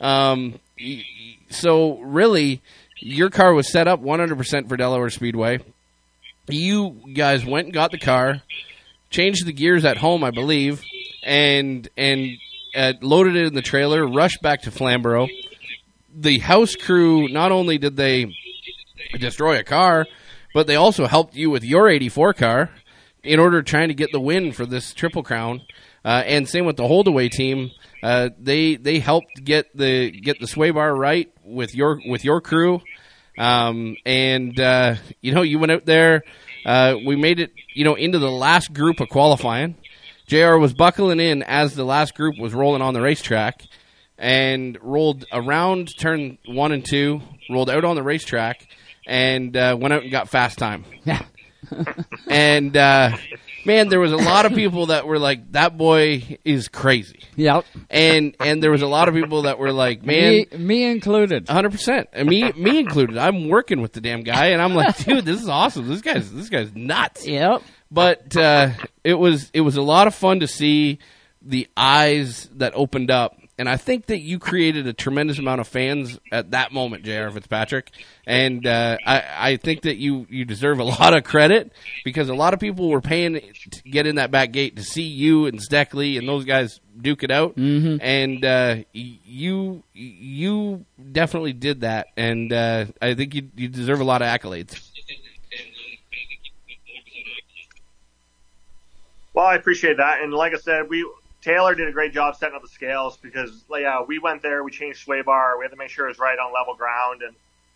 Um, 0.01 0.59
so 1.49 1.99
really, 1.99 2.61
your 2.99 3.29
car 3.29 3.53
was 3.53 3.71
set 3.71 3.87
up 3.87 4.01
100% 4.01 4.67
for 4.67 4.75
Delaware 4.77 5.09
Speedway. 5.09 5.59
You 6.49 7.01
guys 7.13 7.45
went 7.45 7.65
and 7.67 7.73
got 7.73 7.91
the 7.91 7.97
car. 7.97 8.41
changed 9.09 9.45
the 9.45 9.53
gears 9.53 9.85
at 9.85 9.97
home, 9.97 10.23
I 10.23 10.31
believe, 10.31 10.83
and 11.23 11.87
and 11.97 12.37
uh, 12.77 12.93
loaded 13.01 13.35
it 13.35 13.47
in 13.47 13.55
the 13.55 13.61
trailer, 13.61 14.07
rushed 14.07 14.41
back 14.41 14.61
to 14.61 14.71
Flamborough. 14.71 15.27
The 16.15 16.39
house 16.39 16.75
crew 16.75 17.27
not 17.27 17.51
only 17.51 17.77
did 17.77 17.95
they 17.97 18.35
destroy 19.19 19.59
a 19.59 19.63
car, 19.63 20.05
but 20.53 20.67
they 20.67 20.75
also 20.75 21.07
helped 21.07 21.35
you 21.35 21.49
with 21.49 21.63
your 21.63 21.89
84 21.89 22.33
car 22.33 22.69
in 23.23 23.39
order 23.39 23.61
trying 23.61 23.89
to 23.89 23.93
get 23.93 24.11
the 24.11 24.19
win 24.19 24.51
for 24.51 24.65
this 24.65 24.93
Triple 24.93 25.23
Crown. 25.23 25.61
Uh, 26.05 26.23
and 26.25 26.47
same 26.47 26.65
with 26.65 26.77
the 26.77 26.87
Holdaway 26.87 27.29
team. 27.29 27.71
Uh, 28.01 28.29
they 28.39 28.75
they 28.75 28.99
helped 28.99 29.43
get 29.43 29.75
the 29.75 30.11
get 30.11 30.39
the 30.39 30.47
sway 30.47 30.71
bar 30.71 30.95
right 30.95 31.31
with 31.43 31.75
your 31.75 31.99
with 32.07 32.23
your 32.23 32.39
crew. 32.39 32.81
Um, 33.37 33.97
and 34.05 34.57
uh, 34.59 34.95
you 35.21 35.33
know 35.33 35.41
you 35.41 35.59
went 35.59 35.71
out 35.71 35.85
there. 35.85 36.23
Uh, 36.65 36.95
we 37.05 37.15
made 37.15 37.39
it 37.39 37.51
you 37.73 37.83
know 37.83 37.95
into 37.95 38.19
the 38.19 38.31
last 38.31 38.73
group 38.73 38.99
of 38.99 39.09
qualifying. 39.09 39.75
Jr. 40.27 40.57
was 40.57 40.73
buckling 40.73 41.19
in 41.19 41.41
as 41.43 41.73
the 41.73 41.85
last 41.85 42.13
group 42.15 42.37
was 42.37 42.53
rolling 42.53 42.81
on 42.81 42.93
the 42.93 43.01
racetrack, 43.01 43.63
and 44.17 44.77
rolled 44.81 45.25
around 45.31 45.97
turn 45.97 46.37
one 46.45 46.71
and 46.71 46.85
two. 46.85 47.21
Rolled 47.49 47.69
out 47.69 47.85
on 47.85 47.95
the 47.95 48.03
racetrack, 48.03 48.67
and 49.05 49.55
uh, 49.55 49.77
went 49.79 49.93
out 49.93 50.03
and 50.03 50.11
got 50.11 50.29
fast 50.29 50.57
time. 50.57 50.83
Yeah. 51.05 51.23
and 52.29 52.75
uh, 52.75 53.17
man, 53.65 53.89
there 53.89 53.99
was 53.99 54.11
a 54.11 54.17
lot 54.17 54.45
of 54.45 54.53
people 54.53 54.87
that 54.87 55.07
were 55.07 55.19
like, 55.19 55.51
"That 55.53 55.77
boy 55.77 56.37
is 56.43 56.67
crazy." 56.67 57.19
Yep. 57.35 57.65
And 57.89 58.35
and 58.39 58.61
there 58.61 58.71
was 58.71 58.81
a 58.81 58.87
lot 58.87 59.07
of 59.07 59.13
people 59.13 59.43
that 59.43 59.59
were 59.59 59.71
like, 59.71 60.03
"Man, 60.03 60.45
me, 60.51 60.57
me 60.57 60.83
included, 60.83 61.47
hundred 61.49 61.71
percent, 61.71 62.09
me 62.25 62.51
me 62.53 62.79
included." 62.79 63.17
I'm 63.17 63.49
working 63.49 63.81
with 63.81 63.93
the 63.93 64.01
damn 64.01 64.23
guy, 64.23 64.47
and 64.47 64.61
I'm 64.61 64.75
like, 64.75 64.97
"Dude, 65.05 65.25
this 65.25 65.41
is 65.41 65.49
awesome. 65.49 65.87
This 65.87 66.01
guy's 66.01 66.31
this 66.31 66.49
guy's 66.49 66.73
nuts." 66.75 67.25
Yep. 67.27 67.61
But 67.91 68.35
uh, 68.35 68.71
it 69.03 69.15
was 69.15 69.49
it 69.53 69.61
was 69.61 69.77
a 69.77 69.81
lot 69.81 70.07
of 70.07 70.15
fun 70.15 70.39
to 70.41 70.47
see 70.47 70.99
the 71.41 71.67
eyes 71.77 72.49
that 72.55 72.73
opened 72.75 73.11
up. 73.11 73.37
And 73.59 73.67
I 73.67 73.75
think 73.75 74.05
that 74.07 74.19
you 74.19 74.37
created 74.37 74.85
a 74.85 74.93
tremendous 74.93 75.39
amount 75.39 75.61
of 75.61 75.67
fans 75.67 76.19
at 76.31 76.51
that 76.51 76.71
moment, 76.71 77.03
J.R. 77.03 77.31
Fitzpatrick. 77.31 77.89
And 78.27 78.67
uh, 78.67 78.97
I, 79.03 79.23
I 79.35 79.57
think 79.57 79.81
that 79.81 79.95
you, 79.95 80.27
you 80.29 80.45
deserve 80.45 80.79
a 80.79 80.83
lot 80.99 81.17
of 81.17 81.23
credit 81.23 81.71
because 82.05 82.29
a 82.29 82.35
lot 82.35 82.53
of 82.53 82.59
people 82.59 82.87
were 82.89 83.01
paying 83.01 83.33
to 83.33 83.81
get 83.83 84.05
in 84.05 84.17
that 84.17 84.29
back 84.29 84.51
gate 84.51 84.75
to 84.75 84.83
see 84.83 85.01
you 85.07 85.47
and 85.47 85.59
Steckly 85.59 86.19
and 86.19 86.27
those 86.27 86.45
guys 86.45 86.79
duke 87.01 87.23
it 87.23 87.31
out. 87.31 87.55
Mhm. 87.55 87.97
And 87.99 88.45
uh, 88.45 88.75
you 88.93 89.81
you 89.93 90.85
definitely 91.11 91.53
did 91.53 91.81
that. 91.81 92.07
And 92.15 92.53
uh, 92.53 92.85
I 93.01 93.15
think 93.15 93.33
you, 93.33 93.49
you 93.55 93.69
deserve 93.69 94.01
a 94.01 94.03
lot 94.03 94.21
of 94.21 94.27
accolades. 94.27 94.86
Well, 99.37 99.45
I 99.45 99.53
appreciate 99.53 99.97
that, 99.97 100.23
and 100.23 100.33
like 100.33 100.55
I 100.55 100.57
said, 100.57 100.89
we 100.89 101.07
Taylor 101.43 101.75
did 101.75 101.87
a 101.87 101.91
great 101.91 102.11
job 102.11 102.35
setting 102.35 102.55
up 102.55 102.63
the 102.63 102.67
scales 102.67 103.17
because, 103.17 103.65
yeah, 103.69 104.01
we 104.01 104.17
went 104.17 104.41
there, 104.41 104.63
we 104.63 104.71
changed 104.71 105.03
sway 105.03 105.21
bar, 105.21 105.59
we 105.59 105.63
had 105.63 105.69
to 105.69 105.77
make 105.77 105.91
sure 105.91 106.05
it 106.05 106.09
was 106.09 106.17
right 106.17 106.39
on 106.39 106.51
level 106.51 106.73
ground, 106.73 107.21
and 107.21 107.35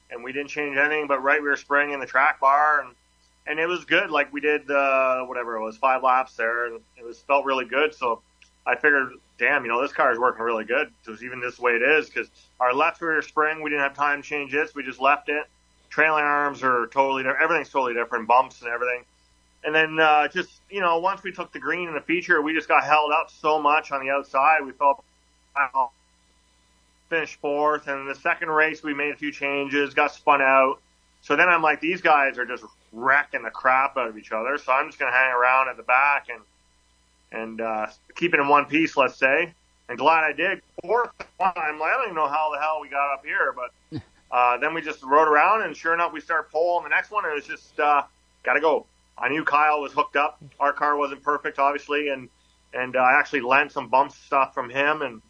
and 0.09 0.23
we 0.23 0.31
didn't 0.33 0.49
change 0.49 0.75
anything, 0.75 1.05
but 1.05 1.21
right 1.21 1.39
we 1.39 1.47
were 1.47 1.55
spraying 1.55 1.91
in 1.91 1.99
the 1.99 2.07
track 2.07 2.39
bar, 2.39 2.81
and 2.81 2.95
and 3.45 3.59
it 3.59 3.67
was 3.67 3.85
good. 3.85 4.09
Like 4.09 4.33
we 4.33 4.41
did 4.41 4.71
uh, 4.71 5.23
whatever 5.25 5.55
it 5.55 5.61
was, 5.61 5.77
five 5.77 6.01
laps 6.01 6.35
there, 6.35 6.65
and 6.65 6.79
it 6.97 7.05
was 7.05 7.19
felt 7.19 7.45
really 7.45 7.65
good. 7.65 7.93
So 7.93 8.23
I 8.65 8.73
figured, 8.73 9.11
damn, 9.37 9.63
you 9.63 9.69
know, 9.69 9.83
this 9.83 9.93
car 9.93 10.11
is 10.11 10.17
working 10.17 10.41
really 10.41 10.65
good. 10.65 10.91
It 11.05 11.11
was 11.11 11.23
even 11.23 11.39
this 11.39 11.59
way 11.59 11.73
it 11.73 11.83
is 11.83 12.07
because 12.09 12.31
our 12.59 12.73
left 12.73 12.99
rear 13.03 13.21
spring, 13.21 13.61
we 13.61 13.69
didn't 13.69 13.83
have 13.83 13.93
time 13.93 14.23
to 14.23 14.27
change 14.27 14.51
this, 14.51 14.73
we 14.73 14.81
just 14.81 14.99
left 14.99 15.29
it. 15.29 15.43
Trailing 15.91 16.23
arms 16.23 16.63
are 16.63 16.87
totally 16.87 17.21
different. 17.21 17.43
Everything's 17.43 17.69
totally 17.69 17.93
different, 17.93 18.27
bumps 18.27 18.63
and 18.63 18.71
everything. 18.71 19.03
And 19.63 19.75
then 19.75 19.99
uh, 19.99 20.27
just 20.27 20.61
you 20.69 20.81
know, 20.81 20.99
once 20.99 21.23
we 21.23 21.31
took 21.31 21.51
the 21.51 21.59
green 21.59 21.87
in 21.87 21.93
the 21.93 22.01
feature, 22.01 22.41
we 22.41 22.53
just 22.53 22.67
got 22.67 22.83
held 22.83 23.11
up 23.11 23.29
so 23.29 23.61
much 23.61 23.91
on 23.91 24.03
the 24.03 24.11
outside. 24.11 24.65
We 24.65 24.71
felt 24.71 25.03
wow, 25.55 25.91
finished 27.09 27.39
fourth. 27.39 27.87
And 27.87 28.01
in 28.01 28.07
the 28.07 28.15
second 28.15 28.49
race, 28.49 28.83
we 28.83 28.93
made 28.93 29.13
a 29.13 29.17
few 29.17 29.31
changes, 29.31 29.93
got 29.93 30.13
spun 30.13 30.41
out. 30.41 30.79
So 31.21 31.35
then 31.35 31.47
I'm 31.47 31.61
like, 31.61 31.79
these 31.79 32.01
guys 32.01 32.39
are 32.39 32.45
just 32.45 32.63
wrecking 32.91 33.43
the 33.43 33.51
crap 33.51 33.97
out 33.97 34.07
of 34.07 34.17
each 34.17 34.31
other. 34.31 34.57
So 34.57 34.71
I'm 34.71 34.87
just 34.87 34.97
gonna 34.97 35.11
hang 35.11 35.31
around 35.31 35.69
at 35.69 35.77
the 35.77 35.83
back 35.83 36.27
and 36.29 36.41
and 37.31 37.61
uh, 37.61 37.87
keep 38.15 38.33
it 38.33 38.39
in 38.39 38.47
one 38.47 38.65
piece, 38.65 38.97
let's 38.97 39.15
say. 39.15 39.53
And 39.89 39.97
glad 39.97 40.23
I 40.23 40.31
did. 40.31 40.61
Fourth 40.83 41.11
one, 41.37 41.51
I'm 41.55 41.79
like, 41.79 41.91
I 41.91 41.97
don't 41.97 42.05
even 42.05 42.15
know 42.15 42.27
how 42.27 42.51
the 42.53 42.59
hell 42.59 42.79
we 42.81 42.89
got 42.89 43.13
up 43.13 43.25
here, 43.25 43.53
but 43.55 44.01
uh, 44.31 44.57
then 44.57 44.73
we 44.73 44.81
just 44.81 45.03
rode 45.03 45.27
around, 45.27 45.63
and 45.63 45.75
sure 45.75 45.93
enough, 45.93 46.13
we 46.13 46.21
start 46.21 46.51
pole. 46.51 46.81
The 46.81 46.89
next 46.89 47.11
one, 47.11 47.25
it 47.25 47.33
was 47.33 47.45
just 47.45 47.79
uh, 47.79 48.03
got 48.43 48.53
to 48.53 48.61
go. 48.61 48.85
I 49.17 49.29
knew 49.29 49.43
Kyle 49.43 49.81
was 49.81 49.93
hooked 49.93 50.15
up. 50.15 50.43
Our 50.59 50.73
car 50.73 50.97
wasn't 50.97 51.23
perfect, 51.23 51.59
obviously, 51.59 52.09
and 52.09 52.29
and 52.73 52.95
uh, 52.95 52.99
I 52.99 53.19
actually 53.19 53.41
lent 53.41 53.71
some 53.71 53.89
bump 53.89 54.11
stuff 54.11 54.53
from 54.53 54.69
him. 54.69 55.01
And 55.01 55.21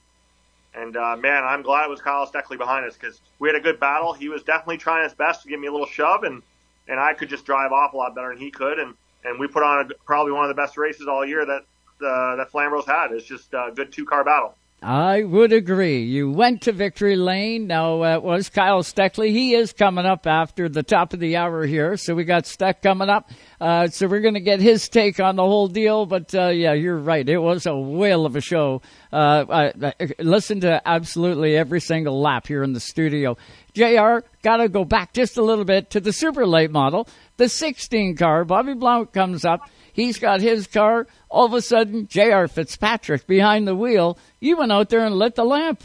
and 0.74 0.96
uh, 0.96 1.18
man, 1.18 1.44
I'm 1.44 1.62
glad 1.62 1.86
it 1.86 1.90
was 1.90 2.02
Kyle 2.02 2.26
Steckly 2.26 2.58
behind 2.58 2.86
us 2.86 2.96
because 2.96 3.22
we 3.40 3.50
had 3.50 3.56
a 3.56 3.62
good 3.62 3.80
battle. 3.80 4.14
He 4.14 4.30
was 4.30 4.44
definitely 4.44 4.78
trying 4.78 5.04
his 5.04 5.14
best 5.14 5.44
to 5.44 5.50
give 5.50 5.60
me 5.60 5.68
a 5.68 5.72
little 5.72 5.88
shove, 5.88 6.24
and 6.24 6.42
and 6.88 7.00
I 7.00 7.14
could 7.14 7.30
just 7.30 7.46
drive 7.46 7.72
off 7.72 7.94
a 7.94 7.98
lot 7.98 8.16
better 8.16 8.30
than 8.30 8.38
he 8.38 8.52
could. 8.52 8.80
And 8.80 8.94
and 9.24 9.40
we 9.40 9.48
put 9.48 9.64
on 9.64 9.92
a, 9.92 9.94
probably 10.06 10.32
one 10.32 10.44
of 10.44 10.50
the 10.50 10.62
best 10.62 10.78
races 10.78 11.08
all 11.08 11.26
year 11.26 11.46
that 11.46 11.62
uh, 12.06 12.36
that 12.38 12.50
Flamborough's 12.52 12.86
had. 12.86 13.12
It's 13.12 13.26
just 13.26 13.54
a 13.54 13.72
good 13.76 13.92
two 13.92 14.06
car 14.06 14.24
battle. 14.24 14.56
I 14.84 15.22
would 15.22 15.54
agree. 15.54 16.02
You 16.06 16.32
went 16.32 16.64
to 16.64 16.72
victory 16.72 17.16
lane. 17.16 17.68
Now 17.68 18.02
uh, 18.02 18.16
it 18.16 18.24
was 18.24 18.50
Kyle 18.50 18.82
Steckly. 18.82 19.30
He 19.30 19.54
is 19.54 19.74
coming 19.74 20.08
up 20.08 20.26
after 20.26 20.68
the 20.70 20.82
top 20.82 21.14
of 21.14 21.20
the 21.20 21.38
hour 21.38 21.68
here, 21.68 21.98
so 21.98 22.16
we 22.16 22.24
got 22.24 22.48
Steck 22.48 22.82
coming 22.82 23.08
up. 23.08 23.30
Uh, 23.60 23.90
so 23.90 24.08
we're 24.08 24.22
going 24.22 24.34
to 24.34 24.40
get 24.40 24.60
his 24.60 24.90
take 24.90 25.20
on 25.20 25.36
the 25.36 25.44
whole 25.44 25.68
deal. 25.68 26.08
But 26.08 26.34
uh, 26.34 26.48
yeah, 26.48 26.74
you're 26.74 26.98
right. 26.98 27.28
It 27.30 27.38
was 27.38 27.68
a 27.68 27.78
whale 27.78 28.26
of 28.26 28.36
a 28.36 28.42
show. 28.42 28.82
Uh, 29.14 29.46
I, 29.48 29.94
I 30.00 30.08
listened 30.18 30.62
to 30.62 30.82
absolutely 30.84 31.56
every 31.56 31.80
single 31.80 32.20
lap 32.20 32.48
here 32.48 32.64
in 32.64 32.74
the 32.74 32.80
studio. 32.80 33.38
Jr. 33.74 34.26
Got 34.42 34.58
to 34.58 34.70
go 34.70 34.84
back 34.86 35.14
just 35.14 35.38
a 35.38 35.44
little 35.44 35.66
bit 35.66 35.90
to 35.92 36.00
the 36.00 36.14
super 36.14 36.46
late 36.46 36.72
model, 36.72 37.08
the 37.38 37.50
16 37.50 38.16
car. 38.18 38.46
Bobby 38.46 38.74
Blount 38.74 39.14
comes 39.14 39.46
up. 39.46 39.70
He's 39.94 40.20
got 40.20 40.42
his 40.42 40.68
car. 40.68 41.08
All 41.30 41.46
of 41.46 41.54
a 41.54 41.62
sudden, 41.62 42.08
J.R. 42.08 42.48
Fitzpatrick 42.48 43.28
behind 43.28 43.68
the 43.68 43.76
wheel. 43.76 44.18
You 44.40 44.58
went 44.58 44.72
out 44.72 44.90
there 44.90 45.06
and 45.06 45.16
lit 45.16 45.36
the 45.36 45.44
lamp. 45.44 45.84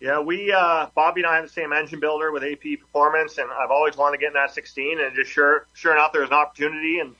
Yeah, 0.00 0.20
we 0.20 0.52
uh, 0.52 0.88
Bobby 0.94 1.22
and 1.22 1.30
I 1.30 1.36
have 1.36 1.46
the 1.46 1.50
same 1.50 1.72
engine 1.72 1.98
builder 1.98 2.30
with 2.30 2.42
AP 2.44 2.78
Performance, 2.78 3.38
and 3.38 3.48
I've 3.50 3.70
always 3.70 3.96
wanted 3.96 4.18
to 4.18 4.20
get 4.20 4.28
in 4.28 4.34
that 4.34 4.52
16. 4.52 5.00
And 5.00 5.14
just 5.16 5.30
sure, 5.30 5.66
sure 5.72 5.92
enough, 5.92 6.12
there 6.12 6.20
was 6.20 6.28
an 6.30 6.36
opportunity, 6.36 6.98
and 6.98 7.14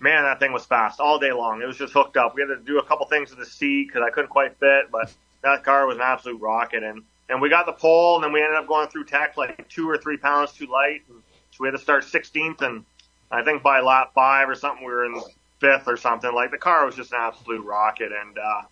man, 0.00 0.24
that 0.24 0.40
thing 0.40 0.52
was 0.52 0.66
fast 0.66 0.98
all 0.98 1.20
day 1.20 1.30
long. 1.30 1.62
It 1.62 1.66
was 1.66 1.76
just 1.76 1.92
hooked 1.92 2.16
up. 2.16 2.34
We 2.34 2.42
had 2.42 2.48
to 2.48 2.56
do 2.56 2.80
a 2.80 2.84
couple 2.84 3.06
things 3.06 3.30
to 3.30 3.36
the 3.36 3.46
seat 3.46 3.86
because 3.86 4.02
I 4.04 4.10
couldn't 4.10 4.30
quite 4.30 4.58
fit, 4.58 4.90
but 4.90 5.12
that 5.44 5.62
car 5.62 5.86
was 5.86 5.96
an 5.96 6.02
absolute 6.02 6.40
rocket. 6.40 6.82
And 6.82 7.02
and 7.28 7.40
we 7.40 7.48
got 7.48 7.66
the 7.66 7.72
pole, 7.72 8.16
and 8.16 8.24
then 8.24 8.32
we 8.32 8.42
ended 8.42 8.58
up 8.58 8.66
going 8.66 8.88
through 8.88 9.04
tech 9.04 9.36
like 9.36 9.68
two 9.68 9.88
or 9.88 9.96
three 9.96 10.16
pounds 10.16 10.52
too 10.52 10.66
light, 10.66 11.02
and 11.08 11.22
so 11.50 11.58
we 11.60 11.68
had 11.68 11.72
to 11.72 11.78
start 11.78 12.04
16th. 12.04 12.60
And 12.60 12.84
I 13.30 13.42
think 13.42 13.62
by 13.62 13.80
lap 13.80 14.12
five 14.14 14.48
or 14.48 14.54
something, 14.54 14.84
we 14.84 14.92
were 14.92 15.06
in 15.06 15.20
fifth 15.60 15.86
or 15.86 15.96
something. 15.96 16.34
Like 16.34 16.50
the 16.50 16.58
car 16.58 16.84
was 16.84 16.96
just 16.96 17.12
an 17.12 17.18
absolute 17.20 17.64
rocket, 17.64 18.10
and 18.12 18.38
uh, 18.38 18.62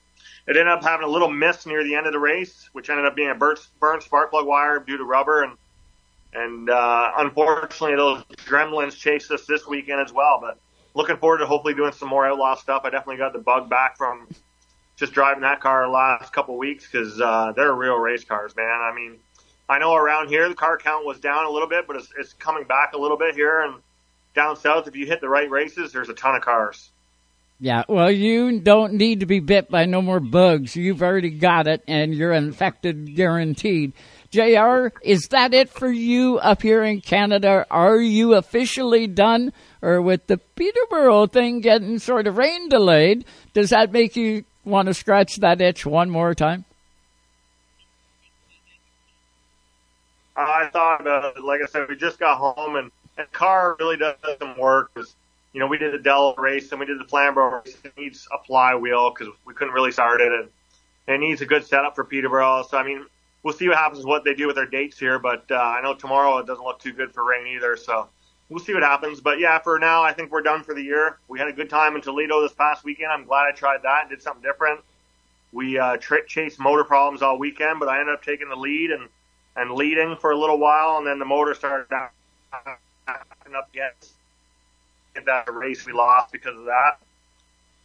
it 0.47 0.57
ended 0.57 0.69
up 0.69 0.83
having 0.83 1.07
a 1.07 1.11
little 1.11 1.31
miss 1.31 1.65
near 1.67 1.85
the 1.85 1.95
end 1.95 2.07
of 2.07 2.13
the 2.13 2.19
race, 2.19 2.69
which 2.73 2.91
ended 2.91 3.07
up 3.07 3.17
being 3.17 3.31
a 3.31 3.35
burnt, 3.35 3.61
burnt 3.81 4.03
spark 4.03 4.31
plug 4.31 4.47
wire 4.47 4.81
due 4.81 4.99
to 4.99 5.05
rubber, 5.05 5.45
and 5.45 5.57
and 6.35 6.71
uh, 6.71 7.13
unfortunately 7.19 7.97
those 7.97 8.25
gremlins 8.47 8.97
chased 8.97 9.31
us 9.31 9.47
this 9.47 9.67
weekend 9.67 10.01
as 10.01 10.13
well. 10.13 10.39
But 10.41 10.59
looking 10.95 11.17
forward 11.17 11.39
to 11.39 11.47
hopefully 11.47 11.75
doing 11.75 11.93
some 11.93 12.09
more 12.09 12.27
outlaw 12.27 12.55
stuff. 12.55 12.83
I 12.85 12.91
definitely 12.91 13.19
got 13.19 13.33
the 13.33 13.39
bug 13.39 13.69
back 13.71 13.97
from 13.97 14.29
just 15.03 15.15
driving 15.15 15.43
that 15.43 15.61
car 15.61 15.83
the 15.83 15.91
last 15.91 16.33
couple 16.33 16.55
of 16.55 16.59
weeks 16.61 16.87
because 16.87 17.21
uh, 17.21 17.53
they're 17.57 17.75
real 17.75 17.97
race 17.97 18.23
cars, 18.23 18.55
man. 18.55 18.81
I 18.81 18.95
mean, 18.95 19.19
I 19.69 19.81
know 19.81 19.97
around 19.97 20.29
here 20.29 20.49
the 20.49 20.55
car 20.55 20.79
count 20.79 21.05
was 21.05 21.19
down 21.19 21.45
a 21.45 21.51
little 21.51 21.69
bit, 21.69 21.89
but 21.89 21.97
it's, 21.97 22.09
it's 22.17 22.33
coming 22.35 22.63
back 22.63 22.93
a 22.93 22.99
little 22.99 23.17
bit 23.19 23.35
here 23.35 23.63
and 23.63 23.83
down 24.37 24.57
south. 24.57 24.87
If 24.87 24.95
you 24.95 25.07
hit 25.07 25.21
the 25.21 25.29
right 25.29 25.51
races, 25.51 25.91
there's 25.91 26.09
a 26.09 26.15
ton 26.15 26.37
of 26.37 26.43
cars. 26.43 26.91
Yeah, 27.59 27.83
well, 27.89 28.13
you 28.13 28.61
don't 28.61 28.93
need 28.93 29.21
to 29.21 29.27
be 29.27 29.41
bit 29.41 29.69
by 29.69 29.87
no 29.87 30.03
more 30.03 30.21
bugs. 30.21 30.77
You've 30.77 31.03
already 31.03 31.31
got 31.31 31.67
it, 31.67 31.83
and 31.89 32.15
you're 32.15 32.33
infected 32.33 33.17
guaranteed. 33.17 33.95
JR, 34.31 34.89
is 35.03 35.29
that 35.31 35.53
it 35.53 35.69
for 35.69 35.91
you 35.91 36.39
up 36.39 36.63
here 36.63 36.85
in 36.85 37.01
Canada? 37.01 37.67
Are 37.73 38.01
you 38.01 38.35
officially 38.35 39.09
done? 39.09 39.53
Or 39.81 40.01
with 40.01 40.29
the 40.29 40.39
Peterborough 40.39 41.27
thing 41.27 41.61
getting 41.61 41.99
sort 41.99 42.29
of 42.29 42.39
rain 42.39 42.69
delayed, 42.69 43.25
does 43.53 43.71
that 43.71 43.91
make 43.91 44.15
you 44.15 44.45
want 44.65 44.87
to 44.89 44.95
scratch 44.95 45.37
that 45.37 45.61
itch 45.61 45.85
one 45.87 46.11
more 46.11 46.35
time? 46.35 46.65
I 50.37 50.69
thought, 50.73 51.07
uh, 51.07 51.33
like 51.43 51.61
I 51.63 51.67
said, 51.67 51.89
we 51.89 51.97
just 51.97 52.19
got 52.19 52.39
home 52.39 52.77
and, 52.77 52.91
and 53.19 53.31
car 53.33 53.77
really 53.79 53.97
doesn't 53.99 54.59
work. 54.59 54.93
'cause, 54.95 55.15
you 55.53 55.61
know, 55.61 55.67
we 55.67 55.77
did 55.77 55.93
the 55.93 55.99
Dell 55.99 56.35
race 56.37 56.71
and 56.71 56.81
we 56.81 56.87
did 56.87 56.99
the 56.99 57.05
Flamborough 57.05 57.63
race. 57.65 57.77
It 57.85 57.93
needs 57.99 58.27
a 58.33 58.43
flywheel 58.45 59.11
because 59.11 59.33
we 59.45 59.53
couldn't 59.53 59.75
really 59.75 59.93
start 59.93 60.21
it 60.23 60.33
and 60.33 60.49
it 61.07 61.19
needs 61.21 61.43
a 61.43 61.47
good 61.47 61.67
setup 61.67 61.95
for 61.95 62.05
Peterborough. 62.05 62.63
So, 62.63 62.79
I 62.79 62.83
mean, 62.83 63.05
we'll 63.43 63.53
see 63.53 63.69
what 63.69 63.77
happens, 63.77 64.07
what 64.07 64.25
they 64.25 64.35
do 64.35 64.47
with 64.47 64.57
their 64.57 64.67
dates 64.67 64.99
here. 64.99 65.19
But, 65.19 65.45
uh, 65.51 65.57
I 65.57 65.83
know 65.83 65.95
tomorrow 65.95 66.39
it 66.39 66.47
doesn't 66.47 66.65
look 66.65 66.79
too 66.81 66.93
good 66.93 67.13
for 67.13 67.25
rain 67.25 67.47
either. 67.49 67.77
So 67.77 68.09
we'll 68.53 68.63
see 68.63 68.75
what 68.75 68.83
happens. 68.83 69.21
But 69.21 69.39
yeah, 69.39 69.59
for 69.59 69.79
now, 69.79 70.03
I 70.03 70.13
think 70.13 70.31
we're 70.31 70.43
done 70.43 70.63
for 70.63 70.75
the 70.75 70.83
year. 70.83 71.19
We 71.29 71.39
had 71.39 71.49
a 71.49 71.53
good 71.53 71.71
time 71.71 71.97
in 71.97 72.03
Toledo 72.03 72.43
this 72.43 72.53
past 72.53 72.85
weekend. 72.85 73.11
I'm 73.11 73.25
glad 73.25 73.47
I 73.47 73.53
tried 73.53 73.83
that 73.83 74.03
and 74.03 74.11
did 74.11 74.23
something 74.23 74.43
different. 74.43 74.81
We 75.53 75.79
uh, 75.79 75.97
tra- 75.97 76.27
chased 76.27 76.61
motor 76.61 76.85
problems 76.85 77.23
all 77.23 77.39
weekend, 77.39 77.81
but 77.81 77.89
I 77.89 78.01
ended 78.01 78.15
up 78.15 78.23
taking 78.23 78.49
the 78.49 78.57
lead 78.57 78.91
and 78.91 79.09
and 79.55 79.71
leading 79.71 80.17
for 80.17 80.31
a 80.31 80.39
little 80.39 80.59
while, 80.59 80.97
and 80.97 81.07
then 81.07 81.19
the 81.19 81.27
motor 81.27 81.55
started 81.55 81.87
acting 81.93 83.55
up 83.55 83.69
against 83.73 84.13
that 85.27 85.53
race. 85.53 85.85
We 85.85 85.93
lost 85.93 86.33
because 86.33 86.57
of 86.57 86.65
that. 86.67 86.99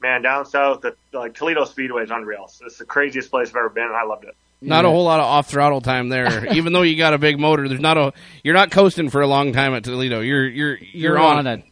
Man, 0.01 0.21
down 0.21 0.45
south, 0.45 0.81
the 0.81 0.95
like 1.11 1.33
Toledo 1.33 1.65
Speedway 1.65 2.03
is 2.03 2.11
unreal. 2.11 2.49
It's 2.65 2.77
the 2.77 2.85
craziest 2.85 3.31
place 3.31 3.49
I've 3.49 3.55
ever 3.57 3.69
been, 3.69 3.87
and 3.87 3.95
I 3.95 4.03
loved 4.03 4.25
it. 4.25 4.35
Not 4.59 4.85
a 4.85 4.89
whole 4.89 5.03
lot 5.03 5.19
of 5.19 5.25
off 5.25 5.47
throttle 5.47 5.81
time 5.81 6.09
there. 6.09 6.51
Even 6.53 6.73
though 6.73 6.81
you 6.81 6.97
got 6.97 7.13
a 7.13 7.17
big 7.17 7.39
motor, 7.39 7.67
there's 7.67 7.79
not 7.79 7.97
a 7.97 8.13
you're 8.43 8.55
not 8.55 8.71
coasting 8.71 9.09
for 9.09 9.21
a 9.21 9.27
long 9.27 9.53
time 9.53 9.73
at 9.73 9.83
Toledo. 9.83 10.21
You're 10.21 10.47
you're 10.47 10.77
you're, 10.77 10.79
You're 10.93 11.19
on, 11.19 11.39
on 11.39 11.47
it. 11.47 11.63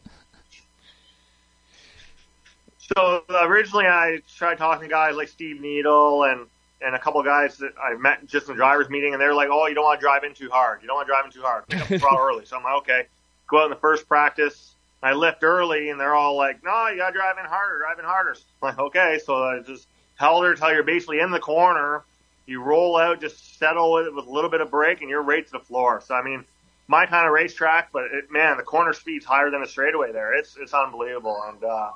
So 2.77 3.23
originally, 3.29 3.85
I 3.85 4.21
tried 4.37 4.59
talking 4.59 4.83
to 4.83 4.89
guys 4.89 5.15
like 5.15 5.29
Steve 5.29 5.59
Needle 5.59 6.23
and 6.23 6.45
and 6.81 6.93
a 6.93 6.99
couple 6.99 7.19
of 7.19 7.25
guys 7.25 7.57
that 7.57 7.73
I 7.81 7.95
met 7.95 8.27
just 8.27 8.47
in 8.47 8.53
the 8.53 8.57
drivers 8.57 8.89
meeting, 8.89 9.13
and 9.13 9.21
they're 9.21 9.33
like, 9.33 9.49
"Oh, 9.51 9.65
you 9.65 9.73
don't 9.73 9.85
want 9.85 9.99
to 9.99 10.03
drive 10.03 10.23
in 10.23 10.35
too 10.35 10.49
hard. 10.51 10.81
You 10.81 10.87
don't 10.87 10.97
want 10.97 11.07
to 11.07 11.11
drive 11.11 11.25
in 11.25 11.31
too 11.31 11.41
hard. 11.41 11.67
Pick 11.67 11.81
up 11.81 11.87
the 11.87 11.99
throttle 11.99 12.19
early." 12.19 12.45
So 12.45 12.57
I'm 12.57 12.63
like, 12.63 12.77
"Okay." 12.79 13.07
Go 13.47 13.59
out 13.59 13.65
in 13.65 13.69
the 13.71 13.77
first 13.77 14.07
practice. 14.07 14.75
I 15.01 15.13
lift 15.13 15.43
early, 15.43 15.89
and 15.89 15.99
they're 15.99 16.13
all 16.13 16.35
like, 16.35 16.63
"No, 16.63 16.87
you 16.89 16.97
got 16.97 17.07
to 17.07 17.13
drive 17.13 17.37
in 17.39 17.45
harder, 17.45 17.79
driving 17.79 18.03
in 18.03 18.09
harder." 18.09 18.35
I'm 18.61 18.69
like, 18.69 18.79
"Okay." 18.79 19.19
So 19.25 19.43
I 19.43 19.59
just 19.61 19.87
held 20.15 20.45
her 20.45 20.53
till 20.53 20.71
you're 20.71 20.83
basically 20.83 21.19
in 21.19 21.31
the 21.31 21.39
corner. 21.39 22.03
You 22.47 22.61
roll 22.61 22.97
out, 22.97 23.21
just 23.21 23.57
settle 23.57 23.97
it 23.97 24.13
with 24.13 24.27
a 24.27 24.29
little 24.29 24.49
bit 24.49 24.61
of 24.61 24.69
brake, 24.69 25.01
and 25.01 25.09
you're 25.09 25.23
right 25.23 25.45
to 25.45 25.51
the 25.51 25.59
floor. 25.59 26.01
So 26.05 26.15
I 26.15 26.23
mean, 26.23 26.45
my 26.87 27.05
kind 27.05 27.25
of 27.25 27.33
racetrack, 27.33 27.91
but 27.91 28.05
it, 28.05 28.31
man, 28.31 28.57
the 28.57 28.63
corner 28.63 28.93
speed's 28.93 29.25
higher 29.25 29.49
than 29.49 29.63
a 29.63 29.67
straightaway 29.67 30.11
there. 30.11 30.33
It's 30.33 30.55
it's 30.57 30.73
unbelievable, 30.73 31.41
and 31.47 31.63
uh, 31.63 31.91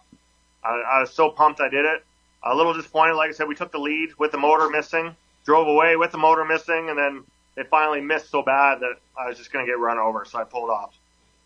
I, 0.63 0.69
I 0.69 0.99
was 1.01 1.13
so 1.13 1.29
pumped 1.29 1.61
I 1.61 1.69
did 1.69 1.85
it. 1.85 2.03
A 2.43 2.55
little 2.55 2.73
disappointed, 2.73 3.15
like 3.15 3.29
I 3.29 3.33
said, 3.33 3.47
we 3.47 3.55
took 3.55 3.71
the 3.71 3.79
lead 3.79 4.11
with 4.17 4.31
the 4.31 4.37
motor 4.37 4.69
missing, 4.69 5.15
drove 5.45 5.67
away 5.67 5.97
with 5.97 6.11
the 6.11 6.17
motor 6.17 6.45
missing, 6.45 6.89
and 6.89 6.97
then 6.97 7.23
it 7.57 7.67
finally 7.69 7.99
missed 7.99 8.31
so 8.31 8.41
bad 8.41 8.79
that 8.79 8.95
I 9.19 9.27
was 9.27 9.37
just 9.37 9.51
going 9.51 9.65
to 9.65 9.69
get 9.69 9.77
run 9.77 9.97
over, 9.97 10.23
so 10.23 10.39
I 10.39 10.45
pulled 10.45 10.69
off. 10.69 10.97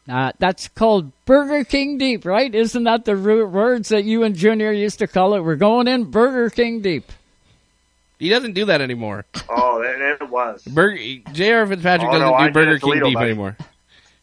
Uh, 0.07 0.31
that's 0.37 0.67
called 0.67 1.11
Burger 1.25 1.63
King 1.63 1.97
Deep, 1.97 2.25
right? 2.25 2.53
Isn't 2.53 2.83
that 2.83 3.05
the 3.05 3.15
words 3.15 3.89
that 3.89 4.03
you 4.03 4.23
and 4.23 4.35
Junior 4.35 4.71
used 4.71 4.99
to 4.99 5.07
call 5.07 5.33
it? 5.33 5.39
We're 5.41 5.55
going 5.55 5.87
in 5.87 6.05
Burger 6.05 6.49
King 6.49 6.81
Deep. 6.81 7.11
He 8.24 8.30
doesn't 8.30 8.53
do 8.53 8.63
that 8.65 8.80
anymore. 8.80 9.26
Oh, 9.49 9.82
and 9.86 10.01
it 10.01 10.30
was. 10.30 10.63
Burger 10.63 10.97
J.R. 11.34 11.67
Fitzpatrick 11.67 12.09
Oh, 12.09 12.13
doesn't 12.13 12.32
no, 12.32 12.38
do 12.38 12.43
did 12.45 12.53
Burger 12.53 12.80
King 12.80 12.80
Toledo, 12.80 13.05
deep 13.07 13.13
buddy. 13.15 13.30
anymore. 13.32 13.57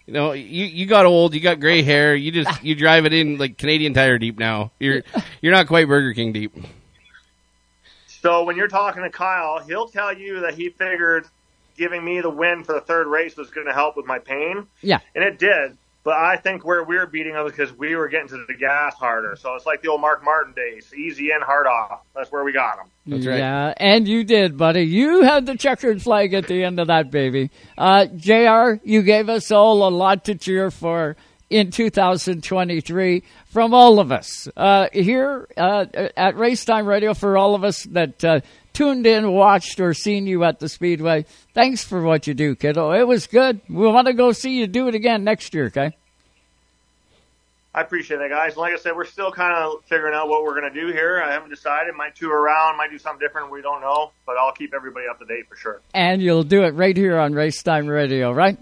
You 0.07 0.15
know, 0.15 0.33
you 0.33 0.65
you 0.65 0.87
got 0.87 1.05
old, 1.05 1.35
you 1.35 1.41
got 1.41 1.61
gray 1.61 1.83
hair, 1.93 2.15
you 2.15 2.33
just 2.33 2.65
you 2.65 2.75
drive 2.75 3.05
it 3.05 3.13
in 3.13 3.37
like 3.37 3.59
Canadian 3.59 3.93
Tire 3.93 4.19
deep 4.19 4.39
now. 4.39 4.73
You're 4.81 5.03
you're 5.43 5.53
not 5.53 5.67
quite 5.67 5.87
Burger 5.87 6.15
King 6.15 6.33
deep. 6.33 6.55
So 8.07 8.45
when 8.45 8.57
you're 8.57 8.69
talking 8.69 9.03
to 9.03 9.11
Kyle, 9.11 9.59
he'll 9.61 9.89
tell 9.89 10.17
you 10.17 10.41
that 10.41 10.55
he 10.55 10.71
figured 10.71 11.27
giving 11.77 12.05
me 12.05 12.21
the 12.21 12.31
win 12.31 12.65
for 12.65 12.73
the 12.73 12.81
third 12.81 13.07
race 13.07 13.37
was 13.37 13.51
going 13.51 13.67
to 13.67 13.73
help 13.73 13.97
with 13.97 14.07
my 14.07 14.19
pain, 14.19 14.67
Yeah. 14.83 15.01
and 15.15 15.25
it 15.25 15.39
did. 15.39 15.77
But 16.03 16.15
I 16.15 16.37
think 16.37 16.65
where 16.65 16.83
we 16.83 16.97
were 16.97 17.07
beating 17.07 17.35
them 17.35 17.45
because 17.45 17.77
we 17.77 17.95
were 17.95 18.09
getting 18.09 18.29
to 18.29 18.45
the 18.49 18.55
gas 18.55 18.95
harder. 18.95 19.37
So 19.37 19.55
it's 19.55 19.67
like 19.67 19.83
the 19.83 19.89
old 19.89 20.01
Mark 20.01 20.25
Martin 20.25 20.55
days: 20.55 20.93
easy 20.95 21.31
in, 21.31 21.43
hard 21.43 21.67
off. 21.67 22.01
That's 22.15 22.33
where 22.33 22.43
we 22.43 22.53
got 22.53 22.77
them. 22.77 22.87
That's 23.07 23.27
right. 23.27 23.39
Yeah, 23.39 23.75
and 23.77 24.09
you 24.09 24.25
did, 24.25 24.57
buddy. 24.57 24.83
You 24.83 25.23
had 25.23 25.45
the 25.45 25.57
checkered 25.57 26.01
flag 26.01 26.33
at 26.33 26.47
the 26.47 26.65
end 26.65 26.81
of 26.81 26.87
that, 26.87 27.11
baby. 27.11 27.51
Uh, 27.77 28.07
JR, 28.07 28.81
you 28.83 29.03
gave 29.03 29.29
us 29.29 29.51
all 29.51 29.87
a 29.87 29.91
lot 29.91 30.25
to 30.25 30.35
cheer 30.35 30.71
for 30.71 31.17
in 31.51 31.73
2023 31.73 33.25
from 33.47 33.75
all 33.75 33.99
of 33.99 34.13
us 34.13 34.49
uh, 34.57 34.87
here 34.93 35.49
uh, 35.57 35.85
at 36.17 36.37
Racetime 36.37 36.87
Radio. 36.87 37.13
For 37.13 37.37
all 37.37 37.55
of 37.55 37.65
us 37.65 37.83
that 37.91 38.25
uh, 38.25 38.41
tuned 38.73 39.07
in, 39.07 39.33
watched, 39.33 39.81
or 39.81 39.95
seen 39.95 40.27
you 40.27 40.45
at 40.45 40.59
the 40.59 40.69
Speedway, 40.69 41.27
thanks 41.55 41.85
for 41.85 42.03
what 42.03 42.27
you 42.27 42.35
do, 42.35 42.55
kiddo. 42.55 42.93
It 42.93 43.07
was 43.07 43.27
good. 43.27 43.61
We 43.69 43.87
want 43.87 44.07
to 44.07 44.13
go 44.13 44.33
see 44.33 44.59
you 44.59 44.67
do 44.67 44.89
it 44.89 44.95
again 44.95 45.25
next 45.25 45.55
year, 45.55 45.67
okay? 45.67 45.97
I 47.73 47.83
appreciate 47.83 48.19
that, 48.19 48.31
guys. 48.31 48.57
Like 48.57 48.75
I 48.75 48.79
said, 48.79 48.97
we're 48.97 49.05
still 49.05 49.31
kind 49.31 49.55
of 49.55 49.85
figuring 49.85 50.13
out 50.13 50.29
what 50.29 50.43
we're 50.43 50.59
going 50.59 50.73
to 50.73 50.81
do 50.81 50.89
here. 50.89 51.23
I 51.25 51.31
haven't 51.33 51.51
decided. 51.51 51.95
Might 51.95 52.17
tour 52.17 52.37
around, 52.37 52.77
might 52.77 52.91
do 52.91 52.99
something 52.99 53.25
different. 53.25 53.51
We 53.53 53.63
don't 53.63 53.81
know, 53.81 54.11
but 54.27 54.37
I'll 54.37 54.53
keep 54.53 54.75
everybody 54.75 55.07
up 55.09 55.21
to 55.21 55.25
date 55.25 55.49
for 55.49 55.55
sure. 55.55 55.81
And 55.95 56.21
you'll 56.21 56.43
do 56.43 56.65
it 56.65 56.75
right 56.75 56.97
here 56.97 57.17
on 57.17 57.33
Racetime 57.33 57.89
Radio, 57.89 58.33
right? 58.33 58.59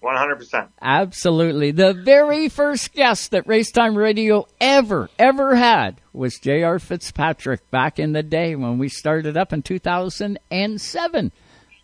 One 0.00 0.16
hundred 0.16 0.36
percent. 0.36 0.70
Absolutely. 0.80 1.72
The 1.72 1.92
very 1.92 2.48
first 2.48 2.94
guest 2.94 3.32
that 3.32 3.46
Racetime 3.46 3.96
Radio 3.96 4.46
ever, 4.58 5.10
ever 5.18 5.54
had 5.54 5.96
was 6.14 6.38
J.R. 6.38 6.78
Fitzpatrick 6.78 7.70
back 7.70 7.98
in 7.98 8.12
the 8.12 8.22
day 8.22 8.56
when 8.56 8.78
we 8.78 8.88
started 8.88 9.36
up 9.36 9.52
in 9.52 9.62
2007. 9.62 11.32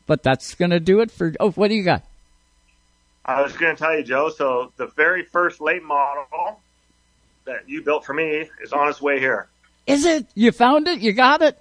But 0.07 0.23
that's 0.23 0.55
going 0.55 0.71
to 0.71 0.81
do 0.81 1.01
it 1.01 1.11
for. 1.11 1.35
Oh, 1.39 1.51
what 1.51 1.69
do 1.69 1.75
you 1.75 1.85
got? 1.85 2.05
I 3.27 3.43
was 3.43 3.53
going 3.55 3.77
to 3.77 3.83
tell 3.83 3.95
you, 3.95 4.05
Joe. 4.05 4.31
So 4.31 4.73
the 4.77 4.87
very 4.87 5.25
first 5.25 5.61
late 5.61 5.83
model 5.83 6.61
that 7.45 7.69
you 7.69 7.83
built 7.83 8.07
for 8.07 8.15
me 8.15 8.49
is 8.63 8.73
on 8.73 8.89
its 8.89 9.03
way 9.03 9.19
here. 9.19 9.49
Is 9.87 10.07
it? 10.07 10.27
You 10.35 10.53
found 10.53 10.89
it? 10.89 11.01
You 11.01 11.13
got 11.13 11.43
it? 11.43 11.59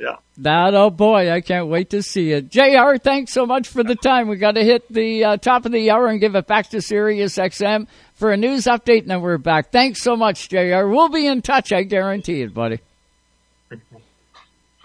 Yeah. 0.00 0.16
That, 0.38 0.74
oh 0.74 0.88
boy, 0.88 1.30
I 1.30 1.42
can't 1.42 1.66
wait 1.66 1.90
to 1.90 2.02
see 2.02 2.32
it. 2.32 2.48
JR, 2.48 2.96
thanks 2.96 3.34
so 3.34 3.44
much 3.44 3.68
for 3.68 3.82
the 3.82 3.94
time. 3.94 4.28
We 4.28 4.36
got 4.36 4.52
to 4.52 4.64
hit 4.64 4.90
the 4.90 5.24
uh, 5.24 5.36
top 5.36 5.66
of 5.66 5.72
the 5.72 5.90
hour 5.90 6.06
and 6.06 6.18
give 6.18 6.34
it 6.34 6.46
back 6.46 6.70
to 6.70 6.80
Sirius 6.80 7.36
XM 7.36 7.86
for 8.14 8.32
a 8.32 8.38
news 8.38 8.64
update, 8.64 9.02
and 9.02 9.10
then 9.10 9.20
we're 9.20 9.36
back. 9.36 9.72
Thanks 9.72 10.02
so 10.02 10.16
much, 10.16 10.48
JR. 10.48 10.86
We'll 10.86 11.10
be 11.10 11.26
in 11.26 11.42
touch, 11.42 11.70
I 11.70 11.82
guarantee 11.82 12.40
it, 12.40 12.54
buddy. 12.54 12.80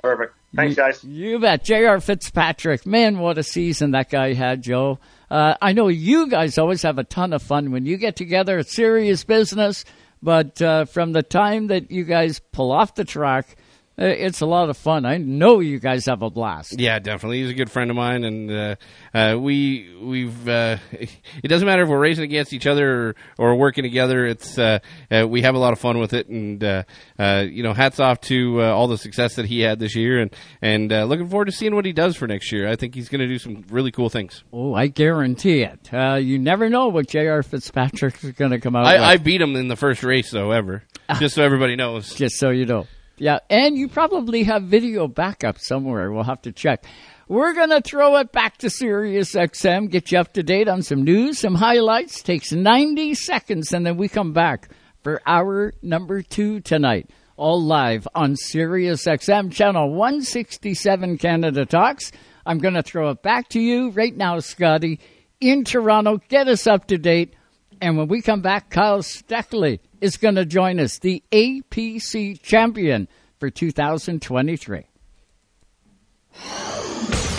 Perfect. 0.03 0.35
Thanks, 0.53 0.75
guys. 0.75 1.01
You 1.01 1.39
bet. 1.39 1.63
J.R. 1.63 2.01
Fitzpatrick. 2.01 2.85
Man, 2.85 3.17
what 3.19 3.37
a 3.37 3.43
season 3.43 3.91
that 3.91 4.09
guy 4.09 4.33
had, 4.33 4.63
Joe. 4.63 4.99
Uh, 5.31 5.55
I 5.61 5.71
know 5.71 5.87
you 5.87 6.27
guys 6.29 6.57
always 6.57 6.81
have 6.81 6.97
a 6.97 7.05
ton 7.05 7.31
of 7.31 7.41
fun 7.41 7.71
when 7.71 7.85
you 7.85 7.95
get 7.95 8.17
together. 8.17 8.59
It's 8.59 8.75
serious 8.75 9.23
business, 9.23 9.85
but 10.21 10.61
uh, 10.61 10.85
from 10.85 11.13
the 11.13 11.23
time 11.23 11.67
that 11.67 11.89
you 11.89 12.03
guys 12.03 12.41
pull 12.51 12.73
off 12.73 12.95
the 12.95 13.05
track, 13.05 13.55
it's 13.97 14.41
a 14.41 14.45
lot 14.45 14.69
of 14.69 14.77
fun. 14.77 15.05
I 15.05 15.17
know 15.17 15.59
you 15.59 15.79
guys 15.79 16.05
have 16.05 16.21
a 16.21 16.29
blast. 16.29 16.79
Yeah, 16.79 16.99
definitely. 16.99 17.41
He's 17.41 17.51
a 17.51 17.53
good 17.53 17.71
friend 17.71 17.89
of 17.89 17.95
mine, 17.95 18.23
and 18.23 18.51
uh, 18.51 18.75
uh, 19.13 19.37
we 19.39 19.95
we've. 20.01 20.47
Uh, 20.47 20.77
it 20.91 21.47
doesn't 21.47 21.65
matter 21.65 21.83
if 21.83 21.89
we're 21.89 21.99
racing 21.99 22.25
against 22.25 22.53
each 22.53 22.67
other 22.67 23.09
or, 23.09 23.15
or 23.37 23.55
working 23.55 23.83
together. 23.83 24.25
It's 24.25 24.57
uh, 24.57 24.79
uh, 25.09 25.27
we 25.27 25.43
have 25.43 25.55
a 25.55 25.59
lot 25.59 25.73
of 25.73 25.79
fun 25.79 25.99
with 25.99 26.13
it, 26.13 26.27
and 26.27 26.63
uh, 26.63 26.83
uh, 27.17 27.45
you 27.49 27.63
know, 27.63 27.73
hats 27.73 27.99
off 27.99 28.21
to 28.21 28.61
uh, 28.61 28.65
all 28.65 28.87
the 28.87 28.97
success 28.97 29.35
that 29.35 29.45
he 29.45 29.61
had 29.61 29.79
this 29.79 29.95
year, 29.95 30.19
and 30.19 30.35
and 30.61 30.91
uh, 30.91 31.05
looking 31.05 31.29
forward 31.29 31.45
to 31.45 31.51
seeing 31.51 31.75
what 31.75 31.85
he 31.85 31.93
does 31.93 32.15
for 32.15 32.27
next 32.27 32.51
year. 32.51 32.67
I 32.67 32.75
think 32.75 32.95
he's 32.95 33.09
going 33.09 33.21
to 33.21 33.27
do 33.27 33.39
some 33.39 33.63
really 33.69 33.91
cool 33.91 34.09
things. 34.09 34.43
Oh, 34.51 34.73
I 34.73 34.87
guarantee 34.87 35.61
it. 35.61 35.93
Uh, 35.93 36.15
you 36.15 36.39
never 36.39 36.69
know 36.69 36.89
what 36.89 37.07
J.R. 37.07 37.43
Fitzpatrick 37.43 38.23
is 38.23 38.31
going 38.31 38.51
to 38.51 38.59
come 38.59 38.75
out 38.75 38.85
I, 38.85 38.93
with. 38.95 39.01
I 39.03 39.17
beat 39.17 39.41
him 39.41 39.55
in 39.55 39.67
the 39.67 39.75
first 39.75 40.03
race, 40.03 40.31
though, 40.31 40.51
ever. 40.51 40.83
Just 41.19 41.35
so 41.35 41.43
everybody 41.43 41.75
knows. 41.75 42.13
Just 42.15 42.37
so 42.37 42.49
you 42.49 42.65
know. 42.65 42.87
Yeah, 43.17 43.39
and 43.49 43.77
you 43.77 43.87
probably 43.87 44.43
have 44.43 44.63
video 44.63 45.07
backup 45.07 45.57
somewhere. 45.59 46.11
We'll 46.11 46.23
have 46.23 46.41
to 46.43 46.51
check. 46.51 46.85
We're 47.27 47.53
going 47.53 47.69
to 47.69 47.81
throw 47.81 48.17
it 48.17 48.31
back 48.31 48.57
to 48.57 48.69
Sirius 48.69 49.33
XM, 49.33 49.89
get 49.89 50.11
you 50.11 50.19
up 50.19 50.33
to 50.33 50.43
date 50.43 50.67
on 50.67 50.81
some 50.81 51.03
news, 51.03 51.39
some 51.39 51.55
highlights. 51.55 52.21
Takes 52.21 52.51
90 52.51 53.15
seconds, 53.15 53.73
and 53.73 53.85
then 53.85 53.97
we 53.97 54.07
come 54.09 54.33
back 54.33 54.69
for 55.01 55.21
hour 55.25 55.73
number 55.81 56.21
two 56.21 56.59
tonight. 56.59 57.09
All 57.37 57.61
live 57.61 58.07
on 58.15 58.35
Sirius 58.35 59.05
XM, 59.05 59.51
channel 59.51 59.91
167 59.93 61.17
Canada 61.17 61.65
Talks. 61.65 62.11
I'm 62.45 62.59
going 62.59 62.75
to 62.75 62.83
throw 62.83 63.09
it 63.11 63.21
back 63.21 63.49
to 63.49 63.59
you 63.59 63.91
right 63.91 64.15
now, 64.15 64.39
Scotty, 64.39 64.99
in 65.39 65.63
Toronto. 65.63 66.19
Get 66.29 66.47
us 66.47 66.67
up 66.67 66.87
to 66.87 66.97
date. 66.97 67.34
And 67.81 67.97
when 67.97 68.07
we 68.07 68.21
come 68.21 68.41
back, 68.41 68.69
Kyle 68.69 69.01
Steckly 69.01 69.79
is 70.01 70.17
going 70.17 70.35
to 70.35 70.45
join 70.45 70.79
us, 70.79 70.99
the 70.99 71.23
APC 71.31 72.41
champion 72.41 73.07
for 73.39 73.49
2023. 73.49 74.83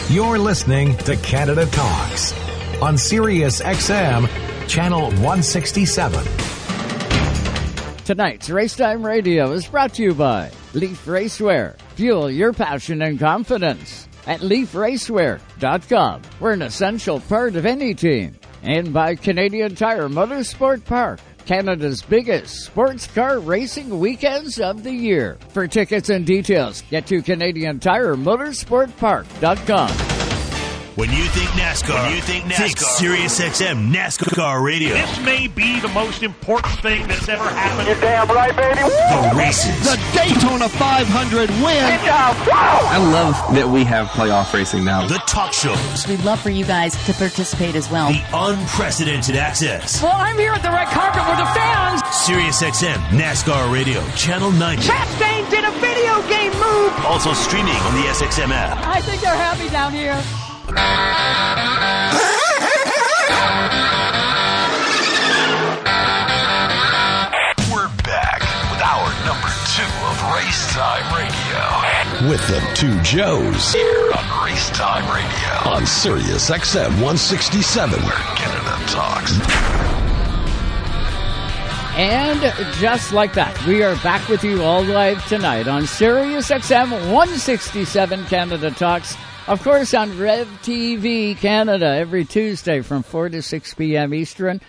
You're 0.08 0.38
listening 0.38 0.96
to 0.98 1.16
Canada 1.16 1.66
Talks 1.66 2.32
on 2.80 2.96
Sirius 2.96 3.60
XM, 3.60 4.28
channel 4.68 5.10
167. 5.10 6.24
Tonight's 8.04 8.48
Racetime 8.48 9.04
Radio 9.04 9.50
is 9.50 9.66
brought 9.66 9.94
to 9.94 10.02
you 10.04 10.14
by 10.14 10.50
Leaf 10.74 11.06
Racewear. 11.06 11.76
Fuel 11.96 12.30
your 12.30 12.52
passion 12.52 13.02
and 13.02 13.18
confidence 13.18 14.06
at 14.26 14.40
leafracewear.com. 14.40 16.22
We're 16.38 16.52
an 16.52 16.62
essential 16.62 17.20
part 17.20 17.56
of 17.56 17.66
any 17.66 17.94
team. 17.94 18.36
And 18.66 18.92
by 18.92 19.14
Canadian 19.14 19.76
Tire 19.76 20.08
Motorsport 20.08 20.84
Park, 20.84 21.20
Canada's 21.46 22.02
biggest 22.02 22.64
sports 22.64 23.06
car 23.06 23.38
racing 23.38 24.00
weekends 24.00 24.60
of 24.60 24.82
the 24.82 24.92
year. 24.92 25.38
For 25.50 25.68
tickets 25.68 26.10
and 26.10 26.26
details, 26.26 26.82
get 26.90 27.06
to 27.06 27.22
Canadian 27.22 27.78
Tire 27.78 28.16
Motorsport 28.16 28.94
Park.com. 28.96 30.35
When 30.96 31.10
you 31.10 31.24
think 31.24 31.50
NASCAR, 31.50 32.04
when 32.04 32.14
you 32.14 32.22
think 32.22 32.46
NASCAR, 32.46 32.56
think 32.56 32.78
Sirius 32.78 33.38
XM 33.38 33.92
NASCAR 33.92 34.62
Radio. 34.62 34.94
This 34.94 35.20
may 35.20 35.46
be 35.46 35.78
the 35.78 35.88
most 35.88 36.22
important 36.22 36.72
thing 36.80 37.06
that's 37.06 37.28
ever 37.28 37.44
happened. 37.44 37.86
You're 37.86 38.00
damn 38.00 38.26
right, 38.28 38.56
baby. 38.56 38.80
The 38.80 39.34
races. 39.36 39.76
The 39.84 40.00
Daytona 40.16 40.70
500 40.70 41.50
win. 41.60 41.84
I 42.08 42.96
love 43.12 43.34
that 43.54 43.68
we 43.68 43.84
have 43.84 44.06
playoff 44.06 44.54
racing 44.54 44.86
now. 44.86 45.06
The 45.06 45.18
talk 45.28 45.52
shows. 45.52 46.08
We'd 46.08 46.24
love 46.24 46.40
for 46.40 46.48
you 46.48 46.64
guys 46.64 46.96
to 47.04 47.12
participate 47.12 47.74
as 47.74 47.90
well. 47.90 48.08
The 48.08 48.24
unprecedented 48.32 49.36
access. 49.36 50.00
Well, 50.02 50.16
I'm 50.16 50.38
here 50.38 50.52
at 50.52 50.62
the 50.62 50.70
red 50.70 50.88
carpet 50.88 51.28
with 51.28 51.36
the 51.36 51.52
fans. 51.52 52.00
Sirius 52.24 52.62
XM 52.62 52.96
NASCAR 53.12 53.70
Radio, 53.70 54.02
Channel 54.16 54.50
90. 54.52 54.82
Chastain 54.82 55.50
did 55.50 55.62
a 55.62 55.72
video 55.72 56.26
game 56.30 56.52
move. 56.52 56.96
Also 57.04 57.34
streaming 57.34 57.76
on 57.84 57.92
the 58.00 58.08
SXM 58.08 58.48
app. 58.48 58.78
I 58.86 59.02
think 59.02 59.20
they're 59.20 59.36
happy 59.36 59.68
down 59.68 59.92
here. 59.92 60.18
We're 60.66 60.74
back 68.02 68.40
with 68.70 68.80
hour 68.82 69.06
number 69.24 69.46
two 69.76 69.86
of 70.06 70.16
Race 70.34 70.66
Time 70.72 71.06
Radio. 71.14 71.62
With 72.28 72.44
the 72.48 72.60
two 72.74 73.00
Joes 73.02 73.72
Here 73.72 74.10
on 74.12 74.44
Race 74.44 74.68
Time 74.70 75.04
Radio. 75.14 75.70
on 75.70 75.86
Sirius 75.86 76.50
XM 76.50 76.90
167. 76.94 78.00
Where 78.02 78.12
Canada 78.34 78.76
talks. 78.90 79.38
And 81.96 82.40
just 82.80 83.12
like 83.12 83.34
that, 83.34 83.56
we 83.66 83.82
are 83.84 83.94
back 84.02 84.28
with 84.28 84.42
you 84.42 84.62
all 84.64 84.82
live 84.82 85.24
tonight 85.28 85.68
on 85.68 85.86
Sirius 85.86 86.50
XM 86.50 86.90
167 86.90 88.24
Canada 88.26 88.70
Talks. 88.72 89.16
Of 89.48 89.62
course, 89.62 89.94
on 89.94 90.18
Rev 90.18 90.48
TV 90.62 91.36
Canada 91.36 91.86
every 91.86 92.24
Tuesday 92.24 92.80
from 92.80 93.04
4 93.04 93.28
to 93.28 93.42
6 93.42 93.74
p.m. 93.74 94.12
Eastern. 94.12 94.60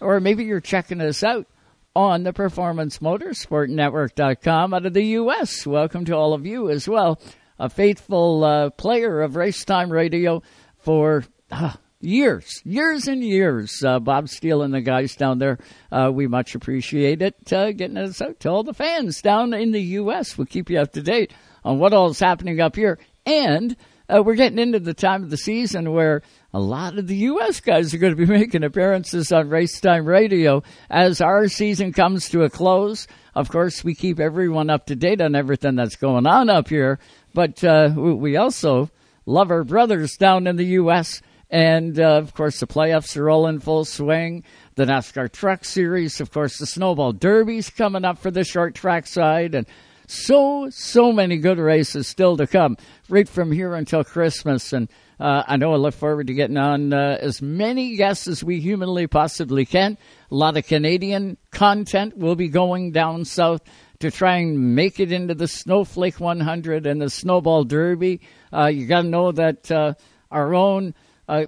Or 0.00 0.18
maybe 0.18 0.42
you're 0.42 0.60
checking 0.60 1.00
us 1.00 1.22
out 1.22 1.46
on 1.94 2.24
the 2.24 2.32
Performance 2.32 2.98
Motorsport 2.98 3.68
Network.com 3.68 4.74
out 4.74 4.86
of 4.86 4.92
the 4.92 5.04
U.S. 5.04 5.64
Welcome 5.64 6.04
to 6.06 6.16
all 6.16 6.34
of 6.34 6.46
you 6.46 6.68
as 6.68 6.88
well. 6.88 7.20
A 7.60 7.70
faithful 7.70 8.42
uh, 8.42 8.70
player 8.70 9.22
of 9.22 9.36
Race 9.36 9.64
Time 9.64 9.88
Radio 9.88 10.42
for 10.78 11.22
uh, 11.52 11.74
years, 12.00 12.60
years 12.64 13.06
and 13.06 13.22
years. 13.22 13.84
Uh, 13.84 14.00
Bob 14.00 14.28
Steele 14.28 14.62
and 14.62 14.74
the 14.74 14.80
guys 14.80 15.14
down 15.14 15.38
there, 15.38 15.58
uh, 15.92 16.10
we 16.12 16.26
much 16.26 16.56
appreciate 16.56 17.22
it. 17.22 17.52
Uh, 17.52 17.70
getting 17.70 17.98
us 17.98 18.20
out 18.20 18.40
to 18.40 18.50
all 18.50 18.64
the 18.64 18.74
fans 18.74 19.22
down 19.22 19.54
in 19.54 19.70
the 19.70 19.82
U.S. 19.82 20.36
We'll 20.36 20.46
keep 20.46 20.70
you 20.70 20.80
up 20.80 20.92
to 20.94 21.02
date 21.02 21.32
on 21.64 21.78
what 21.78 21.94
all 21.94 22.10
is 22.10 22.18
happening 22.18 22.60
up 22.60 22.74
here. 22.74 22.98
And 23.24 23.76
uh, 24.08 24.22
we're 24.22 24.34
getting 24.34 24.58
into 24.58 24.78
the 24.78 24.94
time 24.94 25.22
of 25.22 25.30
the 25.30 25.36
season 25.36 25.92
where 25.92 26.22
a 26.52 26.60
lot 26.60 26.98
of 26.98 27.06
the 27.06 27.16
U.S. 27.16 27.60
guys 27.60 27.94
are 27.94 27.98
going 27.98 28.14
to 28.14 28.26
be 28.26 28.30
making 28.38 28.62
appearances 28.62 29.32
on 29.32 29.48
Race 29.48 29.80
Time 29.80 30.04
Radio 30.04 30.62
as 30.90 31.20
our 31.20 31.48
season 31.48 31.92
comes 31.92 32.28
to 32.30 32.42
a 32.42 32.50
close. 32.50 33.06
Of 33.34 33.50
course, 33.50 33.82
we 33.82 33.94
keep 33.94 34.20
everyone 34.20 34.70
up 34.70 34.86
to 34.86 34.96
date 34.96 35.20
on 35.20 35.34
everything 35.34 35.74
that's 35.76 35.96
going 35.96 36.26
on 36.26 36.50
up 36.50 36.68
here, 36.68 36.98
but 37.32 37.64
uh, 37.64 37.90
we 37.96 38.14
we 38.14 38.36
also 38.36 38.90
love 39.26 39.50
our 39.50 39.64
brothers 39.64 40.16
down 40.16 40.46
in 40.46 40.56
the 40.56 40.64
U.S. 40.64 41.22
And 41.50 41.98
uh, 41.98 42.16
of 42.16 42.34
course, 42.34 42.60
the 42.60 42.66
playoffs 42.66 43.16
are 43.16 43.30
all 43.30 43.46
in 43.46 43.60
full 43.60 43.84
swing. 43.84 44.44
The 44.74 44.84
NASCAR 44.84 45.30
Truck 45.32 45.64
Series, 45.64 46.20
of 46.20 46.30
course, 46.30 46.58
the 46.58 46.66
Snowball 46.66 47.12
Derby's 47.12 47.70
coming 47.70 48.04
up 48.04 48.18
for 48.18 48.30
the 48.30 48.44
short 48.44 48.74
track 48.74 49.06
side, 49.06 49.54
and 49.54 49.66
so 50.06 50.68
so 50.70 51.12
many 51.12 51.38
good 51.38 51.58
races 51.58 52.08
still 52.08 52.36
to 52.36 52.46
come, 52.46 52.76
right 53.08 53.28
from 53.28 53.52
here 53.52 53.74
until 53.74 54.04
Christmas. 54.04 54.72
And 54.72 54.88
uh, 55.20 55.44
I 55.46 55.56
know 55.56 55.72
I 55.72 55.76
look 55.76 55.94
forward 55.94 56.26
to 56.26 56.34
getting 56.34 56.56
on 56.56 56.92
uh, 56.92 57.18
as 57.20 57.40
many 57.40 57.96
guests 57.96 58.26
as 58.26 58.42
we 58.42 58.60
humanly 58.60 59.06
possibly 59.06 59.64
can. 59.64 59.96
A 60.30 60.34
lot 60.34 60.56
of 60.56 60.66
Canadian 60.66 61.36
content 61.50 62.16
will 62.16 62.36
be 62.36 62.48
going 62.48 62.92
down 62.92 63.24
south 63.24 63.62
to 64.00 64.10
try 64.10 64.36
and 64.38 64.74
make 64.74 65.00
it 65.00 65.12
into 65.12 65.34
the 65.34 65.48
Snowflake 65.48 66.20
100 66.20 66.86
and 66.86 67.00
the 67.00 67.10
Snowball 67.10 67.64
Derby. 67.64 68.20
Uh, 68.52 68.66
you 68.66 68.86
got 68.86 69.02
to 69.02 69.08
know 69.08 69.32
that 69.32 69.70
uh, 69.70 69.94
our 70.30 70.54
own 70.54 70.94
uh, 71.28 71.46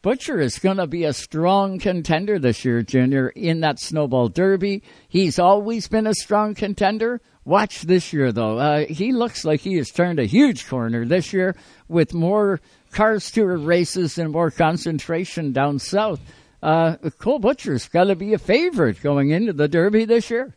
Butcher 0.00 0.40
is 0.40 0.58
going 0.58 0.78
to 0.78 0.86
be 0.86 1.04
a 1.04 1.12
strong 1.12 1.78
contender 1.78 2.38
this 2.38 2.64
year, 2.64 2.82
Junior, 2.82 3.28
in 3.28 3.60
that 3.60 3.78
Snowball 3.78 4.28
Derby. 4.28 4.82
He's 5.08 5.38
always 5.38 5.88
been 5.88 6.06
a 6.06 6.14
strong 6.14 6.54
contender. 6.54 7.20
Watch 7.44 7.82
this 7.82 8.12
year, 8.12 8.30
though. 8.30 8.58
Uh, 8.58 8.86
he 8.86 9.12
looks 9.12 9.44
like 9.44 9.60
he 9.60 9.76
has 9.76 9.90
turned 9.90 10.20
a 10.20 10.24
huge 10.24 10.68
corner 10.68 11.04
this 11.04 11.32
year 11.32 11.56
with 11.88 12.14
more 12.14 12.60
Cars 12.92 13.30
Tour 13.30 13.56
races 13.56 14.16
and 14.16 14.30
more 14.30 14.50
concentration 14.50 15.52
down 15.52 15.78
south. 15.80 16.20
Uh, 16.62 16.96
Cole 17.18 17.40
Butcher's 17.40 17.88
got 17.88 18.04
to 18.04 18.14
be 18.14 18.34
a 18.34 18.38
favorite 18.38 19.02
going 19.02 19.30
into 19.30 19.52
the 19.52 19.66
Derby 19.66 20.04
this 20.04 20.30
year. 20.30 20.54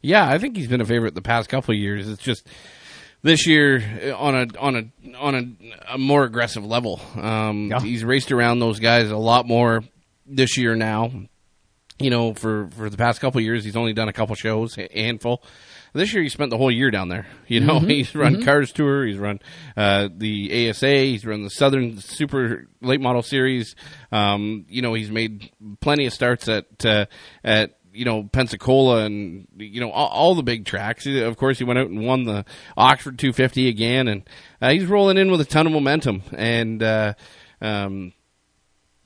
Yeah, 0.00 0.26
I 0.26 0.38
think 0.38 0.56
he's 0.56 0.68
been 0.68 0.80
a 0.80 0.86
favorite 0.86 1.14
the 1.14 1.20
past 1.22 1.50
couple 1.50 1.74
of 1.74 1.78
years. 1.78 2.08
It's 2.08 2.22
just 2.22 2.46
this 3.22 3.46
year 3.46 3.82
uh, 4.06 4.16
on 4.16 4.34
a 4.34 4.46
on 4.58 4.76
a 4.76 5.16
on 5.18 5.34
a, 5.34 5.94
a 5.94 5.98
more 5.98 6.24
aggressive 6.24 6.64
level. 6.64 7.00
Um, 7.16 7.70
He's 7.82 8.04
raced 8.04 8.32
around 8.32 8.60
those 8.60 8.80
guys 8.80 9.10
a 9.10 9.16
lot 9.16 9.46
more 9.46 9.82
this 10.26 10.56
year 10.56 10.74
now. 10.74 11.10
You 11.98 12.10
know, 12.10 12.32
for 12.34 12.68
for 12.76 12.88
the 12.88 12.96
past 12.96 13.20
couple 13.20 13.38
of 13.38 13.44
years, 13.44 13.64
he's 13.64 13.76
only 13.76 13.92
done 13.92 14.08
a 14.08 14.12
couple 14.12 14.34
shows, 14.34 14.78
a 14.78 14.88
handful. 14.94 15.42
This 15.94 16.12
year, 16.12 16.22
he 16.24 16.28
spent 16.28 16.50
the 16.50 16.58
whole 16.58 16.70
year 16.72 16.90
down 16.90 17.08
there. 17.08 17.26
You 17.46 17.60
know, 17.60 17.78
Mm-hmm. 17.78 17.86
Mhm, 17.86 17.90
he's 17.94 18.14
run 18.14 18.36
mhm. 18.36 18.44
Cars 18.44 18.72
Tour, 18.72 19.06
he's 19.06 19.16
run 19.18 19.38
uh, 19.76 20.08
the 20.14 20.68
ASA, 20.70 20.88
he's 20.88 21.24
run 21.24 21.44
the 21.44 21.50
Southern 21.50 21.98
Super 21.98 22.68
Late 22.82 23.00
Model 23.00 23.22
Series. 23.22 23.76
Um, 24.10 24.66
you 24.68 24.82
know, 24.82 24.94
he's 24.94 25.10
made 25.10 25.50
plenty 25.80 26.06
of 26.06 26.12
starts 26.12 26.48
at 26.48 26.84
uh, 26.84 27.06
at 27.44 27.78
you 27.92 28.04
know 28.04 28.24
Pensacola 28.24 29.04
and 29.04 29.46
you 29.56 29.80
know 29.80 29.90
all, 29.90 30.08
all 30.08 30.34
the 30.34 30.42
big 30.42 30.64
tracks. 30.64 31.06
Of 31.06 31.36
course, 31.36 31.58
he 31.58 31.64
went 31.64 31.78
out 31.78 31.88
and 31.88 32.04
won 32.04 32.24
the 32.24 32.44
Oxford 32.76 33.18
250 33.18 33.68
again, 33.68 34.08
and 34.08 34.28
uh, 34.60 34.70
he's 34.70 34.86
rolling 34.86 35.16
in 35.16 35.30
with 35.30 35.40
a 35.40 35.44
ton 35.44 35.66
of 35.66 35.72
momentum. 35.72 36.22
And 36.36 36.82
uh, 36.82 37.14
um, 37.60 38.12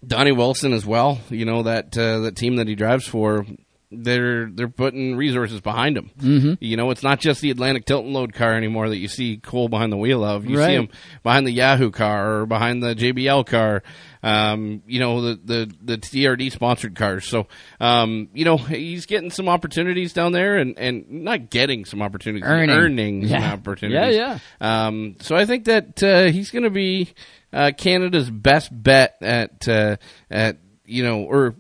Donnie 0.07 0.33
Wilson 0.33 0.73
as 0.73 0.87
well. 0.87 1.21
You 1.29 1.45
know 1.45 1.65
that 1.65 1.97
uh, 1.99 2.21
that 2.21 2.37
team 2.37 2.57
that 2.57 2.67
he 2.67 2.75
drives 2.75 3.07
for. 3.07 3.45
They're 3.91 4.51
they're 4.51 4.69
putting 4.69 5.17
resources 5.17 5.63
behind 5.63 5.97
him. 5.97 6.11
Mhm. 6.21 6.59
You 6.61 6.77
know, 6.77 6.91
it's 6.91 7.03
not 7.03 7.21
just 7.21 7.41
the 7.41 7.51
Atlantic 7.51 7.87
tilt 7.87 8.05
and 8.05 8.13
load 8.13 8.35
car 8.35 8.53
anymore 8.55 8.91
that 8.91 8.99
you 8.99 9.09
see 9.09 9.39
Cole 9.39 9.71
behind 9.71 9.91
the 9.91 9.97
wheel 9.97 10.23
of. 10.23 10.45
You 10.45 10.59
Right. 10.59 10.67
see 10.67 10.75
him 10.75 10.89
behind 11.23 11.47
the 11.47 11.53
Yahoo 11.53 11.91
car 11.91 12.41
or 12.41 12.47
behind 12.47 12.83
the 12.83 12.95
JBL 12.95 13.45
car. 13.47 13.83
Um, 14.23 14.83
you 14.87 15.01
know 15.01 15.23
the 15.23 15.41
the 15.43 15.73
the 15.83 15.97
TRD 15.97 16.51
sponsored 16.53 16.97
cars. 16.97 17.27
So 17.27 17.47
um, 17.81 18.29
you 18.35 18.45
know 18.45 18.59
he's 18.59 19.07
getting 19.07 19.31
some 19.31 19.49
opportunities 19.49 20.13
down 20.13 20.33
there, 20.33 20.59
and 20.59 20.79
and 20.79 21.09
not 21.11 21.49
getting 21.49 21.87
some 21.87 22.03
opportunities, 22.03 22.45
Earning. 22.47 22.71
earning 22.77 23.23
some 23.29 23.41
Yeah. 23.41 23.53
opportunities. 23.55 24.17
Yeah, 24.17 24.39
Um, 24.61 25.17
so 25.21 25.35
I 25.35 25.47
think 25.47 25.65
that 25.65 26.03
uh, 26.03 26.25
he's 26.31 26.51
going 26.51 26.65
to 26.65 26.71
be 26.71 27.09
uh, 27.55 27.71
Canada's 27.75 28.29
best 28.29 28.69
bet 28.71 29.17
at 29.23 29.67
uh, 29.67 29.97
at 30.31 30.59
you 30.85 31.03
know 31.05 31.23
or 31.23 31.55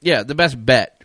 yeah 0.00 0.24
the 0.24 0.34
best 0.34 0.64
bet 0.66 0.97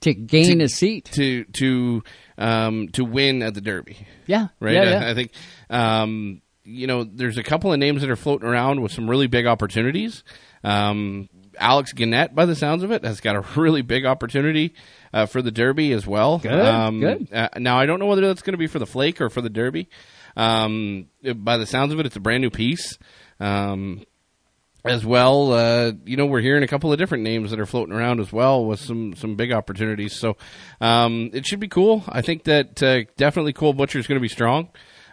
to 0.00 0.14
gain 0.14 0.58
to, 0.58 0.64
a 0.64 0.68
seat 0.68 1.06
to 1.12 1.44
to 1.44 2.02
um, 2.38 2.88
to 2.88 3.04
win 3.04 3.42
at 3.42 3.54
the 3.54 3.60
Derby. 3.60 4.06
Yeah, 4.26 4.48
right. 4.60 4.74
yeah, 4.74 4.80
I, 4.80 4.84
yeah. 4.84 5.10
I 5.10 5.14
think 5.14 5.32
um, 5.68 6.42
you 6.64 6.86
know 6.86 7.04
there's 7.04 7.38
a 7.38 7.42
couple 7.42 7.72
of 7.72 7.78
names 7.78 8.00
that 8.00 8.10
are 8.10 8.16
floating 8.16 8.48
around 8.48 8.80
with 8.82 8.92
some 8.92 9.08
really 9.08 9.26
big 9.26 9.46
opportunities. 9.46 10.24
Um, 10.64 11.28
Alex 11.58 11.92
Gannett, 11.92 12.34
by 12.34 12.46
the 12.46 12.54
sounds 12.54 12.82
of 12.82 12.90
it, 12.90 13.04
has 13.04 13.20
got 13.20 13.36
a 13.36 13.44
really 13.60 13.82
big 13.82 14.06
opportunity 14.06 14.74
uh, 15.12 15.26
for 15.26 15.42
the 15.42 15.50
Derby 15.50 15.92
as 15.92 16.06
well. 16.06 16.38
Good, 16.38 16.52
um, 16.52 17.00
good. 17.00 17.32
Uh, 17.32 17.48
now 17.58 17.78
I 17.78 17.86
don't 17.86 17.98
know 17.98 18.06
whether 18.06 18.26
that's 18.26 18.42
going 18.42 18.54
to 18.54 18.58
be 18.58 18.66
for 18.66 18.78
the 18.78 18.86
Flake 18.86 19.20
or 19.20 19.28
for 19.28 19.40
the 19.40 19.50
Derby. 19.50 19.88
Um, 20.36 21.08
by 21.34 21.56
the 21.56 21.66
sounds 21.66 21.92
of 21.92 22.00
it, 22.00 22.06
it's 22.06 22.16
a 22.16 22.20
brand 22.20 22.42
new 22.42 22.50
piece. 22.50 22.98
Um, 23.40 24.04
as 24.84 25.04
well, 25.04 25.52
uh, 25.52 25.92
you 26.04 26.16
know, 26.16 26.26
we're 26.26 26.40
hearing 26.40 26.62
a 26.62 26.66
couple 26.66 26.92
of 26.92 26.98
different 26.98 27.24
names 27.24 27.50
that 27.50 27.60
are 27.60 27.66
floating 27.66 27.94
around 27.94 28.20
as 28.20 28.32
well 28.32 28.64
with 28.64 28.80
some 28.80 29.14
some 29.14 29.36
big 29.36 29.52
opportunities. 29.52 30.14
So 30.18 30.36
um, 30.80 31.30
it 31.32 31.46
should 31.46 31.60
be 31.60 31.68
cool. 31.68 32.04
I 32.08 32.22
think 32.22 32.44
that 32.44 32.82
uh, 32.82 33.02
definitely 33.16 33.52
Cole 33.52 33.72
Butcher 33.72 33.98
is 33.98 34.06
going 34.06 34.18
to 34.18 34.22
be 34.22 34.28
strong. 34.28 34.68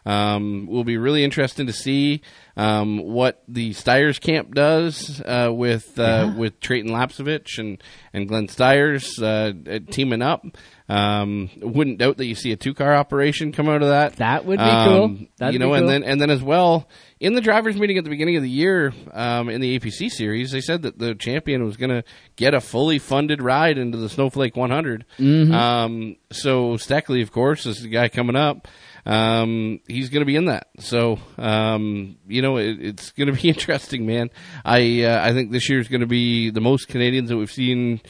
Um, 0.05 0.67
will 0.67 0.85
be 0.85 0.95
really 0.95 1.25
interesting 1.25 1.67
to 1.67 1.73
see 1.73 2.21
um, 2.55 2.99
what 2.99 3.43
the 3.49 3.71
Styres 3.71 4.21
camp 4.21 4.53
does 4.55 5.21
uh, 5.25 5.49
with 5.51 5.99
uh, 5.99 6.31
with 6.37 6.61
Treyten 6.61 6.91
Lapcevich 6.91 7.57
and 7.57 7.83
and 8.13 8.25
Glenn 8.25 8.47
Styres 8.47 9.21
uh, 9.21 9.79
teaming 9.91 10.21
up. 10.21 10.45
Um, 10.87 11.49
wouldn't 11.57 11.97
doubt 11.97 12.15
that 12.17 12.25
you 12.25 12.35
see 12.35 12.53
a 12.53 12.55
two 12.55 12.73
car 12.73 12.95
operation 12.95 13.51
come 13.51 13.67
out 13.67 13.81
of 13.81 13.89
that. 13.89 14.15
That 14.15 14.45
would 14.45 14.59
be 14.59 14.63
cool. 14.63 15.17
That'd 15.39 15.53
you 15.53 15.59
know, 15.59 15.73
be 15.73 15.79
and 15.79 15.89
then 15.89 16.03
and 16.03 16.21
then 16.21 16.29
as 16.29 16.41
well 16.41 16.87
in 17.19 17.33
the 17.33 17.41
drivers' 17.41 17.77
meeting 17.77 17.97
at 17.97 18.03
the 18.03 18.09
beginning 18.09 18.35
of 18.35 18.43
the 18.43 18.49
year 18.49 18.93
um, 19.13 19.49
in 19.49 19.59
the 19.61 19.79
APC 19.79 20.09
series, 20.11 20.51
they 20.51 20.61
said 20.61 20.83
that 20.83 20.99
the 20.99 21.15
champion 21.15 21.63
was 21.63 21.75
going 21.77 21.89
to 21.89 22.03
get 22.35 22.53
a 22.53 22.61
fully 22.61 22.99
funded 22.99 23.41
ride 23.41 23.77
into 23.77 23.97
the 23.97 24.07
Snowflake 24.09 24.55
100. 24.55 25.03
Mhm. 25.17 25.51
Um, 25.53 26.15
so 26.31 26.77
Steckly, 26.77 27.21
of 27.23 27.31
course, 27.31 27.65
is 27.65 27.81
the 27.81 27.89
guy 27.89 28.07
coming 28.09 28.35
up. 28.35 28.67
Um, 29.05 29.79
he's 29.87 30.09
going 30.09 30.21
to 30.21 30.25
be 30.25 30.35
in 30.35 30.45
that. 30.45 30.67
So 30.79 31.17
um, 31.37 32.17
you 32.27 32.41
know, 32.41 32.57
it, 32.57 32.77
it's 32.81 33.11
going 33.11 33.27
to 33.33 33.41
be 33.41 33.47
interesting, 33.49 34.05
man. 34.05 34.29
I 34.65 35.03
uh, 35.03 35.19
I 35.25 35.33
think 35.33 35.51
this 35.51 35.69
year 35.69 35.79
is 35.79 35.87
going 35.87 36.01
to 36.01 36.07
be 36.07 36.49
the 36.51 36.61
most 36.61 36.87
Canadians 36.87 37.29
that 37.29 37.37
we've 37.37 37.51
seen 37.51 38.01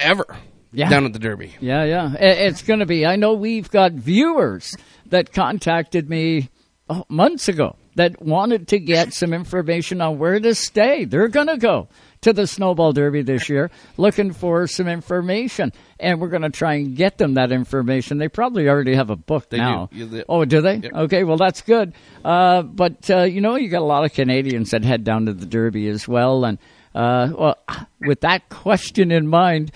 ever 0.00 0.24
Yeah. 0.72 0.88
down 0.88 1.04
at 1.04 1.12
the 1.12 1.18
Derby. 1.18 1.54
Yeah, 1.60 1.84
yeah. 1.84 2.14
It's 2.18 2.62
going 2.62 2.80
to 2.80 2.86
be. 2.86 3.06
I 3.06 3.16
know 3.16 3.34
we've 3.34 3.70
got 3.70 3.92
viewers 3.92 4.74
that 5.10 5.32
contacted 5.32 6.08
me 6.08 6.48
months 7.08 7.48
ago 7.48 7.76
that 7.96 8.20
wanted 8.22 8.68
to 8.68 8.78
get 8.78 9.12
some 9.14 9.32
information 9.32 10.00
on 10.00 10.18
where 10.18 10.38
to 10.38 10.54
stay. 10.54 11.04
They're 11.04 11.28
going 11.28 11.46
to 11.46 11.56
go 11.56 11.88
to 12.22 12.32
the 12.32 12.46
Snowball 12.46 12.92
Derby 12.92 13.22
this 13.22 13.48
year 13.48 13.70
looking 13.96 14.32
for 14.32 14.66
some 14.66 14.86
information. 14.86 15.72
And 15.98 16.20
we're 16.20 16.28
going 16.28 16.42
to 16.42 16.50
try 16.50 16.74
and 16.74 16.94
get 16.96 17.18
them 17.18 17.34
that 17.34 17.52
information. 17.52 18.18
They 18.18 18.28
probably 18.28 18.68
already 18.68 18.94
have 18.94 19.10
a 19.10 19.16
book 19.16 19.48
They 19.48 19.56
do. 19.58 19.62
now. 19.62 19.88
Yeah, 19.92 20.04
they- 20.06 20.24
oh, 20.28 20.44
do 20.44 20.60
they? 20.60 20.76
Yep. 20.76 20.92
Okay, 20.94 21.24
well, 21.24 21.38
that's 21.38 21.62
good. 21.62 21.94
Uh, 22.24 22.62
but, 22.62 23.10
uh, 23.10 23.22
you 23.22 23.40
know, 23.40 23.56
you 23.56 23.68
got 23.68 23.80
a 23.82 23.84
lot 23.86 24.04
of 24.04 24.12
Canadians 24.12 24.70
that 24.70 24.84
head 24.84 25.02
down 25.04 25.26
to 25.26 25.32
the 25.32 25.46
Derby 25.46 25.88
as 25.88 26.06
well. 26.06 26.44
And, 26.44 26.58
uh, 26.94 27.30
well, 27.36 27.56
with 28.00 28.20
that 28.20 28.48
question 28.50 29.10
in 29.10 29.26
mind, 29.26 29.72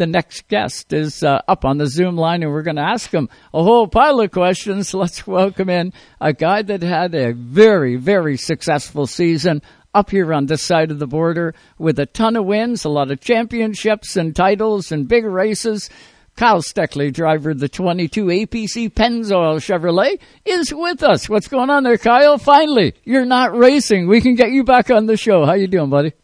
the 0.00 0.06
next 0.06 0.48
guest 0.48 0.94
is 0.94 1.22
uh, 1.22 1.42
up 1.46 1.66
on 1.66 1.76
the 1.76 1.86
Zoom 1.86 2.16
line, 2.16 2.42
and 2.42 2.50
we're 2.50 2.62
going 2.62 2.76
to 2.76 2.82
ask 2.82 3.12
him 3.12 3.28
a 3.52 3.62
whole 3.62 3.86
pile 3.86 4.18
of 4.20 4.30
questions. 4.30 4.94
Let's 4.94 5.26
welcome 5.26 5.68
in 5.68 5.92
a 6.22 6.32
guy 6.32 6.62
that 6.62 6.82
had 6.82 7.14
a 7.14 7.34
very, 7.34 7.96
very 7.96 8.38
successful 8.38 9.06
season 9.06 9.60
up 9.92 10.10
here 10.10 10.32
on 10.32 10.46
this 10.46 10.62
side 10.62 10.90
of 10.90 11.00
the 11.00 11.06
border 11.06 11.54
with 11.76 11.98
a 11.98 12.06
ton 12.06 12.36
of 12.36 12.46
wins, 12.46 12.86
a 12.86 12.88
lot 12.88 13.10
of 13.10 13.20
championships 13.20 14.16
and 14.16 14.34
titles 14.34 14.90
and 14.90 15.06
big 15.06 15.26
races. 15.26 15.90
Kyle 16.34 16.62
Steckly, 16.62 17.12
driver 17.12 17.50
of 17.50 17.60
the 17.60 17.68
22 17.68 18.24
APC 18.24 18.90
Pennzoil 18.90 19.60
Chevrolet, 19.60 20.18
is 20.46 20.72
with 20.72 21.02
us. 21.02 21.28
What's 21.28 21.48
going 21.48 21.68
on 21.68 21.82
there, 21.82 21.98
Kyle? 21.98 22.38
Finally, 22.38 22.94
you're 23.04 23.26
not 23.26 23.54
racing. 23.54 24.08
We 24.08 24.22
can 24.22 24.34
get 24.34 24.50
you 24.50 24.64
back 24.64 24.90
on 24.90 25.04
the 25.04 25.18
show. 25.18 25.44
How 25.44 25.52
you 25.52 25.66
doing, 25.66 25.90
buddy? 25.90 26.14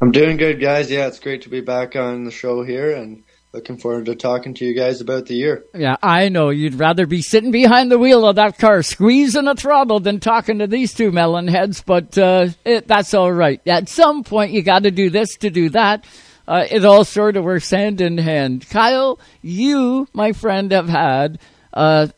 I'm 0.00 0.12
doing 0.12 0.36
good, 0.36 0.60
guys. 0.60 0.90
Yeah, 0.90 1.06
it's 1.06 1.20
great 1.20 1.42
to 1.42 1.48
be 1.48 1.62
back 1.62 1.96
on 1.96 2.24
the 2.24 2.30
show 2.30 2.62
here 2.62 2.94
and 2.94 3.22
looking 3.54 3.78
forward 3.78 4.04
to 4.04 4.14
talking 4.14 4.52
to 4.52 4.64
you 4.66 4.74
guys 4.74 5.00
about 5.00 5.24
the 5.24 5.34
year. 5.34 5.64
Yeah, 5.74 5.96
I 6.02 6.28
know. 6.28 6.50
You'd 6.50 6.74
rather 6.74 7.06
be 7.06 7.22
sitting 7.22 7.50
behind 7.50 7.90
the 7.90 7.98
wheel 7.98 8.26
of 8.28 8.36
that 8.36 8.58
car, 8.58 8.82
squeezing 8.82 9.48
a 9.48 9.54
throttle, 9.54 10.00
than 10.00 10.20
talking 10.20 10.58
to 10.58 10.66
these 10.66 10.92
two 10.92 11.10
melon 11.12 11.48
heads. 11.48 11.82
But 11.82 12.18
uh, 12.18 12.48
it, 12.66 12.86
that's 12.86 13.14
all 13.14 13.32
right. 13.32 13.58
At 13.66 13.88
some 13.88 14.22
point, 14.22 14.52
you 14.52 14.62
got 14.62 14.82
to 14.82 14.90
do 14.90 15.08
this 15.08 15.34
to 15.38 15.48
do 15.48 15.70
that. 15.70 16.04
Uh, 16.46 16.66
it 16.70 16.84
all 16.84 17.04
sort 17.04 17.38
of 17.38 17.44
works 17.44 17.70
hand 17.70 18.02
in 18.02 18.18
hand. 18.18 18.68
Kyle, 18.68 19.18
you, 19.40 20.06
my 20.12 20.32
friend, 20.32 20.72
have 20.72 20.90
had 20.90 21.38
uh, 21.72 22.08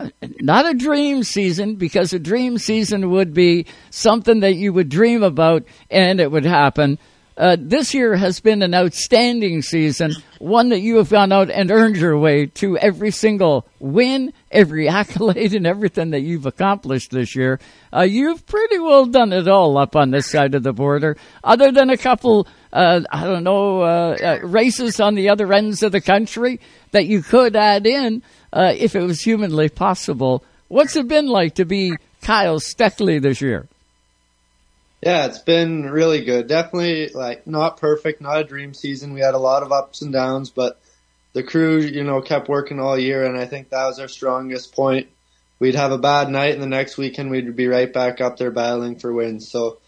not 0.41 0.69
a 0.69 0.75
dream 0.75 1.23
season 1.23 1.77
because 1.77 2.13
a 2.13 2.19
dream 2.19 2.59
season 2.59 3.11
would 3.11 3.33
be 3.33 3.67
something 3.91 4.41
that 4.41 4.55
you 4.55 4.73
would 4.73 4.89
dream 4.89 5.23
about 5.23 5.65
and 5.91 6.21
it 6.21 6.31
would 6.33 6.45
happen. 6.45 6.99
Uh, 7.39 7.57
this 7.57 7.95
year 7.95 8.17
has 8.17 8.41
been 8.41 8.63
an 8.63 8.75
outstanding 8.75 9.63
season, 9.63 10.13
one 10.41 10.71
that 10.71 10.81
you 10.81 10.97
have 10.97 11.09
gone 11.09 11.31
out 11.31 11.49
and 11.51 11.71
earned 11.71 11.97
your 11.97 12.19
way 12.19 12.47
to 12.47 12.77
every 12.79 13.13
single 13.13 13.65
win, 13.79 14.33
every 14.51 14.89
accolade, 14.89 15.55
and 15.55 15.65
everything 15.65 16.11
that 16.11 16.23
you've 16.23 16.47
accomplished 16.47 17.13
this 17.13 17.37
year. 17.37 17.61
Uh, 17.95 18.03
you've 18.03 18.45
pretty 18.45 18.81
well 18.81 19.07
done 19.07 19.33
it 19.33 19.47
all 19.47 19.79
up 19.79 19.95
on 19.95 20.11
this 20.11 20.29
side 20.29 20.57
of 20.57 20.65
the 20.65 20.73
border, 20.73 21.17
other 21.45 21.71
than 21.71 21.91
a 21.91 21.97
couple, 21.97 22.49
uh, 22.73 23.03
I 23.13 23.25
don't 23.25 23.45
know, 23.45 23.83
uh, 23.83 24.17
uh, 24.21 24.39
races 24.43 24.99
on 24.99 25.15
the 25.15 25.29
other 25.29 25.53
ends 25.53 25.85
of 25.85 25.93
the 25.93 26.01
country 26.01 26.59
that 26.91 27.07
you 27.07 27.23
could 27.23 27.55
add 27.55 27.87
in 27.87 28.21
if 28.53 28.97
it 28.97 29.03
was 29.03 29.21
humanly 29.21 29.69
possible. 29.69 30.43
What's 30.67 30.97
it 30.97 31.07
been 31.07 31.29
like 31.29 31.55
to 31.55 31.65
be 31.65 31.95
Kyle 32.21 32.59
Steckly 32.59 33.23
this 33.23 33.41
year? 33.41 33.69
Yeah, 35.01 35.27
it's 35.27 35.39
been 35.39 35.89
really 35.89 36.25
good. 36.25 36.49
Definitely 36.49 37.11
like 37.11 37.47
not 37.47 37.77
perfect, 37.77 38.21
not 38.21 38.41
a 38.41 38.45
dream 38.45 38.75
season. 38.75 39.13
We 39.13 39.21
had 39.21 39.35
a 39.35 39.39
lot 39.39 39.63
of 39.63 39.71
ups 39.71 40.03
and 40.03 40.13
downs, 40.13 40.51
but 40.51 40.81
the 41.35 41.45
crew, 41.45 41.79
you 41.79 42.03
know, 42.03 42.21
kept 42.21 42.49
working 42.49 42.81
all 42.81 42.99
year 42.99 43.25
and 43.25 43.39
I 43.39 43.47
think 43.47 43.69
that 43.69 43.87
was 43.87 44.01
our 44.01 44.09
strongest 44.09 44.75
point. 44.75 45.09
We'd 45.61 45.77
have 45.77 45.93
a 45.93 45.99
bad 45.99 46.31
night 46.31 46.55
and 46.55 46.63
the 46.63 46.67
next 46.67 46.99
weekend 46.99 47.31
we'd 47.31 47.55
be 47.55 47.69
right 47.69 47.93
back 47.93 48.21
up 48.21 48.39
there 48.39 48.51
battling 48.51 48.99
for 48.99 49.13
wins. 49.13 49.49
So 49.49 49.79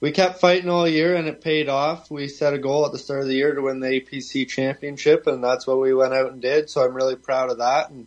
we 0.00 0.12
kept 0.12 0.38
fighting 0.38 0.70
all 0.70 0.86
year 0.86 1.16
and 1.16 1.26
it 1.26 1.40
paid 1.40 1.68
off. 1.68 2.10
We 2.10 2.28
set 2.28 2.54
a 2.54 2.58
goal 2.58 2.86
at 2.86 2.92
the 2.92 2.98
start 2.98 3.22
of 3.22 3.26
the 3.26 3.34
year 3.34 3.54
to 3.54 3.62
win 3.62 3.80
the 3.80 4.00
APC 4.00 4.48
championship 4.48 5.26
and 5.26 5.42
that's 5.42 5.66
what 5.66 5.80
we 5.80 5.94
went 5.94 6.14
out 6.14 6.30
and 6.30 6.40
did. 6.40 6.70
So 6.70 6.84
I'm 6.84 6.94
really 6.94 7.16
proud 7.16 7.50
of 7.50 7.58
that. 7.58 7.90
And, 7.90 8.06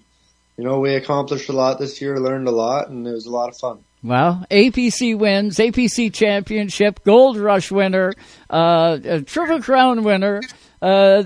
you 0.58 0.64
know, 0.64 0.80
we 0.80 0.96
accomplished 0.96 1.50
a 1.50 1.54
lot 1.54 1.78
this 1.78 2.00
year, 2.00 2.18
learned 2.20 2.48
a 2.48 2.52
lot 2.52 2.88
and 2.88 3.06
it 3.06 3.12
was 3.12 3.26
a 3.26 3.32
lot 3.32 3.50
of 3.50 3.58
fun. 3.58 3.84
Well, 4.04 4.46
APC 4.52 5.18
wins, 5.18 5.58
APC 5.58 6.14
championship, 6.14 7.04
Gold 7.04 7.38
Rush 7.38 7.72
winner, 7.72 8.14
uh, 8.50 9.00
a 9.04 9.22
Triple 9.22 9.62
Crown 9.62 10.04
winner. 10.04 10.42
Uh, 10.82 11.24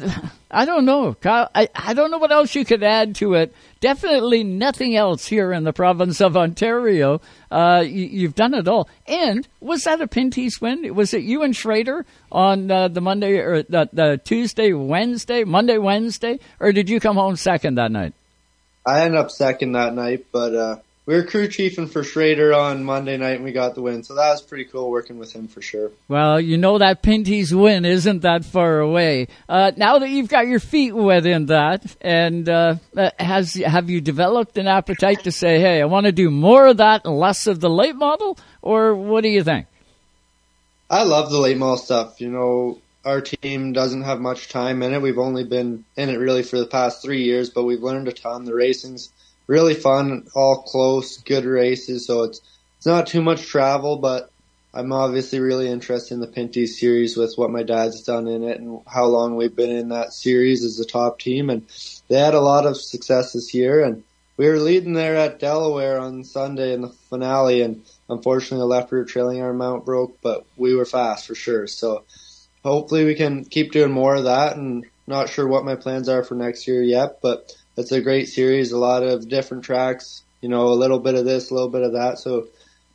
I 0.49 0.65
don't 0.65 0.85
know. 0.85 1.13
Kyle, 1.13 1.49
I, 1.53 1.67
I 1.75 1.93
don't 1.93 2.11
know 2.11 2.17
what 2.17 2.31
else 2.31 2.55
you 2.55 2.63
could 2.63 2.83
add 2.83 3.15
to 3.15 3.33
it. 3.33 3.53
Definitely 3.81 4.43
nothing 4.43 4.95
else 4.95 5.25
here 5.25 5.51
in 5.51 5.63
the 5.63 5.73
province 5.73 6.21
of 6.21 6.37
Ontario. 6.37 7.21
Uh, 7.49 7.83
you, 7.85 8.05
you've 8.05 8.35
done 8.35 8.53
it 8.53 8.67
all. 8.67 8.89
And 9.07 9.47
was 9.59 9.83
that 9.83 10.01
a 10.01 10.07
Pinty's 10.07 10.61
win? 10.61 10.95
Was 10.95 11.13
it 11.13 11.23
you 11.23 11.43
and 11.43 11.55
Schrader 11.55 12.05
on 12.31 12.71
uh, 12.71 12.87
the 12.87 13.01
Monday 13.01 13.37
or 13.37 13.63
the, 13.63 13.89
the 13.91 14.21
Tuesday, 14.23 14.71
Wednesday, 14.73 15.43
Monday, 15.43 15.77
Wednesday, 15.77 16.39
or 16.59 16.71
did 16.71 16.89
you 16.89 16.99
come 16.99 17.15
home 17.17 17.35
second 17.35 17.75
that 17.75 17.91
night? 17.91 18.13
I 18.85 19.01
ended 19.01 19.19
up 19.19 19.31
second 19.31 19.73
that 19.73 19.93
night, 19.93 20.27
but 20.31 20.55
uh, 20.55 20.75
we 21.05 21.15
were 21.15 21.23
crew 21.23 21.47
chiefing 21.47 21.89
for 21.89 22.03
Schrader 22.03 22.53
on 22.53 22.83
Monday 22.83 23.17
night, 23.17 23.35
and 23.35 23.43
we 23.43 23.51
got 23.51 23.73
the 23.73 23.81
win. 23.81 24.03
So 24.03 24.15
that 24.15 24.29
was 24.29 24.41
pretty 24.41 24.65
cool 24.65 24.91
working 24.91 25.17
with 25.17 25.33
him 25.33 25.47
for 25.47 25.61
sure. 25.61 25.91
Well, 26.07 26.39
you 26.39 26.57
know 26.57 26.77
that 26.77 27.01
Pinty's 27.01 27.53
win 27.53 27.85
isn't 27.85 28.21
that 28.21 28.45
far 28.45 28.79
away. 28.79 29.27
Uh, 29.49 29.71
now 29.75 29.99
that 29.99 30.09
you've 30.09 30.29
got 30.29 30.47
your 30.47 30.59
feet 30.59 30.93
wet 30.93 31.25
in 31.25 31.47
that, 31.47 31.95
and 32.01 32.47
uh, 32.47 32.75
uh, 32.95 33.09
has 33.19 33.55
have 33.55 33.89
you 33.89 33.99
developed 33.99 34.57
an 34.57 34.67
appetite 34.67 35.23
to 35.23 35.31
say, 35.31 35.59
"Hey, 35.59 35.81
I 35.81 35.85
want 35.85 36.05
to 36.05 36.11
do 36.11 36.29
more 36.29 36.67
of 36.67 36.77
that 36.77 37.05
and 37.05 37.17
less 37.17 37.47
of 37.47 37.59
the 37.59 37.69
late 37.69 37.95
model," 37.95 38.37
or 38.61 38.93
what 38.93 39.21
do 39.23 39.29
you 39.29 39.43
think? 39.43 39.65
I 40.89 41.03
love 41.03 41.31
the 41.31 41.39
late 41.39 41.57
model 41.57 41.77
stuff. 41.77 42.21
You 42.21 42.29
know, 42.29 42.79
our 43.03 43.21
team 43.21 43.73
doesn't 43.73 44.03
have 44.03 44.19
much 44.19 44.49
time 44.49 44.83
in 44.83 44.93
it. 44.93 45.01
We've 45.01 45.17
only 45.17 45.45
been 45.45 45.83
in 45.97 46.09
it 46.09 46.17
really 46.17 46.43
for 46.43 46.59
the 46.59 46.67
past 46.67 47.01
three 47.01 47.23
years, 47.23 47.49
but 47.49 47.63
we've 47.63 47.81
learned 47.81 48.07
a 48.07 48.11
ton. 48.11 48.45
The 48.45 48.53
racing's 48.53 49.09
really 49.51 49.73
fun, 49.73 50.25
all 50.33 50.61
close, 50.61 51.17
good 51.17 51.43
races. 51.43 52.05
So 52.05 52.23
it's 52.23 52.39
it's 52.77 52.85
not 52.85 53.05
too 53.05 53.21
much 53.21 53.45
travel, 53.45 53.97
but 53.97 54.31
I'm 54.73 54.93
obviously 54.93 55.41
really 55.41 55.69
interested 55.69 56.13
in 56.13 56.21
the 56.21 56.27
Pinty 56.27 56.65
series 56.65 57.17
with 57.17 57.33
what 57.35 57.51
my 57.51 57.61
dad's 57.61 58.01
done 58.01 58.27
in 58.27 58.43
it 58.43 58.61
and 58.61 58.79
how 58.87 59.05
long 59.05 59.35
we've 59.35 59.55
been 59.55 59.69
in 59.69 59.89
that 59.89 60.13
series 60.13 60.63
as 60.63 60.79
a 60.79 60.85
top 60.85 61.19
team. 61.19 61.49
And 61.49 61.67
they 62.07 62.17
had 62.17 62.33
a 62.33 62.39
lot 62.39 62.65
of 62.65 62.77
success 62.77 63.33
this 63.33 63.53
year. 63.53 63.83
And 63.83 64.03
we 64.37 64.47
were 64.47 64.57
leading 64.57 64.93
there 64.93 65.17
at 65.17 65.39
Delaware 65.39 65.99
on 65.99 66.23
Sunday 66.23 66.73
in 66.73 66.81
the 66.81 66.95
finale. 67.09 67.61
And 67.61 67.83
unfortunately, 68.09 68.59
the 68.59 68.65
left 68.65 68.91
rear 68.93 69.03
trailing 69.03 69.41
arm 69.41 69.57
mount 69.57 69.85
broke, 69.85 70.17
but 70.21 70.45
we 70.55 70.73
were 70.73 70.85
fast 70.85 71.27
for 71.27 71.35
sure. 71.35 71.67
So 71.67 72.05
hopefully 72.63 73.03
we 73.03 73.15
can 73.15 73.43
keep 73.43 73.73
doing 73.73 73.91
more 73.91 74.15
of 74.15 74.23
that. 74.23 74.55
And 74.55 74.85
not 75.07 75.29
sure 75.29 75.45
what 75.45 75.65
my 75.65 75.75
plans 75.75 76.07
are 76.07 76.23
for 76.23 76.35
next 76.35 76.67
year 76.67 76.81
yet, 76.81 77.19
but 77.21 77.51
it's 77.81 77.91
a 77.91 78.01
great 78.01 78.29
series. 78.29 78.71
A 78.71 78.77
lot 78.77 79.03
of 79.03 79.27
different 79.27 79.63
tracks, 79.63 80.23
you 80.41 80.49
know, 80.49 80.67
a 80.67 80.73
little 80.73 80.99
bit 80.99 81.15
of 81.15 81.25
this, 81.25 81.51
a 81.51 81.53
little 81.53 81.69
bit 81.69 81.83
of 81.83 81.93
that. 81.93 82.19
So 82.19 82.47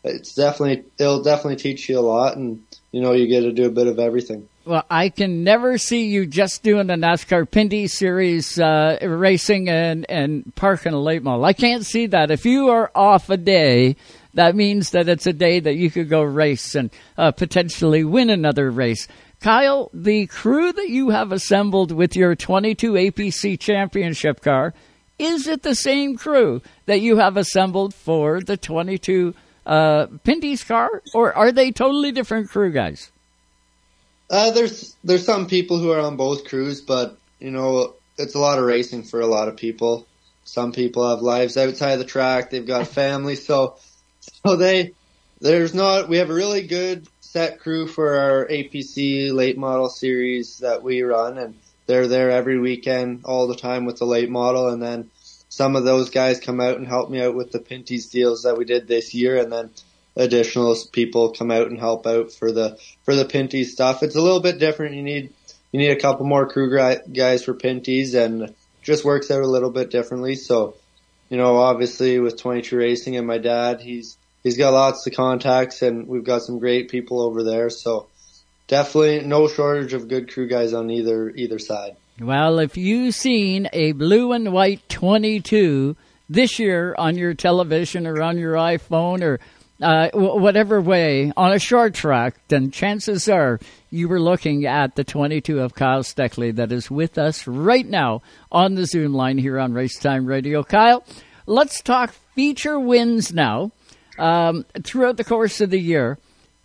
it's 0.03 0.35
definitely, 0.35 0.85
it'll 0.99 1.23
definitely 1.23 1.57
teach 1.57 1.89
you 1.89 1.99
a 1.99 2.01
lot 2.01 2.37
and, 2.37 2.63
you 2.93 3.01
know, 3.01 3.13
you 3.13 3.27
get 3.27 3.41
to 3.41 3.53
do 3.53 3.67
a 3.67 3.71
bit 3.71 3.87
of 3.87 3.99
everything. 3.99 4.49
Well, 4.65 4.85
I 4.91 5.11
can 5.11 5.45
never 5.45 5.79
see 5.79 6.07
you 6.07 6.27
just 6.27 6.65
doing 6.65 6.89
the 6.89 6.95
NASCAR 6.95 7.49
Pinty 7.49 7.89
Series 7.89 8.59
uh, 8.59 8.99
racing 9.01 9.69
and 9.69 10.05
and 10.09 10.53
parking 10.57 10.93
a 10.93 10.99
late 10.99 11.23
model. 11.23 11.45
I 11.45 11.53
can't 11.53 11.87
see 11.87 12.07
that. 12.07 12.33
If 12.33 12.45
you 12.45 12.71
are 12.71 12.91
off 12.93 13.31
a 13.31 13.37
day, 13.37 13.95
that 14.35 14.57
means 14.57 14.91
that 14.91 15.09
it's 15.09 15.27
a 15.29 15.33
day 15.33 15.61
that 15.61 15.77
you 15.77 15.89
could 15.89 16.09
go 16.09 16.21
race 16.23 16.75
and 16.75 16.91
uh, 17.17 17.31
potentially 17.31 18.03
win 18.03 18.29
another 18.29 18.69
race. 18.69 19.07
Kyle, 19.41 19.91
the 19.93 20.27
crew 20.27 20.73
that 20.73 20.89
you 20.89 21.11
have 21.11 21.31
assembled 21.33 21.93
with 21.93 22.17
your 22.17 22.35
22 22.35 22.93
APC 22.93 23.59
championship 23.59 24.41
car, 24.41 24.75
is 25.19 25.47
it 25.47 25.63
the 25.63 25.75
same 25.75 26.17
crew 26.17 26.63
that 26.87 27.01
you 27.01 27.19
have 27.19 27.37
assembled 27.37 27.95
for 27.95 28.41
the 28.41 28.57
22 28.57 29.35
uh, 29.67 30.07
car, 30.67 31.03
or 31.15 31.33
are 31.35 31.53
they 31.53 31.73
totally 31.73 32.13
different 32.13 32.49
crew 32.49 32.71
guys? 32.71 33.11
Uh, 34.29 34.51
there's 34.51 34.97
there's 35.05 35.25
some 35.25 35.47
people 35.47 35.79
who 35.79 35.91
are 35.93 36.01
on 36.01 36.17
both 36.17 36.47
crews, 36.47 36.81
but 36.81 37.17
you 37.39 37.51
know 37.51 37.95
it's 38.19 38.35
a 38.35 38.39
lot 38.39 38.59
of 38.59 38.65
racing 38.65 39.05
for 39.05 39.21
a 39.21 39.27
lot 39.27 39.49
of 39.49 39.57
people. 39.57 40.07
Some 40.45 40.73
people 40.73 41.09
have 41.09 41.21
lives 41.21 41.57
outside 41.57 41.97
the 41.97 42.05
track; 42.05 42.51
they've 42.51 42.67
got 42.67 42.87
family, 42.87 43.37
so 43.37 43.77
so 44.21 44.57
they 44.57 44.93
there's 45.41 45.75
not. 45.75 46.09
We 46.09 46.19
have 46.19 46.31
a 46.31 46.35
really 46.35 46.67
good 46.67 47.07
set 47.37 47.61
crew 47.61 47.87
for 47.87 48.19
our 48.19 48.47
APC 48.47 49.31
late 49.31 49.59
model 49.59 49.91
series 49.91 50.61
that 50.61 50.83
we 50.83 51.03
run, 51.03 51.37
and 51.37 51.55
they're 51.85 52.09
there 52.09 52.31
every 52.31 52.59
weekend, 52.59 53.21
all 53.27 53.47
the 53.47 53.55
time 53.55 53.85
with 53.85 53.99
the 53.99 54.07
late 54.07 54.31
model, 54.31 54.71
and 54.71 54.83
then 54.83 55.11
some 55.51 55.77
of 55.77 55.85
those 55.85 56.09
guys 56.09 56.41
come 56.41 56.63
out 56.63 56.79
and 56.79 56.87
help 56.87 57.11
me 57.11 57.21
out 57.21 57.35
with 57.35 57.53
the 57.53 57.59
Pinty's 57.59 58.07
deals 58.07 58.45
that 58.45 58.57
we 58.57 58.65
did 58.65 58.89
this 58.89 59.13
year, 59.13 59.37
and 59.37 59.53
then 59.53 59.69
additional 60.17 60.75
people 60.93 61.33
come 61.33 61.51
out 61.51 61.67
and 61.67 61.79
help 61.79 62.07
out 62.07 62.33
for 62.33 62.53
the 62.53 62.79
for 63.03 63.15
the 63.15 63.27
Pinty 63.27 63.67
stuff. 63.67 64.03
It's 64.03 64.17
a 64.17 64.23
little 64.23 64.41
bit 64.41 64.59
different. 64.59 64.95
You 64.95 65.03
need 65.03 65.35
you 65.73 65.81
need 65.81 65.91
a 65.91 66.01
couple 66.01 66.25
more 66.25 66.49
crew 66.49 66.75
guys 66.75 67.45
for 67.45 67.53
Pinties, 67.53 68.15
and 68.15 68.55
just 68.83 69.05
works 69.05 69.31
out 69.31 69.43
a 69.43 69.47
little 69.47 69.71
bit 69.71 69.91
differently. 69.91 70.37
So, 70.37 70.77
you 71.29 71.37
know, 71.37 71.59
obviously 71.59 72.19
with 72.19 72.41
22 72.41 72.79
Racing 72.79 73.17
and 73.19 73.27
my 73.27 73.37
dad, 73.37 73.83
he's 73.83 74.17
he's 74.47 74.57
got 74.57 74.73
lots 74.73 75.05
of 75.09 75.13
contacts, 75.13 75.83
and 75.83 76.07
we've 76.07 76.23
got 76.23 76.41
some 76.43 76.61
great 76.61 76.89
people 76.89 77.21
over 77.21 77.43
there. 77.43 77.69
So, 77.69 78.07
definitely 78.69 79.27
no 79.27 79.49
shortage 79.49 79.93
of 79.93 80.07
good 80.07 80.33
crew 80.33 80.47
guys 80.47 80.73
on 80.73 80.89
either 80.89 81.31
either 81.31 81.59
side. 81.59 81.97
Well, 82.21 82.61
if 82.61 82.77
you've 82.77 83.15
seen 83.15 83.69
a 83.73 83.91
blue 83.91 84.33
and 84.33 84.53
white 84.53 84.89
22 84.89 85.97
this 86.29 86.61
year 86.61 86.95
on 86.97 87.19
your 87.19 87.35
television 87.35 88.07
or 88.07 88.23
on 88.23 88.39
your 88.39 88.55
iPhone 88.55 89.23
or 89.23 89.41
uh, 89.83 90.11
whatever 90.15 90.81
way 90.81 91.33
on 91.37 91.53
a 91.53 91.59
short 91.59 91.95
track, 91.95 92.37
then 92.47 92.71
chances 92.71 93.29
are 93.29 93.59
you 93.91 94.09
were 94.09 94.21
looking 94.21 94.65
at 94.65 94.95
the 94.95 95.03
22 95.03 95.61
of 95.61 95.75
Kyle 95.75 96.05
Steckly 96.05 96.55
that 96.55 96.71
is 96.71 96.89
with 96.89 97.19
us 97.19 97.49
right 97.49 97.87
now 97.87 98.23
on 98.53 98.77
the 98.77 98.87
Zoom 98.87 99.13
line 99.13 99.39
here 99.39 99.59
on 99.59 99.73
Racetime 99.73 100.27
Radio. 100.27 100.63
Kyle, 100.63 101.05
let's 101.47 101.83
talk 101.83 102.15
feature 102.35 102.79
wins 102.79 103.35
now 103.35 103.73
um, 104.19 104.65
throughout 104.83 105.17
the 105.17 105.25
course 105.25 105.61
of 105.61 105.71
the 105.71 105.81
year. 105.81 106.19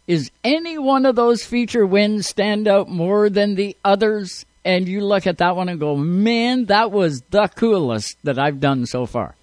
Is 0.08 0.32
any 0.44 0.78
one 0.78 1.06
of 1.06 1.16
those 1.16 1.46
feature 1.46 1.86
wins 1.86 2.28
stand 2.28 2.68
out 2.68 2.90
more 2.90 3.30
than 3.30 3.56
the 3.56 3.78
others? 3.84 4.46
And 4.66 4.88
you 4.88 5.02
look 5.02 5.26
at 5.26 5.38
that 5.38 5.56
one 5.56 5.70
and 5.70 5.80
go, 5.80 5.96
man, 5.96 6.66
that 6.66 6.92
was 6.92 7.22
the 7.30 7.48
coolest 7.48 8.18
that 8.24 8.38
I've 8.38 8.60
done 8.60 8.86
so 8.86 9.06
far. 9.06 9.36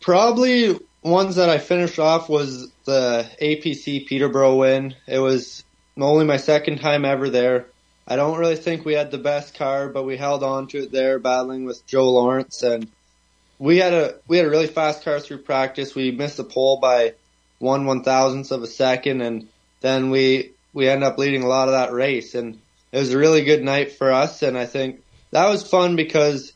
Probably 0.00 0.78
ones 1.02 1.36
that 1.36 1.48
I 1.48 1.58
finished 1.58 1.98
off 1.98 2.28
was 2.28 2.70
the 2.84 3.28
APC 3.42 4.06
Peterborough 4.06 4.56
win. 4.56 4.94
It 5.06 5.18
was 5.18 5.64
only 5.96 6.24
my 6.24 6.36
second 6.36 6.80
time 6.80 7.04
ever 7.04 7.28
there. 7.28 7.66
I 8.06 8.16
don't 8.16 8.38
really 8.38 8.56
think 8.56 8.84
we 8.84 8.94
had 8.94 9.10
the 9.10 9.18
best 9.18 9.54
car, 9.54 9.88
but 9.88 10.04
we 10.04 10.16
held 10.16 10.42
on 10.42 10.66
to 10.68 10.84
it 10.84 10.92
there, 10.92 11.18
battling 11.18 11.64
with 11.64 11.86
Joe 11.86 12.10
Lawrence, 12.10 12.62
and 12.62 12.88
we 13.58 13.78
had 13.78 13.92
a 13.92 14.14
we 14.26 14.36
had 14.36 14.46
a 14.46 14.50
really 14.50 14.66
fast 14.66 15.04
car 15.04 15.20
through 15.20 15.38
practice. 15.38 15.94
We 15.94 16.10
missed 16.10 16.36
the 16.36 16.44
pole 16.44 16.78
by 16.78 17.14
one 17.58 17.86
one 17.86 18.04
thousandth 18.04 18.52
of 18.52 18.62
a 18.62 18.66
second, 18.66 19.20
and 19.20 19.48
then 19.80 20.10
we 20.10 20.52
we 20.72 20.88
ended 20.88 21.08
up 21.08 21.18
leading 21.18 21.42
a 21.42 21.48
lot 21.48 21.68
of 21.68 21.72
that 21.72 21.92
race, 21.92 22.34
and 22.34 22.60
it 22.92 22.98
was 22.98 23.12
a 23.12 23.18
really 23.18 23.44
good 23.44 23.62
night 23.62 23.92
for 23.92 24.12
us. 24.12 24.42
And 24.42 24.56
I 24.56 24.66
think 24.66 25.02
that 25.30 25.48
was 25.48 25.68
fun 25.68 25.96
because 25.96 26.52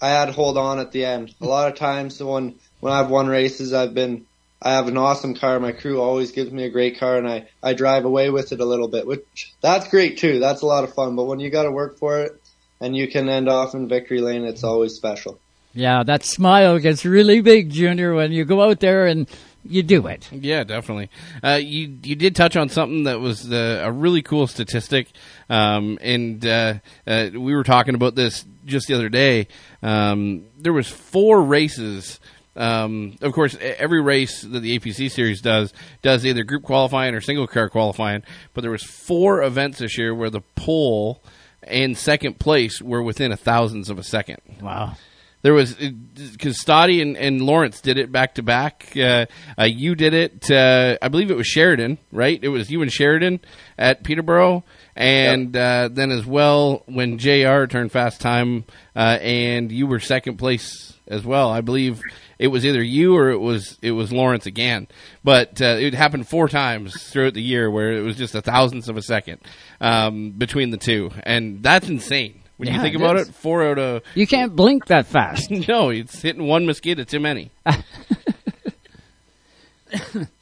I 0.00 0.08
had 0.08 0.30
hold 0.30 0.56
on 0.56 0.78
at 0.78 0.92
the 0.92 1.04
end. 1.04 1.34
A 1.40 1.46
lot 1.46 1.70
of 1.70 1.78
times 1.78 2.22
when 2.22 2.54
when 2.80 2.92
I've 2.92 3.10
won 3.10 3.28
races, 3.28 3.72
I've 3.72 3.94
been 3.94 4.26
I 4.60 4.72
have 4.72 4.88
an 4.88 4.96
awesome 4.96 5.34
car. 5.34 5.60
My 5.60 5.72
crew 5.72 6.00
always 6.00 6.32
gives 6.32 6.50
me 6.50 6.64
a 6.64 6.70
great 6.70 6.98
car, 6.98 7.18
and 7.18 7.28
I 7.28 7.48
I 7.62 7.74
drive 7.74 8.04
away 8.04 8.30
with 8.30 8.52
it 8.52 8.60
a 8.60 8.64
little 8.64 8.88
bit, 8.88 9.06
which 9.06 9.52
that's 9.60 9.88
great 9.88 10.18
too. 10.18 10.38
That's 10.38 10.62
a 10.62 10.66
lot 10.66 10.84
of 10.84 10.94
fun. 10.94 11.14
But 11.14 11.24
when 11.24 11.40
you 11.40 11.50
got 11.50 11.64
to 11.64 11.70
work 11.70 11.98
for 11.98 12.20
it, 12.20 12.40
and 12.80 12.96
you 12.96 13.08
can 13.08 13.28
end 13.28 13.48
off 13.48 13.74
in 13.74 13.88
victory 13.88 14.20
lane, 14.20 14.44
it's 14.44 14.64
always 14.64 14.94
special. 14.94 15.38
Yeah, 15.72 16.02
that 16.02 16.24
smile 16.24 16.78
gets 16.78 17.04
really 17.04 17.40
big, 17.40 17.70
Junior, 17.70 18.14
when 18.14 18.32
you 18.32 18.44
go 18.44 18.62
out 18.62 18.80
there 18.80 19.06
and 19.06 19.28
you 19.64 19.82
do 19.82 20.06
it. 20.06 20.30
Yeah, 20.32 20.64
definitely. 20.64 21.10
Uh, 21.42 21.58
you 21.60 21.98
you 22.02 22.16
did 22.16 22.34
touch 22.34 22.56
on 22.56 22.68
something 22.68 23.04
that 23.04 23.20
was 23.20 23.52
uh, 23.52 23.82
a 23.84 23.92
really 23.92 24.22
cool 24.22 24.46
statistic, 24.46 25.08
um, 25.50 25.98
and 26.00 26.44
uh, 26.44 26.74
uh, 27.06 27.30
we 27.32 27.54
were 27.54 27.64
talking 27.64 27.94
about 27.94 28.14
this 28.14 28.44
just 28.64 28.88
the 28.88 28.94
other 28.94 29.08
day. 29.08 29.48
Um, 29.82 30.46
there 30.58 30.72
was 30.72 30.88
four 30.88 31.42
races 31.42 32.18
um, 32.58 33.16
of 33.22 33.32
course, 33.32 33.56
every 33.60 34.02
race 34.02 34.42
that 34.42 34.58
the 34.60 34.78
APC 34.78 35.10
series 35.12 35.40
does 35.40 35.72
does 36.02 36.26
either 36.26 36.42
group 36.42 36.64
qualifying 36.64 37.14
or 37.14 37.20
single 37.20 37.46
car 37.46 37.68
qualifying. 37.68 38.24
But 38.52 38.62
there 38.62 38.70
was 38.72 38.82
four 38.82 39.42
events 39.44 39.78
this 39.78 39.96
year 39.96 40.12
where 40.12 40.28
the 40.28 40.40
pole 40.56 41.22
and 41.62 41.96
second 41.96 42.40
place 42.40 42.82
were 42.82 43.02
within 43.02 43.30
a 43.30 43.36
thousandths 43.36 43.90
of 43.90 43.98
a 43.98 44.02
second. 44.02 44.38
Wow. 44.60 44.96
There 45.42 45.54
was 45.54 45.74
because 45.74 46.60
Stoddy 46.60 47.00
and, 47.00 47.16
and 47.16 47.40
Lawrence 47.40 47.80
did 47.80 47.96
it 47.96 48.10
back 48.10 48.34
to 48.34 48.42
back. 48.42 48.92
Uh, 48.96 49.26
uh, 49.56 49.64
you 49.64 49.94
did 49.94 50.12
it. 50.12 50.50
Uh, 50.50 50.98
I 51.00 51.08
believe 51.08 51.30
it 51.30 51.36
was 51.36 51.46
Sheridan, 51.46 51.98
right? 52.10 52.38
It 52.42 52.48
was 52.48 52.70
you 52.70 52.82
and 52.82 52.92
Sheridan 52.92 53.40
at 53.78 54.02
Peterborough, 54.02 54.64
and 54.96 55.54
yep. 55.54 55.90
Uh, 55.90 55.94
then 55.94 56.10
as 56.10 56.26
well 56.26 56.82
when 56.86 57.18
Jr. 57.18 57.66
turned 57.66 57.92
fast 57.92 58.20
time, 58.20 58.64
uh, 58.96 59.18
and 59.20 59.70
you 59.70 59.86
were 59.86 60.00
second 60.00 60.38
place 60.38 60.98
as 61.06 61.24
well. 61.24 61.50
I 61.50 61.60
believe 61.60 62.02
it 62.38 62.48
was 62.48 62.66
either 62.66 62.82
you 62.82 63.16
or 63.16 63.30
it 63.30 63.38
was 63.38 63.78
it 63.80 63.92
was 63.92 64.12
Lawrence 64.12 64.46
again. 64.46 64.88
But 65.22 65.62
uh, 65.62 65.76
it 65.78 65.94
happened 65.94 66.28
four 66.28 66.48
times 66.48 67.10
throughout 67.10 67.34
the 67.34 67.42
year 67.42 67.70
where 67.70 67.92
it 67.92 68.02
was 68.02 68.16
just 68.16 68.34
a 68.34 68.42
thousandth 68.42 68.88
of 68.88 68.96
a 68.96 69.02
second 69.02 69.40
um, 69.80 70.32
between 70.32 70.70
the 70.70 70.76
two, 70.76 71.10
and 71.22 71.62
that's 71.62 71.88
insane. 71.88 72.42
When 72.58 72.68
yeah, 72.68 72.74
you 72.76 72.82
think 72.82 72.96
about 72.96 73.16
is. 73.16 73.28
it, 73.28 73.34
four 73.34 73.64
out 73.64 73.78
of 73.78 74.02
you 74.14 74.26
can't 74.26 74.54
blink 74.54 74.86
that 74.86 75.06
fast. 75.06 75.50
no, 75.68 75.90
it's 75.90 76.20
hitting 76.20 76.46
one 76.46 76.66
mosquito 76.66 77.04
too 77.04 77.20
many. 77.20 77.50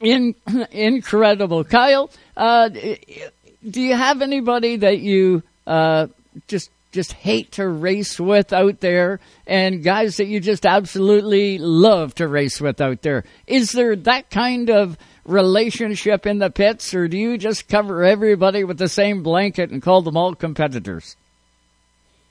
In, 0.01 0.35
incredible, 0.71 1.63
Kyle. 1.63 2.09
Uh, 2.35 2.67
do 2.69 3.81
you 3.81 3.95
have 3.95 4.21
anybody 4.21 4.75
that 4.77 4.99
you 4.99 5.41
uh, 5.65 6.07
just 6.47 6.69
just 6.91 7.13
hate 7.13 7.51
to 7.51 7.67
race 7.67 8.19
with 8.19 8.51
out 8.53 8.79
there 8.79 9.19
and 9.45 9.83
guys 9.83 10.17
that 10.17 10.25
you 10.25 10.39
just 10.39 10.65
absolutely 10.65 11.57
love 11.59 12.15
to 12.15 12.27
race 12.27 12.59
with 12.59 12.81
out 12.81 13.01
there. 13.01 13.23
Is 13.45 13.71
there 13.73 13.95
that 13.95 14.29
kind 14.29 14.69
of 14.69 14.97
relationship 15.25 16.25
in 16.25 16.39
the 16.39 16.49
pits 16.49 16.93
or 16.93 17.07
do 17.07 17.17
you 17.17 17.37
just 17.37 17.67
cover 17.67 18.03
everybody 18.03 18.63
with 18.63 18.77
the 18.77 18.87
same 18.87 19.21
blanket 19.21 19.69
and 19.69 19.81
call 19.81 20.01
them 20.01 20.17
all 20.17 20.33
competitors? 20.33 21.15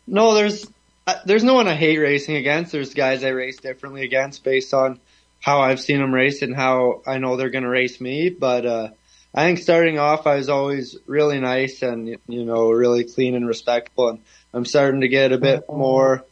No, 0.06 0.34
there's 0.34 0.66
uh, 1.06 1.14
there's 1.24 1.44
no 1.44 1.54
one 1.54 1.68
I 1.68 1.74
hate 1.74 1.98
racing 1.98 2.36
against. 2.36 2.72
There's 2.72 2.94
guys 2.94 3.24
I 3.24 3.28
race 3.28 3.58
differently 3.58 4.02
against 4.02 4.44
based 4.44 4.74
on 4.74 5.00
how 5.40 5.60
I've 5.60 5.80
seen 5.80 5.98
them 5.98 6.14
race 6.14 6.42
and 6.42 6.54
how 6.54 7.02
I 7.06 7.18
know 7.18 7.36
they're 7.36 7.50
going 7.50 7.64
to 7.64 7.70
race 7.70 8.00
me, 8.00 8.30
but 8.30 8.66
uh 8.66 8.88
I 9.34 9.44
think 9.44 9.58
starting 9.58 9.98
off, 9.98 10.26
I 10.26 10.36
was 10.36 10.48
always 10.48 10.96
really 11.06 11.38
nice 11.40 11.82
and 11.82 12.16
you 12.26 12.44
know 12.44 12.70
really 12.70 13.04
clean 13.04 13.34
and 13.34 13.46
respectful, 13.46 14.08
and 14.08 14.20
I'm 14.54 14.64
starting 14.64 15.02
to 15.02 15.08
get 15.08 15.32
a 15.32 15.38
bit 15.38 15.64
more 15.68 16.24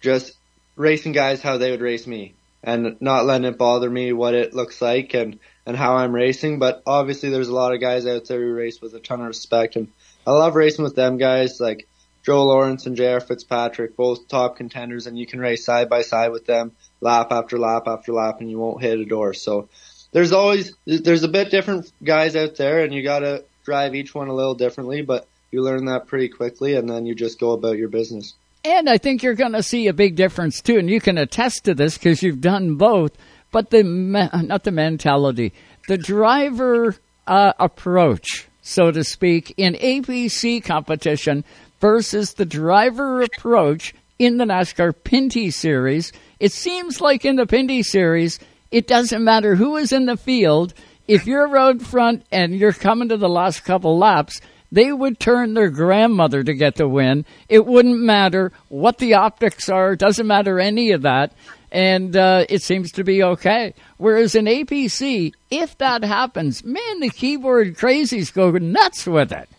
just 0.00 0.36
racing 0.76 1.12
guys 1.12 1.42
how 1.42 1.58
they 1.58 1.70
would 1.70 1.80
race 1.80 2.06
me 2.06 2.34
and 2.62 2.96
not 3.00 3.26
letting 3.26 3.46
it 3.46 3.58
bother 3.58 3.90
me 3.90 4.12
what 4.12 4.34
it 4.34 4.54
looks 4.54 4.80
like 4.80 5.14
and, 5.14 5.38
and 5.66 5.76
how 5.76 5.96
I'm 5.96 6.14
racing. 6.14 6.58
But 6.58 6.82
obviously 6.86 7.30
there's 7.30 7.48
a 7.48 7.54
lot 7.54 7.74
of 7.74 7.80
guys 7.80 8.06
out 8.06 8.26
there 8.26 8.40
who 8.40 8.52
race 8.52 8.80
with 8.80 8.94
a 8.94 9.00
ton 9.00 9.20
of 9.20 9.26
respect. 9.26 9.76
And 9.76 9.88
I 10.26 10.32
love 10.32 10.54
racing 10.54 10.84
with 10.84 10.94
them 10.94 11.18
guys. 11.18 11.60
Like 11.60 11.86
Joe 12.24 12.44
Lawrence 12.44 12.86
and 12.86 12.96
J.R. 12.96 13.20
Fitzpatrick, 13.20 13.96
both 13.96 14.28
top 14.28 14.56
contenders 14.56 15.06
and 15.06 15.18
you 15.18 15.26
can 15.26 15.40
race 15.40 15.64
side 15.64 15.88
by 15.88 16.02
side 16.02 16.32
with 16.32 16.46
them 16.46 16.72
lap 17.00 17.28
after 17.30 17.58
lap 17.58 17.82
after 17.86 18.12
lap 18.12 18.40
and 18.40 18.50
you 18.50 18.58
won't 18.58 18.82
hit 18.82 18.98
a 18.98 19.04
door. 19.04 19.34
So 19.34 19.68
there's 20.12 20.32
always, 20.32 20.72
there's 20.86 21.22
a 21.22 21.28
bit 21.28 21.50
different 21.50 21.92
guys 22.02 22.34
out 22.34 22.56
there 22.56 22.82
and 22.82 22.94
you 22.94 23.02
gotta 23.02 23.44
drive 23.64 23.94
each 23.94 24.14
one 24.14 24.28
a 24.28 24.34
little 24.34 24.54
differently, 24.54 25.02
but 25.02 25.26
you 25.50 25.62
learn 25.62 25.84
that 25.86 26.06
pretty 26.06 26.28
quickly 26.28 26.74
and 26.74 26.88
then 26.88 27.06
you 27.06 27.14
just 27.14 27.38
go 27.38 27.52
about 27.52 27.78
your 27.78 27.88
business. 27.88 28.34
And 28.64 28.88
I 28.88 28.96
think 28.96 29.22
you're 29.22 29.34
going 29.34 29.52
to 29.52 29.62
see 29.62 29.88
a 29.88 29.92
big 29.92 30.16
difference 30.16 30.62
too, 30.62 30.78
and 30.78 30.88
you 30.88 30.98
can 30.98 31.18
attest 31.18 31.64
to 31.64 31.74
this 31.74 31.98
because 31.98 32.22
you've 32.22 32.40
done 32.40 32.76
both. 32.76 33.12
But 33.50 33.70
the 33.70 33.82
not 33.84 34.64
the 34.64 34.72
mentality, 34.72 35.52
the 35.86 35.98
driver 35.98 36.96
uh, 37.26 37.52
approach, 37.60 38.48
so 38.62 38.90
to 38.90 39.04
speak, 39.04 39.54
in 39.58 39.74
APC 39.74 40.64
competition 40.64 41.44
versus 41.84 42.32
the 42.32 42.46
driver 42.46 43.20
approach 43.20 43.94
in 44.18 44.38
the 44.38 44.46
NASCAR 44.46 44.94
Pinty 44.94 45.52
Series. 45.52 46.12
It 46.40 46.50
seems 46.50 47.02
like 47.02 47.26
in 47.26 47.36
the 47.36 47.44
Pinty 47.44 47.84
Series, 47.84 48.38
it 48.70 48.86
doesn't 48.86 49.22
matter 49.22 49.54
who 49.54 49.76
is 49.76 49.92
in 49.92 50.06
the 50.06 50.16
field. 50.16 50.72
If 51.06 51.26
you're 51.26 51.54
out 51.58 51.82
front 51.82 52.24
and 52.32 52.54
you're 52.54 52.72
coming 52.72 53.10
to 53.10 53.18
the 53.18 53.28
last 53.28 53.66
couple 53.66 53.98
laps, 53.98 54.40
they 54.72 54.94
would 54.94 55.20
turn 55.20 55.52
their 55.52 55.68
grandmother 55.68 56.42
to 56.42 56.54
get 56.54 56.76
the 56.76 56.88
win. 56.88 57.26
It 57.50 57.66
wouldn't 57.66 58.00
matter 58.00 58.50
what 58.68 58.96
the 58.96 59.12
optics 59.12 59.68
are. 59.68 59.94
Doesn't 59.94 60.26
matter 60.26 60.58
any 60.58 60.92
of 60.92 61.02
that. 61.02 61.34
And 61.70 62.16
uh, 62.16 62.46
it 62.48 62.62
seems 62.62 62.92
to 62.92 63.04
be 63.04 63.22
okay. 63.22 63.74
Whereas 63.98 64.34
in 64.34 64.46
APC, 64.46 65.34
if 65.50 65.76
that 65.76 66.02
happens, 66.02 66.64
man, 66.64 67.00
the 67.00 67.10
keyboard 67.10 67.76
crazies 67.76 68.32
go 68.32 68.52
nuts 68.52 69.06
with 69.06 69.32
it. 69.32 69.50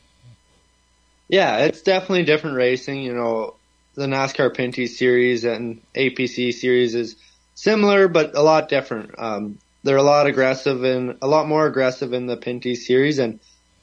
Yeah, 1.27 1.57
it's 1.59 1.81
definitely 1.81 2.23
different 2.23 2.57
racing. 2.57 3.01
You 3.01 3.13
know, 3.13 3.55
the 3.95 4.05
NASCAR 4.05 4.55
Pinty 4.55 4.87
series 4.87 5.43
and 5.43 5.81
APC 5.95 6.53
series 6.53 6.95
is 6.95 7.15
similar, 7.55 8.07
but 8.07 8.35
a 8.35 8.41
lot 8.41 8.69
different. 8.69 9.11
Um, 9.17 9.57
they're 9.83 9.97
a 9.97 10.03
lot 10.03 10.27
aggressive 10.27 10.83
and 10.83 11.17
a 11.21 11.27
lot 11.27 11.47
more 11.47 11.65
aggressive 11.65 12.13
in 12.13 12.25
the 12.25 12.37
Pinty 12.37 12.75
series, 12.75 13.19
and 13.19 13.39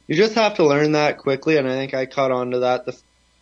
you 0.06 0.16
just 0.16 0.34
have 0.34 0.54
to 0.54 0.66
learn 0.66 0.92
that 0.92 1.18
quickly. 1.18 1.56
And 1.56 1.68
I 1.68 1.72
think 1.72 1.94
I 1.94 2.06
caught 2.06 2.32
on 2.32 2.52
to 2.52 2.60
that 2.60 2.86
the 2.86 2.98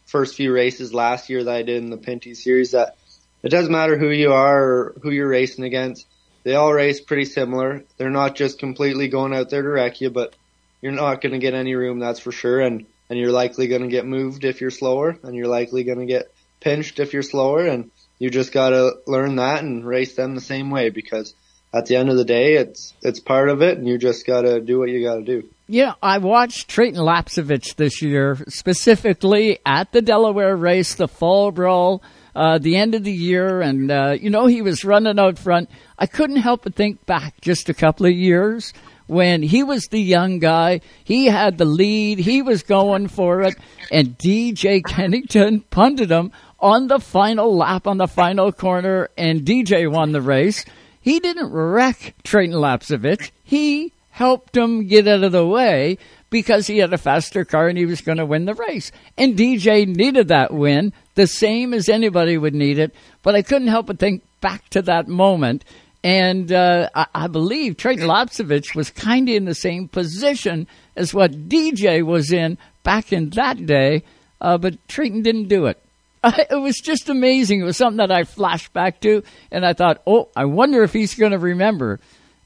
first 0.07 0.35
few 0.35 0.53
races 0.53 0.93
last 0.93 1.29
year 1.29 1.45
that 1.45 1.55
I 1.55 1.63
did 1.63 1.83
in 1.83 1.91
the 1.91 1.97
Pinty 1.97 2.37
series 2.37 2.73
that 2.73 2.97
it 3.43 3.49
doesn't 3.49 3.73
matter 3.73 3.97
who 3.97 4.11
you 4.11 4.33
are 4.33 4.63
or 4.63 4.95
who 5.03 5.11
you're 5.11 5.29
racing 5.29 5.65
against. 5.65 6.07
they 6.43 6.55
all 6.55 6.73
race 6.73 7.01
pretty 7.01 7.25
similar. 7.25 7.85
They're 7.97 8.11
not 8.11 8.35
just 8.35 8.59
completely 8.59 9.09
going 9.09 9.35
out 9.35 9.51
there 9.51 9.63
to 9.63 9.69
wreck 9.69 10.01
you, 10.01 10.11
but 10.11 10.35
you're 10.83 10.93
not 10.93 11.21
going 11.21 11.33
to 11.33 11.39
get 11.39 11.55
any 11.55 11.75
room, 11.75 11.99
that's 11.99 12.21
for 12.21 12.33
sure. 12.33 12.61
And, 12.61 12.87
and 13.11 13.19
you're 13.19 13.33
likely 13.33 13.67
going 13.67 13.83
to 13.83 13.89
get 13.89 14.07
moved 14.07 14.45
if 14.45 14.61
you're 14.61 14.71
slower 14.71 15.19
and 15.25 15.35
you're 15.35 15.49
likely 15.49 15.83
going 15.83 15.99
to 15.99 16.07
get 16.07 16.33
pinched 16.61 17.01
if 17.01 17.13
you're 17.13 17.25
slower. 17.25 17.67
And 17.67 17.91
you 18.21 18.31
just 18.31 18.53
got 18.53 18.71
to 18.71 18.99
learn 19.07 19.37
that 19.37 19.65
and 19.65 19.85
race 19.85 20.15
them 20.15 20.37
the 20.37 20.41
same 20.41 20.71
way 20.71 20.91
because 20.91 21.35
at 21.75 21.87
the 21.87 21.97
end 21.97 22.09
of 22.09 22.17
the 22.17 22.25
day, 22.25 22.55
it's, 22.55 22.95
it's 23.03 23.19
part 23.19 23.49
of 23.49 23.63
it 23.63 23.79
and 23.79 23.89
you 23.89 23.99
just 23.99 24.27
got 24.27 24.43
to 24.43 24.61
do 24.61 24.79
what 24.79 24.91
you 24.91 25.03
got 25.03 25.17
to 25.17 25.25
do. 25.25 25.49
Yeah, 25.67 25.95
I 26.03 26.19
watched 26.19 26.71
Treyten 26.71 26.97
Lapcevich 26.97 27.77
this 27.77 28.01
year, 28.01 28.39
specifically 28.49 29.59
at 29.67 29.93
the 29.93 30.03
Delaware 30.03 30.57
race, 30.57 30.95
the 30.95 31.09
fall 31.09 31.51
brawl, 31.51 32.03
uh, 32.35 32.59
the 32.59 32.77
end 32.77 32.95
of 32.95 33.05
the 33.05 33.13
year, 33.13 33.61
and 33.61 33.91
uh, 33.91 34.17
you 34.21 34.31
know 34.31 34.47
he 34.47 34.63
was 34.63 34.85
running 34.85 35.19
out 35.19 35.39
front. 35.39 35.71
I 35.99 36.07
couldn't 36.07 36.39
help 36.39 36.65
but 36.65 36.75
think 36.75 37.07
back 37.07 37.41
just 37.41 37.69
a 37.69 37.75
couple 37.75 38.07
of 38.07 38.13
years 38.13 38.73
when 39.11 39.43
he 39.43 39.65
was 39.65 39.89
the 39.89 40.01
young 40.01 40.39
guy. 40.39 40.81
He 41.03 41.27
had 41.27 41.59
the 41.59 41.65
lead. 41.65 42.21
He 42.21 42.43
was 42.43 42.63
going 42.63 43.09
for 43.09 43.43
it, 43.43 43.57
and 43.91 44.17
DJ 44.17 44.85
Kennington 44.85 45.63
punted 45.71 46.11
him 46.11 46.31
on 46.61 46.87
the 46.87 47.01
final 47.01 47.57
lap 47.57 47.89
on 47.89 47.99
the 47.99 48.07
final 48.07 48.53
corner, 48.53 49.11
and 49.19 49.41
DJ 49.43 49.91
won 49.91 50.13
the 50.13 50.23
race. 50.23 50.65
He 51.01 51.19
didn't 51.19 51.53
wreck 51.53 52.15
Treyten 52.23 52.55
Lapcevich. 52.55 53.33
He 53.43 53.93
helped 54.11 54.57
him 54.57 54.87
get 54.87 55.09
out 55.09 55.25
of 55.25 55.33
the 55.33 55.47
way 55.47 55.99
because 56.29 56.69
he 56.69 56.79
had 56.79 56.93
a 56.93 56.99
faster 56.99 57.45
car 57.45 57.69
and 57.69 57.79
he 57.79 57.87
was 57.87 58.03
going 58.03 58.19
to 58.19 58.27
win 58.27 58.45
the 58.45 58.55
race. 58.55 58.93
And 59.17 59.37
DJ 59.37 59.89
needed 59.89 60.29
that 60.29 60.53
win 60.53 60.93
the 61.15 61.27
same 61.27 61.75
as 61.75 61.89
anybody 61.89 62.39
would 62.39 62.55
need 62.55 62.79
it. 62.79 62.95
But 63.23 63.35
I 63.35 63.43
couldn't 63.43 63.69
help 63.69 63.87
but 63.87 63.99
think 63.99 64.23
back 64.41 64.69
to 64.71 64.83
that 64.83 65.09
moment. 65.09 65.65
And 66.03 66.51
uh, 66.51 66.89
I, 66.95 67.07
I 67.15 67.27
believe 67.27 67.77
Treyten 67.77 68.01
Lapcevich 68.01 68.75
was 68.75 68.91
kind 68.91 69.29
of 69.29 69.35
in 69.35 69.45
the 69.45 69.55
same 69.55 69.89
position 69.89 70.67
as 70.97 71.13
what 71.13 71.49
DJ 71.49 72.03
was 72.03 72.33
in 72.33 72.57
back 72.83 73.13
in 73.13 73.31
that 73.31 73.67
day, 73.67 74.03
uh, 74.41 74.57
but 74.57 74.87
Treyten 74.89 75.23
didn't 75.23 75.49
do 75.49 75.67
it. 75.67 75.83
it 76.25 76.61
was 76.61 76.77
just 76.77 77.09
amazing. 77.09 77.61
It 77.61 77.65
was 77.65 77.77
something 77.77 77.99
that 77.99 78.11
I 78.11 78.25
flashed 78.25 78.73
back 78.73 79.01
to, 79.01 79.23
and 79.51 79.65
I 79.65 79.75
thought, 79.75 80.03
oh, 80.07 80.29
I 80.35 80.47
wonder 80.47 80.83
if 80.83 80.93
he's 80.93 81.15
going 81.15 81.33
to 81.33 81.39
remember 81.39 82.01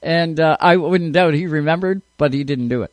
and 0.04 0.38
uh, 0.38 0.56
I 0.60 0.76
wouldn't 0.76 1.14
doubt 1.14 1.34
he 1.34 1.46
remembered, 1.46 2.02
but 2.18 2.34
he 2.34 2.44
didn't 2.44 2.68
do 2.68 2.82
it. 2.82 2.92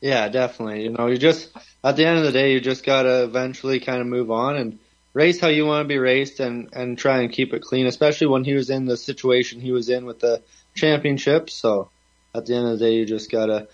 Yeah, 0.00 0.28
definitely. 0.28 0.84
You 0.84 0.90
know, 0.90 1.08
you 1.08 1.18
just 1.18 1.50
at 1.82 1.96
the 1.96 2.06
end 2.06 2.18
of 2.18 2.24
the 2.24 2.32
day, 2.32 2.52
you 2.52 2.60
just 2.60 2.84
gotta 2.84 3.24
eventually 3.24 3.80
kind 3.80 4.00
of 4.00 4.06
move 4.06 4.30
on 4.30 4.56
and 4.56 4.78
race 5.14 5.40
how 5.40 5.48
you 5.48 5.64
want 5.64 5.84
to 5.84 5.88
be 5.88 5.98
raced, 5.98 6.40
and 6.40 6.68
and 6.74 6.98
try 6.98 7.20
and 7.20 7.32
keep 7.32 7.54
it 7.54 7.62
clean. 7.62 7.86
Especially 7.86 8.26
when 8.26 8.44
he 8.44 8.52
was 8.52 8.68
in 8.68 8.84
the 8.84 8.96
situation 8.96 9.60
he 9.60 9.72
was 9.72 9.88
in 9.88 10.04
with 10.04 10.20
the 10.20 10.42
championship. 10.74 11.48
So 11.48 11.88
at 12.34 12.44
the 12.44 12.54
end 12.54 12.66
of 12.66 12.78
the 12.78 12.84
day, 12.84 12.94
you 12.94 13.06
just 13.06 13.30
gotta 13.30 13.68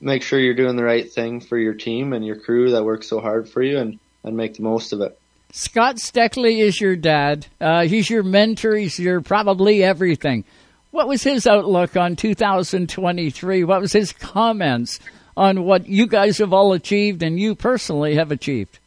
make 0.00 0.22
sure 0.22 0.38
you're 0.38 0.54
doing 0.54 0.76
the 0.76 0.84
right 0.84 1.10
thing 1.10 1.40
for 1.40 1.58
your 1.58 1.74
team 1.74 2.12
and 2.12 2.24
your 2.24 2.36
crew 2.36 2.70
that 2.70 2.84
works 2.84 3.08
so 3.08 3.20
hard 3.20 3.48
for 3.48 3.62
you, 3.62 3.78
and 3.78 3.98
and 4.22 4.36
make 4.36 4.54
the 4.54 4.62
most 4.62 4.92
of 4.92 5.02
it. 5.02 5.18
Scott 5.52 6.00
Steckly 6.00 6.60
is 6.60 6.80
your 6.80 6.96
dad. 6.96 7.46
Uh, 7.60 7.86
he's 7.86 8.10
your 8.10 8.24
mentor. 8.24 8.74
He's 8.74 8.98
your 8.98 9.20
probably 9.20 9.84
everything. 9.84 10.44
What 10.90 11.08
was 11.08 11.22
his 11.22 11.46
outlook 11.46 11.96
on 11.96 12.16
2023? 12.16 13.64
What 13.64 13.80
was 13.80 13.92
his 13.92 14.12
comments 14.12 15.00
on 15.36 15.64
what 15.64 15.88
you 15.88 16.06
guys 16.06 16.38
have 16.38 16.52
all 16.52 16.72
achieved 16.72 17.22
and 17.22 17.38
you 17.38 17.54
personally 17.54 18.14
have 18.14 18.30
achieved? 18.30 18.78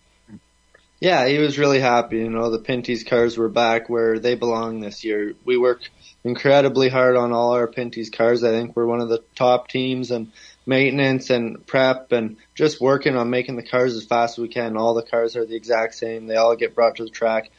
Yeah, 0.99 1.27
he 1.27 1.37
was 1.37 1.59
really 1.59 1.79
happy. 1.79 2.17
You 2.17 2.29
know, 2.29 2.49
the 2.49 2.59
Pinty's 2.59 3.03
cars 3.03 3.37
were 3.37 3.49
back 3.49 3.87
where 3.87 4.17
they 4.17 4.35
belong 4.35 4.79
this 4.79 5.03
year. 5.03 5.33
We 5.45 5.57
work 5.57 5.81
incredibly 6.23 6.89
hard 6.89 7.15
on 7.15 7.33
all 7.33 7.53
our 7.53 7.67
Pinty's 7.67 8.09
cars. 8.09 8.43
I 8.43 8.49
think 8.49 8.75
we're 8.75 8.87
one 8.87 9.01
of 9.01 9.09
the 9.09 9.23
top 9.35 9.67
teams 9.67 10.09
and 10.09 10.31
maintenance 10.65 11.29
and 11.29 11.65
prep 11.67 12.11
and 12.11 12.37
just 12.55 12.81
working 12.81 13.15
on 13.15 13.29
making 13.29 13.55
the 13.55 13.63
cars 13.63 13.95
as 13.95 14.05
fast 14.05 14.37
as 14.37 14.41
we 14.41 14.47
can. 14.47 14.75
All 14.75 14.95
the 14.95 15.03
cars 15.03 15.35
are 15.35 15.45
the 15.45 15.55
exact 15.55 15.93
same. 15.95 16.25
They 16.25 16.35
all 16.35 16.55
get 16.55 16.73
brought 16.73 16.95
to 16.95 17.03
the 17.03 17.09
track 17.09 17.51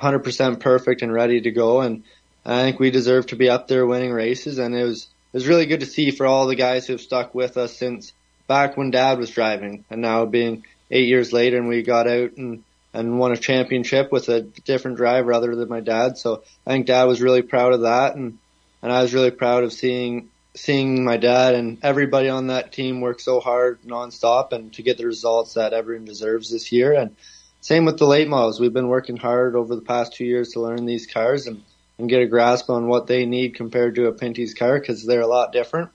100% 0.00 0.60
perfect 0.60 1.02
and 1.02 1.12
ready 1.12 1.40
to 1.40 1.50
go. 1.50 1.80
And 1.80 2.02
I 2.44 2.62
think 2.62 2.78
we 2.78 2.90
deserve 2.90 3.26
to 3.26 3.36
be 3.36 3.48
up 3.48 3.68
there 3.68 3.86
winning 3.86 4.12
races, 4.12 4.58
and 4.58 4.74
it 4.74 4.84
was 4.84 5.04
it 5.04 5.36
was 5.36 5.46
really 5.46 5.66
good 5.66 5.80
to 5.80 5.86
see 5.86 6.10
for 6.10 6.26
all 6.26 6.46
the 6.46 6.56
guys 6.56 6.86
who 6.86 6.92
have 6.92 7.00
stuck 7.00 7.34
with 7.34 7.56
us 7.56 7.74
since 7.76 8.12
back 8.48 8.76
when 8.76 8.90
Dad 8.90 9.18
was 9.18 9.30
driving, 9.30 9.84
and 9.88 10.02
now 10.02 10.26
being 10.26 10.64
eight 10.90 11.08
years 11.08 11.32
later, 11.32 11.56
and 11.56 11.68
we 11.68 11.82
got 11.82 12.08
out 12.08 12.36
and 12.36 12.64
and 12.94 13.18
won 13.18 13.32
a 13.32 13.36
championship 13.36 14.12
with 14.12 14.28
a 14.28 14.42
different 14.42 14.96
driver 14.96 15.32
other 15.32 15.54
than 15.54 15.68
my 15.68 15.80
dad. 15.80 16.18
So 16.18 16.42
I 16.66 16.72
think 16.72 16.86
Dad 16.86 17.04
was 17.04 17.22
really 17.22 17.42
proud 17.42 17.72
of 17.72 17.82
that, 17.82 18.16
and 18.16 18.38
and 18.82 18.92
I 18.92 19.02
was 19.02 19.14
really 19.14 19.30
proud 19.30 19.64
of 19.64 19.72
seeing 19.72 20.28
seeing 20.54 21.02
my 21.04 21.16
dad 21.16 21.54
and 21.54 21.78
everybody 21.82 22.28
on 22.28 22.48
that 22.48 22.72
team 22.72 23.00
work 23.00 23.20
so 23.20 23.40
hard 23.40 23.80
nonstop 23.82 24.52
and 24.52 24.72
to 24.74 24.82
get 24.82 24.98
the 24.98 25.06
results 25.06 25.54
that 25.54 25.72
everyone 25.72 26.04
deserves 26.04 26.50
this 26.50 26.70
year. 26.72 26.92
And 26.92 27.16
same 27.62 27.86
with 27.86 27.96
the 27.96 28.06
late 28.06 28.28
models. 28.28 28.60
We've 28.60 28.72
been 28.72 28.88
working 28.88 29.16
hard 29.16 29.56
over 29.56 29.74
the 29.74 29.80
past 29.80 30.12
two 30.12 30.26
years 30.26 30.50
to 30.50 30.60
learn 30.60 30.84
these 30.84 31.06
cars 31.06 31.46
and 31.46 31.62
and 31.98 32.08
get 32.08 32.22
a 32.22 32.26
grasp 32.26 32.68
on 32.70 32.88
what 32.88 33.06
they 33.06 33.26
need 33.26 33.54
compared 33.54 33.94
to 33.94 34.06
a 34.06 34.12
Pinty's 34.12 34.54
car 34.54 34.78
because 34.80 35.04
they're 35.04 35.20
a 35.20 35.26
lot 35.26 35.52
different. 35.52 35.90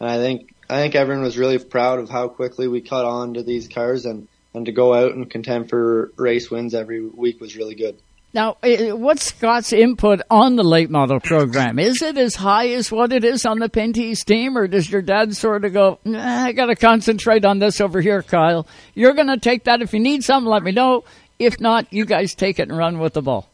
And 0.00 0.08
I 0.08 0.16
think 0.16 0.54
I 0.70 0.80
think 0.80 0.94
everyone 0.94 1.24
was 1.24 1.36
really 1.36 1.58
proud 1.58 1.98
of 1.98 2.08
how 2.08 2.28
quickly 2.28 2.66
we 2.66 2.80
caught 2.80 3.04
on 3.04 3.34
to 3.34 3.42
these 3.42 3.68
cars 3.68 4.06
and 4.06 4.26
and 4.54 4.66
to 4.66 4.72
go 4.72 4.94
out 4.94 5.12
and 5.12 5.30
contend 5.30 5.68
for 5.68 6.12
race 6.16 6.50
wins 6.50 6.74
every 6.74 7.04
week 7.04 7.40
was 7.40 7.56
really 7.56 7.74
good. 7.74 7.96
Now, 8.34 8.56
what's 8.62 9.26
Scott's 9.26 9.74
input 9.74 10.22
on 10.30 10.56
the 10.56 10.62
late 10.62 10.88
model 10.88 11.20
program? 11.20 11.78
Is 11.78 12.00
it 12.00 12.16
as 12.16 12.34
high 12.34 12.68
as 12.68 12.90
what 12.90 13.12
it 13.12 13.24
is 13.24 13.44
on 13.44 13.58
the 13.58 13.68
Pinty's 13.68 14.24
team, 14.24 14.56
or 14.56 14.66
does 14.66 14.90
your 14.90 15.02
dad 15.02 15.36
sort 15.36 15.66
of 15.66 15.74
go, 15.74 15.98
nah, 16.04 16.44
I 16.44 16.52
got 16.52 16.66
to 16.66 16.76
concentrate 16.76 17.44
on 17.44 17.58
this 17.58 17.78
over 17.78 18.00
here, 18.00 18.22
Kyle? 18.22 18.66
You're 18.94 19.12
going 19.12 19.26
to 19.26 19.36
take 19.36 19.64
that. 19.64 19.82
If 19.82 19.92
you 19.92 20.00
need 20.00 20.24
something, 20.24 20.50
let 20.50 20.62
me 20.62 20.72
know. 20.72 21.04
If 21.38 21.60
not, 21.60 21.92
you 21.92 22.06
guys 22.06 22.34
take 22.34 22.58
it 22.58 22.70
and 22.70 22.78
run 22.78 23.00
with 23.00 23.12
the 23.12 23.20
ball. 23.20 23.50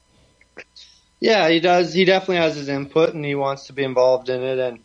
Yeah, 1.18 1.48
he 1.48 1.58
does. 1.58 1.92
He 1.92 2.04
definitely 2.04 2.36
has 2.36 2.54
his 2.54 2.68
input 2.68 3.14
and 3.14 3.24
he 3.24 3.34
wants 3.34 3.66
to 3.66 3.72
be 3.72 3.82
involved 3.82 4.28
in 4.28 4.42
it. 4.44 4.60
And 4.60 4.78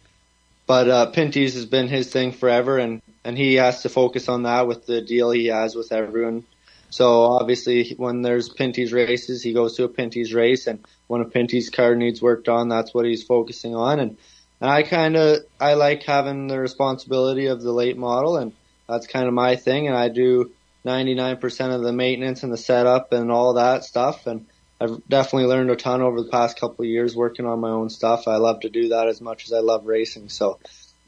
but 0.65 0.89
uh, 0.89 1.05
Pinty's 1.11 1.53
has 1.53 1.67
been 1.67 1.87
his 1.87 2.09
thing 2.09 2.31
forever, 2.31 2.79
and 2.79 3.02
and 3.23 3.37
he 3.37 3.55
has 3.55 3.81
to 3.83 3.89
focus 3.89 4.29
on 4.29 4.43
that 4.43 4.67
with 4.67 4.85
the 4.85 5.01
deal 5.01 5.31
he 5.31 5.47
has 5.47 5.75
with 5.75 5.91
everyone. 5.91 6.43
So 6.89 7.23
obviously, 7.23 7.95
when 7.97 8.21
there's 8.21 8.49
Pinty's 8.49 8.93
races, 8.93 9.41
he 9.41 9.53
goes 9.53 9.77
to 9.77 9.83
a 9.83 9.89
Pinty's 9.89 10.33
race, 10.33 10.67
and 10.67 10.85
when 11.07 11.21
a 11.21 11.25
Pinty's 11.25 11.69
car 11.69 11.95
needs 11.95 12.21
worked 12.21 12.49
on, 12.49 12.69
that's 12.69 12.93
what 12.93 13.05
he's 13.05 13.23
focusing 13.23 13.75
on. 13.75 13.99
And 13.99 14.17
and 14.61 14.69
I 14.69 14.83
kind 14.83 15.15
of 15.15 15.39
I 15.59 15.73
like 15.73 16.03
having 16.03 16.47
the 16.47 16.59
responsibility 16.59 17.47
of 17.47 17.61
the 17.61 17.71
late 17.71 17.97
model, 17.97 18.37
and 18.37 18.53
that's 18.87 19.07
kind 19.07 19.27
of 19.27 19.33
my 19.33 19.55
thing. 19.55 19.87
And 19.87 19.97
I 19.97 20.09
do 20.09 20.51
99% 20.85 21.75
of 21.75 21.81
the 21.81 21.93
maintenance 21.93 22.43
and 22.43 22.53
the 22.53 22.57
setup 22.57 23.11
and 23.11 23.31
all 23.31 23.55
that 23.55 23.83
stuff, 23.83 24.27
and 24.27 24.45
I've 24.83 25.07
definitely 25.07 25.47
learned 25.47 25.71
a 25.71 25.77
ton 25.77 26.01
over 26.01 26.21
the 26.21 26.29
past 26.29 26.59
couple 26.59 26.83
of 26.83 26.89
years 26.89 27.15
working 27.15 27.45
on 27.45 27.61
my 27.61 27.69
own 27.69 27.89
stuff. 27.89 28.27
I 28.27 28.35
love 28.35 28.61
to 28.61 28.69
do 28.69 28.89
that 28.89 29.07
as 29.07 29.21
much 29.21 29.45
as 29.45 29.53
I 29.53 29.59
love 29.59 29.85
racing. 29.85 30.27
So 30.27 30.59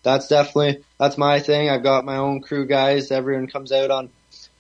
that's 0.02 0.28
definitely, 0.28 0.85
that's 0.98 1.18
my 1.18 1.40
thing. 1.40 1.70
I've 1.70 1.84
got 1.84 2.06
my 2.06 2.18
own 2.18 2.42
crew 2.42 2.66
guys. 2.66 3.12
Everyone 3.12 3.48
comes 3.48 3.72
out 3.72 3.92
on 3.92 4.10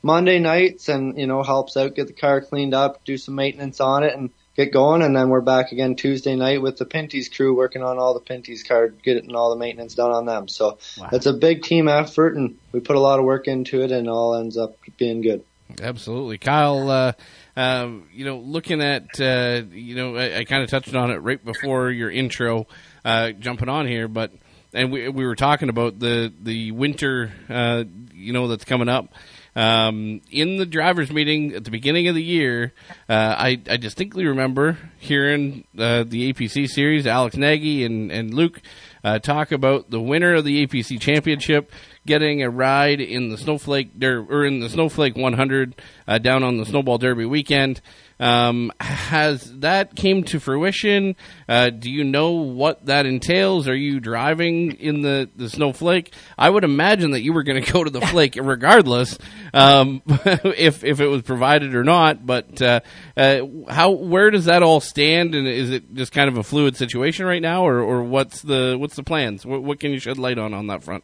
Monday 0.03 0.39
nights 0.39 0.89
and, 0.89 1.17
you 1.17 1.27
know, 1.27 1.41
helps 1.43 1.77
out, 1.77 1.95
get 1.95 2.07
the 2.07 2.13
car 2.13 2.41
cleaned 2.41 2.73
up, 2.73 3.03
do 3.05 3.17
some 3.17 3.35
maintenance 3.35 3.79
on 3.79 4.03
it 4.03 4.15
and 4.15 4.29
get 4.55 4.71
going. 4.71 5.01
And 5.01 5.15
then 5.15 5.29
we're 5.29 5.41
back 5.41 5.71
again 5.71 5.95
Tuesday 5.95 6.35
night 6.35 6.61
with 6.61 6.77
the 6.77 6.85
Pinty's 6.85 7.29
crew 7.29 7.55
working 7.55 7.81
on 7.81 7.97
all 7.97 8.13
the 8.13 8.19
Pinty's 8.19 8.63
car, 8.63 8.89
getting 8.89 9.33
all 9.33 9.49
the 9.49 9.55
maintenance 9.55 9.95
done 9.95 10.11
on 10.11 10.25
them. 10.25 10.47
So 10.47 10.77
wow. 10.97 11.09
it's 11.11 11.25
a 11.25 11.33
big 11.33 11.63
team 11.63 11.87
effort 11.87 12.35
and 12.35 12.57
we 12.71 12.81
put 12.81 12.95
a 12.95 12.99
lot 12.99 13.19
of 13.19 13.25
work 13.25 13.47
into 13.47 13.81
it 13.81 13.91
and 13.91 14.07
it 14.07 14.09
all 14.09 14.35
ends 14.35 14.57
up 14.57 14.77
being 14.97 15.21
good. 15.21 15.43
Absolutely. 15.81 16.37
Kyle, 16.37 16.89
uh, 16.89 17.13
um, 17.57 18.07
you 18.13 18.25
know, 18.25 18.37
looking 18.37 18.81
at, 18.81 19.19
uh, 19.19 19.63
you 19.71 19.95
know, 19.95 20.15
I, 20.15 20.39
I 20.39 20.43
kind 20.43 20.61
of 20.61 20.69
touched 20.69 20.93
on 20.93 21.09
it 21.09 21.17
right 21.17 21.43
before 21.43 21.89
your 21.89 22.11
intro, 22.11 22.67
uh, 23.03 23.31
jumping 23.31 23.69
on 23.69 23.87
here, 23.87 24.07
but, 24.07 24.31
and 24.75 24.91
we, 24.91 25.07
we 25.09 25.25
were 25.25 25.35
talking 25.35 25.69
about 25.69 25.99
the, 25.99 26.31
the 26.41 26.71
winter, 26.71 27.31
uh, 27.49 27.85
you 28.13 28.33
know, 28.33 28.47
that's 28.47 28.65
coming 28.65 28.89
up. 28.89 29.13
Um, 29.55 30.19
in 30.29 30.57
the 30.57 30.65
drivers 30.65 31.09
meeting 31.11 31.53
at 31.55 31.63
the 31.63 31.71
beginning 31.71 32.09
of 32.09 32.15
the 32.15 32.21
year, 32.21 32.73
uh, 33.07 33.35
I, 33.37 33.61
I 33.69 33.77
distinctly 33.77 34.25
remember 34.25 34.77
hearing, 34.97 35.65
uh, 35.79 36.03
the 36.03 36.33
APC 36.33 36.67
series, 36.67 37.07
Alex 37.07 37.37
Nagy 37.37 37.85
and, 37.85 38.11
and 38.11 38.33
Luke, 38.33 38.61
uh, 39.01 39.19
talk 39.19 39.53
about 39.53 39.91
the 39.91 40.01
winner 40.01 40.35
of 40.35 40.43
the 40.43 40.67
APC 40.67 40.99
championship 40.99 41.71
getting 42.05 42.43
a 42.43 42.49
ride 42.49 42.99
in 42.99 43.29
the 43.29 43.37
Snowflake 43.37 43.91
or, 44.03 44.25
or 44.29 44.45
in 44.45 44.59
the 44.59 44.69
Snowflake 44.69 45.15
100 45.15 45.81
uh, 46.07 46.17
down 46.17 46.43
on 46.43 46.57
the 46.57 46.65
Snowball 46.65 46.97
Derby 46.97 47.25
weekend. 47.25 47.81
Um, 48.19 48.71
has 48.79 49.59
that 49.59 49.95
came 49.95 50.23
to 50.25 50.39
fruition? 50.39 51.15
Uh, 51.49 51.69
do 51.69 51.91
you 51.91 52.03
know 52.03 52.31
what 52.31 52.85
that 52.85 53.05
entails? 53.05 53.67
Are 53.67 53.75
you 53.75 53.99
driving 53.99 54.71
in 54.73 55.01
the, 55.01 55.29
the 55.35 55.49
snowflake? 55.49 56.13
I 56.37 56.49
would 56.49 56.63
imagine 56.63 57.11
that 57.11 57.21
you 57.21 57.33
were 57.33 57.43
going 57.43 57.61
to 57.61 57.71
go 57.71 57.83
to 57.83 57.89
the 57.89 58.01
flake 58.07 58.37
regardless, 58.41 59.17
um, 59.53 60.01
if 60.07 60.83
if 60.83 60.99
it 60.99 61.07
was 61.07 61.23
provided 61.23 61.75
or 61.75 61.83
not. 61.83 62.25
But 62.25 62.61
uh, 62.61 62.79
uh, 63.17 63.41
how 63.69 63.91
where 63.91 64.31
does 64.31 64.45
that 64.45 64.63
all 64.63 64.79
stand? 64.79 65.35
And 65.35 65.47
is 65.47 65.69
it 65.71 65.93
just 65.93 66.11
kind 66.11 66.29
of 66.29 66.37
a 66.37 66.43
fluid 66.43 66.77
situation 66.77 67.25
right 67.25 67.41
now, 67.41 67.67
or, 67.67 67.79
or 67.79 68.03
what's 68.03 68.41
the 68.41 68.77
what's 68.79 68.95
the 68.95 69.03
plans? 69.03 69.45
What, 69.45 69.63
what 69.63 69.79
can 69.79 69.91
you 69.91 69.99
shed 69.99 70.17
light 70.17 70.37
on 70.37 70.53
on 70.53 70.67
that 70.67 70.83
front? 70.83 71.03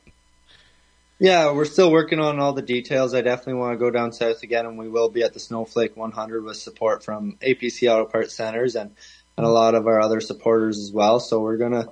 Yeah, 1.22 1.52
we're 1.52 1.65
still 1.65 1.91
working 1.91 2.18
on 2.18 2.39
all 2.39 2.53
the 2.53 2.64
details. 2.64 3.14
I 3.14 3.22
definitely 3.22 3.61
want 3.61 3.73
to 3.73 3.77
go 3.77 3.91
down 3.91 4.11
south 4.11 4.41
again, 4.41 4.65
and 4.65 4.76
we 4.76 4.89
will 4.89 5.07
be 5.07 5.22
at 5.22 5.35
the 5.35 5.39
Snowflake 5.39 5.95
100 5.95 6.43
with 6.43 6.57
support 6.57 7.03
from 7.03 7.38
APC 7.43 7.88
Auto 7.93 8.06
Parts 8.06 8.34
Centers 8.34 8.76
and, 8.76 8.89
and 9.38 9.45
a 9.45 9.49
lot 9.49 9.76
of 9.76 9.85
our 9.85 10.02
other 10.02 10.19
supporters 10.19 10.80
as 10.80 10.91
well. 10.91 11.19
So 11.19 11.39
we're 11.39 11.57
gonna 11.57 11.89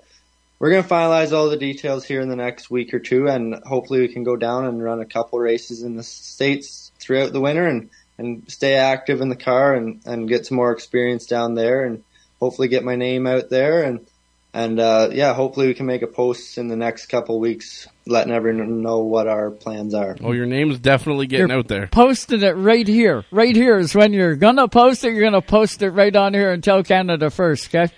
we're 0.57 0.72
gonna 0.72 0.81
finalize 0.81 1.31
all 1.31 1.47
the 1.47 1.57
details 1.57 2.06
here 2.06 2.22
in 2.22 2.30
the 2.30 2.35
next 2.35 2.72
week 2.72 2.91
or 2.91 2.97
two, 2.97 3.27
and 3.27 3.61
hopefully 3.68 3.99
we 3.99 4.07
can 4.11 4.23
go 4.23 4.35
down 4.35 4.65
and 4.65 4.84
run 4.84 4.99
a 4.99 5.06
couple 5.06 5.38
races 5.38 5.84
in 5.84 5.95
the 5.95 6.01
states 6.01 6.91
throughout 6.97 7.31
the 7.31 7.39
winter 7.39 7.68
and 7.68 7.91
and 8.18 8.49
stay 8.49 8.73
active 8.73 9.22
in 9.22 9.30
the 9.30 9.35
car 9.35 9.76
and 9.76 10.01
and 10.07 10.27
get 10.27 10.47
some 10.47 10.57
more 10.57 10.72
experience 10.72 11.27
down 11.27 11.53
there, 11.53 11.85
and 11.85 12.03
hopefully 12.39 12.68
get 12.68 12.84
my 12.84 12.95
name 12.95 13.27
out 13.27 13.51
there 13.51 13.84
and 13.84 14.07
and 14.53 14.80
uh, 14.80 15.09
yeah, 15.11 15.34
hopefully 15.34 15.67
we 15.67 15.73
can 15.73 15.85
make 15.85 16.01
a 16.01 16.07
post 16.07 16.57
in 16.57 16.67
the 16.67 16.76
next 16.76 17.05
couple 17.05 17.39
weeks, 17.39 17.88
letting 18.07 18.34
everyone 18.34 18.81
know 18.81 18.99
what 18.99 19.27
our 19.27 19.51
plans 19.51 19.93
are. 19.93 20.17
Oh, 20.23 20.31
your 20.31 20.47
name's 20.47 20.80
definitely 20.80 21.27
getting 21.27 21.49
You're 21.49 21.57
out 21.59 21.67
there. 21.67 21.88
Posting 21.88 22.41
it 22.41 22.55
right 22.55 22.88
here. 22.88 23.26
Right 23.31 23.55
here 23.55 23.77
is 23.77 23.93
when 23.93 24.13
you're 24.13 24.35
gonna 24.35 24.67
post 24.67 25.03
it. 25.03 25.13
You're 25.13 25.23
gonna 25.23 25.41
post 25.41 25.81
it 25.81 25.91
right 25.91 26.15
on 26.15 26.34
here 26.34 26.51
and 26.51 26.63
tell 26.63 26.84
Canada 26.84 27.30
first. 27.30 27.73
Okay. 27.73 27.93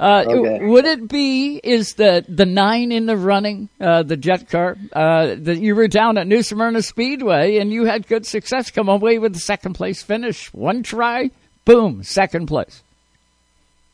Uh, 0.00 0.24
Okay. 0.26 0.64
Would 0.64 0.84
it 0.84 1.08
be 1.08 1.60
is 1.62 1.94
the 1.94 2.24
the 2.28 2.46
nine 2.46 2.90
in 2.90 3.06
the 3.06 3.16
running 3.16 3.68
uh, 3.80 4.02
the 4.02 4.16
jet 4.16 4.48
car 4.48 4.76
uh, 4.94 5.36
that 5.38 5.60
you 5.60 5.76
were 5.76 5.86
down 5.88 6.18
at 6.18 6.26
New 6.26 6.42
Smyrna 6.42 6.82
Speedway 6.82 7.58
and 7.58 7.70
you 7.72 7.84
had 7.84 8.08
good 8.08 8.26
success, 8.26 8.70
come 8.70 8.88
away 8.88 9.18
with 9.18 9.34
the 9.34 9.38
second 9.38 9.74
place 9.74 10.02
finish, 10.02 10.52
one 10.52 10.82
try, 10.82 11.30
boom, 11.64 12.02
second 12.02 12.46
place. 12.46 12.82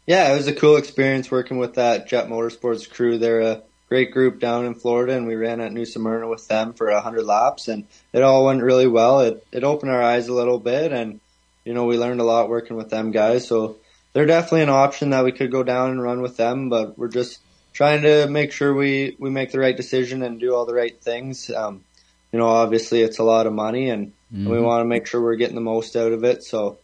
Yeah, 0.09 0.33
it 0.33 0.37
was 0.39 0.47
a 0.47 0.55
cool 0.55 0.77
experience 0.79 1.31
working 1.31 1.59
with 1.59 1.75
that 1.75 2.09
Jet 2.09 2.29
Motorsports 2.29 2.89
crew. 2.89 3.19
They're 3.19 3.43
a 3.43 3.63
great 3.91 4.11
group 4.11 4.41
down 4.41 4.65
in 4.65 4.75
Florida, 4.75 5.15
and 5.15 5.27
we 5.27 5.35
ran 5.35 5.61
at 5.61 5.71
New 5.71 5.85
Smyrna 5.85 6.27
with 6.27 6.49
them 6.49 6.73
for 6.73 6.89
a 6.89 7.03
hundred 7.03 7.25
laps, 7.27 7.69
and 7.69 7.85
it 8.15 8.23
all 8.23 8.47
went 8.47 8.63
really 8.63 8.87
well. 8.87 9.21
It 9.21 9.47
it 9.53 9.65
opened 9.65 9.93
our 9.93 10.03
eyes 10.03 10.29
a 10.29 10.33
little 10.33 10.59
bit, 10.59 10.93
and 10.93 11.21
you 11.67 11.75
know 11.75 11.85
we 11.85 11.99
learned 11.99 12.23
a 12.23 12.25
lot 12.25 12.49
working 12.49 12.75
with 12.75 12.89
them 12.89 13.11
guys. 13.11 13.47
So 13.47 13.77
they're 14.15 14.25
definitely 14.25 14.63
an 14.63 14.71
option 14.71 15.11
that 15.11 15.25
we 15.27 15.33
could 15.33 15.53
go 15.53 15.63
down 15.63 15.91
and 15.91 16.03
run 16.03 16.23
with 16.23 16.39
them, 16.39 16.71
but 16.71 16.99
we're 16.99 17.09
just 17.09 17.41
trying 17.75 18.01
to 18.01 18.27
make 18.29 18.51
sure 18.51 18.73
we 18.73 19.15
we 19.19 19.29
make 19.29 19.53
the 19.53 19.61
right 19.61 19.77
decision 19.77 20.23
and 20.23 20.41
do 20.41 20.55
all 20.55 20.65
the 20.65 20.73
right 20.73 20.99
things. 21.03 21.51
Um, 21.51 21.85
you 22.33 22.39
know, 22.39 22.49
obviously 22.49 23.03
it's 23.03 23.19
a 23.19 23.25
lot 23.25 23.47
of 23.47 23.53
money, 23.53 23.91
and 23.91 24.13
we 24.33 24.57
Mhm. 24.57 24.63
want 24.65 24.81
to 24.81 24.89
make 24.89 25.07
sure 25.07 25.21
we're 25.21 25.37
getting 25.37 25.55
the 25.55 25.61
most 25.61 25.97
out 25.97 26.13
of 26.13 26.25
it. 26.25 26.45
So. 26.45 26.79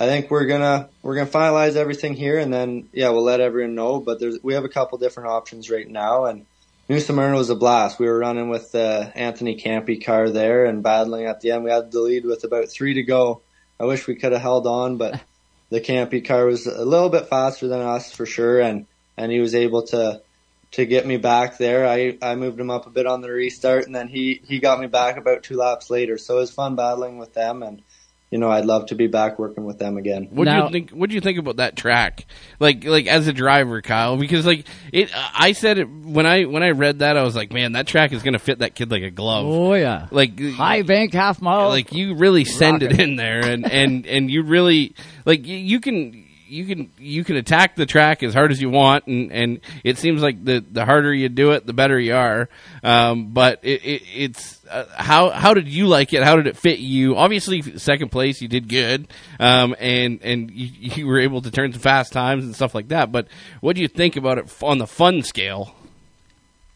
I 0.00 0.06
think 0.06 0.30
we're 0.30 0.46
gonna 0.46 0.88
we're 1.02 1.14
gonna 1.14 1.30
finalize 1.30 1.76
everything 1.76 2.14
here, 2.14 2.38
and 2.38 2.50
then 2.50 2.88
yeah, 2.90 3.10
we'll 3.10 3.22
let 3.22 3.40
everyone 3.40 3.74
know. 3.74 4.00
But 4.00 4.18
there's 4.18 4.38
we 4.42 4.54
have 4.54 4.64
a 4.64 4.70
couple 4.70 4.96
different 4.96 5.28
options 5.28 5.68
right 5.68 5.86
now, 5.86 6.24
and 6.24 6.46
New 6.88 7.00
Smyrna 7.00 7.36
was 7.36 7.50
a 7.50 7.54
blast. 7.54 7.98
We 7.98 8.06
were 8.06 8.18
running 8.18 8.48
with 8.48 8.72
the 8.72 9.12
Anthony 9.14 9.56
Campi 9.56 9.98
car 9.98 10.30
there 10.30 10.64
and 10.64 10.82
battling 10.82 11.26
at 11.26 11.42
the 11.42 11.50
end. 11.50 11.64
We 11.64 11.70
had 11.70 11.92
the 11.92 12.00
lead 12.00 12.24
with 12.24 12.44
about 12.44 12.70
three 12.70 12.94
to 12.94 13.02
go. 13.02 13.42
I 13.78 13.84
wish 13.84 14.06
we 14.06 14.14
could 14.14 14.32
have 14.32 14.40
held 14.40 14.66
on, 14.66 14.96
but 14.96 15.20
the 15.68 15.82
Campi 15.82 16.22
car 16.22 16.46
was 16.46 16.66
a 16.66 16.82
little 16.82 17.10
bit 17.10 17.28
faster 17.28 17.68
than 17.68 17.82
us 17.82 18.10
for 18.10 18.24
sure, 18.24 18.58
and 18.58 18.86
and 19.18 19.30
he 19.30 19.38
was 19.38 19.54
able 19.54 19.82
to 19.88 20.22
to 20.70 20.86
get 20.86 21.06
me 21.06 21.18
back 21.18 21.58
there. 21.58 21.86
I 21.86 22.16
I 22.22 22.36
moved 22.36 22.58
him 22.58 22.70
up 22.70 22.86
a 22.86 22.90
bit 22.90 23.04
on 23.04 23.20
the 23.20 23.30
restart, 23.30 23.84
and 23.84 23.94
then 23.94 24.08
he 24.08 24.40
he 24.48 24.60
got 24.60 24.80
me 24.80 24.86
back 24.86 25.18
about 25.18 25.42
two 25.42 25.58
laps 25.58 25.90
later. 25.90 26.16
So 26.16 26.38
it 26.38 26.40
was 26.40 26.50
fun 26.50 26.74
battling 26.74 27.18
with 27.18 27.34
them 27.34 27.62
and 27.62 27.82
you 28.30 28.38
know, 28.38 28.48
I'd 28.48 28.64
love 28.64 28.86
to 28.86 28.94
be 28.94 29.08
back 29.08 29.40
working 29.40 29.64
with 29.64 29.78
them 29.78 29.96
again. 29.96 30.28
What 30.30 30.44
do 30.46 30.54
you 30.54 30.70
think? 30.70 30.90
What 30.90 31.08
do 31.08 31.16
you 31.16 31.20
think 31.20 31.38
about 31.38 31.56
that 31.56 31.74
track? 31.76 32.26
Like, 32.60 32.84
like 32.84 33.08
as 33.08 33.26
a 33.26 33.32
driver, 33.32 33.82
Kyle, 33.82 34.16
because 34.16 34.46
like 34.46 34.66
it. 34.92 35.10
I 35.14 35.52
said 35.52 35.78
it 35.78 35.84
when 35.90 36.26
I 36.26 36.44
when 36.44 36.62
I 36.62 36.70
read 36.70 37.00
that, 37.00 37.16
I 37.16 37.24
was 37.24 37.34
like, 37.34 37.52
man, 37.52 37.72
that 37.72 37.88
track 37.88 38.12
is 38.12 38.22
going 38.22 38.34
to 38.34 38.38
fit 38.38 38.60
that 38.60 38.76
kid 38.76 38.90
like 38.90 39.02
a 39.02 39.10
glove. 39.10 39.46
Oh 39.46 39.74
yeah, 39.74 40.06
like 40.12 40.40
high 40.40 40.82
bank, 40.82 41.12
half 41.12 41.42
mile. 41.42 41.70
Like 41.70 41.92
you 41.92 42.14
really 42.14 42.44
send 42.44 42.84
it 42.84 42.92
Rocket. 42.92 43.00
in 43.00 43.16
there, 43.16 43.40
and 43.40 43.70
and 43.70 44.06
and 44.06 44.30
you 44.30 44.44
really 44.44 44.94
like 45.24 45.44
you, 45.46 45.56
you 45.56 45.80
can. 45.80 46.26
You 46.50 46.66
can 46.66 46.92
you 46.98 47.22
can 47.24 47.36
attack 47.36 47.76
the 47.76 47.86
track 47.86 48.22
as 48.22 48.34
hard 48.34 48.50
as 48.50 48.60
you 48.60 48.70
want, 48.70 49.06
and, 49.06 49.32
and 49.32 49.60
it 49.84 49.98
seems 49.98 50.20
like 50.20 50.44
the, 50.44 50.64
the 50.68 50.84
harder 50.84 51.14
you 51.14 51.28
do 51.28 51.52
it, 51.52 51.64
the 51.64 51.72
better 51.72 51.98
you 51.98 52.14
are. 52.14 52.48
Um, 52.82 53.32
but 53.32 53.60
it, 53.62 53.84
it, 53.84 54.02
it's 54.14 54.64
uh, 54.66 54.86
how 54.96 55.30
how 55.30 55.54
did 55.54 55.68
you 55.68 55.86
like 55.86 56.12
it? 56.12 56.22
How 56.22 56.36
did 56.36 56.46
it 56.46 56.56
fit 56.56 56.80
you? 56.80 57.16
Obviously, 57.16 57.62
second 57.78 58.10
place, 58.10 58.42
you 58.42 58.48
did 58.48 58.68
good, 58.68 59.08
um, 59.38 59.76
and 59.78 60.20
and 60.22 60.50
you, 60.50 60.94
you 60.96 61.06
were 61.06 61.20
able 61.20 61.40
to 61.42 61.50
turn 61.50 61.72
some 61.72 61.80
fast 61.80 62.12
times 62.12 62.44
and 62.44 62.54
stuff 62.54 62.74
like 62.74 62.88
that. 62.88 63.12
But 63.12 63.28
what 63.60 63.76
do 63.76 63.82
you 63.82 63.88
think 63.88 64.16
about 64.16 64.38
it 64.38 64.52
on 64.62 64.78
the 64.78 64.86
fun 64.86 65.22
scale? 65.22 65.74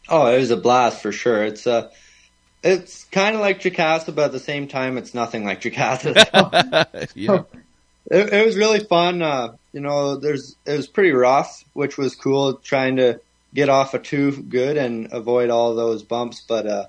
Oh, 0.07 0.27
it 0.27 0.37
was 0.37 0.51
a 0.51 0.57
blast 0.57 1.01
for 1.01 1.11
sure. 1.11 1.43
It's 1.43 1.67
uh 1.67 1.91
it's 2.63 3.03
kind 3.05 3.35
of 3.35 3.41
like 3.41 3.61
Jukasa, 3.61 4.13
but 4.15 4.25
at 4.25 4.31
the 4.31 4.39
same 4.39 4.67
time, 4.67 4.97
it's 4.97 5.13
nothing 5.13 5.45
like 5.45 5.61
Jukasa. 5.61 6.15
yeah. 7.15 7.43
It, 8.11 8.33
it 8.33 8.45
was 8.45 8.55
really 8.55 8.79
fun. 8.79 9.21
Uh, 9.21 9.55
you 9.73 9.81
know, 9.81 10.17
there's 10.17 10.55
it 10.65 10.77
was 10.77 10.87
pretty 10.87 11.11
rough, 11.11 11.63
which 11.73 11.97
was 11.97 12.15
cool. 12.15 12.55
Trying 12.55 12.97
to 12.97 13.19
get 13.53 13.69
off 13.69 13.93
a 13.93 13.99
two 13.99 14.31
good 14.43 14.77
and 14.77 15.09
avoid 15.11 15.49
all 15.49 15.75
those 15.75 16.03
bumps, 16.03 16.43
but 16.47 16.67
uh, 16.67 16.85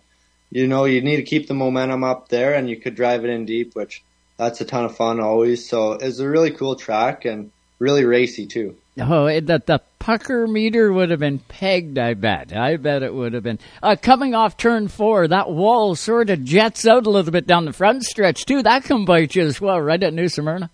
you 0.51 0.66
know, 0.66 0.84
you 0.84 1.01
need 1.01 1.16
to 1.16 1.22
keep 1.22 1.48
the 1.48 1.55
momentum 1.55 2.05
up 2.05 2.28
there, 2.28 2.55
and 2.55 2.68
you 2.68 2.76
could 2.76 2.94
drive 2.94 3.24
it 3.24 3.30
in 3.30 3.47
deep, 3.47 3.74
which 3.74 4.02
that's 4.36 4.60
a 4.60 4.64
ton 4.64 4.84
of 4.84 4.97
fun 4.97 5.20
always. 5.20 5.68
So 5.68 5.93
it's 5.93 6.18
a 6.18 6.28
really 6.28 6.51
cool 6.51 6.76
track 6.76 7.24
and 7.24 7.51
really 7.78 8.05
racy 8.05 8.47
too. 8.47 8.76
Oh, 8.98 9.26
the, 9.26 9.62
the 9.64 9.82
pucker 9.98 10.47
meter 10.47 10.90
would 10.90 11.10
have 11.10 11.20
been 11.20 11.38
pegged, 11.38 11.98
I 11.98 12.14
bet. 12.14 12.56
I 12.56 12.76
bet 12.76 13.02
it 13.02 13.12
would 13.12 13.34
have 13.34 13.43
been. 13.43 13.59
Uh, 13.82 13.97
coming 14.01 14.34
off 14.34 14.56
turn 14.56 14.88
four, 14.88 15.28
that 15.28 15.51
wall 15.51 15.94
sort 15.94 16.30
of 16.30 16.44
jets 16.44 16.86
out 16.86 17.06
a 17.06 17.10
little 17.10 17.30
bit 17.30 17.47
down 17.47 17.66
the 17.66 17.74
front 17.74 18.05
stretch, 18.05 18.47
too. 18.47 18.62
That 18.62 18.84
can 18.84 19.05
bite 19.05 19.34
you 19.34 19.44
as 19.44 19.60
well, 19.60 19.78
right 19.80 20.02
at 20.02 20.14
New 20.14 20.30
Smyrna. 20.30 20.70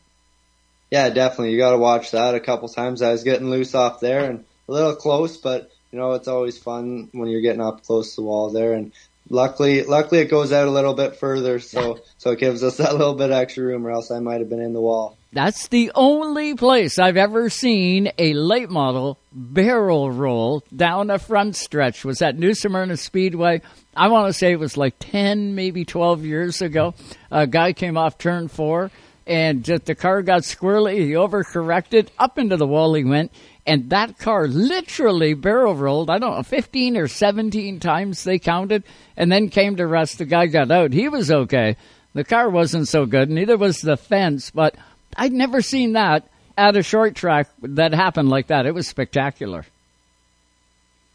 Yeah, 0.92 1.08
definitely. 1.08 1.52
You 1.52 1.56
got 1.56 1.70
to 1.70 1.78
watch 1.78 2.10
that 2.10 2.34
a 2.34 2.40
couple 2.40 2.68
times. 2.68 3.00
I 3.00 3.12
was 3.12 3.24
getting 3.24 3.48
loose 3.48 3.74
off 3.74 4.00
there 4.00 4.28
and 4.28 4.44
a 4.68 4.72
little 4.72 4.94
close, 4.94 5.38
but 5.38 5.72
you 5.90 5.98
know 5.98 6.12
it's 6.12 6.28
always 6.28 6.58
fun 6.58 7.08
when 7.12 7.30
you're 7.30 7.40
getting 7.40 7.62
up 7.62 7.82
close 7.82 8.10
to 8.10 8.16
the 8.16 8.26
wall 8.26 8.50
there. 8.50 8.74
And 8.74 8.92
luckily, 9.30 9.84
luckily 9.84 10.20
it 10.20 10.28
goes 10.28 10.52
out 10.52 10.68
a 10.68 10.70
little 10.70 10.92
bit 10.92 11.16
further, 11.16 11.60
so 11.60 12.00
so 12.18 12.32
it 12.32 12.40
gives 12.40 12.62
us 12.62 12.76
that 12.76 12.92
little 12.92 13.14
bit 13.14 13.30
extra 13.30 13.64
room, 13.64 13.86
or 13.86 13.90
else 13.90 14.10
I 14.10 14.18
might 14.18 14.40
have 14.40 14.50
been 14.50 14.60
in 14.60 14.74
the 14.74 14.82
wall. 14.82 15.16
That's 15.32 15.68
the 15.68 15.92
only 15.94 16.54
place 16.56 16.98
I've 16.98 17.16
ever 17.16 17.48
seen 17.48 18.12
a 18.18 18.34
late 18.34 18.68
model 18.68 19.16
barrel 19.32 20.10
roll 20.10 20.62
down 20.76 21.08
a 21.08 21.18
front 21.18 21.56
stretch 21.56 22.04
was 22.04 22.20
at 22.20 22.38
New 22.38 22.52
Smyrna 22.52 22.98
Speedway. 22.98 23.62
I 23.96 24.08
want 24.08 24.26
to 24.26 24.34
say 24.34 24.52
it 24.52 24.60
was 24.60 24.76
like 24.76 24.96
10, 24.98 25.54
maybe 25.54 25.86
12 25.86 26.26
years 26.26 26.60
ago. 26.60 26.92
A 27.30 27.46
guy 27.46 27.72
came 27.72 27.96
off 27.96 28.18
turn 28.18 28.48
four 28.48 28.90
and 29.32 29.64
just 29.64 29.86
the 29.86 29.94
car 29.94 30.20
got 30.20 30.42
squirrely. 30.42 30.98
He 30.98 31.12
overcorrected 31.12 32.08
up 32.18 32.38
into 32.38 32.58
the 32.58 32.66
wall 32.66 32.92
he 32.92 33.02
went. 33.02 33.32
And 33.66 33.88
that 33.88 34.18
car 34.18 34.46
literally 34.46 35.32
barrel 35.32 35.74
rolled, 35.74 36.10
I 36.10 36.18
don't 36.18 36.36
know, 36.36 36.42
15 36.42 36.98
or 36.98 37.08
17 37.08 37.80
times 37.80 38.24
they 38.24 38.38
counted 38.38 38.84
and 39.16 39.32
then 39.32 39.48
came 39.48 39.76
to 39.76 39.86
rest. 39.86 40.18
The 40.18 40.26
guy 40.26 40.46
got 40.48 40.70
out. 40.70 40.92
He 40.92 41.08
was 41.08 41.30
okay. 41.30 41.76
The 42.12 42.24
car 42.24 42.50
wasn't 42.50 42.88
so 42.88 43.06
good. 43.06 43.30
Neither 43.30 43.56
was 43.56 43.80
the 43.80 43.96
fence, 43.96 44.50
but 44.50 44.74
I'd 45.16 45.32
never 45.32 45.62
seen 45.62 45.94
that 45.94 46.28
at 46.58 46.76
a 46.76 46.82
short 46.82 47.14
track 47.14 47.48
that 47.62 47.94
happened 47.94 48.28
like 48.28 48.48
that. 48.48 48.66
It 48.66 48.74
was 48.74 48.86
spectacular. 48.86 49.64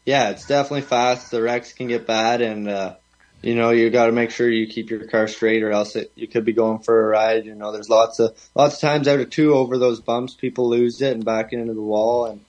Yeah, 0.04 0.30
it's 0.30 0.46
definitely 0.46 0.80
fast. 0.80 1.30
The 1.30 1.40
wrecks 1.40 1.72
can 1.72 1.86
get 1.86 2.04
bad, 2.04 2.40
and 2.40 2.68
uh, 2.68 2.96
you 3.42 3.54
know 3.54 3.70
you 3.70 3.90
got 3.90 4.06
to 4.06 4.12
make 4.12 4.30
sure 4.30 4.50
you 4.50 4.66
keep 4.66 4.90
your 4.90 5.06
car 5.06 5.28
straight, 5.28 5.62
or 5.62 5.70
else 5.70 5.96
it, 5.96 6.12
you 6.14 6.26
could 6.26 6.44
be 6.44 6.52
going 6.52 6.80
for 6.80 7.06
a 7.06 7.08
ride. 7.08 7.46
You 7.46 7.54
know, 7.54 7.72
there's 7.72 7.88
lots 7.88 8.18
of 8.18 8.36
lots 8.54 8.76
of 8.76 8.80
times 8.80 9.08
out 9.08 9.20
of 9.20 9.30
two 9.30 9.54
over 9.54 9.78
those 9.78 10.00
bumps, 10.00 10.34
people 10.34 10.68
lose 10.68 11.00
it 11.00 11.12
and 11.12 11.24
back 11.24 11.52
into 11.52 11.74
the 11.74 11.80
wall, 11.80 12.26
and 12.26 12.44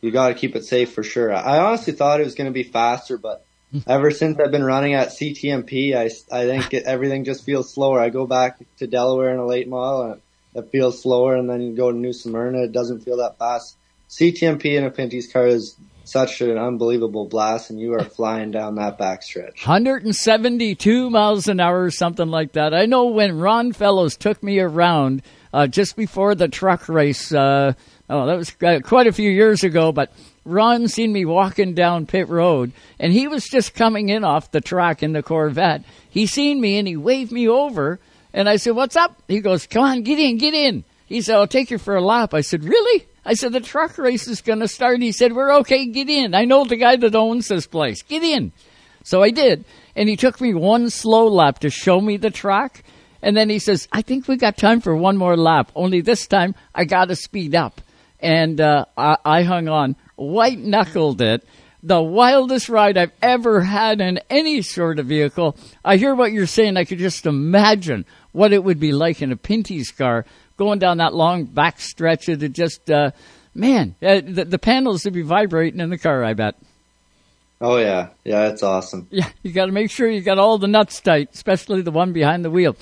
you 0.00 0.10
got 0.10 0.28
to 0.28 0.34
keep 0.34 0.54
it 0.54 0.64
safe 0.64 0.92
for 0.92 1.02
sure. 1.02 1.32
I 1.32 1.58
honestly 1.58 1.92
thought 1.92 2.20
it 2.20 2.24
was 2.24 2.34
going 2.34 2.50
to 2.50 2.54
be 2.54 2.62
faster, 2.62 3.16
but 3.16 3.44
ever 3.86 4.10
since 4.10 4.38
I've 4.38 4.50
been 4.50 4.64
running 4.64 4.94
at 4.94 5.08
CTMP, 5.08 5.96
I, 5.96 6.10
I 6.34 6.46
think 6.46 6.74
it, 6.74 6.84
everything 6.84 7.24
just 7.24 7.44
feels 7.44 7.72
slower. 7.72 8.00
I 8.00 8.10
go 8.10 8.26
back 8.26 8.58
to 8.78 8.86
Delaware 8.86 9.32
in 9.32 9.38
a 9.38 9.46
late 9.46 9.68
model, 9.68 10.12
and 10.12 10.20
it 10.54 10.70
feels 10.70 11.02
slower, 11.02 11.34
and 11.36 11.48
then 11.48 11.60
you 11.62 11.74
go 11.74 11.90
to 11.90 11.96
New 11.96 12.12
Smyrna, 12.12 12.64
it 12.64 12.72
doesn't 12.72 13.00
feel 13.00 13.18
that 13.18 13.38
fast. 13.38 13.76
CTMP 14.08 14.76
in 14.76 14.84
a 14.84 14.90
Pinty's 14.90 15.30
car 15.32 15.46
is 15.46 15.76
such 16.06 16.40
an 16.40 16.56
unbelievable 16.56 17.26
blast, 17.26 17.70
and 17.70 17.80
you 17.80 17.94
are 17.94 18.04
flying 18.04 18.52
down 18.52 18.76
that 18.76 18.96
backstretch. 18.98 19.66
172 19.66 21.10
miles 21.10 21.48
an 21.48 21.58
hour, 21.58 21.90
something 21.90 22.28
like 22.28 22.52
that. 22.52 22.72
I 22.72 22.86
know 22.86 23.06
when 23.06 23.38
Ron 23.38 23.72
Fellows 23.72 24.16
took 24.16 24.42
me 24.42 24.60
around 24.60 25.22
uh, 25.52 25.66
just 25.66 25.96
before 25.96 26.34
the 26.34 26.48
truck 26.48 26.88
race. 26.88 27.32
Uh, 27.32 27.72
oh, 28.08 28.26
that 28.26 28.36
was 28.36 28.52
uh, 28.62 28.78
quite 28.84 29.08
a 29.08 29.12
few 29.12 29.30
years 29.30 29.64
ago, 29.64 29.90
but 29.90 30.12
Ron 30.44 30.86
seen 30.86 31.12
me 31.12 31.24
walking 31.24 31.74
down 31.74 32.06
pit 32.06 32.28
road, 32.28 32.72
and 33.00 33.12
he 33.12 33.26
was 33.26 33.44
just 33.44 33.74
coming 33.74 34.08
in 34.08 34.22
off 34.22 34.52
the 34.52 34.60
track 34.60 35.02
in 35.02 35.12
the 35.12 35.24
Corvette. 35.24 35.82
He 36.08 36.26
seen 36.26 36.60
me 36.60 36.78
and 36.78 36.86
he 36.86 36.96
waved 36.96 37.32
me 37.32 37.48
over, 37.48 37.98
and 38.32 38.48
I 38.48 38.56
said, 38.56 38.76
"What's 38.76 38.96
up?" 38.96 39.22
He 39.26 39.40
goes, 39.40 39.66
"Come 39.66 39.82
on, 39.82 40.02
get 40.02 40.20
in, 40.20 40.38
get 40.38 40.54
in." 40.54 40.84
He 41.06 41.20
said, 41.20 41.34
"I'll 41.34 41.48
take 41.48 41.72
you 41.72 41.78
for 41.78 41.96
a 41.96 42.00
lap." 42.00 42.32
I 42.32 42.42
said, 42.42 42.62
"Really?" 42.62 43.06
I 43.26 43.34
said, 43.34 43.52
"The 43.52 43.60
truck 43.60 43.98
race 43.98 44.28
is 44.28 44.40
going 44.40 44.60
to 44.60 44.68
start." 44.68 45.02
He 45.02 45.12
said, 45.12 45.32
"We're 45.32 45.52
okay, 45.58 45.86
get 45.86 46.08
in. 46.08 46.34
I 46.34 46.44
know 46.44 46.64
the 46.64 46.76
guy 46.76 46.96
that 46.96 47.14
owns 47.14 47.48
this 47.48 47.66
place. 47.66 48.02
Get 48.02 48.22
in." 48.22 48.52
So 49.02 49.22
I 49.22 49.30
did, 49.30 49.64
and 49.94 50.08
he 50.08 50.16
took 50.16 50.40
me 50.40 50.54
one 50.54 50.90
slow 50.90 51.28
lap 51.28 51.58
to 51.60 51.70
show 51.70 52.00
me 52.00 52.16
the 52.16 52.30
track. 52.30 52.82
And 53.22 53.36
then 53.36 53.48
he 53.48 53.58
says, 53.58 53.88
I 53.92 54.02
think 54.02 54.28
we 54.28 54.36
got 54.36 54.56
time 54.56 54.80
for 54.80 54.94
one 54.96 55.16
more 55.16 55.36
lap. 55.36 55.72
Only 55.74 56.00
this 56.00 56.26
time 56.26 56.54
I 56.74 56.84
got 56.84 57.06
to 57.06 57.16
speed 57.16 57.54
up. 57.54 57.80
And 58.20 58.60
uh, 58.60 58.84
I, 58.96 59.16
I 59.24 59.42
hung 59.42 59.68
on, 59.68 59.96
white 60.16 60.58
knuckled 60.58 61.20
it. 61.20 61.44
The 61.82 62.02
wildest 62.02 62.68
ride 62.68 62.96
I've 62.96 63.12
ever 63.22 63.60
had 63.60 64.00
in 64.00 64.18
any 64.28 64.62
sort 64.62 64.98
of 64.98 65.06
vehicle. 65.06 65.56
I 65.84 65.96
hear 65.96 66.14
what 66.14 66.32
you're 66.32 66.46
saying. 66.46 66.76
I 66.76 66.84
could 66.84 66.98
just 66.98 67.26
imagine 67.26 68.06
what 68.32 68.52
it 68.52 68.64
would 68.64 68.80
be 68.80 68.92
like 68.92 69.22
in 69.22 69.32
a 69.32 69.36
Pinty's 69.36 69.90
car 69.90 70.24
going 70.56 70.78
down 70.78 70.98
that 70.98 71.14
long 71.14 71.44
back 71.44 71.80
stretch. 71.80 72.28
It 72.28 72.40
just, 72.52 72.90
uh, 72.90 73.10
man, 73.54 73.94
uh, 74.02 74.20
the, 74.24 74.44
the 74.44 74.58
panels 74.58 75.04
would 75.04 75.14
be 75.14 75.22
vibrating 75.22 75.80
in 75.80 75.90
the 75.90 75.98
car, 75.98 76.24
I 76.24 76.34
bet. 76.34 76.56
Oh 77.60 77.78
yeah, 77.78 78.08
yeah, 78.24 78.48
it's 78.48 78.62
awesome. 78.62 79.08
Yeah, 79.10 79.30
you 79.42 79.52
got 79.52 79.66
to 79.66 79.72
make 79.72 79.90
sure 79.90 80.08
you 80.08 80.20
got 80.20 80.38
all 80.38 80.58
the 80.58 80.68
nuts 80.68 81.00
tight, 81.00 81.30
especially 81.32 81.82
the 81.82 81.90
one 81.90 82.12
behind 82.12 82.44
the 82.44 82.50
wheel. 82.50 82.76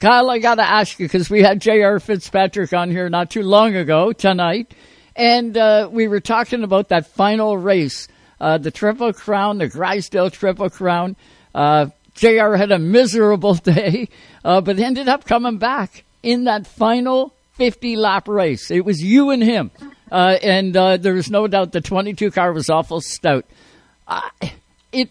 Kyle, 0.00 0.30
I 0.30 0.38
got 0.38 0.56
to 0.56 0.62
ask 0.62 0.98
you 1.00 1.06
because 1.06 1.28
we 1.28 1.42
had 1.42 1.60
J.R. 1.60 1.98
Fitzpatrick 1.98 2.72
on 2.72 2.90
here 2.90 3.08
not 3.08 3.30
too 3.30 3.42
long 3.42 3.74
ago 3.74 4.12
tonight, 4.12 4.72
and 5.16 5.56
uh, 5.56 5.88
we 5.90 6.08
were 6.08 6.20
talking 6.20 6.62
about 6.62 6.90
that 6.90 7.06
final 7.06 7.56
race, 7.56 8.06
uh, 8.40 8.58
the 8.58 8.70
Triple 8.70 9.12
Crown, 9.12 9.58
the 9.58 9.66
Drysdale 9.66 10.30
Triple 10.30 10.70
Crown. 10.70 11.16
Uh, 11.54 11.86
J.R. 12.14 12.56
had 12.56 12.70
a 12.70 12.78
miserable 12.78 13.54
day, 13.54 14.08
uh, 14.44 14.60
but 14.60 14.78
ended 14.78 15.08
up 15.08 15.24
coming 15.24 15.56
back 15.58 16.04
in 16.28 16.44
that 16.44 16.66
final 16.66 17.32
50 17.54 17.96
lap 17.96 18.28
race. 18.28 18.70
It 18.70 18.84
was 18.84 19.02
you 19.02 19.30
and 19.30 19.42
him, 19.42 19.70
uh, 20.12 20.36
and 20.42 20.76
uh, 20.76 20.98
there 20.98 21.14
was 21.14 21.30
no 21.30 21.46
doubt 21.46 21.72
the 21.72 21.80
22 21.80 22.30
car 22.30 22.52
was 22.52 22.68
awful 22.68 23.00
stout. 23.00 23.46
it 24.92 25.10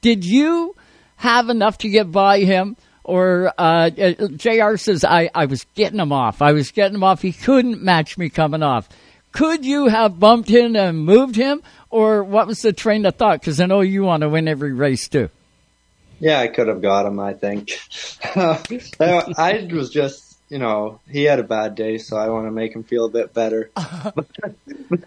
did 0.00 0.24
you 0.24 0.74
have 1.16 1.50
enough 1.50 1.78
to 1.78 1.88
get 1.88 2.10
by 2.10 2.40
him? 2.40 2.76
or 3.06 3.52
uh, 3.58 3.90
Jr. 3.90 4.76
says 4.76 5.04
I, 5.04 5.28
I 5.34 5.44
was 5.44 5.66
getting 5.74 6.00
him 6.00 6.10
off. 6.10 6.40
I 6.40 6.52
was 6.52 6.70
getting 6.70 6.94
him 6.94 7.04
off. 7.04 7.20
He 7.20 7.32
couldn't 7.32 7.82
match 7.82 8.16
me 8.16 8.30
coming 8.30 8.62
off. 8.62 8.88
Could 9.32 9.66
you 9.66 9.88
have 9.88 10.18
bumped 10.18 10.48
him 10.48 10.74
and 10.74 11.04
moved 11.04 11.36
him, 11.36 11.62
or 11.90 12.24
what 12.24 12.46
was 12.46 12.62
the 12.62 12.72
train 12.72 13.04
of 13.04 13.16
thought? 13.16 13.40
Because 13.40 13.60
I 13.60 13.66
know 13.66 13.82
you 13.82 14.04
want 14.04 14.22
to 14.22 14.30
win 14.30 14.48
every 14.48 14.72
race 14.72 15.06
too. 15.06 15.28
Yeah, 16.18 16.40
I 16.40 16.48
could 16.48 16.68
have 16.68 16.80
got 16.80 17.04
him. 17.04 17.20
I 17.20 17.34
think 17.34 17.72
I 18.34 19.68
was 19.70 19.90
just, 19.90 20.23
you 20.48 20.58
know, 20.58 21.00
he 21.08 21.24
had 21.24 21.38
a 21.38 21.44
bad 21.44 21.74
day, 21.74 21.98
so 21.98 22.16
I 22.16 22.28
want 22.28 22.46
to 22.46 22.50
make 22.50 22.74
him 22.74 22.84
feel 22.84 23.06
a 23.06 23.10
bit 23.10 23.32
better. 23.34 23.70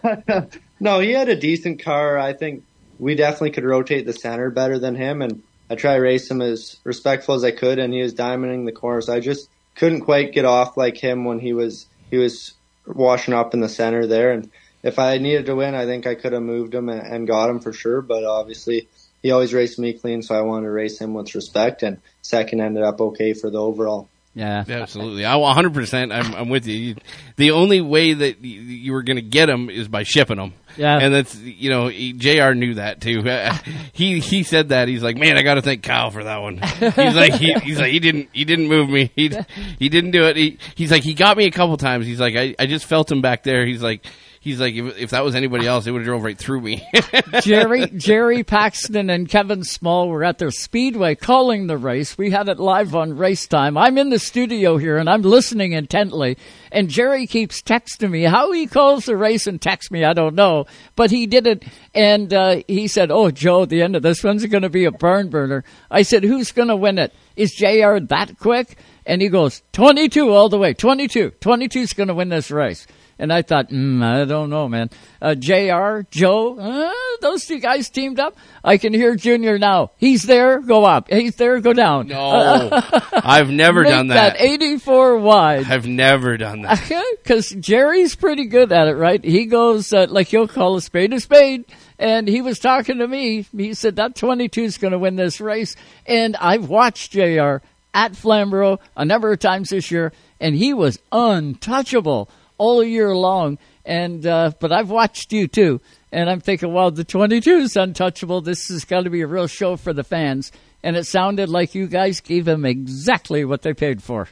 no, 0.80 1.00
he 1.00 1.12
had 1.12 1.28
a 1.28 1.36
decent 1.36 1.82
car. 1.82 2.18
I 2.18 2.32
think 2.32 2.64
we 2.98 3.14
definitely 3.14 3.52
could 3.52 3.64
rotate 3.64 4.06
the 4.06 4.12
center 4.12 4.50
better 4.50 4.78
than 4.78 4.94
him, 4.94 5.22
and 5.22 5.42
I 5.70 5.74
try 5.74 5.94
to 5.94 6.00
race 6.00 6.30
him 6.30 6.42
as 6.42 6.76
respectful 6.84 7.34
as 7.34 7.44
I 7.44 7.50
could, 7.50 7.78
and 7.78 7.92
he 7.92 8.02
was 8.02 8.14
diamonding 8.14 8.64
the 8.64 8.72
corners. 8.72 9.08
I 9.08 9.20
just 9.20 9.48
couldn't 9.74 10.00
quite 10.00 10.32
get 10.32 10.44
off 10.44 10.76
like 10.76 10.96
him 10.96 11.24
when 11.24 11.38
he 11.38 11.52
was 11.52 11.86
he 12.10 12.16
was 12.16 12.54
washing 12.86 13.34
up 13.34 13.54
in 13.54 13.60
the 13.60 13.68
center 13.68 14.06
there. 14.06 14.32
And 14.32 14.50
if 14.82 14.98
I 14.98 15.18
needed 15.18 15.46
to 15.46 15.56
win, 15.56 15.74
I 15.74 15.84
think 15.86 16.06
I 16.06 16.14
could 16.14 16.32
have 16.32 16.42
moved 16.42 16.74
him 16.74 16.88
and, 16.88 17.00
and 17.00 17.26
got 17.26 17.50
him 17.50 17.60
for 17.60 17.72
sure. 17.72 18.00
But 18.00 18.24
obviously, 18.24 18.88
he 19.22 19.30
always 19.30 19.54
raced 19.54 19.78
me 19.78 19.92
clean, 19.92 20.22
so 20.22 20.34
I 20.34 20.40
wanted 20.42 20.66
to 20.66 20.72
race 20.72 20.98
him 20.98 21.14
with 21.14 21.34
respect. 21.34 21.82
And 21.82 22.00
second 22.22 22.60
ended 22.60 22.82
up 22.82 23.00
okay 23.00 23.34
for 23.34 23.50
the 23.50 23.60
overall. 23.60 24.08
Yeah, 24.38 24.64
absolutely. 24.68 25.24
I 25.24 25.34
100. 25.34 25.74
percent 25.74 26.12
I'm, 26.12 26.32
I'm 26.32 26.48
with 26.48 26.66
you. 26.66 26.94
The 27.36 27.50
only 27.50 27.80
way 27.80 28.12
that 28.12 28.44
you 28.44 28.92
were 28.92 29.02
going 29.02 29.16
to 29.16 29.22
get 29.22 29.48
him 29.48 29.68
is 29.68 29.88
by 29.88 30.04
shipping 30.04 30.36
them. 30.36 30.54
Yeah, 30.76 30.96
and 30.96 31.12
that's 31.12 31.36
you 31.36 31.70
know 31.70 31.90
Jr. 31.90 32.54
knew 32.54 32.74
that 32.74 33.00
too. 33.00 33.22
he 33.92 34.20
he 34.20 34.44
said 34.44 34.68
that 34.68 34.86
he's 34.86 35.02
like, 35.02 35.16
man, 35.16 35.36
I 35.36 35.42
got 35.42 35.54
to 35.54 35.62
thank 35.62 35.82
Kyle 35.82 36.12
for 36.12 36.22
that 36.22 36.36
one. 36.36 36.58
He's 36.58 37.16
like 37.16 37.34
he, 37.34 37.52
he's 37.64 37.80
like 37.80 37.90
he 37.90 37.98
didn't 37.98 38.28
he 38.32 38.44
didn't 38.44 38.68
move 38.68 38.88
me. 38.88 39.10
He 39.16 39.32
he 39.80 39.88
didn't 39.88 40.12
do 40.12 40.22
it. 40.24 40.36
He, 40.36 40.58
he's 40.76 40.92
like 40.92 41.02
he 41.02 41.14
got 41.14 41.36
me 41.36 41.46
a 41.46 41.50
couple 41.50 41.76
times. 41.76 42.06
He's 42.06 42.20
like 42.20 42.36
I 42.36 42.54
I 42.60 42.66
just 42.66 42.86
felt 42.86 43.10
him 43.10 43.20
back 43.20 43.42
there. 43.42 43.66
He's 43.66 43.82
like 43.82 44.06
he's 44.40 44.60
like, 44.60 44.74
if, 44.74 44.98
if 44.98 45.10
that 45.10 45.24
was 45.24 45.34
anybody 45.34 45.66
else, 45.66 45.86
it 45.86 45.90
would 45.90 46.00
have 46.00 46.06
drove 46.06 46.22
right 46.22 46.38
through 46.38 46.60
me. 46.60 46.86
Jerry, 47.42 47.86
Jerry 47.86 48.44
Paxton 48.44 49.10
and 49.10 49.28
Kevin 49.28 49.64
Small 49.64 50.08
were 50.08 50.24
at 50.24 50.38
their 50.38 50.50
speedway 50.50 51.14
calling 51.14 51.66
the 51.66 51.76
race. 51.76 52.16
We 52.16 52.30
had 52.30 52.48
it 52.48 52.58
live 52.58 52.94
on 52.94 53.16
race 53.16 53.46
time. 53.46 53.76
I'm 53.76 53.98
in 53.98 54.10
the 54.10 54.18
studio 54.18 54.76
here 54.76 54.98
and 54.98 55.08
I'm 55.08 55.22
listening 55.22 55.72
intently. 55.72 56.38
And 56.70 56.88
Jerry 56.88 57.26
keeps 57.26 57.62
texting 57.62 58.10
me. 58.10 58.22
How 58.22 58.52
he 58.52 58.66
calls 58.66 59.04
the 59.04 59.16
race 59.16 59.46
and 59.46 59.60
texts 59.60 59.90
me, 59.90 60.04
I 60.04 60.12
don't 60.12 60.34
know. 60.34 60.66
But 60.96 61.10
he 61.10 61.26
did 61.26 61.46
it. 61.46 61.64
And 61.94 62.32
uh, 62.32 62.62
he 62.66 62.88
said, 62.88 63.10
Oh, 63.10 63.30
Joe, 63.30 63.64
the 63.64 63.82
end 63.82 63.96
of 63.96 64.02
this 64.02 64.22
one's 64.22 64.44
going 64.46 64.62
to 64.62 64.68
be 64.68 64.84
a 64.84 64.92
burn 64.92 65.30
burner. 65.30 65.64
I 65.90 66.02
said, 66.02 66.24
Who's 66.24 66.52
going 66.52 66.68
to 66.68 66.76
win 66.76 66.98
it? 66.98 67.12
Is 67.36 67.52
JR 67.52 67.98
that 68.08 68.32
quick? 68.38 68.76
And 69.06 69.22
he 69.22 69.28
goes, 69.28 69.62
22 69.72 70.30
all 70.30 70.48
the 70.48 70.58
way. 70.58 70.74
22. 70.74 71.30
22 71.40 71.78
is 71.80 71.92
going 71.94 72.08
to 72.08 72.14
win 72.14 72.28
this 72.28 72.50
race. 72.50 72.86
And 73.18 73.32
I 73.32 73.42
thought, 73.42 73.70
mm, 73.70 74.02
I 74.02 74.24
don't 74.24 74.48
know, 74.48 74.68
man. 74.68 74.90
Uh, 75.20 75.34
Jr. 75.34 76.02
Joe, 76.10 76.58
uh, 76.58 76.92
those 77.20 77.46
two 77.46 77.58
guys 77.58 77.90
teamed 77.90 78.20
up. 78.20 78.36
I 78.62 78.78
can 78.78 78.94
hear 78.94 79.16
Junior 79.16 79.58
now. 79.58 79.90
He's 79.96 80.22
there, 80.22 80.60
go 80.60 80.84
up. 80.84 81.10
He's 81.10 81.34
there, 81.34 81.58
go 81.60 81.72
down. 81.72 82.08
No, 82.08 82.70
I've 83.12 83.50
never 83.50 83.82
done 83.82 84.08
that. 84.08 84.38
That 84.38 84.40
84 84.40 85.18
wide. 85.18 85.66
I've 85.68 85.86
never 85.86 86.36
done 86.36 86.62
that. 86.62 86.78
Because 87.28 87.50
Jerry's 87.50 88.16
pretty 88.16 88.46
good 88.46 88.72
at 88.72 88.88
it, 88.88 88.94
right? 88.94 89.22
He 89.22 89.44
goes 89.46 89.92
uh, 89.92 90.06
like 90.08 90.28
he'll 90.28 90.48
call 90.48 90.76
a 90.76 90.80
spade 90.80 91.12
a 91.12 91.20
spade. 91.20 91.66
And 91.98 92.28
he 92.28 92.40
was 92.40 92.58
talking 92.58 92.98
to 92.98 93.08
me. 93.08 93.44
He 93.54 93.74
said 93.74 93.96
that 93.96 94.14
22 94.14 94.62
is 94.62 94.78
going 94.78 94.92
to 94.92 94.98
win 94.98 95.16
this 95.16 95.40
race. 95.40 95.74
And 96.06 96.36
I've 96.36 96.68
watched 96.68 97.12
Jr. 97.12 97.56
at 97.92 98.14
Flamborough 98.16 98.78
a 98.96 99.04
number 99.04 99.32
of 99.32 99.40
times 99.40 99.70
this 99.70 99.90
year, 99.90 100.12
and 100.40 100.54
he 100.54 100.72
was 100.72 100.98
untouchable 101.10 102.30
all 102.58 102.84
year 102.84 103.14
long. 103.14 103.58
And 103.84 104.26
uh, 104.26 104.52
but 104.60 104.70
I've 104.70 104.90
watched 104.90 105.32
you 105.32 105.48
too, 105.48 105.80
and 106.12 106.28
I'm 106.28 106.40
thinking, 106.40 106.72
wow, 106.72 106.90
the 106.90 107.04
22 107.04 107.50
is 107.50 107.76
untouchable. 107.76 108.42
This 108.42 108.68
has 108.68 108.84
got 108.84 109.04
to 109.04 109.10
be 109.10 109.22
a 109.22 109.26
real 109.26 109.46
show 109.46 109.76
for 109.76 109.92
the 109.92 110.04
fans. 110.04 110.52
And 110.82 110.96
it 110.96 111.04
sounded 111.04 111.48
like 111.48 111.74
you 111.74 111.86
guys 111.86 112.20
gave 112.20 112.44
them 112.44 112.64
exactly 112.64 113.44
what 113.44 113.62
they 113.62 113.72
paid 113.72 114.02
for. 114.02 114.28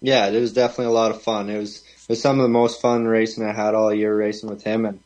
Yeah, 0.00 0.28
it 0.28 0.40
was 0.40 0.52
definitely 0.52 0.86
a 0.86 0.90
lot 0.90 1.10
of 1.10 1.22
fun. 1.22 1.48
It 1.48 1.58
was 1.58 1.78
it 1.78 2.08
was 2.10 2.20
some 2.20 2.38
of 2.38 2.42
the 2.42 2.48
most 2.48 2.80
fun 2.80 3.06
racing 3.06 3.44
I 3.44 3.52
had 3.52 3.74
all 3.74 3.92
year 3.92 4.14
racing 4.14 4.50
with 4.50 4.62
him, 4.62 4.84
and 4.84 5.00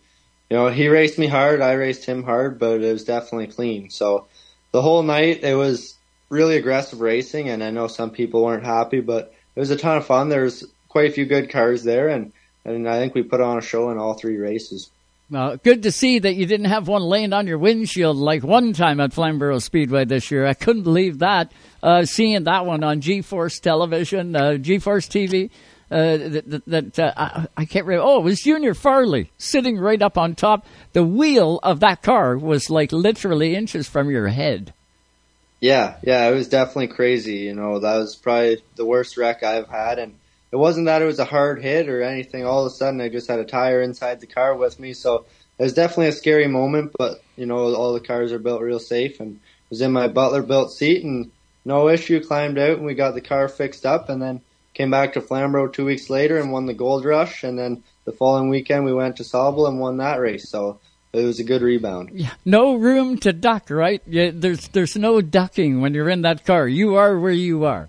you 0.50 0.56
know 0.56 0.68
he 0.68 0.88
raced 0.88 1.18
me 1.18 1.26
hard, 1.26 1.60
I 1.62 1.72
raced 1.72 2.04
him 2.04 2.24
hard, 2.24 2.58
but 2.58 2.82
it 2.82 2.92
was 2.92 3.04
definitely 3.04 3.46
clean. 3.46 3.90
So 3.90 4.26
the 4.72 4.82
whole 4.82 5.02
night 5.02 5.44
it 5.44 5.54
was 5.54 5.96
really 6.28 6.56
aggressive 6.56 7.00
racing, 7.00 7.48
and 7.48 7.62
I 7.62 7.70
know 7.70 7.86
some 7.86 8.10
people 8.10 8.44
weren't 8.44 8.64
happy, 8.64 9.00
but 9.00 9.32
it 9.54 9.60
was 9.60 9.70
a 9.70 9.76
ton 9.76 9.96
of 9.96 10.06
fun. 10.06 10.28
There's 10.28 10.64
quite 10.90 11.08
a 11.08 11.12
few 11.12 11.24
good 11.24 11.48
cars 11.48 11.82
there, 11.82 12.08
and 12.08 12.32
and 12.66 12.86
I 12.86 12.98
think 12.98 13.14
we 13.14 13.22
put 13.22 13.40
on 13.40 13.56
a 13.56 13.62
show 13.62 13.90
in 13.90 13.96
all 13.96 14.12
three 14.12 14.36
races. 14.36 14.90
Well, 15.30 15.56
good 15.56 15.84
to 15.84 15.92
see 15.92 16.18
that 16.18 16.34
you 16.34 16.44
didn't 16.44 16.66
have 16.66 16.88
one 16.88 17.02
laying 17.02 17.32
on 17.32 17.46
your 17.46 17.56
windshield 17.56 18.16
like 18.16 18.42
one 18.42 18.72
time 18.72 18.98
at 18.98 19.12
Flamborough 19.12 19.60
Speedway 19.60 20.04
this 20.04 20.30
year. 20.30 20.44
I 20.44 20.54
couldn't 20.54 20.82
believe 20.82 21.20
that. 21.20 21.52
Uh, 21.82 22.04
seeing 22.04 22.44
that 22.44 22.66
one 22.66 22.82
on 22.82 23.00
G-Force 23.00 23.60
television, 23.60 24.34
uh, 24.34 24.56
G-Force 24.56 25.06
TV, 25.06 25.50
uh, 25.90 26.18
that, 26.18 26.62
that 26.66 26.98
uh, 26.98 27.12
I, 27.16 27.46
I, 27.56 27.64
can't 27.64 27.86
remember. 27.86 28.08
Oh, 28.08 28.18
it 28.18 28.24
was 28.24 28.40
Junior 28.40 28.74
Farley 28.74 29.30
sitting 29.38 29.78
right 29.78 30.02
up 30.02 30.18
on 30.18 30.34
top. 30.34 30.66
The 30.92 31.04
wheel 31.04 31.60
of 31.62 31.80
that 31.80 32.02
car 32.02 32.36
was 32.36 32.68
like 32.68 32.90
literally 32.90 33.54
inches 33.54 33.88
from 33.88 34.10
your 34.10 34.28
head. 34.28 34.72
Yeah, 35.60 35.96
yeah, 36.02 36.28
it 36.28 36.34
was 36.34 36.48
definitely 36.48 36.88
crazy. 36.88 37.38
You 37.38 37.54
know, 37.54 37.78
that 37.78 37.96
was 37.96 38.16
probably 38.16 38.62
the 38.76 38.84
worst 38.84 39.16
wreck 39.16 39.42
I've 39.42 39.68
had, 39.68 39.98
and 39.98 40.14
it 40.52 40.56
wasn't 40.56 40.86
that 40.86 41.02
it 41.02 41.06
was 41.06 41.18
a 41.18 41.24
hard 41.24 41.62
hit 41.62 41.88
or 41.88 42.02
anything. 42.02 42.44
All 42.44 42.66
of 42.66 42.72
a 42.72 42.74
sudden, 42.74 43.00
I 43.00 43.08
just 43.08 43.28
had 43.28 43.38
a 43.38 43.44
tire 43.44 43.82
inside 43.82 44.20
the 44.20 44.26
car 44.26 44.56
with 44.56 44.80
me, 44.80 44.92
so 44.92 45.26
it 45.58 45.62
was 45.62 45.74
definitely 45.74 46.08
a 46.08 46.12
scary 46.12 46.48
moment. 46.48 46.92
But 46.98 47.22
you 47.36 47.46
know, 47.46 47.74
all 47.74 47.92
the 47.92 48.00
cars 48.00 48.32
are 48.32 48.38
built 48.38 48.62
real 48.62 48.80
safe, 48.80 49.20
and 49.20 49.40
was 49.68 49.80
in 49.80 49.92
my 49.92 50.08
Butler 50.08 50.42
built 50.42 50.72
seat, 50.72 51.04
and 51.04 51.30
no 51.64 51.88
issue. 51.88 52.22
Climbed 52.22 52.58
out, 52.58 52.78
and 52.78 52.86
we 52.86 52.94
got 52.94 53.14
the 53.14 53.20
car 53.20 53.48
fixed 53.48 53.86
up, 53.86 54.08
and 54.08 54.20
then 54.20 54.40
came 54.74 54.90
back 54.90 55.12
to 55.12 55.20
Flamborough 55.20 55.68
two 55.68 55.84
weeks 55.84 56.08
later 56.08 56.38
and 56.38 56.52
won 56.52 56.66
the 56.66 56.74
Gold 56.74 57.04
Rush, 57.04 57.44
and 57.44 57.58
then 57.58 57.82
the 58.04 58.12
following 58.12 58.48
weekend 58.48 58.84
we 58.84 58.94
went 58.94 59.16
to 59.16 59.24
Sauble 59.24 59.68
and 59.68 59.78
won 59.78 59.98
that 59.98 60.20
race. 60.20 60.48
So 60.48 60.80
it 61.12 61.24
was 61.24 61.40
a 61.40 61.44
good 61.44 61.62
rebound. 61.62 62.10
Yeah, 62.14 62.32
no 62.44 62.74
room 62.74 63.18
to 63.18 63.32
duck, 63.32 63.70
right? 63.70 64.02
Yeah, 64.06 64.30
there's 64.32 64.68
there's 64.68 64.96
no 64.96 65.20
ducking 65.20 65.80
when 65.80 65.94
you're 65.94 66.08
in 66.08 66.22
that 66.22 66.44
car. 66.44 66.66
You 66.68 66.96
are 66.96 67.18
where 67.18 67.32
you 67.32 67.64
are. 67.64 67.88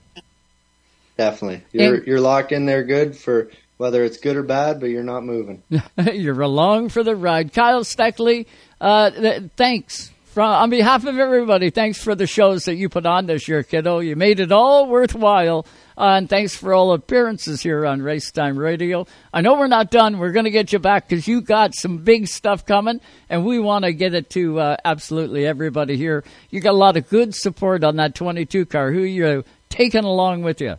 Definitely, 1.17 1.63
you're 1.71 1.95
And- 1.95 2.07
you're 2.07 2.19
locked 2.21 2.51
in 2.51 2.65
there 2.65 2.83
good 2.83 3.15
for 3.15 3.49
whether 3.77 4.03
it's 4.03 4.17
good 4.17 4.37
or 4.37 4.43
bad, 4.43 4.79
but 4.79 4.87
you're 4.91 5.03
not 5.03 5.23
moving. 5.23 5.63
you're 6.13 6.41
along 6.41 6.89
for 6.89 7.03
the 7.03 7.15
ride. 7.15 7.51
Kyle 7.51 7.83
Steckly, 7.83 8.45
uh, 8.79 9.09
th- 9.09 9.43
thanks. 9.55 10.11
From, 10.25 10.49
on 10.49 10.69
behalf 10.69 11.05
of 11.05 11.17
everybody, 11.19 11.71
thanks 11.71 12.01
for 12.01 12.15
the 12.15 12.25
shows 12.25 12.63
that 12.65 12.75
you 12.75 12.87
put 12.87 13.05
on 13.05 13.25
this 13.25 13.49
year, 13.49 13.63
kiddo. 13.63 13.99
You 13.99 14.15
made 14.15 14.39
it 14.39 14.51
all 14.51 14.87
worthwhile. 14.87 15.65
Uh, 15.97 16.15
and 16.17 16.29
thanks 16.29 16.55
for 16.55 16.73
all 16.73 16.93
appearances 16.93 17.61
here 17.61 17.85
on 17.85 18.01
Race 18.01 18.31
Time 18.31 18.57
Radio. 18.57 19.05
I 19.33 19.41
know 19.41 19.55
we're 19.55 19.67
not 19.67 19.91
done. 19.91 20.19
We're 20.19 20.31
going 20.31 20.45
to 20.45 20.51
get 20.51 20.71
you 20.71 20.79
back 20.79 21.09
because 21.09 21.27
you 21.27 21.41
got 21.41 21.75
some 21.75 21.97
big 21.97 22.27
stuff 22.27 22.65
coming, 22.65 23.01
and 23.29 23.45
we 23.45 23.59
want 23.59 23.83
to 23.83 23.91
get 23.93 24.13
it 24.13 24.29
to 24.31 24.59
uh, 24.59 24.77
absolutely 24.85 25.45
everybody 25.45 25.97
here. 25.97 26.23
You 26.49 26.61
got 26.61 26.71
a 26.71 26.77
lot 26.77 26.95
of 26.97 27.09
good 27.09 27.35
support 27.35 27.83
on 27.83 27.97
that 27.97 28.15
22 28.15 28.65
car. 28.67 28.91
Who 28.91 29.01
you 29.01 29.43
taking 29.69 30.05
along 30.05 30.43
with 30.43 30.61
you? 30.61 30.77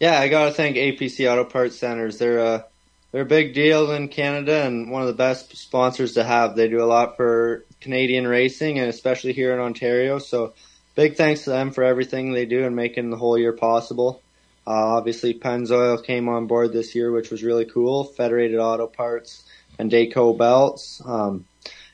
Yeah, 0.00 0.18
I 0.18 0.28
gotta 0.28 0.52
thank 0.52 0.76
APC 0.76 1.30
Auto 1.30 1.44
Parts 1.44 1.76
Centers. 1.76 2.18
They're 2.18 2.38
a 2.38 2.66
they're 3.10 3.22
a 3.22 3.26
big 3.26 3.54
deal 3.54 3.90
in 3.92 4.08
Canada 4.08 4.64
and 4.64 4.90
one 4.90 5.02
of 5.02 5.08
the 5.08 5.14
best 5.14 5.56
sponsors 5.56 6.14
to 6.14 6.24
have. 6.24 6.54
They 6.54 6.68
do 6.68 6.82
a 6.82 6.86
lot 6.86 7.16
for 7.16 7.64
Canadian 7.80 8.26
racing 8.26 8.78
and 8.78 8.88
especially 8.88 9.32
here 9.32 9.52
in 9.54 9.60
Ontario. 9.60 10.18
So 10.18 10.52
big 10.94 11.16
thanks 11.16 11.44
to 11.44 11.50
them 11.50 11.72
for 11.72 11.84
everything 11.84 12.32
they 12.32 12.44
do 12.44 12.64
and 12.64 12.76
making 12.76 13.10
the 13.10 13.16
whole 13.16 13.38
year 13.38 13.54
possible. 13.54 14.22
Uh, 14.66 14.98
obviously, 14.98 15.32
Pennzoil 15.32 16.04
came 16.04 16.28
on 16.28 16.46
board 16.46 16.72
this 16.72 16.94
year, 16.94 17.10
which 17.10 17.30
was 17.30 17.42
really 17.42 17.64
cool. 17.64 18.04
Federated 18.04 18.58
Auto 18.60 18.86
Parts 18.86 19.42
and 19.78 19.90
Dayco 19.90 20.36
Belts. 20.36 21.00
Um, 21.04 21.46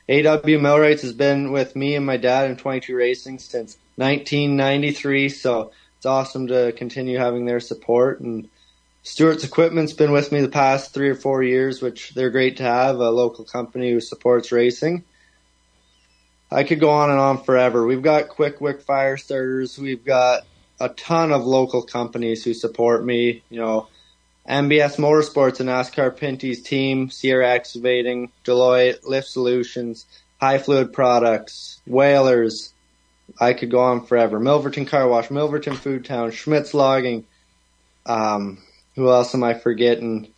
AW 0.09 0.41
Millwrights 0.59 1.03
has 1.03 1.13
been 1.13 1.53
with 1.53 1.77
me 1.77 1.95
and 1.95 2.05
my 2.05 2.17
dad 2.17 2.51
in 2.51 2.57
22 2.57 2.97
Racing 2.97 3.39
since 3.39 3.79
1993. 3.97 5.29
So 5.29 5.71
it's 6.05 6.11
awesome 6.11 6.49
to 6.49 6.71
continue 6.73 7.17
having 7.17 7.47
their 7.47 7.61
support. 7.61 8.21
And 8.21 8.51
Stewart's 9.05 9.43
Equipment's 9.43 9.95
been 9.95 10.13
with 10.13 10.33
me 10.33 10.43
the 10.43 10.51
past 10.51 10.93
three 10.93 11.09
or 11.09 11.15
four 11.15 11.43
years, 11.43 11.81
which 11.81 12.13
they're 12.13 12.29
great 12.29 12.59
to 12.59 12.63
have, 12.63 12.97
a 12.97 13.09
local 13.09 13.47
company 13.47 13.91
who 13.91 14.01
supports 14.01 14.53
racing. 14.53 15.03
I 16.51 16.65
could 16.65 16.79
go 16.79 16.91
on 16.91 17.09
and 17.09 17.19
on 17.19 17.43
forever. 17.43 17.87
We've 17.87 18.03
got 18.03 18.29
Quick 18.29 18.61
Wick 18.61 18.83
Fire 18.83 19.17
Starters. 19.17 19.79
We've 19.79 20.05
got 20.05 20.43
a 20.79 20.91
ton 20.91 21.33
of 21.33 21.47
local 21.47 21.81
companies 21.81 22.45
who 22.45 22.53
support 22.53 23.03
me. 23.03 23.43
You 23.49 23.61
know, 23.61 23.89
MBS 24.47 24.99
Motorsports 24.99 25.61
and 25.61 25.71
NASCAR 25.71 26.15
Pinty's 26.15 26.63
team, 26.63 27.09
Sierra 27.09 27.49
Excavating, 27.49 28.31
Deloitte, 28.45 29.07
Lift 29.07 29.29
Solutions, 29.29 30.05
High 30.39 30.59
Fluid 30.59 30.93
Products, 30.93 31.81
Whalers. 31.87 32.74
I 33.41 33.53
could 33.53 33.71
go 33.71 33.81
on 33.81 34.07
forever. 34.07 34.39
Milverton 34.39 34.87
Car 34.87 35.09
Wash, 35.09 35.29
Milverton 35.29 35.77
Food 35.77 36.05
Town, 36.05 36.31
Schmitz 36.31 36.75
Logging. 36.75 37.25
Um, 38.07 38.63
who 38.95 39.11
else 39.11 39.35
am 39.35 39.43
I 39.43 39.55
forgetting? 39.55 40.29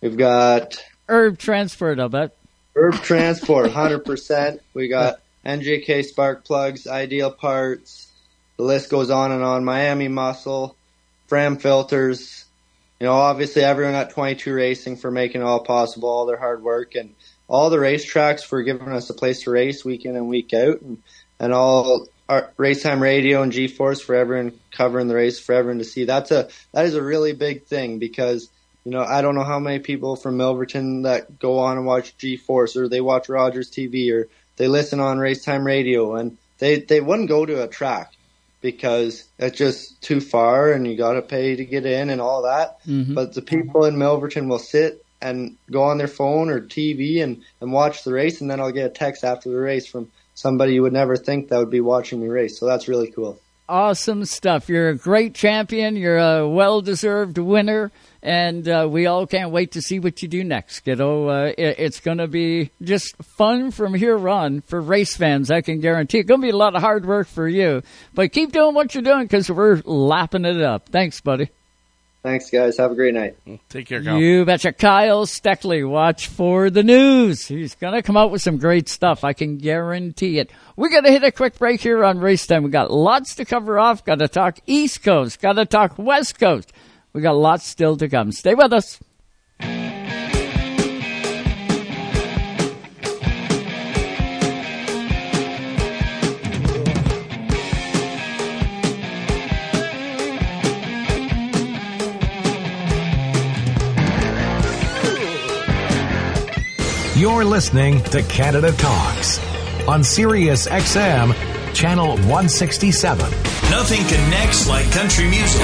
We've 0.00 0.16
got 0.16 0.82
Herb 1.08 1.38
Transport, 1.38 2.00
I 2.00 2.08
bet. 2.08 2.36
Herb 2.74 2.94
Transport, 2.94 3.70
100%. 3.70 4.60
We 4.74 4.88
got 4.88 5.20
NGK 5.44 6.04
Spark 6.04 6.44
Plugs, 6.44 6.86
Ideal 6.86 7.30
Parts. 7.30 8.08
The 8.56 8.64
list 8.64 8.90
goes 8.90 9.10
on 9.10 9.32
and 9.32 9.42
on. 9.42 9.64
Miami 9.64 10.08
Muscle, 10.08 10.76
Fram 11.26 11.58
Filters. 11.58 12.44
You 13.00 13.06
know, 13.06 13.14
obviously 13.14 13.62
everyone 13.62 13.94
at 13.94 14.10
22 14.10 14.54
Racing 14.54 14.96
for 14.96 15.10
making 15.10 15.40
it 15.40 15.44
all 15.44 15.64
possible, 15.64 16.08
all 16.08 16.26
their 16.26 16.36
hard 16.36 16.62
work, 16.62 16.94
and 16.94 17.14
all 17.48 17.68
the 17.68 17.76
racetracks 17.76 18.44
for 18.44 18.62
giving 18.62 18.88
us 18.88 19.10
a 19.10 19.14
place 19.14 19.42
to 19.42 19.50
race 19.50 19.84
week 19.84 20.04
in 20.04 20.16
and 20.16 20.28
week 20.28 20.54
out, 20.54 20.80
and, 20.82 21.02
and 21.42 21.52
all 21.52 22.06
our 22.28 22.50
race 22.56 22.82
time 22.82 23.02
radio 23.02 23.42
and 23.42 23.52
G-Force 23.52 24.00
for 24.00 24.14
everyone 24.14 24.58
covering 24.70 25.08
the 25.08 25.14
race 25.14 25.38
for 25.38 25.54
everyone 25.54 25.78
to 25.78 25.84
see. 25.84 26.04
That's 26.04 26.30
a 26.30 26.48
that 26.72 26.86
is 26.86 26.94
a 26.94 27.02
really 27.02 27.32
big 27.32 27.64
thing 27.64 27.98
because 27.98 28.48
you 28.84 28.92
know 28.92 29.02
I 29.02 29.20
don't 29.20 29.34
know 29.34 29.44
how 29.44 29.58
many 29.58 29.80
people 29.80 30.16
from 30.16 30.38
Milverton 30.38 31.02
that 31.02 31.38
go 31.38 31.58
on 31.58 31.76
and 31.76 31.84
watch 31.84 32.16
G-Force 32.16 32.76
or 32.76 32.88
they 32.88 33.02
watch 33.02 33.28
Rogers 33.28 33.70
TV 33.70 34.10
or 34.12 34.28
they 34.56 34.68
listen 34.68 35.00
on 35.00 35.18
race 35.18 35.44
time 35.44 35.66
radio 35.66 36.14
and 36.14 36.38
they 36.58 36.78
they 36.80 37.00
wouldn't 37.00 37.28
go 37.28 37.44
to 37.44 37.64
a 37.64 37.68
track 37.68 38.12
because 38.60 39.24
it's 39.40 39.58
just 39.58 40.00
too 40.00 40.20
far 40.20 40.72
and 40.72 40.86
you 40.86 40.96
got 40.96 41.14
to 41.14 41.22
pay 41.22 41.56
to 41.56 41.64
get 41.64 41.84
in 41.84 42.08
and 42.08 42.20
all 42.20 42.42
that. 42.42 42.78
Mhm. 42.86 43.14
But 43.14 43.34
the 43.34 43.42
people 43.42 43.84
in 43.84 43.96
Milverton 43.96 44.48
will 44.48 44.60
sit 44.60 45.04
and 45.20 45.56
go 45.70 45.82
on 45.82 45.98
their 45.98 46.08
phone 46.08 46.50
or 46.50 46.60
TV 46.60 47.22
and, 47.22 47.42
and 47.60 47.72
watch 47.72 48.04
the 48.04 48.12
race, 48.12 48.40
and 48.40 48.50
then 48.50 48.60
I'll 48.60 48.72
get 48.72 48.86
a 48.86 48.94
text 48.94 49.24
after 49.24 49.50
the 49.50 49.56
race 49.56 49.86
from 49.86 50.10
somebody 50.42 50.74
you 50.74 50.82
would 50.82 50.92
never 50.92 51.16
think 51.16 51.48
that 51.48 51.58
would 51.58 51.70
be 51.70 51.80
watching 51.80 52.20
me 52.20 52.28
race. 52.28 52.58
So 52.58 52.66
that's 52.66 52.88
really 52.88 53.10
cool. 53.10 53.40
Awesome 53.68 54.24
stuff. 54.24 54.68
You're 54.68 54.90
a 54.90 54.96
great 54.96 55.34
champion. 55.34 55.96
You're 55.96 56.18
a 56.18 56.48
well 56.48 56.82
deserved 56.82 57.38
winner. 57.38 57.92
And 58.22 58.68
uh, 58.68 58.88
we 58.90 59.06
all 59.06 59.26
can't 59.26 59.50
wait 59.50 59.72
to 59.72 59.82
see 59.82 59.98
what 59.98 60.20
you 60.20 60.28
do 60.28 60.44
next, 60.44 60.80
kiddo. 60.80 61.28
Uh, 61.28 61.52
it, 61.56 61.76
it's 61.78 62.00
going 62.00 62.18
to 62.18 62.28
be 62.28 62.70
just 62.82 63.16
fun 63.22 63.70
from 63.70 63.94
here 63.94 64.28
on 64.28 64.60
for 64.62 64.80
race 64.80 65.16
fans, 65.16 65.50
I 65.50 65.60
can 65.60 65.80
guarantee. 65.80 66.18
It's 66.18 66.28
going 66.28 66.40
to 66.40 66.46
be 66.46 66.50
a 66.50 66.56
lot 66.56 66.76
of 66.76 66.82
hard 66.82 67.06
work 67.06 67.28
for 67.28 67.48
you. 67.48 67.82
But 68.14 68.32
keep 68.32 68.52
doing 68.52 68.74
what 68.74 68.94
you're 68.94 69.02
doing 69.02 69.24
because 69.24 69.50
we're 69.50 69.80
lapping 69.84 70.44
it 70.44 70.60
up. 70.60 70.88
Thanks, 70.88 71.20
buddy. 71.20 71.50
Thanks, 72.22 72.50
guys. 72.50 72.76
Have 72.76 72.92
a 72.92 72.94
great 72.94 73.14
night. 73.14 73.36
Mm. 73.46 73.58
Take 73.68 73.88
care, 73.88 74.00
You 74.00 74.44
betcha. 74.44 74.72
Kyle 74.72 75.26
Steckly, 75.26 75.82
watch 75.82 76.28
for 76.28 76.70
the 76.70 76.84
news. 76.84 77.46
He's 77.46 77.74
going 77.74 77.94
to 77.94 78.02
come 78.02 78.16
out 78.16 78.30
with 78.30 78.42
some 78.42 78.58
great 78.58 78.88
stuff. 78.88 79.24
I 79.24 79.32
can 79.32 79.58
guarantee 79.58 80.38
it. 80.38 80.52
We're 80.76 80.90
going 80.90 81.02
to 81.02 81.10
hit 81.10 81.24
a 81.24 81.32
quick 81.32 81.58
break 81.58 81.80
here 81.80 82.04
on 82.04 82.18
Race 82.18 82.46
Time. 82.46 82.62
We 82.62 82.70
got 82.70 82.92
lots 82.92 83.34
to 83.36 83.44
cover 83.44 83.76
off. 83.76 84.04
Got 84.04 84.20
to 84.20 84.28
talk 84.28 84.60
East 84.66 85.02
Coast. 85.02 85.40
Got 85.40 85.54
to 85.54 85.66
talk 85.66 85.98
West 85.98 86.38
Coast. 86.38 86.72
We 87.12 87.22
got 87.22 87.32
lots 87.32 87.66
still 87.66 87.96
to 87.96 88.08
come. 88.08 88.30
Stay 88.30 88.54
with 88.54 88.72
us. 88.72 89.00
You're 107.22 107.44
listening 107.44 108.02
to 108.10 108.20
Canada 108.24 108.72
Talks 108.72 109.38
on 109.86 110.02
Sirius 110.02 110.66
XM, 110.66 111.32
channel 111.72 112.16
167. 112.16 113.30
Nothing 113.70 114.04
connects 114.08 114.66
like 114.66 114.90
country 114.90 115.30
music. 115.30 115.62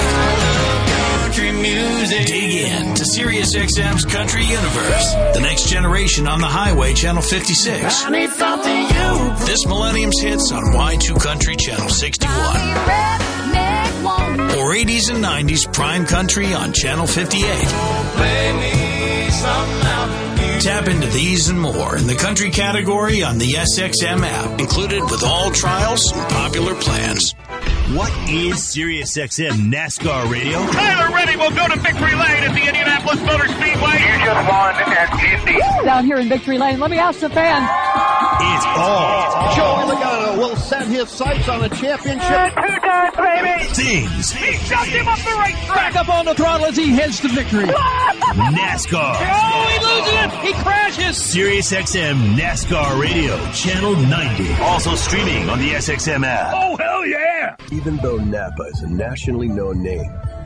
Country 1.23 1.51
music. 1.51 2.29
Dig 2.29 2.71
in 2.71 2.95
to 2.95 3.05
Sirius 3.05 3.57
XM's 3.57 4.05
Country 4.05 4.45
Universe. 4.45 5.15
The 5.35 5.41
next 5.41 5.67
generation 5.69 6.29
on 6.29 6.41
the 6.41 6.47
highway, 6.47 6.95
channel 6.95 7.23
56. 7.23 8.05
I 8.05 8.11
need 8.11 8.31
something 8.31 8.83
you 8.83 9.35
This 9.45 9.67
millennium's 9.67 10.21
hits 10.21 10.53
on 10.53 10.63
Y2 10.63 11.21
Country, 11.21 11.57
channel 11.57 11.89
61. 11.89 12.37
Or 14.61 14.75
80s 14.77 15.11
and 15.13 15.25
90s 15.25 15.73
prime 15.73 16.07
country 16.07 16.55
on 16.55 16.73
channel 16.73 17.09
58. 17.09 17.49
Tap 20.61 20.89
into 20.89 21.07
these 21.09 21.49
and 21.49 21.61
more 21.61 21.97
in 21.97 22.09
the 22.09 22.17
country 22.17 22.51
category 22.51 23.23
on 23.23 23.39
the 23.39 23.53
SXM 23.53 24.23
app, 24.23 24.61
included 24.61 25.03
with 25.05 25.23
all 25.23 25.53
trials 25.53 26.11
and 26.13 26.29
popular 26.31 26.75
plans. 26.75 27.33
What 27.95 28.11
is 28.29 28.57
SiriusXM 28.57 29.73
NASCAR 29.73 30.31
Radio? 30.31 30.59
Tyler 30.73 31.15
Reddick 31.15 31.39
will 31.39 31.55
go 31.55 31.69
to 31.69 31.79
victory 31.81 32.15
lane 32.15 32.43
at 32.43 32.55
the 32.55 32.67
Indianapolis 32.89 33.21
Motor 33.23 33.49
Speedway. 33.49 33.99
You 34.01 34.25
just 34.25 34.49
won 34.49 34.75
at 34.75 35.41
Indy. 35.41 35.85
Down 35.85 36.05
here 36.07 36.17
in 36.17 36.29
Victory 36.29 36.59
Lane, 36.59 36.81
let 36.81 36.91
me 36.91 36.99
ask 36.99 37.21
the 37.21 37.29
fan. 37.29 37.63
It's 38.41 38.65
all. 38.67 39.55
Joey 39.55 39.95
Logano 39.95 40.39
will 40.39 40.57
set 40.57 40.87
his 40.87 41.09
sights 41.11 41.49
on 41.49 41.65
a 41.65 41.69
championship. 41.69 42.55
Two 42.55 42.81
times, 42.81 43.17
baby. 43.17 43.65
Things. 43.75 44.31
He 44.33 44.53
shoved 44.65 44.89
him 44.89 45.07
up 45.09 45.19
the 45.19 45.37
racetrack. 45.39 45.77
Back 45.77 45.97
up 45.97 46.09
on 46.09 46.25
the 46.25 46.35
throttle 46.35 46.67
as 46.67 46.77
he 46.77 46.91
heads 46.91 47.21
to 47.21 47.29
victory. 47.29 47.65
NASCAR. 48.39 49.17
Oh, 49.21 49.69
he 49.69 49.79
loses 49.85 50.15
it. 50.15 50.31
He 50.47 50.63
crashes. 50.63 51.17
SiriusXM 51.17 52.37
NASCAR 52.37 53.01
Radio, 53.01 53.37
channel 53.53 53.97
90. 53.97 54.55
Also 54.63 54.95
streaming 54.95 55.51
on 55.51 55.59
the 55.59 55.73
SXM 55.73 56.25
app. 56.25 56.55
Oh, 56.55 56.77
hell 56.77 57.07
yeah. 57.07 57.57
Even 57.73 57.97
though 57.99 58.17
Napa 58.17 58.63
is 58.73 58.83
a 58.83 58.89
nationally 58.89 59.49
known 59.49 59.83
name, 59.83 60.11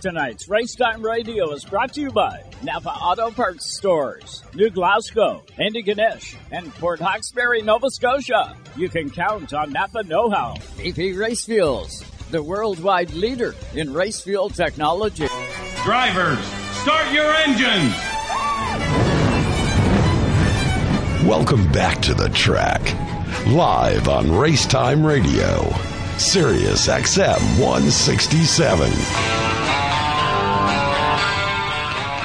Tonight's 0.00 0.48
Race 0.48 0.76
Time 0.76 1.02
Radio 1.02 1.52
is 1.52 1.64
brought 1.64 1.92
to 1.94 2.00
you 2.00 2.12
by 2.12 2.44
Napa 2.62 2.90
Auto 2.90 3.32
Parts 3.32 3.76
Stores, 3.76 4.44
New 4.54 4.70
Glasgow, 4.70 5.42
Antigonish, 5.58 6.36
and 6.52 6.72
Port 6.74 7.00
Hawkesbury, 7.00 7.62
Nova 7.62 7.90
Scotia. 7.90 8.56
You 8.76 8.88
can 8.88 9.10
count 9.10 9.52
on 9.52 9.72
Napa 9.72 10.04
Know 10.04 10.30
How. 10.30 10.54
VP 10.76 11.14
Race 11.14 11.44
Fuels, 11.46 12.04
the 12.30 12.40
worldwide 12.40 13.12
leader 13.12 13.56
in 13.74 13.92
race 13.92 14.20
fuel 14.20 14.50
technology. 14.50 15.26
Drivers, 15.82 16.44
start 16.82 17.12
your 17.12 17.34
engines! 17.34 17.94
Welcome 21.26 21.72
back 21.72 22.00
to 22.02 22.14
the 22.14 22.28
track. 22.28 22.82
Live 23.48 24.08
on 24.08 24.26
Racetime 24.26 25.04
Radio. 25.04 25.68
Sirius 26.18 26.86
XM 26.86 27.60
167. 27.60 29.47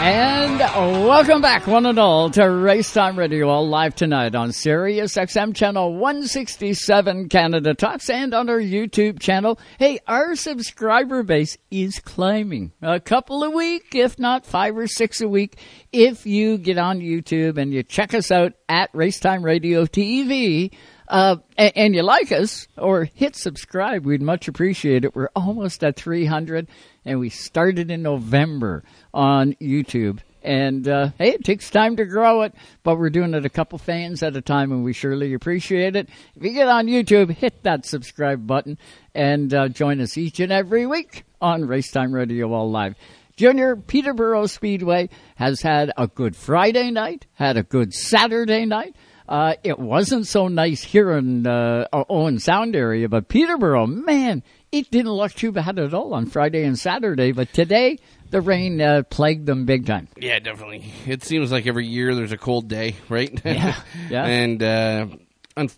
And 0.03 0.59
welcome 1.07 1.41
back, 1.41 1.65
one 1.65 1.85
and 1.85 1.97
all, 1.97 2.29
to 2.31 2.41
Racetime 2.41 3.15
Radio, 3.15 3.47
all 3.47 3.69
live 3.69 3.95
tonight 3.95 4.35
on 4.35 4.51
Sirius 4.51 5.15
XM 5.15 5.55
channel 5.55 5.93
167 5.93 7.29
Canada 7.29 7.73
Talks 7.73 8.09
and 8.09 8.33
on 8.33 8.49
our 8.49 8.59
YouTube 8.59 9.21
channel. 9.21 9.57
Hey, 9.79 9.99
our 10.05 10.35
subscriber 10.35 11.23
base 11.23 11.57
is 11.71 11.99
climbing 11.99 12.73
a 12.81 12.99
couple 12.99 13.45
a 13.45 13.49
week, 13.49 13.95
if 13.95 14.19
not 14.19 14.45
five 14.45 14.77
or 14.77 14.87
six 14.87 15.21
a 15.21 15.29
week. 15.29 15.55
If 15.93 16.25
you 16.25 16.57
get 16.57 16.77
on 16.77 16.99
YouTube 16.99 17.57
and 17.57 17.73
you 17.73 17.81
check 17.81 18.13
us 18.13 18.29
out 18.29 18.55
at 18.67 18.91
Racetime 18.91 19.41
Radio 19.41 19.85
TV, 19.85 20.73
uh, 21.07 21.37
and, 21.57 21.71
and, 21.75 21.95
you 21.95 22.01
like 22.01 22.31
us 22.31 22.67
or 22.77 23.05
hit 23.05 23.35
subscribe, 23.35 24.05
we'd 24.05 24.21
much 24.21 24.47
appreciate 24.47 25.05
it. 25.05 25.15
We're 25.15 25.29
almost 25.35 25.83
at 25.83 25.95
300 25.95 26.67
and 27.05 27.19
we 27.19 27.29
started 27.29 27.91
in 27.91 28.01
November 28.01 28.83
on 29.13 29.53
YouTube. 29.61 30.19
And 30.43 30.87
uh, 30.87 31.11
hey, 31.17 31.29
it 31.29 31.45
takes 31.45 31.69
time 31.69 31.95
to 31.95 32.05
grow 32.05 32.41
it, 32.41 32.53
but 32.83 32.97
we're 32.97 33.09
doing 33.09 33.33
it 33.33 33.45
a 33.45 33.49
couple 33.49 33.77
fans 33.77 34.21
at 34.23 34.35
a 34.35 34.41
time, 34.41 34.71
and 34.71 34.83
we 34.83 34.91
surely 34.91 35.33
appreciate 35.33 35.95
it. 35.95 36.09
If 36.35 36.43
you 36.43 36.51
get 36.51 36.67
on 36.67 36.87
YouTube, 36.87 37.31
hit 37.31 37.63
that 37.63 37.85
subscribe 37.85 38.45
button 38.45 38.77
and 39.15 39.53
uh, 39.53 39.69
join 39.69 40.01
us 40.01 40.17
each 40.17 40.41
and 40.41 40.51
every 40.51 40.85
week 40.85 41.23
on 41.41 41.63
Racetime 41.63 42.13
Radio 42.13 42.51
All 42.51 42.69
Live. 42.69 42.95
Junior 43.35 43.75
Peterborough 43.75 44.45
Speedway 44.45 45.09
has 45.35 45.61
had 45.61 45.91
a 45.97 46.07
good 46.07 46.35
Friday 46.35 46.91
night, 46.91 47.25
had 47.33 47.57
a 47.57 47.63
good 47.63 47.93
Saturday 47.93 48.65
night. 48.65 48.95
Uh, 49.27 49.55
it 49.63 49.79
wasn't 49.79 50.27
so 50.27 50.49
nice 50.49 50.83
here 50.83 51.11
in 51.13 51.47
uh, 51.47 51.87
Owen 51.93 52.37
Sound 52.37 52.75
area, 52.75 53.07
but 53.07 53.29
Peterborough, 53.29 53.87
man, 53.87 54.43
it 54.73 54.91
didn't 54.91 55.11
look 55.13 55.33
too 55.33 55.51
bad 55.51 55.79
at 55.79 55.93
all 55.93 56.13
on 56.13 56.25
Friday 56.25 56.63
and 56.65 56.77
Saturday. 56.77 57.31
But 57.31 57.53
today, 57.53 57.99
the 58.31 58.41
rain 58.41 58.81
uh, 58.81 59.03
plagued 59.09 59.45
them 59.45 59.65
big 59.65 59.85
time. 59.85 60.07
Yeah, 60.17 60.39
definitely. 60.39 60.91
It 61.07 61.23
seems 61.23 61.51
like 61.51 61.67
every 61.67 61.85
year 61.85 62.13
there's 62.15 62.31
a 62.31 62.37
cold 62.37 62.67
day, 62.67 62.95
right? 63.07 63.39
Yeah, 63.45 63.79
yeah. 64.09 64.25
and 64.25 64.63
uh, 64.63 65.07
un- 65.55 65.69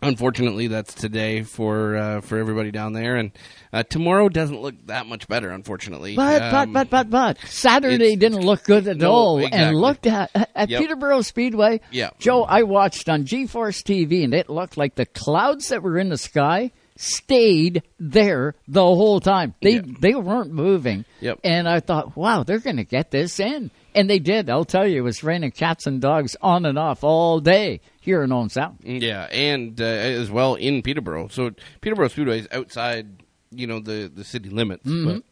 unfortunately, 0.00 0.68
that's 0.68 0.94
today 0.94 1.42
for 1.42 1.96
uh, 1.96 2.20
for 2.22 2.38
everybody 2.38 2.70
down 2.70 2.92
there. 2.92 3.16
And 3.16 3.32
uh, 3.72 3.82
tomorrow 3.82 4.28
doesn't 4.28 4.60
look 4.60 4.74
that 4.86 5.06
much 5.06 5.28
better, 5.28 5.50
unfortunately. 5.50 6.16
But 6.16 6.42
Um, 6.42 6.72
but 6.72 6.88
but 6.90 7.10
but 7.10 7.10
but 7.38 7.48
Saturday 7.50 8.16
didn't 8.16 8.40
look 8.40 8.64
good 8.64 8.88
at 8.88 8.96
No, 8.96 9.10
all. 9.12 9.38
exactly. 9.38 9.60
And 9.60 9.76
looked 9.76 10.06
at 10.06 10.30
at 10.54 10.68
Yep. 10.70 10.80
Peterborough 10.80 11.20
Speedway. 11.22 11.80
Yeah. 11.90 12.10
Joe, 12.18 12.44
I 12.44 12.62
watched 12.62 13.08
on 13.08 13.26
G-Force 13.26 13.82
TV, 13.82 14.24
and 14.24 14.32
it 14.32 14.48
looked 14.48 14.76
like 14.76 14.94
the 14.94 15.06
clouds 15.06 15.68
that 15.68 15.82
were 15.82 15.98
in 15.98 16.08
the 16.08 16.16
sky 16.18 16.70
stayed 17.00 17.82
there 17.98 18.54
the 18.66 18.82
whole 18.82 19.20
time. 19.20 19.54
They 19.62 19.78
they 19.78 20.14
weren't 20.14 20.52
moving. 20.52 21.04
Yep. 21.20 21.40
And 21.44 21.68
I 21.68 21.80
thought, 21.80 22.16
wow, 22.16 22.42
they're 22.42 22.58
going 22.58 22.76
to 22.76 22.84
get 22.84 23.10
this 23.10 23.38
in, 23.40 23.70
and 23.94 24.10
they 24.10 24.18
did. 24.18 24.50
I'll 24.50 24.64
tell 24.64 24.86
you, 24.86 24.98
it 24.98 25.02
was 25.02 25.22
raining 25.22 25.52
cats 25.52 25.86
and 25.86 26.00
dogs 26.00 26.36
on 26.42 26.66
and 26.66 26.78
off 26.78 27.04
all 27.04 27.40
day 27.40 27.80
here 28.00 28.22
in 28.22 28.32
Owen 28.32 28.48
Sound. 28.50 28.78
Yeah, 28.82 29.24
and 29.30 29.80
uh, 29.80 29.84
as 29.84 30.30
well 30.30 30.56
in 30.56 30.82
Peterborough. 30.82 31.28
So 31.28 31.52
Peterborough 31.80 32.08
Speedway 32.08 32.40
is 32.40 32.48
outside, 32.52 33.22
you 33.52 33.66
know, 33.66 33.78
the 33.80 34.10
the 34.12 34.24
city 34.24 34.50
limits. 34.50 34.84
Mhm. 34.84 35.04
But 35.06 35.22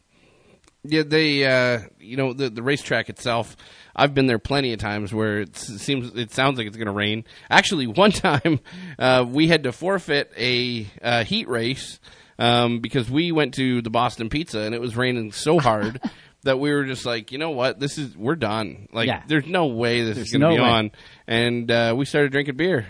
yeah, 0.88 1.02
they, 1.04 1.44
uh, 1.44 1.80
you 1.98 2.16
know, 2.16 2.32
the 2.32 2.48
the 2.50 2.62
racetrack 2.62 3.08
itself. 3.08 3.56
I've 3.94 4.14
been 4.14 4.26
there 4.26 4.38
plenty 4.38 4.72
of 4.74 4.78
times 4.78 5.12
where 5.14 5.40
it 5.40 5.56
seems 5.56 6.14
it 6.14 6.32
sounds 6.32 6.58
like 6.58 6.66
it's 6.66 6.76
going 6.76 6.86
to 6.86 6.92
rain. 6.92 7.24
Actually, 7.50 7.86
one 7.86 8.10
time 8.12 8.60
uh, 8.98 9.24
we 9.26 9.48
had 9.48 9.62
to 9.64 9.72
forfeit 9.72 10.32
a 10.36 10.86
uh, 11.02 11.24
heat 11.24 11.48
race 11.48 11.98
um, 12.38 12.80
because 12.80 13.10
we 13.10 13.32
went 13.32 13.54
to 13.54 13.80
the 13.82 13.90
Boston 13.90 14.28
Pizza 14.28 14.60
and 14.60 14.74
it 14.74 14.80
was 14.80 14.96
raining 14.96 15.32
so 15.32 15.58
hard. 15.58 16.00
That 16.42 16.60
we 16.60 16.70
were 16.72 16.84
just 16.84 17.04
like, 17.04 17.32
you 17.32 17.38
know 17.38 17.50
what, 17.50 17.80
this 17.80 17.98
is 17.98 18.16
we're 18.16 18.36
done. 18.36 18.86
Like, 18.92 19.08
Yeah. 19.08 19.24
there's 19.26 19.46
no 19.46 19.66
way 19.66 20.02
this 20.02 20.14
There's 20.14 20.28
is 20.28 20.32
going 20.32 20.42
to 20.42 20.48
no 20.50 20.54
be 20.54 20.62
way. 20.62 20.68
on. 20.68 20.90
And 21.26 21.68
uh, 21.72 21.94
we 21.98 22.04
started 22.04 22.30
drinking 22.30 22.56
beer, 22.56 22.86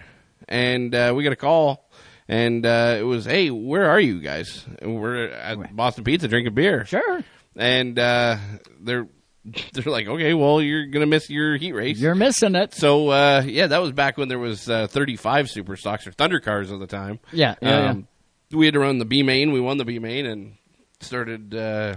and 0.47 0.95
uh, 0.95 1.15
we 1.17 1.25
got 1.25 1.33
a 1.33 1.37
call, 1.37 1.89
and 2.29 2.67
uh, 2.67 2.97
it 2.99 3.03
was, 3.03 3.25
"Hey, 3.25 3.49
where 3.51 3.89
are 3.89 4.01
you 4.01 4.21
guys?" 4.21 4.63
And 4.83 5.01
we're 5.01 5.29
at 5.29 5.75
Boston 5.75 6.05
Pizza 6.05 6.29
drinking 6.29 6.53
beer. 6.53 6.85
Sure. 6.85 7.25
And 7.57 7.99
uh, 7.99 8.37
they're 8.81 9.09
they're 9.73 9.93
like, 9.93 10.07
"Okay, 10.07 10.35
well, 10.35 10.61
you're 10.61 10.87
gonna 10.87 11.07
miss 11.07 11.31
your 11.31 11.57
heat 11.57 11.73
race. 11.73 11.99
You're 11.99 12.15
missing 12.15 12.55
it." 12.55 12.75
So 12.75 13.09
uh, 13.09 13.43
yeah, 13.47 13.69
that 13.69 13.79
was 13.79 13.93
back 13.93 14.19
when 14.19 14.29
there 14.29 14.39
was 14.39 14.69
uh, 14.69 14.87
35 14.89 15.51
super 15.51 15.77
stocks 15.77 16.07
or 16.07 16.13
Thunder 16.13 16.41
cars 16.41 16.73
at 16.73 16.79
the 16.79 16.87
time. 16.87 17.21
Yeah, 17.33 17.55
yeah, 17.63 17.91
um, 17.91 18.09
We 18.51 18.67
had 18.67 18.75
to 18.75 18.81
run 18.81 18.99
the 18.99 19.05
B 19.05 19.23
main. 19.23 19.53
We 19.53 19.61
won 19.61 19.79
the 19.79 19.85
B 19.85 19.99
main 19.99 20.27
and 20.27 20.57
started. 21.01 21.55
Uh, 21.55 21.97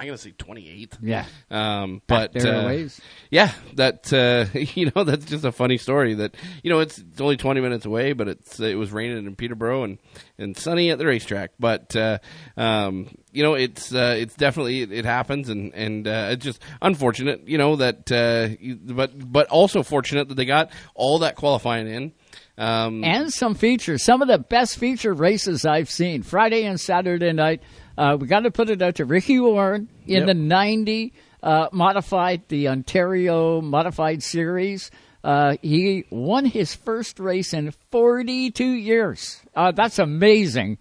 I'm 0.00 0.06
gonna 0.06 0.18
say 0.18 0.30
28th. 0.30 0.98
Yeah. 1.02 1.26
Um, 1.50 2.02
but 2.06 2.36
uh, 2.36 2.62
ways. 2.66 3.00
yeah, 3.30 3.52
that 3.74 4.12
uh, 4.12 4.46
you 4.74 4.92
know 4.94 5.02
that's 5.02 5.24
just 5.24 5.44
a 5.44 5.50
funny 5.50 5.76
story. 5.76 6.14
That 6.14 6.36
you 6.62 6.70
know 6.70 6.78
it's, 6.78 6.98
it's 6.98 7.20
only 7.20 7.36
20 7.36 7.60
minutes 7.60 7.84
away, 7.84 8.12
but 8.12 8.28
it's 8.28 8.60
it 8.60 8.78
was 8.78 8.92
raining 8.92 9.26
in 9.26 9.34
Peterborough 9.34 9.82
and, 9.82 9.98
and 10.38 10.56
sunny 10.56 10.90
at 10.90 10.98
the 10.98 11.06
racetrack. 11.06 11.50
But 11.58 11.96
uh, 11.96 12.18
um, 12.56 13.08
you 13.32 13.42
know 13.42 13.54
it's 13.54 13.92
uh, 13.92 14.14
it's 14.18 14.34
definitely 14.34 14.82
it, 14.82 14.92
it 14.92 15.04
happens, 15.04 15.48
and 15.48 15.72
and 15.74 16.06
uh, 16.08 16.28
it's 16.30 16.44
just 16.44 16.62
unfortunate. 16.82 17.46
You 17.48 17.58
know 17.58 17.76
that, 17.76 18.10
uh, 18.12 18.56
you- 18.60 18.76
but 18.76 19.30
but 19.32 19.48
also 19.48 19.82
fortunate 19.82 20.28
that 20.28 20.34
they 20.34 20.44
got 20.44 20.70
all 20.94 21.18
that 21.20 21.36
qualifying 21.36 21.86
in. 21.88 22.12
Um, 22.56 23.04
and 23.04 23.32
some 23.32 23.54
features. 23.54 24.02
Some 24.02 24.20
of 24.20 24.26
the 24.28 24.38
best 24.38 24.78
feature 24.78 25.12
races 25.12 25.64
I've 25.64 25.88
seen 25.90 26.22
Friday 26.22 26.64
and 26.64 26.80
Saturday 26.80 27.32
night. 27.32 27.62
Uh, 27.96 28.16
we 28.20 28.26
got 28.26 28.40
to 28.40 28.50
put 28.50 28.68
it 28.70 28.82
out 28.82 28.96
to 28.96 29.04
Ricky 29.04 29.38
Warren 29.38 29.88
in 30.06 30.18
Yep. 30.18 30.26
the 30.26 30.34
90 30.34 31.12
uh, 31.42 31.68
modified, 31.72 32.42
the 32.48 32.68
Ontario 32.68 33.60
modified 33.60 34.22
series. 34.24 34.90
Uh, 35.22 35.56
he 35.62 36.04
won 36.10 36.44
his 36.46 36.74
first 36.74 37.20
race 37.20 37.52
in 37.52 37.72
42 37.92 38.64
years. 38.64 39.40
Uh, 39.54 39.70
that's 39.72 39.98
amazing. 39.98 40.78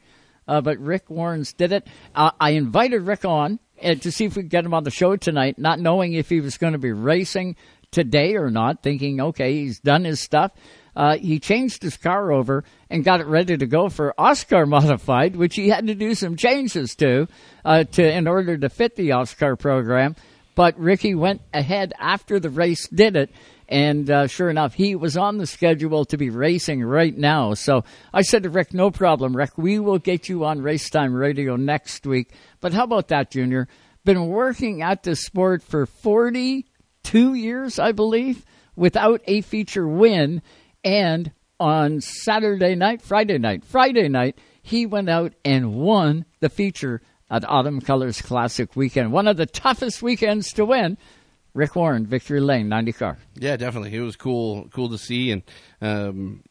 Uh, 0.47 0.61
but 0.61 0.77
Rick 0.79 1.09
Warrens 1.09 1.53
did 1.53 1.71
it. 1.71 1.87
Uh, 2.15 2.31
I 2.39 2.51
invited 2.51 3.01
Rick 3.01 3.25
on 3.25 3.59
uh, 3.83 3.95
to 3.95 4.11
see 4.11 4.25
if 4.25 4.35
we 4.35 4.43
could 4.43 4.51
get 4.51 4.65
him 4.65 4.73
on 4.73 4.83
the 4.83 4.91
show 4.91 5.15
tonight, 5.15 5.59
not 5.59 5.79
knowing 5.79 6.13
if 6.13 6.29
he 6.29 6.41
was 6.41 6.57
going 6.57 6.73
to 6.73 6.79
be 6.79 6.91
racing 6.91 7.55
today 7.91 8.35
or 8.35 8.49
not, 8.49 8.83
thinking, 8.83 9.21
okay, 9.21 9.53
he's 9.53 9.79
done 9.79 10.03
his 10.03 10.19
stuff. 10.19 10.51
Uh, 10.95 11.17
he 11.17 11.39
changed 11.39 11.83
his 11.83 11.95
car 11.95 12.31
over 12.31 12.63
and 12.89 13.03
got 13.03 13.21
it 13.21 13.27
ready 13.27 13.55
to 13.55 13.67
go 13.67 13.87
for 13.87 14.15
OSCAAR 14.17 14.67
modified, 14.67 15.35
which 15.35 15.55
he 15.55 15.69
had 15.69 15.87
to 15.87 15.95
do 15.95 16.15
some 16.15 16.35
changes 16.35 16.95
to, 16.95 17.27
uh, 17.63 17.83
to 17.83 18.03
in 18.03 18.27
order 18.27 18.57
to 18.57 18.69
fit 18.69 18.95
the 18.95 19.09
OSCAAR 19.09 19.59
program. 19.59 20.15
But 20.55 20.77
Ricky 20.79 21.13
went 21.13 21.41
ahead 21.53 21.93
after 21.99 22.39
the 22.39 22.49
race 22.49 22.87
did 22.87 23.15
it, 23.15 23.29
and 23.67 24.09
uh, 24.09 24.27
sure 24.27 24.49
enough, 24.49 24.73
he 24.73 24.95
was 24.95 25.17
on 25.17 25.37
the 25.37 25.47
schedule 25.47 26.05
to 26.05 26.17
be 26.17 26.29
racing 26.29 26.83
right 26.83 27.15
now. 27.17 27.53
So 27.53 27.83
I 28.13 28.21
said 28.21 28.43
to 28.43 28.49
Rick, 28.49 28.73
"No 28.73 28.91
problem, 28.91 29.35
Rick. 29.35 29.57
We 29.57 29.79
will 29.79 29.99
get 29.99 30.29
you 30.29 30.45
on 30.45 30.59
Racetime 30.59 31.17
Radio 31.17 31.55
next 31.55 32.05
week." 32.05 32.31
But 32.61 32.73
how 32.73 32.83
about 32.83 33.09
that, 33.09 33.31
Junior? 33.31 33.67
Been 34.05 34.27
working 34.27 34.81
at 34.81 35.03
this 35.03 35.25
sport 35.25 35.61
for 35.61 35.85
forty-two 35.85 37.33
years, 37.33 37.77
I 37.79 37.91
believe, 37.91 38.45
without 38.75 39.21
a 39.25 39.41
feature 39.41 39.87
win. 39.87 40.41
And 40.83 41.31
on 41.59 42.01
Saturday 42.01 42.75
night, 42.75 43.01
Friday 43.01 43.37
night, 43.37 43.65
Friday 43.65 44.07
night, 44.07 44.37
he 44.61 44.85
went 44.85 45.09
out 45.09 45.33
and 45.43 45.73
won 45.73 46.25
the 46.39 46.49
feature 46.49 47.01
at 47.29 47.43
Autumn 47.49 47.81
Colors 47.81 48.21
Classic 48.21 48.73
Weekend. 48.75 49.11
One 49.11 49.27
of 49.27 49.35
the 49.35 49.45
toughest 49.45 50.01
weekends 50.01 50.53
to 50.53 50.63
win. 50.63 50.97
Rick 51.57 51.75
Warren, 51.75 52.05
Victory 52.05 52.39
Lane, 52.39 52.69
90 52.69 52.93
car. 52.93 53.17
Yeah, 53.33 53.57
definitely. 53.57 53.95
It 53.95 54.01
was 54.01 54.15
cool, 54.15 54.69
cool 54.71 54.89
to 54.89 54.97
see, 54.99 55.31
and 55.31 55.41
um, 55.81 56.43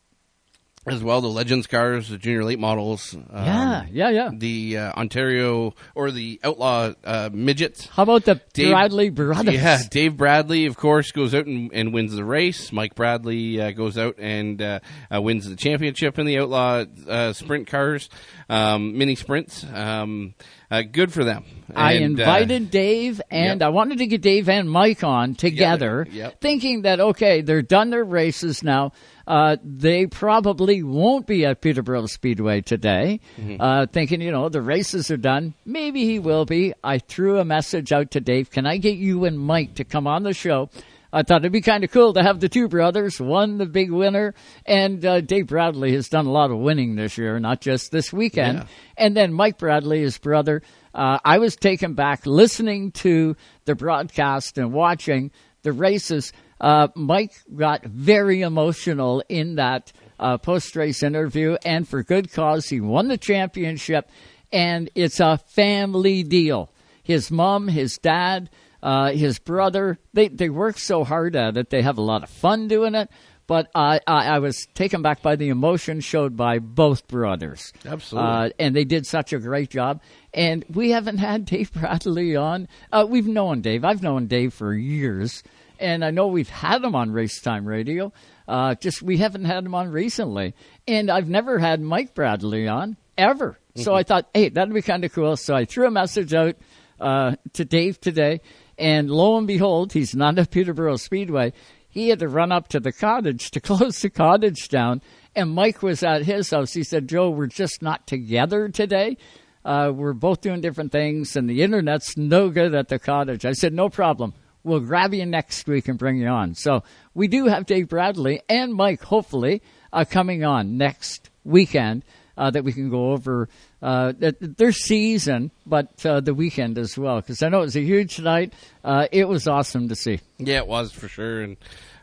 as 0.85 1.01
well. 1.01 1.21
The 1.21 1.29
Legends 1.29 1.69
cars, 1.69 2.09
the 2.09 2.19
junior 2.19 2.43
late 2.45 2.59
models. 2.59 3.15
Um, 3.15 3.25
Yeah, 3.33 3.87
yeah, 3.91 4.11
yeah. 4.11 4.31
The 4.33 4.79
uh, 4.79 4.93
Ontario 4.93 5.75
or 5.95 6.11
the 6.11 6.41
Outlaw 6.43 6.93
uh, 7.05 7.31
midgets. 7.33 7.87
How 7.87 8.03
about 8.03 8.25
the 8.25 8.41
Dave, 8.53 8.71
Bradley 8.71 9.11
brothers? 9.11 9.55
Yeah, 9.55 9.79
Dave 9.89 10.17
Bradley, 10.17 10.67
of 10.67 10.77
course, 10.77 11.13
goes 11.13 11.35
out 11.35 11.47
and, 11.47 11.73
and 11.73 11.95
wins 11.95 12.13
the 12.13 12.25
race. 12.25 12.73
Mike 12.73 12.97
Bradley 12.97 13.61
uh, 13.61 13.71
goes 13.71 13.97
out 13.97 14.17
and 14.19 14.61
uh, 14.61 14.81
uh, 15.15 15.23
wins 15.23 15.49
the 15.49 15.55
championship 15.55 16.19
in 16.19 16.27
the 16.27 16.39
Outlaw 16.39 16.85
uh, 17.07 17.33
sprint 17.33 17.69
cars, 17.69 18.09
um, 18.49 18.99
mini 18.99 19.15
sprints. 19.15 19.65
Um, 19.73 20.35
uh, 20.71 20.83
good 20.83 21.13
for 21.13 21.25
them. 21.25 21.45
I 21.75 21.95
And, 21.95 22.19
uh, 22.19 22.23
invited 22.23 22.71
Dave 22.71 23.21
and 23.31 23.63
I 23.63 23.69
wanted 23.71 23.99
to 23.99 24.07
get 24.07 24.23
Dave 24.23 24.49
and 24.49 24.71
Mike 24.71 25.03
on 25.05 25.35
together, 25.35 26.07
Yep. 26.11 26.41
thinking 26.41 26.83
that 26.83 27.01
okay, 27.01 27.41
they're 27.43 27.63
done 27.63 27.91
their 27.91 28.05
races 28.05 28.63
now. 28.63 28.93
Uh, 29.27 29.57
they 29.65 30.07
probably 30.07 30.83
won't 30.85 31.27
be 31.27 31.45
at 31.45 31.61
Peterborough 31.61 32.07
Speedway 32.07 32.61
today. 32.61 33.19
Mhm. 33.41 33.57
Uh, 33.59 33.87
thinking, 33.87 34.21
you 34.21 34.31
know, 34.31 34.49
the 34.49 34.63
races 34.63 35.11
are 35.11 35.17
done. 35.17 35.55
Maybe 35.65 36.05
he 36.05 36.19
will 36.21 36.45
be. 36.45 36.73
I 36.85 36.99
threw 36.99 37.39
a 37.39 37.45
message 37.45 37.91
out 37.93 38.13
to 38.13 38.21
Dave. 38.21 38.51
Can 38.51 38.67
I 38.67 38.77
get 38.77 38.97
you 38.97 39.25
and 39.25 39.39
Mike 39.39 39.75
to 39.75 39.85
come 39.85 40.07
on 40.07 40.23
the 40.23 40.33
show? 40.33 40.71
I 41.17 41.23
thought 41.23 41.41
it'd 41.41 41.53
be 41.53 41.63
kind 41.63 41.83
of 41.83 41.91
cool 41.91 42.13
to 42.13 42.23
have 42.23 42.41
the 42.41 42.49
two 42.51 42.69
brothers, 42.69 43.19
one 43.19 43.57
the 43.57 43.65
big 43.65 43.91
winner, 43.91 44.35
and 44.67 45.03
uh, 45.03 45.23
Dave 45.23 45.47
Bradley 45.47 45.93
has 45.93 46.11
done 46.11 46.27
a 46.27 46.31
lot 46.31 46.51
of 46.51 46.59
winning 46.59 46.95
this 46.95 47.17
year, 47.17 47.41
not 47.41 47.63
just 47.63 47.91
this 47.91 48.13
weekend. 48.13 48.59
Yeah. 48.59 48.67
And 48.99 49.17
then 49.17 49.33
Mike 49.33 49.57
Bradley, 49.57 50.01
his 50.03 50.19
brother. 50.19 50.61
Uh, 50.95 51.19
I 51.25 51.39
was 51.39 51.57
taken 51.57 51.95
back 51.95 52.27
listening 52.27 52.93
to 52.93 53.35
the 53.65 53.75
broadcast 53.75 54.59
and 54.59 54.75
watching 54.75 55.31
the 55.63 55.73
races. 55.73 56.35
Uh, 56.61 56.89
Mike 56.95 57.33
got 57.55 57.83
very 57.85 58.43
emotional 58.43 59.23
in 59.31 59.55
that 59.55 59.95
uh, 60.21 60.37
post 60.37 60.77
race 60.77 61.03
interview, 61.03 61.57
and 61.65 61.89
for 61.89 62.03
good 62.03 62.31
cause. 62.31 62.69
He 62.69 62.83
won 62.83 63.09
the 63.09 63.17
championship, 63.17 64.11
and 64.53 64.91
it's 64.95 65.19
a 65.21 65.39
family 65.39 66.23
deal. 66.25 66.71
His 67.03 67.31
mom, 67.31 67.69
his 67.69 67.97
dad, 67.97 68.51
uh, 68.83 69.11
his 69.13 69.39
brother, 69.39 69.99
they, 70.13 70.29
they 70.29 70.49
work 70.51 70.79
so 70.79 71.05
hard 71.05 71.37
at 71.37 71.57
it. 71.57 71.71
They 71.71 71.83
have 71.83 71.99
a 71.99 72.03
lot 72.03 72.23
of 72.23 72.31
fun 72.31 72.69
doing 72.69 72.95
it. 72.95 73.11
But 73.49 73.71
I, 73.77 74.01
I, 74.09 74.27
I 74.27 74.39
was 74.41 74.67
taken 74.75 75.03
back 75.03 75.23
by 75.23 75.37
the 75.37 75.51
emotion 75.51 76.01
showed 76.01 76.37
by 76.37 76.59
both 76.59 77.07
brothers. 77.07 77.73
Absolutely. 77.87 78.29
Uh, 78.29 78.49
and 78.59 78.75
they 78.75 78.85
did 78.85 79.07
such 79.07 79.33
a 79.33 79.39
great 79.39 79.71
job. 79.71 80.03
And 80.35 80.65
we 80.69 80.91
haven't 80.91 81.19
had 81.19 81.45
Dave 81.45 81.73
Bradley 81.73 82.35
on. 82.35 82.67
Uh, 82.91 83.07
we've 83.09 83.29
known 83.29 83.61
Dave. 83.61 83.85
I've 83.85 84.03
known 84.03 84.27
Dave 84.27 84.53
for 84.53 84.75
years. 84.75 85.45
And 85.79 86.05
I 86.05 86.11
know 86.11 86.27
we've 86.27 86.49
had 86.49 86.83
him 86.83 86.97
on 86.97 87.11
Racetime 87.11 87.67
Radio. 87.67 88.13
Uh, 88.49 88.75
just 88.75 89.01
we 89.01 89.19
haven't 89.19 89.45
had 89.45 89.65
him 89.65 89.77
on 89.77 89.93
recently. 89.93 90.55
And 90.89 91.09
I've 91.09 91.29
never 91.29 91.61
had 91.61 91.81
Mike 91.81 92.15
Bradley 92.15 92.67
on 92.67 92.97
ever. 93.17 93.59
So 93.77 93.93
Mhm. 93.93 93.97
I 93.97 94.03
thought, 94.03 94.29
hey, 94.35 94.49
that'd 94.49 94.75
be 94.75 94.83
kind 94.83 95.05
of 95.05 95.13
cool. 95.13 95.37
So 95.37 95.55
I 95.55 95.67
threw 95.67 95.87
a 95.87 95.91
message 95.93 96.35
out 96.35 96.57
uh, 96.99 97.37
to 97.53 97.65
Dave 97.65 98.01
today. 98.01 98.41
And 98.79 99.11
lo 99.11 99.39
and 99.39 99.47
behold, 99.47 99.93
he's 99.93 100.15
not 100.15 100.39
at 100.39 100.51
Peterborough 100.51 100.97
Speedway. 100.97 101.53
He 101.89 102.11
had 102.11 102.19
to 102.19 102.29
run 102.29 102.53
up 102.53 102.69
to 102.69 102.81
the 102.81 102.93
cottage 102.93 103.51
to 103.53 103.61
close 103.63 104.01
the 104.01 104.11
cottage 104.11 104.69
down. 104.69 105.03
And 105.35 105.51
Mike 105.51 105.83
was 105.83 106.03
at 106.03 106.25
his 106.25 106.51
house. 106.51 106.73
He 106.73 106.83
said, 106.83 107.09
Joe, 107.09 107.31
we're 107.31 107.47
just 107.47 107.83
not 107.83 108.07
together 108.07 108.69
today. 108.69 109.17
Uh, 109.65 109.91
we're 109.93 110.13
both 110.13 110.43
doing 110.43 110.61
different 110.61 110.93
things, 110.93 111.35
and 111.35 111.51
the 111.51 111.63
internet's 111.63 112.17
no 112.17 112.51
good 112.51 112.73
at 112.75 112.89
the 112.89 113.01
cottage. 113.01 113.45
I 113.45 113.53
said, 113.53 113.73
no 113.73 113.89
problem. 113.89 114.33
We'll 114.63 114.81
grab 114.81 115.13
you 115.13 115.27
next 115.27 115.67
week 115.67 115.89
and 115.89 115.99
bring 115.99 116.19
you 116.19 116.29
on. 116.29 116.55
So 116.55 116.85
we 117.15 117.29
do 117.29 117.47
have 117.47 117.67
Dave 117.67 117.89
Bradley 117.89 118.43
and 118.49 118.75
Mike, 118.75 119.03
hopefully, 119.03 119.63
uh, 119.93 120.05
coming 120.05 120.45
on 120.45 120.77
next 120.77 121.31
weekend 121.45 122.05
uh, 122.37 122.51
that 122.51 122.65
we 122.65 122.73
can 122.73 122.91
go 122.91 123.13
over 123.13 123.49
uh, 123.87 124.13
their 124.41 124.73
season, 124.73 125.53
but 125.65 126.05
uh, 126.05 126.19
the 126.19 126.35
weekend 126.35 126.77
as 126.77 126.99
well. 126.99 127.21
Because 127.21 127.41
I 127.41 127.49
know 127.49 127.59
it 127.59 127.67
was 127.67 127.77
a 127.77 127.83
huge 127.83 128.19
night. 128.19 128.53
Uh, 128.83 129.07
it 129.13 129.29
was 129.29 129.47
awesome 129.47 129.89
to 129.91 129.95
see. 129.95 130.19
Yeah, 130.39 130.59
it 130.59 130.67
was 130.67 130.91
for 130.91 131.07
sure, 131.07 131.43
and 131.43 131.57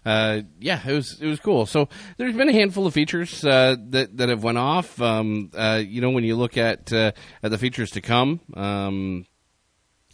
uh, 0.05 0.43
yeah, 0.61 0.79
it 0.87 0.93
was 0.93 1.19
it 1.19 1.27
was 1.27 1.41
cool. 1.41 1.65
So 1.65 1.89
there's 2.15 2.35
been 2.35 2.47
a 2.47 2.53
handful 2.53 2.87
of 2.87 2.93
features 2.93 3.43
uh, 3.43 3.75
that 3.89 4.15
that 4.15 4.29
have 4.29 4.43
went 4.43 4.57
off. 4.57 5.01
Um, 5.01 5.51
uh, 5.53 5.81
you 5.85 5.99
know, 5.99 6.11
when 6.11 6.23
you 6.23 6.37
look 6.37 6.57
at 6.57 6.93
at 6.93 7.15
the 7.41 7.57
features 7.57 7.91
to 7.91 8.01
come. 8.01 8.39
Um, 8.53 9.25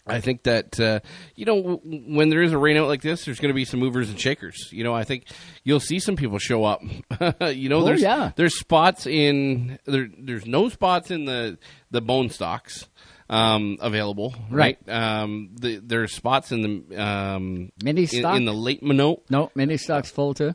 I 0.10 0.22
think 0.22 0.44
that 0.44 0.80
uh, 0.80 1.00
you 1.36 1.46
know 1.46 1.82
when 1.84 2.30
there 2.30 2.42
is 2.42 2.52
a 2.52 2.56
rainout 2.58 2.88
like 2.88 3.02
this, 3.02 3.26
there's 3.26 3.40
going 3.40 3.50
to 3.50 3.56
be 3.56 3.66
some 3.66 3.80
movers 3.80 4.10
and 4.10 4.20
shakers. 4.20 4.70
You 4.72 4.84
know, 4.84 4.94
I 4.94 5.04
think 5.04 5.26
you'll 5.64 5.80
see 5.80 6.00
some 6.00 6.16
people 6.16 6.40
show 6.40 6.64
up. 6.66 6.82
you 7.54 7.70
know, 7.70 7.80
Oh, 7.80 7.86
there's 7.86 8.02
yeah. 8.02 8.32
there's 8.36 8.58
spots 8.60 9.06
in 9.08 9.80
there. 9.86 10.08
There's 10.18 10.46
no 10.46 10.70
spots 10.70 11.12
in 11.12 11.26
the 11.26 11.58
the 11.92 12.02
bone 12.02 12.30
stocks 12.30 12.88
um, 13.30 13.78
available. 13.82 14.34
Right. 14.50 14.78
Um, 14.90 15.52
the, 15.60 15.78
there's 15.78 16.14
spots 16.14 16.52
in 16.52 16.62
the 16.90 17.02
um, 17.04 17.72
Mini 17.84 18.02
in, 18.02 18.08
stock? 18.08 18.38
in 18.38 18.46
the 18.46 18.54
late 18.54 18.82
no 18.84 19.22
no 19.30 19.52
mini 19.56 19.78
stocks 19.78 20.10
full 20.12 20.34
too. 20.34 20.54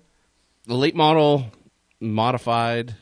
The 0.66 0.74
late 0.74 0.94
model 0.96 1.46
modified, 2.00 2.94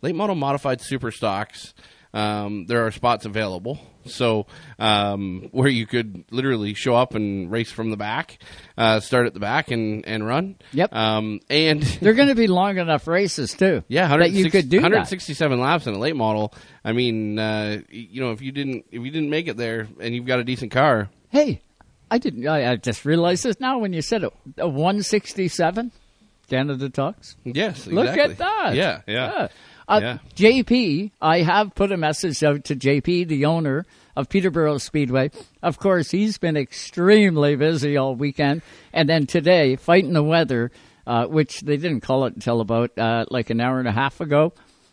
late 0.00 0.14
model 0.14 0.34
modified 0.36 0.80
super 0.80 1.10
stocks. 1.10 1.74
Um, 2.14 2.66
there 2.66 2.84
are 2.86 2.90
spots 2.90 3.24
available, 3.24 3.78
so 4.04 4.46
um, 4.78 5.48
where 5.52 5.68
you 5.68 5.86
could 5.86 6.24
literally 6.30 6.74
show 6.74 6.94
up 6.94 7.14
and 7.14 7.50
race 7.50 7.72
from 7.72 7.90
the 7.90 7.96
back, 7.96 8.38
uh, 8.76 9.00
start 9.00 9.26
at 9.26 9.32
the 9.34 9.40
back 9.40 9.70
and 9.70 10.06
and 10.06 10.26
run. 10.26 10.56
Yep. 10.72 10.94
Um, 10.94 11.40
and 11.48 11.82
They're 12.02 12.12
going 12.12 12.28
to 12.28 12.34
be 12.34 12.48
long 12.48 12.76
enough 12.76 13.06
races 13.06 13.54
too. 13.54 13.82
yeah, 13.88 14.14
that 14.16 14.30
you 14.32 14.50
could 14.50 14.68
do 14.68 14.76
that. 14.78 14.82
167 14.82 15.58
laps 15.58 15.86
in 15.86 15.94
a 15.94 15.98
late 15.98 16.16
model. 16.16 16.52
I 16.84 16.92
mean, 16.92 17.38
uh, 17.38 17.78
you 17.88 18.20
know, 18.20 18.32
if 18.32 18.42
you 18.42 18.52
didn't 18.52 18.84
if 18.90 19.02
you 19.02 19.10
didn't 19.10 19.30
make 19.30 19.48
it 19.48 19.56
there 19.56 19.88
and 19.98 20.14
you've 20.14 20.26
got 20.26 20.38
a 20.38 20.44
decent 20.44 20.70
car, 20.70 21.08
Hey, 21.30 21.62
I 22.10 22.18
didn't. 22.18 22.46
I, 22.46 22.72
I 22.72 22.76
just 22.76 23.06
realized 23.06 23.44
this 23.44 23.58
now 23.58 23.78
when 23.78 23.94
you 23.94 24.02
said 24.02 24.22
it. 24.22 24.32
A 24.58 24.68
167 24.68 25.92
Canada 26.50 26.90
Talks. 26.90 27.36
Yes, 27.44 27.86
Look 27.86 28.06
at 28.18 28.36
that. 28.36 28.74
Yeah, 28.74 29.00
yeah. 29.06 29.48
Uh, 29.92 30.00
Yeah. 30.00 30.18
JP, 30.36 31.12
I 31.20 31.42
have 31.42 31.74
put 31.74 31.92
a 31.92 31.96
message 31.96 32.42
out 32.42 32.64
to 32.64 32.76
JP, 32.76 33.28
the 33.28 33.44
owner 33.44 33.84
of 34.16 34.28
Peterborough 34.28 34.78
Speedway. 34.78 35.30
Of 35.62 35.78
course, 35.78 36.10
he's 36.10 36.38
been 36.38 36.56
extremely 36.56 37.56
busy 37.56 37.96
all 37.96 38.14
weekend, 38.14 38.62
and 38.92 39.08
then 39.08 39.26
today 39.26 39.76
fighting 39.76 40.12
the 40.12 40.22
weather, 40.22 40.70
uh, 41.06 41.26
which 41.26 41.60
they 41.60 41.76
didn't 41.76 42.00
call 42.00 42.24
it 42.26 42.34
until 42.34 42.60
about 42.60 42.96
uh, 42.98 43.24
like 43.30 43.50
an 43.50 43.60
hour 43.60 43.78
and 43.78 43.88
a 43.88 43.92
half 43.92 44.20
ago. 44.20 44.52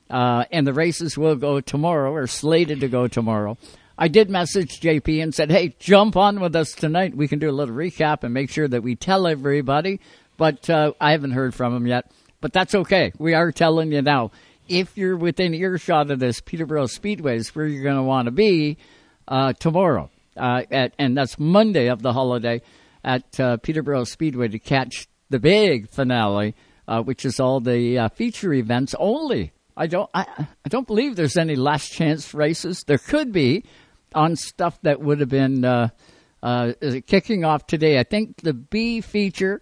Uh, 0.10 0.44
and 0.52 0.66
the 0.66 0.74
races 0.74 1.18
will 1.18 1.36
go 1.36 1.62
tomorrow, 1.62 2.12
or 2.12 2.26
slated 2.26 2.80
to 2.80 2.88
go 2.88 3.08
tomorrow. 3.08 3.58
I 3.98 4.08
did 4.08 4.30
message 4.30 4.80
JP 4.80 5.22
and 5.22 5.36
said, 5.36 5.52
"Hey, 5.52 5.76
jump 5.80 6.16
on 6.16 6.40
with 6.40 6.56
us 6.56 6.72
tonight. 6.72 7.16
We 7.16 7.28
can 7.28 7.38
do 7.40 7.50
a 7.50 7.52
little 7.52 7.76
recap 7.76 8.24
and 8.24 8.34
make 8.34 8.50
sure 8.50 8.68
that 8.68 8.82
we 8.82 8.96
tell 8.96 9.28
everybody." 9.28 10.00
But 10.38 10.70
uh, 10.70 10.94
I 11.00 11.12
haven't 11.12 11.32
heard 11.32 11.54
from 11.54 11.76
him 11.76 11.86
yet. 11.86 12.10
But 12.42 12.54
that's 12.54 12.74
okay. 12.74 13.12
We 13.20 13.34
are 13.34 13.52
telling 13.52 13.92
you 13.92 14.02
now. 14.02 14.32
If 14.70 15.00
you're 15.00 15.18
within 15.18 15.56
earshot 15.56 16.12
of 16.12 16.20
this, 16.20 16.42
Peterborough 16.42 16.86
Speedway 16.86 17.38
is 17.38 17.56
where 17.56 17.66
you're 17.66 17.84
going 17.84 17.96
to 17.96 18.04
want 18.04 18.28
to 18.28 18.32
be 18.32 18.78
uh, 19.28 19.54
tomorrow, 19.54 20.12
uh, 20.38 20.62
at, 20.70 20.94
and 21.00 21.18
that's 21.18 21.40
Monday 21.40 21.88
of 21.88 22.04
the 22.04 22.14
holiday 22.14 22.62
at 23.04 23.40
uh, 23.40 23.58
Peterborough 23.58 24.04
Speedway 24.04 24.48
to 24.48 24.60
catch 24.60 25.08
the 25.32 25.40
big 25.40 25.90
finale, 25.90 26.54
uh, 26.88 27.02
which 27.02 27.26
is 27.26 27.40
all 27.40 27.60
the 27.60 27.98
uh, 27.98 28.10
feature 28.10 28.54
events 28.54 28.94
only. 29.00 29.54
I 29.76 29.88
don't, 29.88 30.08
I, 30.14 30.28
I 30.38 30.70
don't 30.70 30.86
believe 30.86 31.16
there's 31.16 31.38
any 31.38 31.56
last 31.56 31.92
chance 31.92 32.36
races. 32.36 32.84
There 32.86 33.00
could 33.00 33.32
be 33.32 33.64
on 34.14 34.36
stuff 34.36 34.80
that 34.84 35.02
would 35.02 35.20
have 35.20 35.30
been 35.30 35.66
uh, 35.66 35.90
kicking 37.08 37.44
off 37.44 37.66
today. 37.66 37.98
I 37.98 38.04
think 38.04 38.42
the 38.44 38.54
B 38.54 39.02
feature 39.02 39.62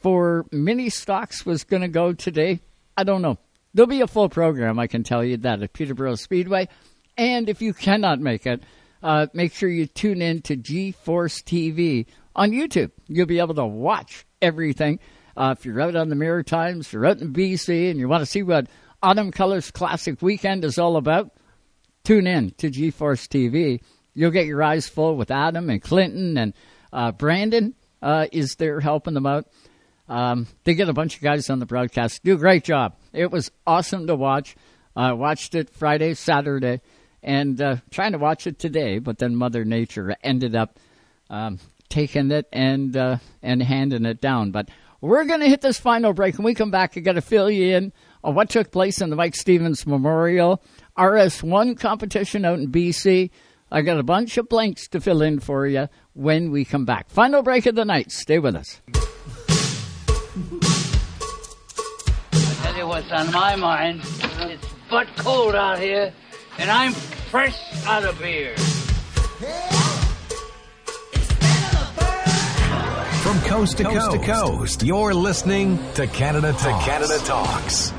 for 0.00 0.46
mini 0.50 0.90
stocks 0.90 1.46
was 1.46 1.62
going 1.62 1.82
to 1.82 1.88
go 1.88 2.12
today. 2.12 2.58
I 2.96 3.04
don't 3.04 3.22
know. 3.22 3.38
There'll 3.78 3.86
be 3.86 4.00
a 4.00 4.08
full 4.08 4.28
program, 4.28 4.80
I 4.80 4.88
can 4.88 5.04
tell 5.04 5.22
you 5.22 5.36
that, 5.36 5.62
at 5.62 5.72
Peterborough 5.72 6.16
Speedway. 6.16 6.66
And 7.16 7.48
if 7.48 7.62
you 7.62 7.72
cannot 7.72 8.18
make 8.18 8.44
it, 8.44 8.64
uh, 9.04 9.28
make 9.32 9.54
sure 9.54 9.68
you 9.68 9.86
tune 9.86 10.20
in 10.20 10.42
to 10.42 10.56
G 10.56 10.90
Force 10.90 11.42
TV 11.42 12.06
on 12.34 12.50
YouTube. 12.50 12.90
You'll 13.06 13.26
be 13.26 13.38
able 13.38 13.54
to 13.54 13.64
watch 13.64 14.26
everything. 14.42 14.98
Uh, 15.36 15.54
if 15.56 15.64
you're 15.64 15.80
out 15.80 15.94
on 15.94 16.08
the 16.08 16.16
Maritimes, 16.16 16.92
you're 16.92 17.06
out 17.06 17.20
in 17.20 17.32
BC, 17.32 17.88
and 17.88 18.00
you 18.00 18.08
want 18.08 18.22
to 18.22 18.26
see 18.26 18.42
what 18.42 18.66
Autumn 19.00 19.30
Colors 19.30 19.70
Classic 19.70 20.20
Weekend 20.20 20.64
is 20.64 20.76
all 20.80 20.96
about, 20.96 21.30
tune 22.02 22.26
in 22.26 22.50
to 22.58 22.70
G-Force 22.70 23.28
TV. 23.28 23.80
You'll 24.12 24.32
get 24.32 24.46
your 24.46 24.60
eyes 24.60 24.88
full 24.88 25.14
with 25.14 25.30
Adam 25.30 25.70
and 25.70 25.80
Clinton 25.80 26.36
and 26.36 26.52
uh, 26.92 27.12
Brandon 27.12 27.76
uh, 28.02 28.26
is 28.32 28.56
there 28.56 28.80
helping 28.80 29.14
them 29.14 29.26
out. 29.26 29.46
Um, 30.08 30.46
they 30.64 30.74
get 30.74 30.88
a 30.88 30.92
bunch 30.94 31.16
of 31.16 31.22
guys 31.22 31.50
on 31.50 31.58
the 31.58 31.66
broadcast. 31.66 32.24
Do 32.24 32.34
a 32.34 32.38
great 32.38 32.64
job. 32.64 32.96
It 33.12 33.30
was 33.30 33.50
awesome 33.66 34.06
to 34.06 34.14
watch. 34.14 34.56
I 34.96 35.12
watched 35.12 35.54
it 35.54 35.70
Friday, 35.70 36.14
Saturday, 36.14 36.80
and 37.22 37.60
uh, 37.60 37.76
trying 37.90 38.12
to 38.12 38.18
watch 38.18 38.46
it 38.46 38.58
today, 38.58 38.98
but 38.98 39.18
then 39.18 39.36
Mother 39.36 39.64
Nature 39.64 40.16
ended 40.22 40.56
up 40.56 40.78
um, 41.30 41.58
taking 41.88 42.30
it 42.30 42.48
and 42.52 42.96
uh, 42.96 43.18
and 43.42 43.62
handing 43.62 44.06
it 44.06 44.20
down. 44.20 44.50
But 44.50 44.70
we're 45.00 45.24
going 45.24 45.40
to 45.40 45.48
hit 45.48 45.60
this 45.60 45.78
final 45.78 46.12
break. 46.12 46.36
When 46.36 46.44
we 46.44 46.54
come 46.54 46.70
back, 46.70 46.96
I 46.96 47.00
got 47.00 47.12
to 47.12 47.20
fill 47.20 47.50
you 47.50 47.76
in 47.76 47.92
on 48.24 48.34
what 48.34 48.50
took 48.50 48.72
place 48.72 49.00
in 49.00 49.10
the 49.10 49.16
Mike 49.16 49.36
Stevens 49.36 49.86
Memorial 49.86 50.62
RS1 50.96 51.78
competition 51.78 52.44
out 52.44 52.58
in 52.58 52.72
BC. 52.72 53.30
I 53.70 53.82
got 53.82 53.98
a 53.98 54.02
bunch 54.02 54.38
of 54.38 54.48
blanks 54.48 54.88
to 54.88 55.00
fill 55.00 55.22
in 55.22 55.40
for 55.40 55.66
you 55.66 55.88
when 56.14 56.50
we 56.50 56.64
come 56.64 56.84
back. 56.84 57.10
Final 57.10 57.42
break 57.42 57.66
of 57.66 57.74
the 57.74 57.84
night. 57.84 58.10
Stay 58.10 58.38
with 58.38 58.56
us. 58.56 58.80
I 62.32 62.60
tell 62.62 62.76
you 62.76 62.86
what's 62.86 63.10
on 63.10 63.32
my 63.32 63.56
mind. 63.56 64.02
It's 64.40 64.66
butt 64.88 65.08
cold 65.16 65.56
out 65.56 65.80
here, 65.80 66.12
and 66.58 66.70
I'm 66.70 66.92
fresh 66.92 67.58
out 67.86 68.04
of 68.04 68.16
beer. 68.20 68.54
From 73.22 73.40
coast 73.40 73.78
to 73.78 73.84
coast, 73.84 74.10
to 74.12 74.18
coast, 74.18 74.82
you're 74.84 75.12
listening 75.12 75.78
to 75.94 76.06
Canada 76.06 76.52
Talks. 76.52 76.62
To 76.62 76.90
Canada 76.90 77.18
Talks. 77.24 77.92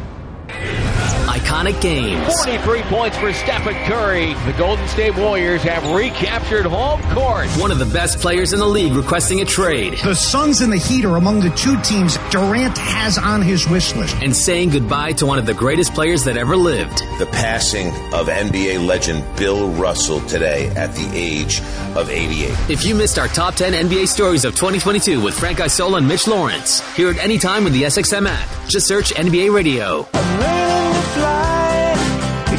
Iconic 1.30 1.80
games. 1.80 2.26
43 2.43 2.81
points 2.84 3.15
for 3.18 3.31
Stephen 3.34 3.76
Curry. 3.85 4.34
The 4.47 4.56
Golden 4.57 4.88
State 4.88 5.15
Warriors 5.15 5.61
have 5.61 5.88
recaptured 5.93 6.65
home 6.65 6.99
court. 7.14 7.47
One 7.61 7.69
of 7.69 7.77
the 7.77 7.85
best 7.85 8.18
players 8.18 8.51
in 8.51 8.57
the 8.57 8.65
league 8.65 8.93
requesting 8.93 9.39
a 9.39 9.45
trade. 9.45 9.93
The 10.03 10.15
Suns 10.15 10.61
and 10.61 10.73
the 10.73 10.77
Heat 10.77 11.06
are 11.06 11.18
among 11.18 11.41
the 11.41 11.51
two 11.51 11.80
teams 11.81 12.18
Durant 12.31 12.76
has 12.80 13.19
on 13.19 13.43
his 13.43 13.69
wish 13.69 13.95
list. 13.95 14.15
And 14.23 14.35
saying 14.35 14.72
goodbye 14.72 15.11
to 15.14 15.27
one 15.27 15.38
of 15.38 15.45
the 15.45 15.53
greatest 15.53 15.93
players 15.93 16.23
that 16.23 16.35
ever 16.35 16.56
lived. 16.56 16.97
The 17.19 17.27
passing 17.27 17.89
of 18.11 18.27
NBA 18.27 18.84
legend 18.88 19.23
Bill 19.38 19.69
Russell 19.73 20.22
today 20.22 20.69
at 20.69 20.95
the 20.95 21.11
age 21.14 21.60
of 21.95 22.10
88. 22.10 22.72
If 22.72 22.84
you 22.85 22.95
missed 22.95 23.19
our 23.19 23.27
top 23.27 23.53
10 23.53 23.73
NBA 23.73 24.07
stories 24.07 24.45
of 24.45 24.56
2022 24.56 25.22
with 25.22 25.38
Frank 25.38 25.61
Isola 25.61 25.99
and 25.99 26.07
Mitch 26.07 26.27
Lawrence, 26.27 26.81
hear 26.95 27.11
it 27.11 27.23
anytime 27.23 27.64
with 27.65 27.73
the 27.73 27.84
SXM 27.84 28.27
app. 28.27 28.49
Just 28.68 28.88
search 28.88 29.14
NBA 29.14 29.53
Radio. 29.53 30.07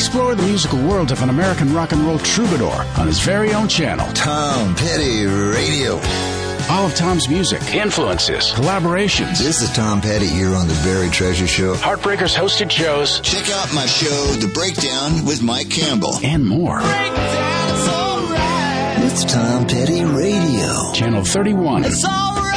Explore 0.01 0.35
the 0.35 0.43
musical 0.45 0.79
world 0.89 1.13
of 1.13 1.21
an 1.23 1.29
American 1.29 1.75
rock 1.75 1.93
and 1.93 2.01
roll 2.01 2.19
troubadour 2.21 2.73
on 2.97 3.07
his 3.07 3.21
very 3.21 3.53
own 3.53 3.69
channel. 3.69 4.11
Tom 4.15 4.75
Petty 4.75 5.27
Radio. 5.27 5.97
All 6.71 6.87
of 6.87 6.95
Tom's 6.95 7.29
music, 7.29 7.63
influences, 7.75 8.51
collaborations. 8.53 9.37
This 9.39 9.61
is 9.61 9.71
Tom 9.75 10.01
Petty 10.01 10.27
here 10.27 10.55
on 10.55 10.69
the 10.69 10.81
Buried 10.83 11.13
Treasure 11.13 11.47
Show. 11.47 11.75
Heartbreakers 11.75 12.35
hosted 12.35 12.71
shows. 12.71 13.21
Check 13.21 13.51
out 13.51 13.75
my 13.75 13.85
show, 13.85 14.25
The 14.41 14.51
Breakdown 14.55 15.27
with 15.27 15.43
Mike 15.43 15.69
Campbell. 15.69 16.19
And 16.25 16.47
more. 16.47 16.81
It's 19.05 19.31
Tom 19.31 19.67
Petty 19.67 20.03
Radio. 20.03 20.95
Channel 20.95 21.25
31. 21.25 21.85
It's 21.85 22.07
alright. 22.07 22.57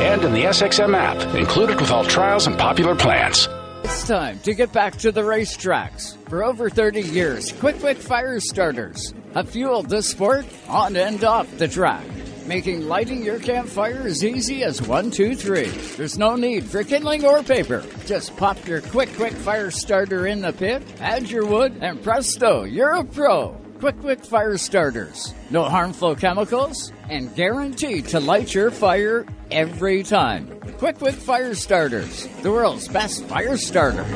And 0.00 0.22
in 0.22 0.32
the 0.32 0.44
SXM 0.44 0.96
app, 0.96 1.34
included 1.34 1.80
with 1.80 1.90
all 1.90 2.04
trials 2.04 2.46
and 2.46 2.56
popular 2.56 2.94
plans. 2.94 3.48
It's 3.90 4.06
time 4.06 4.38
to 4.40 4.52
get 4.52 4.70
back 4.70 4.96
to 4.98 5.10
the 5.10 5.22
racetracks. 5.22 6.14
For 6.28 6.44
over 6.44 6.68
30 6.68 7.00
years, 7.00 7.52
Quick 7.52 7.78
Quick 7.78 7.96
Fire 7.96 8.38
Starters 8.38 9.14
have 9.32 9.48
fueled 9.48 9.88
this 9.88 10.10
sport 10.10 10.44
on 10.68 10.94
and 10.94 11.24
off 11.24 11.50
the 11.56 11.68
track, 11.68 12.04
making 12.46 12.86
lighting 12.86 13.24
your 13.24 13.38
campfire 13.38 14.02
as 14.04 14.22
easy 14.22 14.62
as 14.62 14.82
one, 14.82 15.10
two, 15.10 15.34
three. 15.34 15.68
There's 15.96 16.18
no 16.18 16.36
need 16.36 16.64
for 16.66 16.84
kindling 16.84 17.24
or 17.24 17.42
paper. 17.42 17.82
Just 18.04 18.36
pop 18.36 18.64
your 18.68 18.82
Quick 18.82 19.14
Quick 19.16 19.32
Fire 19.32 19.70
Starter 19.70 20.26
in 20.26 20.42
the 20.42 20.52
pit, 20.52 20.82
add 21.00 21.30
your 21.30 21.46
wood, 21.46 21.78
and 21.80 22.02
presto, 22.02 22.64
you're 22.64 22.92
a 22.94 23.04
pro. 23.04 23.56
Quick 23.80 23.98
Quick 24.00 24.22
Fire 24.22 24.58
Starters. 24.58 25.32
No 25.48 25.64
harmful 25.64 26.14
chemicals 26.14 26.92
and 27.08 27.34
guaranteed 27.34 28.08
to 28.08 28.20
light 28.20 28.52
your 28.52 28.70
fire 28.70 29.24
every 29.50 30.02
time. 30.02 30.57
Quick 30.78 30.98
Quick 30.98 31.16
Fire 31.16 31.56
Starters, 31.56 32.28
the 32.42 32.52
world's 32.52 32.86
best 32.86 33.24
fire 33.24 33.56
starter. 33.56 34.06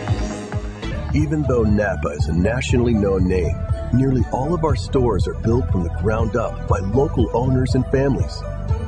Even 1.12 1.42
though 1.48 1.64
Napa 1.64 2.10
is 2.10 2.28
a 2.28 2.32
nationally 2.32 2.94
known 2.94 3.26
name, 3.26 3.52
nearly 3.92 4.22
all 4.30 4.54
of 4.54 4.62
our 4.62 4.76
stores 4.76 5.26
are 5.26 5.34
built 5.34 5.68
from 5.72 5.82
the 5.82 5.90
ground 6.00 6.36
up 6.36 6.68
by 6.68 6.78
local 6.78 7.28
owners 7.36 7.74
and 7.74 7.84
families. 7.86 8.40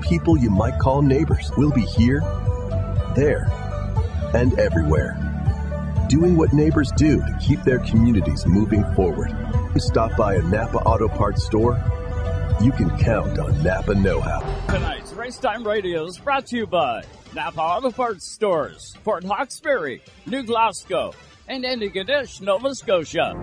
People 0.02 0.38
you 0.38 0.50
might 0.50 0.78
call 0.78 1.02
neighbors 1.02 1.50
will 1.56 1.72
be 1.72 1.82
here, 1.82 2.20
there, 3.16 3.50
and 4.34 4.56
everywhere. 4.56 5.18
Doing 6.08 6.36
what 6.36 6.52
neighbors 6.52 6.92
do 6.96 7.16
to 7.16 7.38
keep 7.40 7.60
their 7.64 7.80
communities 7.80 8.46
moving 8.46 8.84
forward. 8.94 9.36
You 9.74 9.80
stop 9.80 10.16
by 10.16 10.36
a 10.36 10.42
Napa 10.42 10.78
Auto 10.78 11.08
Parts 11.08 11.44
store. 11.44 11.82
You 12.62 12.70
can 12.70 12.96
count 12.98 13.36
on 13.40 13.60
Napa 13.64 13.96
Know 13.96 14.20
How. 14.20 14.42
Tonight's 14.68 15.10
Racetime 15.10 15.66
Radio 15.66 16.04
is 16.04 16.18
brought 16.18 16.46
to 16.46 16.56
you 16.56 16.68
by 16.68 17.02
Napa 17.34 17.60
Auto 17.60 17.90
Parts 17.90 18.24
Stores, 18.24 18.96
Port 19.02 19.24
Hawkesbury, 19.24 20.02
New 20.26 20.44
Glasgow, 20.44 21.12
and 21.48 21.64
Antigonish, 21.64 22.40
Nova 22.40 22.72
Scotia. 22.74 23.34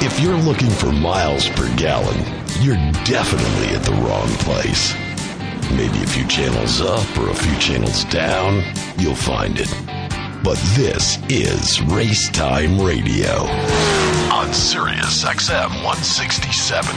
If 0.00 0.20
you're 0.20 0.36
looking 0.36 0.70
for 0.70 0.92
miles 0.92 1.48
per 1.50 1.74
gallon, 1.76 2.18
you're 2.60 2.76
definitely 3.04 3.74
at 3.74 3.82
the 3.82 3.92
wrong 4.04 4.28
place. 4.44 4.94
Maybe 5.72 6.04
a 6.04 6.06
few 6.06 6.26
channels 6.28 6.80
up 6.80 7.18
or 7.18 7.30
a 7.30 7.34
few 7.34 7.58
channels 7.58 8.04
down, 8.04 8.62
you'll 8.98 9.16
find 9.16 9.58
it. 9.58 10.01
But 10.44 10.58
this 10.74 11.18
is 11.28 11.80
Race 11.82 12.28
Time 12.30 12.80
Radio 12.80 13.30
on 14.32 14.52
Sirius 14.52 15.22
XM 15.22 15.68
167. 15.84 16.92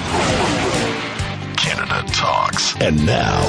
Canada 1.55 2.03
Talks. 2.11 2.75
And 2.81 3.05
now, 3.05 3.39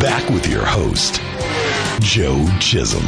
back 0.00 0.26
with 0.30 0.46
your 0.46 0.64
host, 0.64 1.20
Joe 2.00 2.48
Chisholm. 2.60 3.04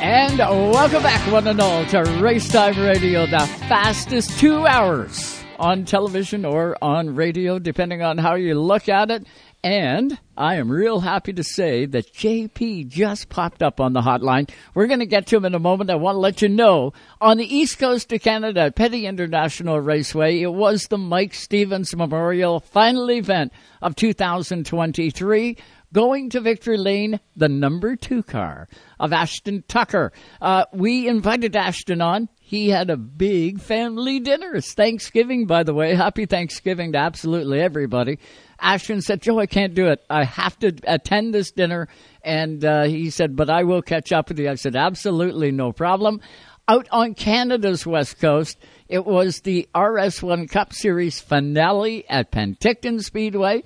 And 0.00 0.38
welcome 0.38 1.04
back, 1.04 1.30
one 1.30 1.46
and 1.46 1.60
all, 1.60 1.86
to 1.86 1.98
Racetime 1.98 2.84
Radio, 2.84 3.26
the 3.26 3.46
fastest 3.68 4.36
two 4.40 4.66
hours 4.66 5.44
on 5.60 5.84
television 5.84 6.44
or 6.44 6.76
on 6.82 7.14
radio, 7.14 7.60
depending 7.60 8.02
on 8.02 8.18
how 8.18 8.34
you 8.34 8.58
look 8.58 8.88
at 8.88 9.12
it. 9.12 9.28
And 9.64 10.18
I 10.36 10.56
am 10.56 10.70
real 10.70 11.00
happy 11.00 11.32
to 11.32 11.42
say 11.42 11.86
that 11.86 12.12
JP 12.12 12.86
just 12.88 13.30
popped 13.30 13.62
up 13.62 13.80
on 13.80 13.94
the 13.94 14.02
hotline. 14.02 14.50
We're 14.74 14.88
going 14.88 15.00
to 15.00 15.06
get 15.06 15.26
to 15.28 15.38
him 15.38 15.46
in 15.46 15.54
a 15.54 15.58
moment. 15.58 15.88
I 15.88 15.94
want 15.94 16.16
to 16.16 16.20
let 16.20 16.42
you 16.42 16.50
know 16.50 16.92
on 17.18 17.38
the 17.38 17.46
east 17.46 17.78
coast 17.78 18.12
of 18.12 18.20
Canada 18.20 18.70
Petty 18.70 19.06
International 19.06 19.80
Raceway, 19.80 20.42
it 20.42 20.52
was 20.52 20.88
the 20.88 20.98
Mike 20.98 21.32
Stevens 21.32 21.96
Memorial 21.96 22.60
final 22.60 23.10
event 23.10 23.54
of 23.80 23.96
2023 23.96 25.56
going 25.94 26.28
to 26.28 26.40
Victory 26.40 26.76
Lane, 26.76 27.20
the 27.36 27.48
number 27.48 27.96
two 27.96 28.22
car 28.22 28.68
of 28.98 29.12
Ashton 29.12 29.62
Tucker. 29.68 30.12
Uh, 30.42 30.64
we 30.72 31.08
invited 31.08 31.56
Ashton 31.56 32.02
on. 32.02 32.28
He 32.40 32.68
had 32.68 32.90
a 32.90 32.96
big 32.96 33.60
family 33.60 34.20
dinner. 34.20 34.56
It's 34.56 34.74
Thanksgiving, 34.74 35.46
by 35.46 35.62
the 35.62 35.72
way. 35.72 35.94
Happy 35.94 36.26
Thanksgiving 36.26 36.92
to 36.92 36.98
absolutely 36.98 37.60
everybody. 37.60 38.18
Ashton 38.64 39.02
said, 39.02 39.20
Joe, 39.20 39.38
I 39.38 39.46
can't 39.46 39.74
do 39.74 39.88
it. 39.88 40.02
I 40.08 40.24
have 40.24 40.58
to 40.60 40.72
attend 40.84 41.34
this 41.34 41.52
dinner. 41.52 41.86
And 42.22 42.64
uh, 42.64 42.84
he 42.84 43.10
said, 43.10 43.36
but 43.36 43.50
I 43.50 43.64
will 43.64 43.82
catch 43.82 44.10
up 44.10 44.30
with 44.30 44.38
you. 44.38 44.48
I 44.48 44.54
said, 44.54 44.74
absolutely 44.74 45.52
no 45.52 45.70
problem. 45.70 46.22
Out 46.66 46.88
on 46.90 47.12
Canada's 47.12 47.86
west 47.86 48.18
coast, 48.18 48.56
it 48.88 49.04
was 49.04 49.40
the 49.40 49.68
RS1 49.74 50.48
Cup 50.48 50.72
Series 50.72 51.20
finale 51.20 52.08
at 52.08 52.32
Penticton 52.32 53.02
Speedway. 53.02 53.64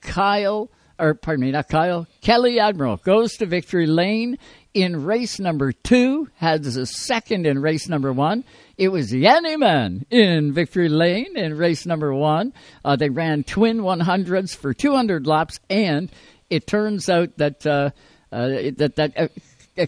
Kyle 0.00 0.68
or 0.98 1.14
pardon 1.14 1.44
me, 1.44 1.50
not 1.50 1.68
Kyle, 1.68 2.06
Kelly 2.20 2.56
Admiraal 2.56 3.02
goes 3.02 3.32
to 3.34 3.46
victory 3.46 3.86
lane 3.86 4.38
in 4.74 5.04
race 5.04 5.38
number 5.38 5.72
two, 5.72 6.28
has 6.36 6.76
a 6.76 6.86
second 6.86 7.46
in 7.46 7.60
race 7.60 7.88
number 7.88 8.12
one. 8.12 8.44
It 8.78 8.88
was 8.88 9.12
Yanniman 9.12 10.04
in 10.10 10.52
victory 10.52 10.88
lane 10.88 11.36
in 11.36 11.56
race 11.56 11.86
number 11.86 12.14
one. 12.14 12.52
Uh, 12.84 12.96
they 12.96 13.10
ran 13.10 13.44
twin 13.44 13.80
100s 13.80 14.56
for 14.56 14.72
200 14.72 15.26
laps, 15.26 15.60
and 15.68 16.10
it 16.48 16.66
turns 16.66 17.08
out 17.08 17.36
that 17.38 17.66
uh, 17.66 17.90
uh, 18.30 18.48
that 18.76 18.96
that. 18.96 19.12
Uh, 19.16 19.28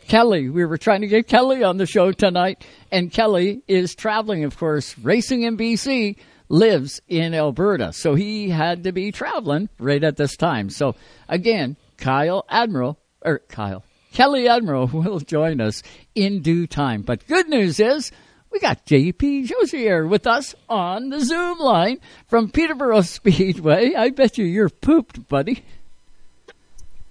Kelly, 0.08 0.48
we 0.48 0.64
were 0.64 0.78
trying 0.78 1.02
to 1.02 1.06
get 1.06 1.28
Kelly 1.28 1.62
on 1.62 1.76
the 1.76 1.84
show 1.84 2.10
tonight, 2.10 2.64
and 2.90 3.12
Kelly 3.12 3.60
is 3.68 3.94
traveling, 3.94 4.44
of 4.44 4.56
course, 4.56 4.96
racing 4.96 5.42
in 5.42 5.58
BC 5.58 6.16
lives 6.48 7.02
in 7.06 7.34
Alberta. 7.34 7.92
So 7.92 8.14
he 8.14 8.48
had 8.48 8.84
to 8.84 8.92
be 8.92 9.12
traveling 9.12 9.68
right 9.78 10.02
at 10.02 10.16
this 10.16 10.38
time. 10.38 10.70
So 10.70 10.94
again, 11.28 11.76
Kyle 11.98 12.46
Admiraal, 12.50 12.96
or 13.20 13.40
Kyle, 13.40 13.84
Kelly 14.14 14.44
Admiraal 14.44 14.92
will 14.92 15.18
join 15.18 15.60
us 15.60 15.82
in 16.14 16.40
due 16.40 16.66
time. 16.68 17.02
But 17.02 17.26
good 17.26 17.48
news 17.48 17.80
is 17.80 18.12
we 18.52 18.60
got 18.60 18.86
JP 18.86 19.48
Josiasse 19.48 20.08
with 20.08 20.26
us 20.26 20.54
on 20.68 21.08
the 21.10 21.20
Zoom 21.20 21.58
line 21.58 21.98
from 22.28 22.48
Peterborough 22.48 23.00
Speedway. 23.02 23.94
I 23.94 24.10
bet 24.10 24.38
you 24.38 24.44
you're 24.44 24.68
pooped, 24.70 25.28
buddy. 25.28 25.64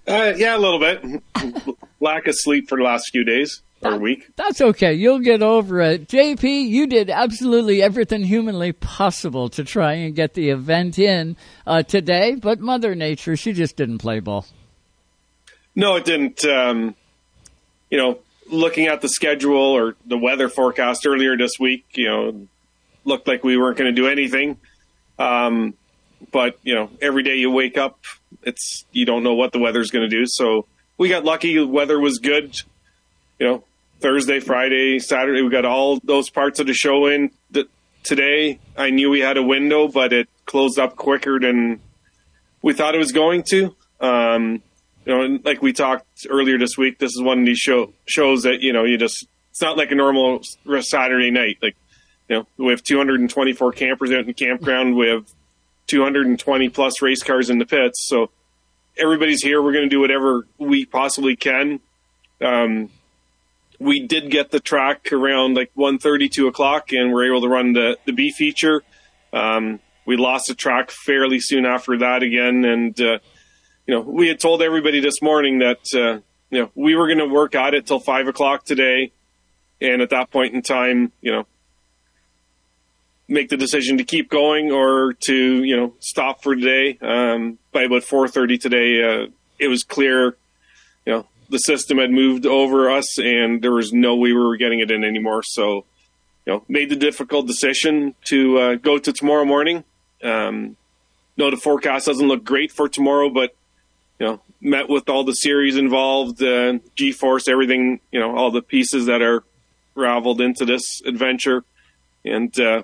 Uh, 0.07 0.33
yeah, 0.37 0.55
a 0.55 0.57
little 0.57 0.79
bit. 0.79 1.21
Lack 1.99 2.27
of 2.27 2.35
sleep 2.35 2.69
for 2.69 2.77
the 2.77 2.83
last 2.83 3.09
few 3.11 3.25
days. 3.25 3.61
or 3.81 3.97
week. 3.97 4.29
That's 4.37 4.61
okay. 4.61 4.93
You'll 4.93 5.19
get 5.19 5.41
over 5.41 5.81
it. 5.81 6.07
JP, 6.07 6.67
you 6.69 6.87
did 6.87 7.09
absolutely 7.09 7.81
everything 7.81 8.23
humanly 8.23 8.71
possible 8.71 9.49
to 9.49 9.65
try 9.65 9.93
and 9.93 10.15
get 10.15 10.35
the 10.35 10.49
event 10.51 10.97
in 10.97 11.35
uh, 11.67 11.83
today, 11.83 12.35
but 12.35 12.61
Mother 12.61 12.95
Nature, 12.95 13.35
she 13.35 13.51
just 13.51 13.75
didn't 13.75 13.97
play 13.97 14.21
ball. 14.21 14.45
No, 15.75 15.95
it 15.95 16.05
didn't. 16.05 16.45
Um, 16.45 16.95
you 17.89 17.97
know, 17.97 18.19
looking 18.49 18.87
at 18.87 19.01
the 19.01 19.09
schedule 19.09 19.57
or 19.57 19.95
the 20.05 20.17
weather 20.17 20.49
forecast 20.49 21.05
earlier 21.05 21.37
this 21.37 21.53
week, 21.59 21.85
you 21.93 22.07
know, 22.07 22.47
looked 23.05 23.27
like 23.27 23.43
we 23.43 23.57
weren't 23.57 23.77
going 23.77 23.93
to 23.93 24.01
do 24.01 24.07
anything. 24.07 24.57
Um, 25.17 25.73
but 26.31 26.57
you 26.63 26.75
know, 26.75 26.89
every 27.01 27.23
day 27.23 27.35
you 27.35 27.51
wake 27.51 27.77
up, 27.77 27.99
it's 28.43 28.85
you 28.91 29.05
don't 29.05 29.23
know 29.23 29.33
what 29.33 29.51
the 29.51 29.59
weather's 29.59 29.91
going 29.91 30.09
to 30.09 30.15
do. 30.15 30.25
So 30.25 30.65
we 30.97 31.09
got 31.09 31.25
lucky. 31.25 31.55
The 31.55 31.67
weather 31.67 31.99
was 31.99 32.19
good. 32.19 32.55
You 33.39 33.47
know, 33.47 33.63
Thursday, 33.99 34.39
Friday, 34.39 34.99
Saturday, 34.99 35.41
we 35.41 35.49
got 35.49 35.65
all 35.65 35.99
those 36.03 36.29
parts 36.29 36.59
of 36.59 36.67
the 36.67 36.73
show 36.73 37.07
in. 37.07 37.31
The, 37.51 37.67
today, 38.03 38.59
I 38.77 38.89
knew 38.89 39.09
we 39.09 39.21
had 39.21 39.37
a 39.37 39.43
window, 39.43 39.87
but 39.87 40.13
it 40.13 40.29
closed 40.45 40.79
up 40.79 40.95
quicker 40.95 41.39
than 41.39 41.79
we 42.61 42.73
thought 42.73 42.95
it 42.95 42.99
was 42.99 43.11
going 43.11 43.43
to. 43.49 43.75
Um, 43.99 44.61
you 45.05 45.13
know, 45.13 45.21
and 45.21 45.45
like 45.45 45.61
we 45.61 45.73
talked 45.73 46.05
earlier 46.29 46.57
this 46.57 46.77
week, 46.77 46.99
this 46.99 47.11
is 47.11 47.21
one 47.21 47.39
of 47.39 47.45
these 47.45 47.59
show, 47.59 47.93
shows 48.05 48.43
that, 48.43 48.61
you 48.61 48.73
know, 48.73 48.83
you 48.83 48.97
just, 48.97 49.27
it's 49.51 49.61
not 49.61 49.77
like 49.77 49.91
a 49.91 49.95
normal 49.95 50.41
Saturday 50.81 51.31
night. 51.31 51.57
Like, 51.61 51.75
you 52.29 52.37
know, 52.37 52.47
we 52.57 52.71
have 52.71 52.83
224 52.83 53.71
campers 53.73 54.11
out 54.11 54.19
in 54.19 54.27
the 54.27 54.33
campground. 54.33 54.95
We 54.95 55.07
have 55.07 55.25
220 55.87 56.69
plus 56.69 57.01
race 57.01 57.21
cars 57.21 57.49
in 57.49 57.59
the 57.59 57.65
pits. 57.65 58.07
So 58.07 58.29
everybody's 58.97 59.43
here. 59.43 59.61
We're 59.61 59.73
going 59.73 59.85
to 59.85 59.89
do 59.89 59.99
whatever 59.99 60.47
we 60.57 60.85
possibly 60.85 61.35
can. 61.35 61.79
Um, 62.41 62.89
we 63.79 64.07
did 64.07 64.31
get 64.31 64.51
the 64.51 64.59
track 64.59 65.11
around 65.11 65.55
like 65.55 65.71
1.30, 65.75 66.31
2 66.31 66.47
o'clock, 66.47 66.93
and 66.93 67.11
we're 67.11 67.27
able 67.27 67.41
to 67.41 67.49
run 67.49 67.73
the, 67.73 67.97
the 68.05 68.13
B 68.13 68.31
feature. 68.31 68.81
Um, 69.33 69.79
we 70.05 70.15
lost 70.15 70.47
the 70.47 70.55
track 70.55 70.91
fairly 70.91 71.39
soon 71.39 71.65
after 71.65 71.97
that 71.97 72.23
again. 72.23 72.63
And, 72.63 73.01
uh, 73.01 73.19
you 73.87 73.93
know, 73.93 74.01
we 74.01 74.27
had 74.27 74.39
told 74.39 74.61
everybody 74.61 74.99
this 74.99 75.21
morning 75.21 75.59
that, 75.59 75.79
uh, 75.95 76.19
you 76.49 76.61
know, 76.61 76.71
we 76.75 76.95
were 76.95 77.07
going 77.07 77.19
to 77.19 77.33
work 77.33 77.55
at 77.55 77.73
it 77.73 77.85
till 77.85 77.99
5 77.99 78.27
o'clock 78.27 78.65
today. 78.65 79.11
And 79.81 80.01
at 80.01 80.11
that 80.11 80.31
point 80.31 80.53
in 80.53 80.61
time, 80.61 81.11
you 81.21 81.31
know, 81.31 81.45
make 83.27 83.49
the 83.49 83.57
decision 83.57 83.97
to 83.97 84.03
keep 84.03 84.29
going 84.29 84.71
or 84.71 85.13
to 85.27 85.63
you 85.63 85.75
know 85.75 85.93
stop 85.99 86.43
for 86.43 86.55
today. 86.55 86.97
Um, 87.01 87.57
by 87.71 87.83
about 87.83 88.03
4:30 88.03 88.59
today, 88.59 89.03
uh, 89.03 89.27
it 89.59 89.67
was 89.67 89.83
clear, 89.83 90.37
you 91.05 91.13
know, 91.13 91.27
the 91.49 91.57
system 91.57 91.97
had 91.97 92.11
moved 92.11 92.45
over 92.45 92.89
us, 92.89 93.19
and 93.19 93.61
there 93.61 93.73
was 93.73 93.93
no 93.93 94.15
way 94.15 94.31
we 94.31 94.39
were 94.39 94.57
getting 94.57 94.79
it 94.79 94.91
in 94.91 95.03
anymore. 95.03 95.41
So, 95.43 95.85
you 96.45 96.53
know, 96.53 96.63
made 96.67 96.89
the 96.89 96.95
difficult 96.95 97.47
decision 97.47 98.15
to 98.25 98.57
uh, 98.57 98.75
go 98.75 98.97
to 98.97 99.11
tomorrow 99.11 99.45
morning. 99.45 99.83
Um, 100.23 100.77
no, 101.35 101.49
the 101.49 101.57
forecast 101.57 102.05
doesn't 102.05 102.27
look 102.27 102.43
great 102.43 102.71
for 102.71 102.87
tomorrow, 102.87 103.29
but 103.29 103.55
you 104.19 104.27
know, 104.27 104.41
met 104.61 104.89
with 104.89 105.09
all 105.09 105.23
the 105.23 105.33
series 105.33 105.75
involved, 105.75 106.41
uh, 106.41 106.79
G-force, 106.95 107.47
everything, 107.47 107.99
you 108.11 108.19
know, 108.19 108.35
all 108.35 108.51
the 108.51 108.61
pieces 108.61 109.07
that 109.07 109.21
are 109.21 109.43
raveled 109.95 110.41
into 110.41 110.65
this 110.65 111.01
adventure, 111.05 111.63
and 112.25 112.57
uh, 112.59 112.83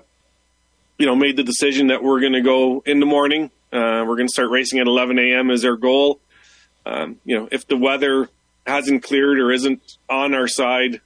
you 0.98 1.06
know, 1.06 1.16
made 1.16 1.36
the 1.36 1.42
decision 1.42 1.88
that 1.88 2.02
we're 2.02 2.20
going 2.20 2.34
to 2.34 2.42
go 2.42 2.82
in 2.84 3.00
the 3.00 3.06
morning. 3.06 3.50
Uh, 3.72 4.04
we're 4.06 4.16
going 4.16 4.26
to 4.26 4.32
start 4.32 4.50
racing 4.50 4.80
at 4.80 4.86
11 4.86 5.18
a.m. 5.18 5.50
as 5.50 5.64
our 5.64 5.76
goal. 5.76 6.20
Um, 6.84 7.20
you 7.24 7.38
know, 7.38 7.48
if 7.50 7.66
the 7.66 7.76
weather 7.76 8.28
hasn't 8.66 9.02
cleared 9.02 9.38
or 9.38 9.50
isn't 9.52 9.96
on 10.08 10.34
our 10.34 10.48
side, 10.48 11.00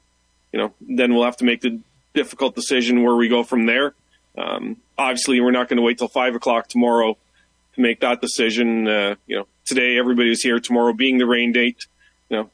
you 0.52 0.58
know, 0.58 0.74
then 0.80 1.14
we'll 1.14 1.24
have 1.24 1.36
to 1.38 1.44
make 1.44 1.60
the 1.60 1.80
difficult 2.14 2.54
decision 2.54 3.02
where 3.02 3.14
we 3.14 3.28
go 3.28 3.42
from 3.42 3.66
there. 3.66 3.94
Um, 4.36 4.78
obviously, 4.96 5.40
we're 5.40 5.50
not 5.50 5.68
going 5.68 5.76
to 5.76 5.82
wait 5.82 5.98
till 5.98 6.08
five 6.08 6.34
o'clock 6.34 6.68
tomorrow 6.68 7.16
to 7.74 7.80
make 7.80 8.00
that 8.00 8.20
decision. 8.20 8.88
Uh, 8.88 9.14
you 9.26 9.36
know, 9.36 9.46
today 9.64 9.98
everybody 9.98 10.24
everybody's 10.24 10.42
here. 10.42 10.60
Tomorrow 10.60 10.92
being 10.92 11.18
the 11.18 11.26
rain 11.26 11.52
date, 11.52 11.86
you 12.28 12.36
know, 12.36 12.50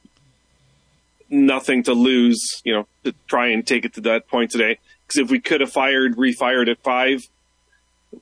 nothing 1.29 1.83
to 1.83 1.93
lose. 1.93 2.61
You 2.63 2.73
know, 2.73 2.87
to 3.03 3.13
try 3.27 3.47
and 3.47 3.65
take 3.65 3.85
it 3.85 3.93
to 3.95 4.01
that 4.01 4.27
point 4.27 4.51
today. 4.51 4.79
Because 5.05 5.19
if 5.19 5.31
we 5.31 5.39
could 5.39 5.61
have 5.61 5.71
fired, 5.71 6.15
refired 6.15 6.69
at 6.69 6.81
five 6.83 7.27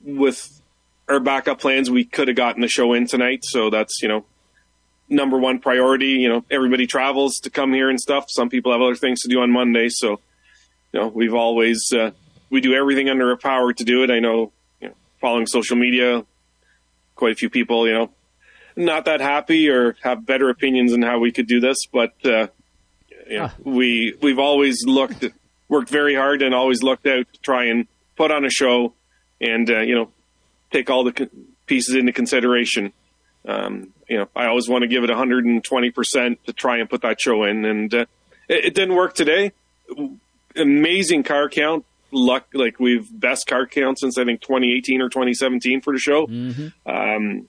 with 0.04 0.62
our 1.08 1.20
backup 1.20 1.60
plans, 1.60 1.90
we 1.90 2.04
could 2.04 2.28
have 2.28 2.38
gotten 2.38 2.62
the 2.62 2.68
show 2.68 2.94
in 2.94 3.08
tonight. 3.08 3.44
So 3.44 3.70
that's, 3.70 4.02
you 4.02 4.08
know, 4.08 4.26
number 5.08 5.38
one 5.38 5.60
priority. 5.60 6.08
You 6.08 6.30
know, 6.30 6.46
everybody 6.50 6.88
travels 6.88 7.40
to 7.40 7.50
come 7.50 7.74
here 7.74 7.90
and 7.90 8.00
stuff. 8.00 8.26
Some 8.28 8.50
people 8.50 8.72
have 8.72 8.82
other 8.82 8.96
things 8.96 9.22
to 9.22 9.28
do 9.28 9.42
on 9.42 9.52
Monday. 9.52 9.90
So, 9.90 10.20
you 10.92 11.00
know, 11.00 11.08
we've 11.08 11.34
always, 11.34 11.92
uh, 11.94 12.12
we 12.50 12.62
do 12.62 12.74
everything 12.74 13.10
under 13.10 13.30
our 13.30 13.38
power 13.38 13.72
to 13.74 13.84
do 13.84 14.04
it. 14.04 14.10
I 14.10 14.20
know, 14.20 14.52
you 14.82 14.90
know, 14.90 14.94
following 15.22 15.46
social 15.46 15.78
media, 15.78 16.26
quite 17.16 17.34
a 17.34 17.36
few 17.36 17.50
people, 17.50 17.88
you 17.88 17.94
know, 17.94 18.10
not 18.76 19.06
that 19.06 19.22
happy 19.22 19.70
or 19.70 19.96
have 20.02 20.26
better 20.26 20.50
opinions 20.50 20.94
on 20.94 21.02
how 21.02 21.20
we 21.20 21.32
could 21.32 21.48
do 21.48 21.60
this, 21.60 21.86
but, 21.92 22.14
uh, 22.26 22.48
you 23.28 23.40
know, 23.40 23.52
we, 23.64 24.16
we've 24.22 24.40
always 24.40 24.86
looked 24.86 25.26
worked 25.70 25.90
very 25.90 26.16
hard 26.16 26.42
and 26.42 26.54
always 26.54 26.84
looked 26.84 27.06
out 27.06 27.32
to 27.32 27.40
try 27.42 27.66
and 27.66 27.88
put 28.18 28.32
on 28.32 28.44
a 28.44 28.50
show 28.50 28.94
and 29.40 29.70
uh, 29.70 29.80
you 29.80 29.96
know 29.96 30.10
take 30.72 30.90
all 30.90 31.04
the 31.04 31.14
co- 31.14 31.30
pieces 31.66 31.96
into 31.96 32.12
consideration. 32.12 32.92
Um, 33.48 33.94
you 34.10 34.18
know, 34.18 34.28
I 34.36 34.48
always 34.48 34.68
want 34.68 34.82
to 34.82 34.88
give 34.88 35.04
it 35.04 35.10
120 35.10 35.92
percent 35.92 36.44
to 36.46 36.54
try 36.54 36.80
and 36.80 36.90
put 36.90 37.04
that 37.04 37.22
show 37.22 37.44
in, 37.44 37.64
and 37.64 37.94
uh, 37.94 38.06
it, 38.50 38.66
it, 38.66 38.76
didn't 38.76 38.96
work 38.96 39.14
today. 39.14 39.54
Amazing 40.56 41.24
car 41.24 41.48
count, 41.48 41.86
luck 42.12 42.48
like 42.54 42.80
we've 42.80 43.08
best 43.12 43.48
car 43.48 43.66
count 43.66 44.00
since 44.00 44.18
I 44.18 44.26
think 44.26 44.42
2018 44.42 45.02
or 45.02 45.10
2017 45.10 45.82
for 45.82 45.94
the 45.94 46.00
show. 46.00 46.28
Mm-hmm. 46.28 46.90
Um, 46.90 47.48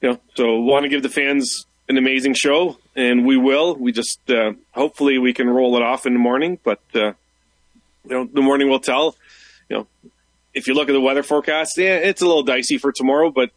you 0.00 0.10
know, 0.10 0.20
so 0.34 0.60
want 0.60 0.84
to 0.84 0.88
give 0.88 1.02
the 1.02 1.08
fans 1.08 1.66
an 1.88 1.96
amazing 1.96 2.34
show, 2.34 2.76
and 2.94 3.26
we 3.26 3.36
will. 3.36 3.74
We 3.74 3.92
just 3.92 4.18
uh, 4.30 4.52
hopefully 4.72 5.18
we 5.18 5.32
can 5.32 5.48
roll 5.48 5.76
it 5.76 5.82
off 5.82 6.06
in 6.06 6.12
the 6.12 6.18
morning, 6.18 6.58
but 6.62 6.80
uh, 6.94 7.12
you 8.04 8.10
know, 8.10 8.24
the 8.24 8.42
morning 8.42 8.68
will 8.68 8.80
tell. 8.80 9.16
You 9.68 9.78
know, 9.78 9.86
if 10.54 10.66
you 10.66 10.74
look 10.74 10.88
at 10.88 10.92
the 10.92 11.00
weather 11.00 11.22
forecast, 11.22 11.78
yeah, 11.78 11.96
it's 11.96 12.22
a 12.22 12.26
little 12.26 12.42
dicey 12.42 12.78
for 12.78 12.92
tomorrow, 12.92 13.30
but 13.30 13.50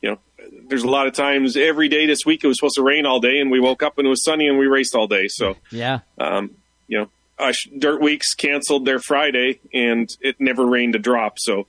you 0.00 0.10
know, 0.10 0.18
there's 0.68 0.84
a 0.84 0.88
lot 0.88 1.06
of 1.06 1.14
times 1.14 1.56
every 1.56 1.88
day 1.88 2.06
this 2.06 2.24
week 2.24 2.44
it 2.44 2.46
was 2.46 2.58
supposed 2.58 2.76
to 2.76 2.82
rain 2.82 3.06
all 3.06 3.20
day, 3.20 3.38
and 3.40 3.50
we 3.50 3.60
woke 3.60 3.82
up 3.82 3.98
and 3.98 4.06
it 4.06 4.10
was 4.10 4.24
sunny 4.24 4.46
and 4.46 4.58
we 4.58 4.66
raced 4.66 4.94
all 4.94 5.06
day. 5.06 5.26
So 5.28 5.56
yeah, 5.70 6.00
um, 6.18 6.52
you 6.86 6.98
know, 6.98 7.10
uh, 7.38 7.52
Dirt 7.76 8.00
Weeks 8.00 8.34
canceled 8.34 8.84
their 8.84 8.98
Friday, 8.98 9.60
and 9.74 10.08
it 10.20 10.36
never 10.38 10.66
rained 10.66 10.94
a 10.94 10.98
drop. 10.98 11.38
So, 11.38 11.66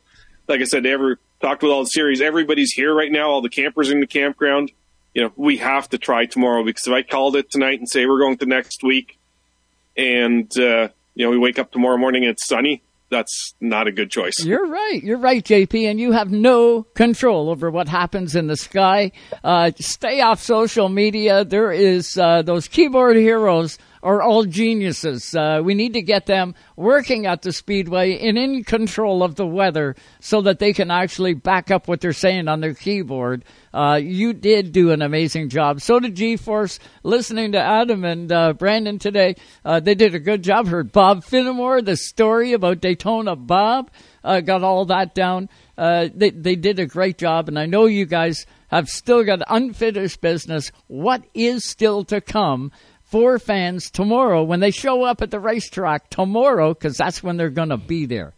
like 0.48 0.62
I 0.62 0.66
said, 0.66 0.86
ever 0.86 1.20
talked 1.42 1.64
with 1.64 1.72
all 1.72 1.84
the 1.84 1.90
series, 1.90 2.22
everybody's 2.22 2.72
here 2.72 2.94
right 2.94 3.12
now. 3.12 3.30
All 3.30 3.42
the 3.42 3.50
campers 3.50 3.90
in 3.90 4.00
the 4.00 4.08
campground. 4.08 4.72
You 5.14 5.24
know, 5.24 5.34
we 5.36 5.58
have 5.58 5.90
to 5.90 5.98
try 5.98 6.26
tomorrow 6.26 6.64
because 6.64 6.86
if 6.86 6.94
I 6.94 7.02
called 7.02 7.36
it 7.36 7.50
tonight 7.50 7.80
and 7.80 7.90
say 7.90 8.06
we're 8.06 8.20
going 8.20 8.38
to 8.38 8.46
next 8.46 8.84
week, 8.84 9.18
and 9.98 10.52
uh, 10.58 10.90
you 11.16 11.26
know 11.26 11.32
we 11.32 11.38
wake 11.38 11.60
up 11.60 11.72
tomorrow 11.72 11.98
morning 11.98 12.24
and 12.24 12.32
it's 12.32 12.48
sunny, 12.48 12.84
that's 13.10 13.56
not 13.60 13.88
a 13.88 13.92
good 13.92 14.12
choice. 14.12 14.36
You're 14.44 14.68
right. 14.68 15.02
You're 15.04 15.18
right, 15.18 15.44
JP, 15.44 15.90
and 15.90 16.00
you 16.00 16.12
have 16.12 16.32
no 16.32 16.84
control 16.84 17.50
over 17.50 17.72
what 17.72 17.88
happens 17.88 18.36
in 18.36 18.48
the 18.48 18.56
sky. 18.56 19.12
Uh, 19.44 19.72
stay 19.80 20.22
off 20.22 20.42
social 20.42 20.90
media. 20.90 21.44
There 21.44 21.72
is 21.72 22.18
uh, 22.18 22.44
those 22.44 22.68
keyboard 22.68 23.18
heroes 23.18 23.80
are 24.02 24.22
all 24.22 24.46
geniuses. 24.46 25.36
Uh, 25.36 25.62
we 25.64 25.74
need 25.74 25.94
to 25.94 26.02
get 26.02 26.26
them 26.26 26.56
working 26.76 27.26
at 27.26 27.42
the 27.42 27.52
speedway 27.52 28.18
and 28.20 28.38
in 28.38 28.64
control 28.64 29.24
of 29.24 29.36
the 29.36 29.46
weather 29.46 29.96
so 30.20 30.42
that 30.42 30.60
they 30.60 30.74
can 30.74 30.92
actually 30.92 31.34
back 31.34 31.72
up 31.72 31.88
what 31.88 32.02
they're 32.02 32.14
saying 32.14 32.48
on 32.48 32.62
their 32.62 32.74
keyboard. 32.74 33.44
Uh, 33.74 34.00
you 34.02 34.34
did 34.34 34.72
do 34.72 34.92
an 34.92 35.02
amazing 35.02 35.50
job. 35.50 35.82
So 35.82 36.00
did 36.00 36.16
G-Force. 36.16 36.80
Listening 37.04 37.52
to 37.52 37.60
Adam 37.60 38.04
and 38.04 38.32
uh, 38.32 38.54
Brandon 38.54 39.00
today, 39.00 39.36
uh, 39.64 39.80
they 39.80 39.96
did 39.96 40.16
a 40.16 40.20
good 40.20 40.44
job. 40.44 40.68
Heard 40.68 40.92
Bob 40.92 41.24
Finnemore, 41.24 41.84
the 41.84 41.98
story 41.98 42.54
about 42.54 42.82
Daytona 42.82 43.36
Bob, 43.36 43.92
uh, 44.24 44.42
got 44.42 44.64
all 44.64 44.86
that 44.86 45.14
down. 45.14 45.50
Uh, 45.78 46.10
they 46.14 46.30
they 46.30 46.56
did 46.56 46.78
a 46.80 46.86
great 46.86 47.18
job, 47.18 47.48
and 47.48 47.58
I 47.58 47.66
know 47.66 47.86
you 47.86 48.06
guys 48.06 48.46
have 48.68 48.90
still 48.90 49.24
got 49.24 49.42
unfinished 49.48 50.20
business. 50.20 50.72
What 50.88 51.24
is 51.34 51.64
still 51.64 52.04
to 52.06 52.20
come? 52.20 52.72
For 53.10 53.40
fans 53.40 53.90
tomorrow 53.90 54.44
when 54.44 54.60
they 54.60 54.70
show 54.70 55.04
up 55.04 55.24
at 55.24 55.32
the 55.32 55.40
racetrack 55.40 56.12
tomorrow 56.12 56.76
because 56.76 56.96
that's 56.96 57.24
when 57.24 57.38
they're 57.38 57.50
going 57.50 57.70
to 57.70 57.78
be 57.78 58.06
there. 58.06 58.34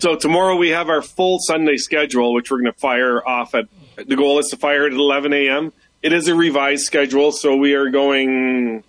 So 0.00 0.16
tomorrow 0.16 0.56
we 0.56 0.70
have 0.70 0.88
our 0.88 1.00
full 1.00 1.38
Sunday 1.40 1.76
schedule, 1.76 2.34
which 2.34 2.50
we're 2.50 2.60
going 2.60 2.72
to 2.72 2.78
fire 2.78 3.26
off 3.26 3.54
at. 3.54 3.66
The 3.96 4.16
goal 4.16 4.38
is 4.38 4.48
to 4.48 4.56
fire 4.56 4.86
at 4.86 4.92
11 4.92 5.32
a.m. 5.32 5.72
It 6.02 6.12
is 6.12 6.28
a 6.28 6.34
revised 6.34 6.84
schedule, 6.84 7.32
so 7.32 7.56
we 7.56 7.74
are 7.74 7.90
going. 7.90 8.84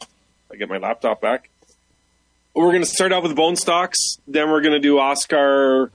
I 0.51 0.55
get 0.55 0.69
my 0.69 0.77
laptop 0.77 1.22
back. 1.22 1.49
We're 2.53 2.72
going 2.72 2.84
to 2.84 2.85
start 2.85 3.13
out 3.13 3.23
with 3.23 3.35
bone 3.35 3.55
stocks. 3.55 3.97
Then 4.27 4.49
we're 4.49 4.61
going 4.61 4.73
to 4.73 4.80
do 4.80 4.95
OSCAAR 4.95 5.89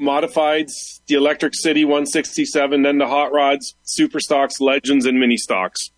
modifieds, 0.00 1.00
the 1.06 1.16
Electric 1.16 1.54
City 1.54 1.84
167, 1.84 2.82
then 2.82 2.98
the 2.98 3.06
hot 3.06 3.32
rods, 3.32 3.74
super 3.84 4.20
stocks, 4.20 4.60
legends, 4.60 5.06
and 5.06 5.20
mini 5.20 5.36
stocks. 5.36 5.90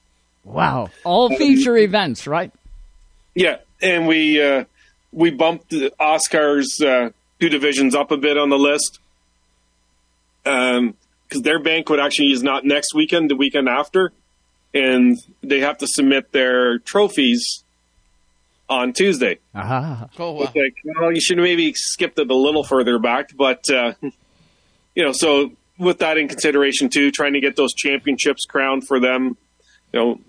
Wow. 0.44 0.90
All 1.04 1.34
feature 1.36 1.76
events, 1.76 2.26
right? 2.26 2.52
Yeah, 3.34 3.58
and 3.80 4.06
we 4.06 4.42
uh, 4.42 4.64
we 5.12 5.30
bumped 5.30 5.70
OSCAAR's 5.70 6.80
uh, 6.80 7.10
two 7.40 7.48
divisions 7.48 7.94
up 7.94 8.10
a 8.10 8.16
bit 8.16 8.36
on 8.36 8.50
the 8.50 8.58
list 8.58 9.00
because 10.44 10.78
um, 10.78 10.94
their 11.42 11.58
banquet 11.58 11.98
actually 11.98 12.32
is 12.32 12.42
not 12.42 12.64
next 12.64 12.94
weekend, 12.94 13.30
the 13.30 13.36
weekend 13.36 13.68
after, 13.68 14.12
and 14.74 15.18
they 15.42 15.60
have 15.60 15.78
to 15.78 15.86
submit 15.86 16.32
their 16.32 16.78
trophies 16.78 17.64
on 18.68 18.92
Tuesday. 18.92 19.38
Ah. 19.54 20.08
Oh, 20.18 20.32
wow. 20.32 20.42
It's 20.42 20.56
like, 20.56 20.76
well, 20.98 21.12
you 21.12 21.20
should 21.20 21.38
maybe 21.38 21.72
skipped 21.74 22.18
it 22.18 22.30
a 22.30 22.34
little 22.34 22.64
further 22.64 22.98
back, 22.98 23.30
but 23.36 23.68
uh, 23.70 23.94
you 24.94 25.04
know, 25.04 25.12
so 25.12 25.52
with 25.78 25.98
that 25.98 26.18
in 26.18 26.28
consideration 26.28 26.88
too, 26.88 27.10
trying 27.10 27.32
to 27.32 27.40
get 27.40 27.56
those 27.56 27.74
championships 27.74 28.44
crowned 28.44 28.86
for 28.86 29.00
them, 29.00 29.36
you 29.92 30.00
know, 30.00 30.20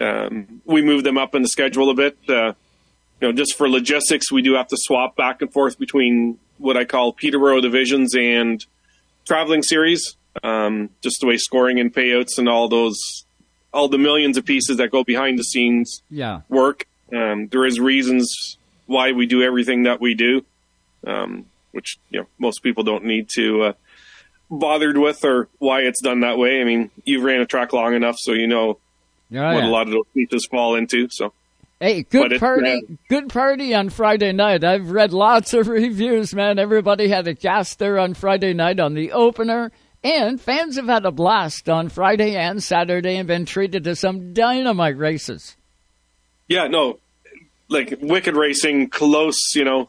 um, 0.00 0.60
we 0.64 0.82
move 0.82 1.04
them 1.04 1.18
up 1.18 1.34
in 1.34 1.42
the 1.42 1.48
schedule 1.48 1.90
a 1.90 1.94
bit. 1.94 2.16
Uh, 2.28 2.52
you 3.20 3.28
know, 3.28 3.32
just 3.32 3.56
for 3.56 3.68
logistics, 3.68 4.30
we 4.30 4.42
do 4.42 4.54
have 4.54 4.68
to 4.68 4.76
swap 4.78 5.16
back 5.16 5.42
and 5.42 5.52
forth 5.52 5.78
between 5.78 6.38
what 6.58 6.76
I 6.76 6.84
call 6.84 7.12
Peterborough 7.12 7.60
divisions 7.60 8.14
and 8.16 8.64
traveling 9.26 9.62
series. 9.62 10.16
Um, 10.44 10.90
just 11.02 11.20
the 11.20 11.26
way 11.26 11.36
scoring 11.36 11.80
and 11.80 11.92
payouts 11.92 12.38
and 12.38 12.48
all 12.48 12.68
those, 12.68 13.24
all 13.72 13.88
the 13.88 13.98
millions 13.98 14.36
of 14.36 14.44
pieces 14.44 14.76
that 14.76 14.90
go 14.92 15.02
behind 15.02 15.36
the 15.38 15.42
scenes 15.42 16.02
Yeah. 16.10 16.42
work. 16.48 16.86
Um, 17.12 17.48
there 17.48 17.64
is 17.66 17.80
reasons 17.80 18.56
why 18.86 19.12
we 19.12 19.26
do 19.26 19.42
everything 19.42 19.82
that 19.84 20.00
we 20.00 20.14
do, 20.14 20.44
um, 21.06 21.46
which 21.72 21.98
you 22.10 22.20
know 22.20 22.26
most 22.38 22.62
people 22.62 22.84
don't 22.84 23.04
need 23.04 23.28
to 23.34 23.62
uh, 23.62 23.72
bothered 24.50 24.96
with 24.96 25.24
or 25.24 25.48
why 25.58 25.80
it's 25.80 26.00
done 26.00 26.20
that 26.20 26.38
way. 26.38 26.60
I 26.60 26.64
mean, 26.64 26.90
you've 27.04 27.24
ran 27.24 27.40
a 27.40 27.46
track 27.46 27.72
long 27.72 27.94
enough, 27.94 28.16
so 28.18 28.32
you 28.32 28.46
know 28.46 28.78
Yeah, 29.30 29.54
what 29.54 29.64
a 29.64 29.68
lot 29.68 29.86
of 29.86 29.92
those 29.92 30.06
pieces 30.14 30.46
fall 30.46 30.74
into. 30.74 31.08
So 31.10 31.32
Hey, 31.80 32.02
good 32.02 32.32
it's, 32.32 32.40
party, 32.40 32.72
uh, 32.72 32.94
good 33.08 33.28
party 33.28 33.72
on 33.72 33.88
Friday 33.88 34.32
night. 34.32 34.64
I've 34.64 34.90
read 34.90 35.12
lots 35.12 35.54
of 35.54 35.68
reviews, 35.68 36.34
man. 36.34 36.58
Everybody 36.58 37.08
had 37.08 37.28
a 37.28 37.34
gas 37.34 37.76
there 37.76 38.00
on 38.00 38.14
Friday 38.14 38.52
night 38.52 38.80
on 38.80 38.94
the 38.94 39.12
opener, 39.12 39.70
and 40.02 40.40
fans 40.40 40.74
have 40.74 40.88
had 40.88 41.04
a 41.04 41.12
blast 41.12 41.68
on 41.68 41.88
Friday 41.88 42.34
and 42.34 42.60
Saturday 42.60 43.16
and 43.16 43.28
been 43.28 43.46
treated 43.46 43.84
to 43.84 43.94
some 43.94 44.32
dynamite 44.32 44.98
races. 44.98 45.56
yeah, 46.48 46.66
no, 46.66 46.98
like 47.68 47.96
Wicked 48.00 48.34
Racing, 48.34 48.90
close. 48.90 49.54
You 49.54 49.64
know, 49.64 49.88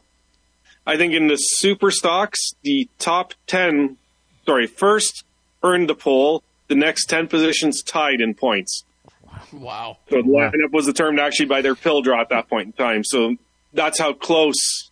I 0.86 0.96
think 0.96 1.12
in 1.12 1.26
the 1.26 1.36
super 1.36 1.90
stocks, 1.90 2.38
the 2.62 2.88
top 3.00 3.34
ten, 3.48 3.96
sorry, 4.46 4.68
first 4.68 5.24
earned 5.64 5.88
the 5.88 5.96
pole. 5.96 6.44
The 6.68 6.76
next 6.76 7.06
ten 7.06 7.26
positions 7.26 7.82
tied 7.82 8.20
in 8.20 8.34
points. 8.34 8.84
Wow. 9.60 9.98
So 10.08 10.16
the 10.16 10.28
lineup 10.28 10.72
was 10.72 10.86
determined 10.86 11.20
actually 11.20 11.46
by 11.46 11.60
their 11.62 11.74
pill 11.74 12.02
draw 12.02 12.20
at 12.20 12.28
that 12.30 12.48
point 12.48 12.66
in 12.66 12.72
time. 12.72 13.04
So 13.04 13.36
that's 13.72 13.98
how 13.98 14.12
close 14.12 14.90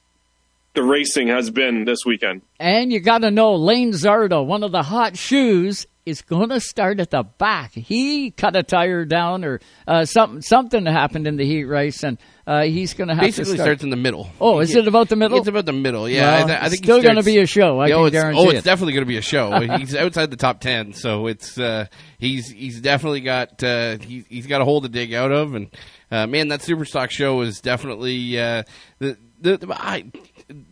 the 0.74 0.82
racing 0.82 1.28
has 1.28 1.50
been 1.50 1.84
this 1.84 2.04
weekend. 2.04 2.42
And 2.60 2.92
you 2.92 3.00
got 3.00 3.18
to 3.18 3.30
know 3.30 3.54
Lane 3.56 3.92
Zardo, 3.92 4.44
one 4.44 4.62
of 4.62 4.72
the 4.72 4.82
hot 4.82 5.16
shoes, 5.16 5.86
is 6.08 6.22
going 6.22 6.48
to 6.48 6.60
start 6.60 7.00
at 7.00 7.10
the 7.10 7.22
back. 7.22 7.72
He 7.72 8.30
cut 8.30 8.56
a 8.56 8.62
tire 8.62 9.04
down, 9.04 9.44
or 9.44 9.60
uh, 9.86 10.04
something 10.04 10.40
something 10.42 10.86
happened 10.86 11.26
in 11.26 11.36
the 11.36 11.44
heat 11.44 11.64
race, 11.64 12.02
and 12.02 12.18
uh, 12.46 12.62
he's 12.62 12.94
going 12.94 13.08
to 13.08 13.14
have 13.14 13.22
Basically 13.22 13.52
to 13.52 13.56
start. 13.56 13.66
starts 13.66 13.84
in 13.84 13.90
the 13.90 13.96
middle. 13.96 14.30
Oh, 14.40 14.60
is 14.60 14.74
it 14.74 14.88
about 14.88 15.08
the 15.08 15.16
middle? 15.16 15.38
It's 15.38 15.48
about 15.48 15.66
the 15.66 15.72
middle. 15.72 16.08
Yeah, 16.08 16.22
Well, 16.22 16.44
I, 16.44 16.46
th- 16.46 16.58
I 16.62 16.68
think 16.70 16.84
still 16.84 17.02
gonna 17.02 17.22
be 17.22 17.38
a 17.38 17.46
show, 17.46 17.78
I 17.80 17.88
Yeah, 17.88 17.94
can 17.94 18.02
oh, 18.02 18.06
it's, 18.06 18.16
Oh, 18.38 18.50
it's 18.50 18.58
it. 18.60 18.64
definitely 18.64 18.94
going 18.94 19.04
to 19.04 19.08
be 19.08 19.18
a 19.18 19.22
show. 19.22 19.60
he's 19.78 19.94
outside 19.96 20.30
the 20.30 20.36
top 20.36 20.60
ten, 20.60 20.92
so 20.94 21.26
it's 21.26 21.58
uh, 21.58 21.86
he's 22.18 22.48
he's 22.50 22.80
definitely 22.80 23.20
got 23.20 23.62
uh, 23.62 23.98
he, 23.98 24.24
he's 24.28 24.46
got 24.46 24.60
a 24.60 24.64
hole 24.64 24.80
to 24.80 24.88
dig 24.88 25.12
out 25.12 25.30
of, 25.30 25.54
and 25.54 25.68
uh, 26.10 26.26
man, 26.26 26.48
that 26.48 26.60
Superstock 26.60 27.10
show 27.10 27.40
is 27.42 27.60
definitely 27.60 28.38
uh, 28.40 28.62
the 28.98 29.16
the. 29.40 29.56
the 29.58 29.74
I, 29.74 30.04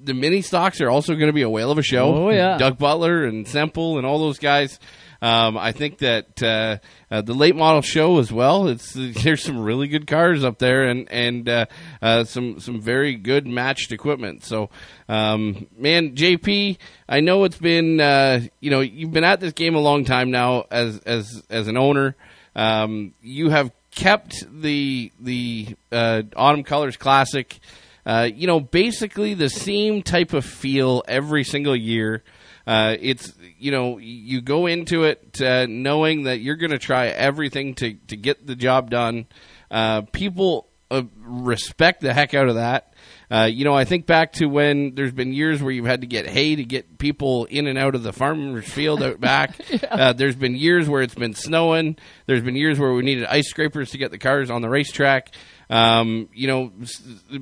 the 0.02 0.14
mini 0.14 0.40
stocks 0.40 0.80
are 0.80 0.88
also 0.88 1.12
going 1.14 1.26
to 1.26 1.34
be 1.34 1.42
a 1.42 1.50
whale 1.50 1.70
of 1.70 1.76
a 1.76 1.82
show. 1.82 2.14
Oh, 2.14 2.30
yeah. 2.30 2.56
Doug 2.56 2.78
Butler 2.78 3.24
and 3.26 3.46
Semple 3.46 3.98
and 3.98 4.06
all 4.06 4.18
those 4.18 4.38
guys. 4.38 4.78
Um, 5.22 5.56
I 5.56 5.72
think 5.72 5.98
that 5.98 6.42
uh, 6.42 6.78
uh, 7.10 7.22
the 7.22 7.34
late 7.34 7.56
model 7.56 7.82
show 7.82 8.18
as 8.18 8.30
well. 8.30 8.68
It's 8.68 8.92
there's 9.22 9.42
some 9.42 9.58
really 9.58 9.88
good 9.88 10.06
cars 10.06 10.44
up 10.44 10.58
there 10.58 10.84
and 10.84 11.10
and 11.10 11.48
uh, 11.48 11.66
uh, 12.02 12.24
some 12.24 12.60
some 12.60 12.80
very 12.80 13.14
good 13.14 13.46
matched 13.46 13.92
equipment. 13.92 14.44
So, 14.44 14.70
um, 15.08 15.66
man, 15.76 16.14
JP, 16.14 16.78
I 17.08 17.20
know 17.20 17.44
it's 17.44 17.58
been 17.58 18.00
uh, 18.00 18.40
you 18.60 18.70
know 18.70 18.80
you've 18.80 19.12
been 19.12 19.24
at 19.24 19.40
this 19.40 19.52
game 19.52 19.74
a 19.74 19.80
long 19.80 20.04
time 20.04 20.30
now 20.30 20.64
as 20.70 20.98
as 21.00 21.42
as 21.48 21.68
an 21.68 21.76
owner. 21.76 22.14
Um, 22.54 23.14
you 23.22 23.50
have 23.50 23.72
kept 23.90 24.44
the 24.50 25.12
the 25.18 25.76
uh, 25.92 26.22
Autumn 26.36 26.64
Colors 26.64 26.96
Classic. 26.96 27.58
You 28.06 28.46
know, 28.46 28.60
basically 28.60 29.34
the 29.34 29.48
same 29.48 30.00
type 30.02 30.32
of 30.32 30.44
feel 30.44 31.02
every 31.08 31.42
single 31.42 31.74
year. 31.74 32.22
Uh, 32.66 32.96
it's 33.00 33.32
you 33.58 33.70
know 33.70 33.98
you 33.98 34.40
go 34.40 34.66
into 34.66 35.04
it 35.04 35.40
uh, 35.40 35.66
knowing 35.68 36.24
that 36.24 36.40
you're 36.40 36.56
going 36.56 36.72
to 36.72 36.78
try 36.78 37.06
everything 37.06 37.74
to 37.74 37.94
to 38.08 38.16
get 38.16 38.46
the 38.46 38.56
job 38.56 38.90
done. 38.90 39.26
Uh, 39.70 40.02
people 40.12 40.68
uh, 40.90 41.02
respect 41.18 42.00
the 42.00 42.12
heck 42.12 42.34
out 42.34 42.48
of 42.48 42.56
that. 42.56 42.92
Uh, 43.28 43.48
you 43.50 43.64
know, 43.64 43.74
I 43.74 43.84
think 43.84 44.06
back 44.06 44.34
to 44.34 44.46
when 44.46 44.94
there's 44.94 45.12
been 45.12 45.32
years 45.32 45.60
where 45.60 45.72
you've 45.72 45.86
had 45.86 46.02
to 46.02 46.06
get 46.06 46.28
hay 46.28 46.54
to 46.54 46.64
get 46.64 46.98
people 46.98 47.44
in 47.46 47.66
and 47.66 47.76
out 47.76 47.96
of 47.96 48.04
the 48.04 48.12
farmer's 48.12 48.68
field 48.68 49.02
out 49.02 49.20
back. 49.20 49.60
uh, 49.90 50.12
there's 50.12 50.36
been 50.36 50.54
years 50.54 50.88
where 50.88 51.02
it's 51.02 51.14
been 51.14 51.34
snowing. 51.34 51.96
There's 52.26 52.42
been 52.42 52.54
years 52.54 52.78
where 52.78 52.92
we 52.92 53.02
needed 53.02 53.24
ice 53.24 53.48
scrapers 53.48 53.90
to 53.90 53.98
get 53.98 54.12
the 54.12 54.18
cars 54.18 54.48
on 54.48 54.62
the 54.62 54.68
racetrack. 54.68 55.34
Um, 55.68 56.28
you 56.32 56.46
know, 56.46 56.72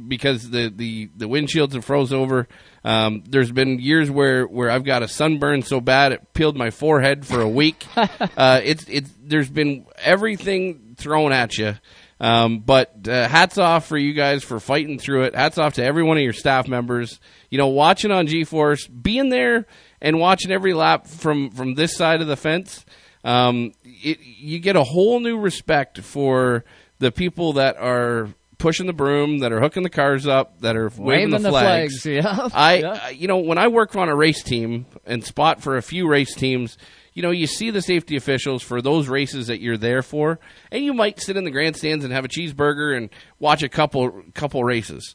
because 0.08 0.48
the, 0.48 0.72
the, 0.74 1.10
the 1.14 1.26
windshields 1.26 1.74
have 1.74 1.84
froze 1.84 2.12
over. 2.12 2.48
Um, 2.82 3.22
there's 3.28 3.52
been 3.52 3.78
years 3.78 4.10
where, 4.10 4.46
where 4.46 4.70
I've 4.70 4.84
got 4.84 5.02
a 5.02 5.08
sunburn 5.08 5.62
so 5.62 5.80
bad 5.80 6.12
it 6.12 6.32
peeled 6.32 6.56
my 6.56 6.70
forehead 6.70 7.26
for 7.26 7.40
a 7.40 7.48
week. 7.48 7.86
uh, 7.96 8.60
it's 8.64 8.84
it's 8.88 9.10
there's 9.22 9.50
been 9.50 9.86
everything 9.98 10.94
thrown 10.96 11.32
at 11.32 11.58
you. 11.58 11.74
Um, 12.20 12.60
but 12.60 13.06
uh, 13.08 13.28
hats 13.28 13.58
off 13.58 13.86
for 13.86 13.98
you 13.98 14.14
guys 14.14 14.44
for 14.44 14.60
fighting 14.60 14.98
through 14.98 15.24
it. 15.24 15.34
Hats 15.34 15.58
off 15.58 15.74
to 15.74 15.84
every 15.84 16.02
one 16.02 16.16
of 16.16 16.22
your 16.22 16.32
staff 16.32 16.68
members. 16.68 17.20
You 17.50 17.58
know, 17.58 17.68
watching 17.68 18.10
on 18.10 18.26
G-force, 18.26 18.86
being 18.86 19.28
there 19.28 19.66
and 20.00 20.18
watching 20.18 20.50
every 20.50 20.74
lap 20.74 21.06
from 21.06 21.50
from 21.50 21.74
this 21.74 21.96
side 21.96 22.20
of 22.20 22.26
the 22.26 22.36
fence. 22.36 22.84
Um, 23.24 23.72
it, 23.84 24.20
you 24.20 24.58
get 24.58 24.76
a 24.76 24.84
whole 24.84 25.18
new 25.20 25.38
respect 25.38 26.00
for 26.00 26.64
the 26.98 27.10
people 27.12 27.54
that 27.54 27.76
are 27.76 28.28
pushing 28.58 28.86
the 28.86 28.92
broom, 28.92 29.40
that 29.40 29.52
are 29.52 29.60
hooking 29.60 29.82
the 29.82 29.90
cars 29.90 30.26
up, 30.26 30.60
that 30.60 30.76
are 30.76 30.88
waving, 30.88 31.04
Waving 31.04 31.30
the 31.32 31.38
the 31.38 31.48
flags. 31.50 32.02
flags, 32.02 32.06
yeah. 32.24 32.48
I, 32.54 32.74
Yeah. 32.76 33.00
I- 33.04 33.10
you 33.10 33.28
know, 33.28 33.38
when 33.38 33.58
I 33.58 33.68
work 33.68 33.96
on 33.96 34.08
a 34.08 34.14
race 34.16 34.42
team 34.42 34.86
and 35.04 35.22
spot 35.24 35.60
for 35.62 35.76
a 35.76 35.82
few 35.82 36.08
race 36.08 36.34
teams, 36.34 36.78
you 37.12 37.22
know, 37.22 37.30
you 37.30 37.46
see 37.46 37.70
the 37.70 37.82
safety 37.82 38.16
officials 38.16 38.62
for 38.62 38.80
those 38.80 39.08
races 39.08 39.48
that 39.48 39.60
you're 39.60 39.76
there 39.76 40.02
for, 40.02 40.38
and 40.72 40.84
you 40.84 40.94
might 40.94 41.20
sit 41.20 41.36
in 41.36 41.44
the 41.44 41.50
grandstands 41.50 42.04
and 42.04 42.12
have 42.12 42.24
a 42.24 42.28
cheeseburger 42.28 42.96
and 42.96 43.10
watch 43.38 43.62
a 43.62 43.68
couple 43.68 44.22
couple 44.34 44.64
races. 44.64 45.14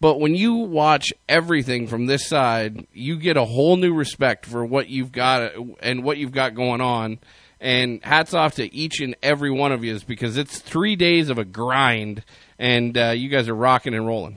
But 0.00 0.20
when 0.20 0.34
you 0.34 0.54
watch 0.54 1.12
everything 1.28 1.86
from 1.86 2.06
this 2.06 2.26
side, 2.26 2.86
you 2.92 3.16
get 3.18 3.36
a 3.36 3.44
whole 3.44 3.76
new 3.76 3.94
respect 3.94 4.44
for 4.44 4.64
what 4.64 4.88
you've 4.88 5.12
got 5.12 5.52
and 5.80 6.02
what 6.04 6.18
you've 6.18 6.32
got 6.32 6.54
going 6.54 6.80
on. 6.80 7.18
And 7.64 8.04
hats 8.04 8.34
off 8.34 8.56
to 8.56 8.74
each 8.74 9.00
and 9.00 9.16
every 9.22 9.50
one 9.50 9.72
of 9.72 9.82
you 9.82 9.98
because 10.06 10.36
it's 10.36 10.58
three 10.58 10.96
days 10.96 11.30
of 11.30 11.38
a 11.38 11.46
grind, 11.46 12.22
and 12.58 12.96
uh, 12.98 13.12
you 13.16 13.30
guys 13.30 13.48
are 13.48 13.54
rocking 13.54 13.94
and 13.94 14.06
rolling. 14.06 14.36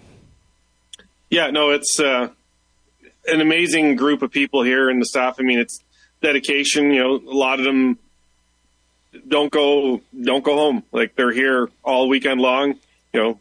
Yeah, 1.29 1.51
no, 1.51 1.71
it's 1.71 1.99
uh, 1.99 2.29
an 3.27 3.41
amazing 3.41 3.97
group 3.97 4.21
of 4.21 4.31
people 4.31 4.63
here 4.63 4.89
in 4.89 4.99
the 4.99 5.05
staff. 5.05 5.41
I 5.41 5.43
mean, 5.43 5.59
it's 5.59 5.83
dedication. 6.21 6.91
You 6.91 7.03
know, 7.03 7.15
a 7.15 7.35
lot 7.35 7.59
of 7.59 7.65
them 7.65 7.99
don't 9.27 9.51
go 9.51 10.01
don't 10.19 10.43
go 10.43 10.55
home. 10.55 10.83
Like 10.93 11.17
they're 11.17 11.33
here 11.33 11.69
all 11.83 12.07
weekend 12.07 12.39
long. 12.39 12.75
You 13.11 13.21
know, 13.21 13.39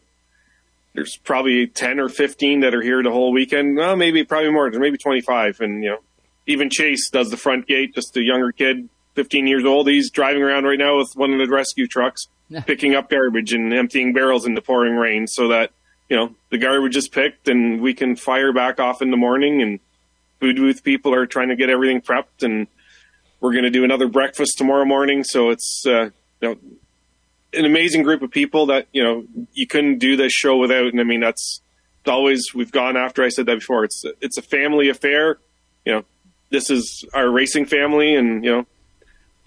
there's 0.95 1.15
probably 1.23 1.65
ten 1.67 2.01
or 2.01 2.09
fifteen 2.09 2.59
that 2.59 2.75
are 2.75 2.81
here 2.81 3.01
the 3.03 3.11
whole 3.11 3.31
weekend. 3.31 3.77
Well, 3.77 3.95
maybe 3.95 4.25
probably 4.25 4.51
more. 4.51 4.69
There's 4.69 4.81
maybe 4.81 4.97
twenty 4.97 5.21
five, 5.21 5.61
and 5.61 5.81
you 5.81 5.91
know, 5.91 5.99
even 6.45 6.69
Chase 6.69 7.09
does 7.09 7.29
the 7.29 7.37
front 7.37 7.67
gate. 7.67 7.95
Just 7.95 8.17
a 8.17 8.21
younger 8.21 8.51
kid, 8.51 8.89
fifteen 9.17 9.47
years 9.47 9.65
old. 9.65 9.89
He's 9.89 10.11
driving 10.11 10.43
around 10.43 10.65
right 10.65 10.77
now 10.77 10.99
with 10.99 11.11
one 11.15 11.33
of 11.33 11.39
the 11.39 11.51
rescue 11.51 11.87
trucks, 11.87 12.27
picking 12.65 12.93
up 12.93 13.09
garbage 13.09 13.51
and 13.51 13.73
emptying 13.73 14.13
barrels 14.13 14.45
in 14.45 14.53
the 14.53 14.61
pouring 14.61 14.95
rain, 14.95 15.25
so 15.25 15.47
that 15.47 15.71
you 16.07 16.15
know 16.15 16.35
the 16.51 16.59
garbage 16.59 16.95
is 16.95 17.09
picked 17.09 17.49
and 17.49 17.81
we 17.81 17.93
can 17.95 18.15
fire 18.15 18.53
back 18.53 18.79
off 18.79 19.01
in 19.01 19.09
the 19.09 19.17
morning. 19.17 19.61
And 19.61 19.79
food 20.39 20.57
booth 20.57 20.83
people 20.83 21.13
are 21.15 21.25
trying 21.25 21.49
to 21.49 21.55
get 21.55 21.71
everything 21.71 21.99
prepped, 21.99 22.43
and 22.43 22.67
we're 23.41 23.53
going 23.53 23.63
to 23.63 23.71
do 23.71 23.83
another 23.83 24.07
breakfast 24.07 24.53
tomorrow 24.57 24.85
morning. 24.85 25.23
So 25.23 25.49
it's 25.49 25.83
uh, 25.87 26.11
you 26.41 26.49
know 26.49 26.55
an 27.53 27.65
amazing 27.65 28.03
group 28.03 28.21
of 28.21 28.29
people 28.29 28.67
that 28.67 28.87
you 28.93 29.03
know 29.03 29.25
you 29.53 29.65
couldn't 29.65 29.97
do 29.97 30.15
this 30.15 30.31
show 30.31 30.57
without. 30.57 30.87
And 30.87 31.01
I 31.01 31.03
mean 31.03 31.21
that's 31.21 31.61
always 32.07 32.53
we've 32.53 32.71
gone 32.71 32.95
after. 32.95 33.23
I 33.23 33.29
said 33.29 33.47
that 33.47 33.55
before. 33.55 33.83
It's 33.83 34.03
it's 34.21 34.37
a 34.37 34.43
family 34.43 34.89
affair. 34.89 35.39
You 35.85 35.93
know, 35.93 36.03
this 36.51 36.69
is 36.69 37.03
our 37.13 37.29
racing 37.29 37.65
family, 37.65 38.13
and 38.13 38.45
you 38.45 38.51
know 38.51 38.65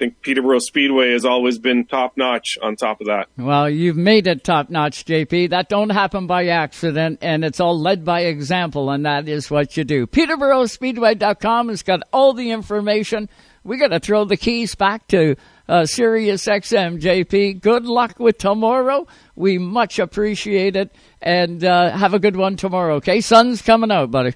think 0.01 0.23
Peterborough 0.23 0.61
Speedway 0.61 1.13
has 1.13 1.27
always 1.27 1.59
been 1.59 1.85
top 1.85 2.17
notch 2.17 2.57
on 2.63 2.75
top 2.75 3.03
of 3.03 3.07
that. 3.09 3.29
Well, 3.37 3.69
you've 3.69 3.99
made 3.99 4.27
it 4.27 4.43
top 4.43 4.71
notch, 4.71 5.05
JP. 5.05 5.51
That 5.51 5.69
don't 5.69 5.91
happen 5.91 6.27
by 6.27 6.47
accident, 6.47 7.19
and 7.21 7.45
it's 7.45 7.61
all 7.61 7.79
led 7.79 8.03
by 8.05 8.23
example, 8.23 8.91
and 8.91 9.05
that 9.05 9.29
is 9.29 9.51
what 9.51 9.77
you 9.77 9.85
do. 9.85 10.07
PeterboroughSpeedway.com 10.07 11.69
has 11.69 11.83
got 11.83 12.03
all 12.15 12.33
the 12.33 12.51
information. 12.51 13.29
We 13.63 13.77
got 13.77 13.89
to 13.89 14.01
throw 14.01 14.25
the 14.25 14.39
keys 14.39 14.75
back 14.75 15.07
to 15.09 15.37
uh, 15.69 15.85
Sirius 15.85 16.47
XM, 16.47 16.99
JP. 16.99 17.61
Good 17.61 17.85
luck 17.85 18.19
with 18.19 18.39
tomorrow. 18.39 19.07
We 19.37 19.59
much 19.59 19.99
appreciate 19.99 20.77
it, 20.77 20.97
and 21.21 21.63
uh, 21.63 21.91
have 21.91 22.15
a 22.15 22.19
good 22.19 22.37
one 22.37 22.57
tomorrow. 22.57 22.97
Okay, 22.97 23.21
sun's 23.21 23.61
coming 23.61 23.93
out, 23.93 24.11
buddy. 24.11 24.33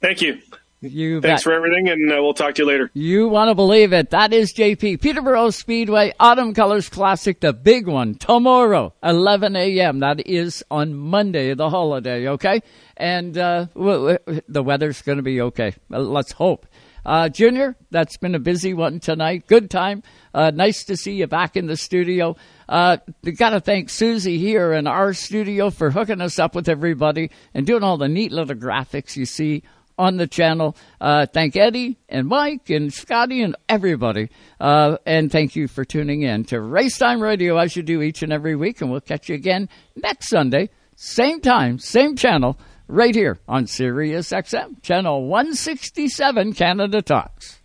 Thank 0.00 0.22
you. 0.22 0.40
You 0.82 1.20
Thanks 1.20 1.42
bet. 1.42 1.44
for 1.44 1.52
everything, 1.52 1.90
and 1.90 2.10
uh, 2.10 2.16
we'll 2.22 2.32
talk 2.32 2.54
to 2.54 2.62
you 2.62 2.68
later. 2.68 2.90
You 2.94 3.28
want 3.28 3.50
to 3.50 3.54
believe 3.54 3.92
it. 3.92 4.10
That 4.10 4.32
is 4.32 4.54
JP. 4.54 5.02
Peterborough 5.02 5.50
Speedway 5.50 6.14
Autumn 6.18 6.54
Colors 6.54 6.88
Classic, 6.88 7.38
the 7.38 7.52
big 7.52 7.86
one, 7.86 8.14
tomorrow, 8.14 8.94
11 9.02 9.56
a.m. 9.56 9.98
That 9.98 10.26
is 10.26 10.64
on 10.70 10.94
Monday, 10.94 11.52
the 11.52 11.68
holiday, 11.68 12.28
okay? 12.28 12.62
And 12.96 13.36
uh, 13.36 13.66
w- 13.74 14.16
w- 14.18 14.40
the 14.48 14.62
weather's 14.62 15.02
going 15.02 15.18
to 15.18 15.22
be 15.22 15.42
okay. 15.42 15.74
Uh, 15.92 15.98
Let's 15.98 16.32
hope. 16.32 16.66
Uh, 17.04 17.28
Junior, 17.28 17.76
that's 17.90 18.16
been 18.16 18.34
a 18.34 18.38
busy 18.38 18.72
one 18.72 19.00
tonight. 19.00 19.46
Good 19.46 19.70
time. 19.70 20.02
Uh, 20.32 20.50
nice 20.50 20.84
to 20.84 20.96
see 20.96 21.12
you 21.12 21.26
back 21.26 21.56
in 21.56 21.66
the 21.66 21.76
studio. 21.76 22.36
Uh, 22.68 22.98
we 23.22 23.32
got 23.32 23.50
to 23.50 23.60
thank 23.60 23.90
Susie 23.90 24.38
here 24.38 24.72
in 24.72 24.86
our 24.86 25.12
studio 25.12 25.68
for 25.70 25.90
hooking 25.90 26.20
us 26.22 26.38
up 26.38 26.54
with 26.54 26.68
everybody 26.68 27.30
and 27.52 27.66
doing 27.66 27.82
all 27.82 27.96
the 27.98 28.08
neat 28.08 28.32
little 28.32 28.54
graphics 28.54 29.16
you 29.16 29.24
see 29.26 29.62
on 30.00 30.16
the 30.16 30.26
channel. 30.26 30.74
Uh, 30.98 31.26
thank 31.26 31.56
Eddie 31.56 31.98
and 32.08 32.26
Mike 32.26 32.70
and 32.70 32.92
Scotty 32.92 33.42
and 33.42 33.54
everybody. 33.68 34.30
Uh, 34.58 34.96
and 35.04 35.30
thank 35.30 35.54
you 35.54 35.68
for 35.68 35.84
tuning 35.84 36.22
in 36.22 36.44
to 36.46 36.56
Racetime 36.56 37.20
Radio 37.20 37.58
as 37.58 37.76
you 37.76 37.82
do 37.82 38.00
each 38.00 38.22
and 38.22 38.32
every 38.32 38.56
week. 38.56 38.80
And 38.80 38.90
we'll 38.90 39.02
catch 39.02 39.28
you 39.28 39.34
again 39.34 39.68
next 39.94 40.30
Sunday, 40.30 40.70
same 40.96 41.40
time, 41.40 41.78
same 41.78 42.16
channel, 42.16 42.58
right 42.88 43.14
here 43.14 43.38
on 43.46 43.66
Sirius 43.66 44.30
XM, 44.30 44.82
channel 44.82 45.26
167, 45.26 46.54
Canada 46.54 47.02
Talks. 47.02 47.59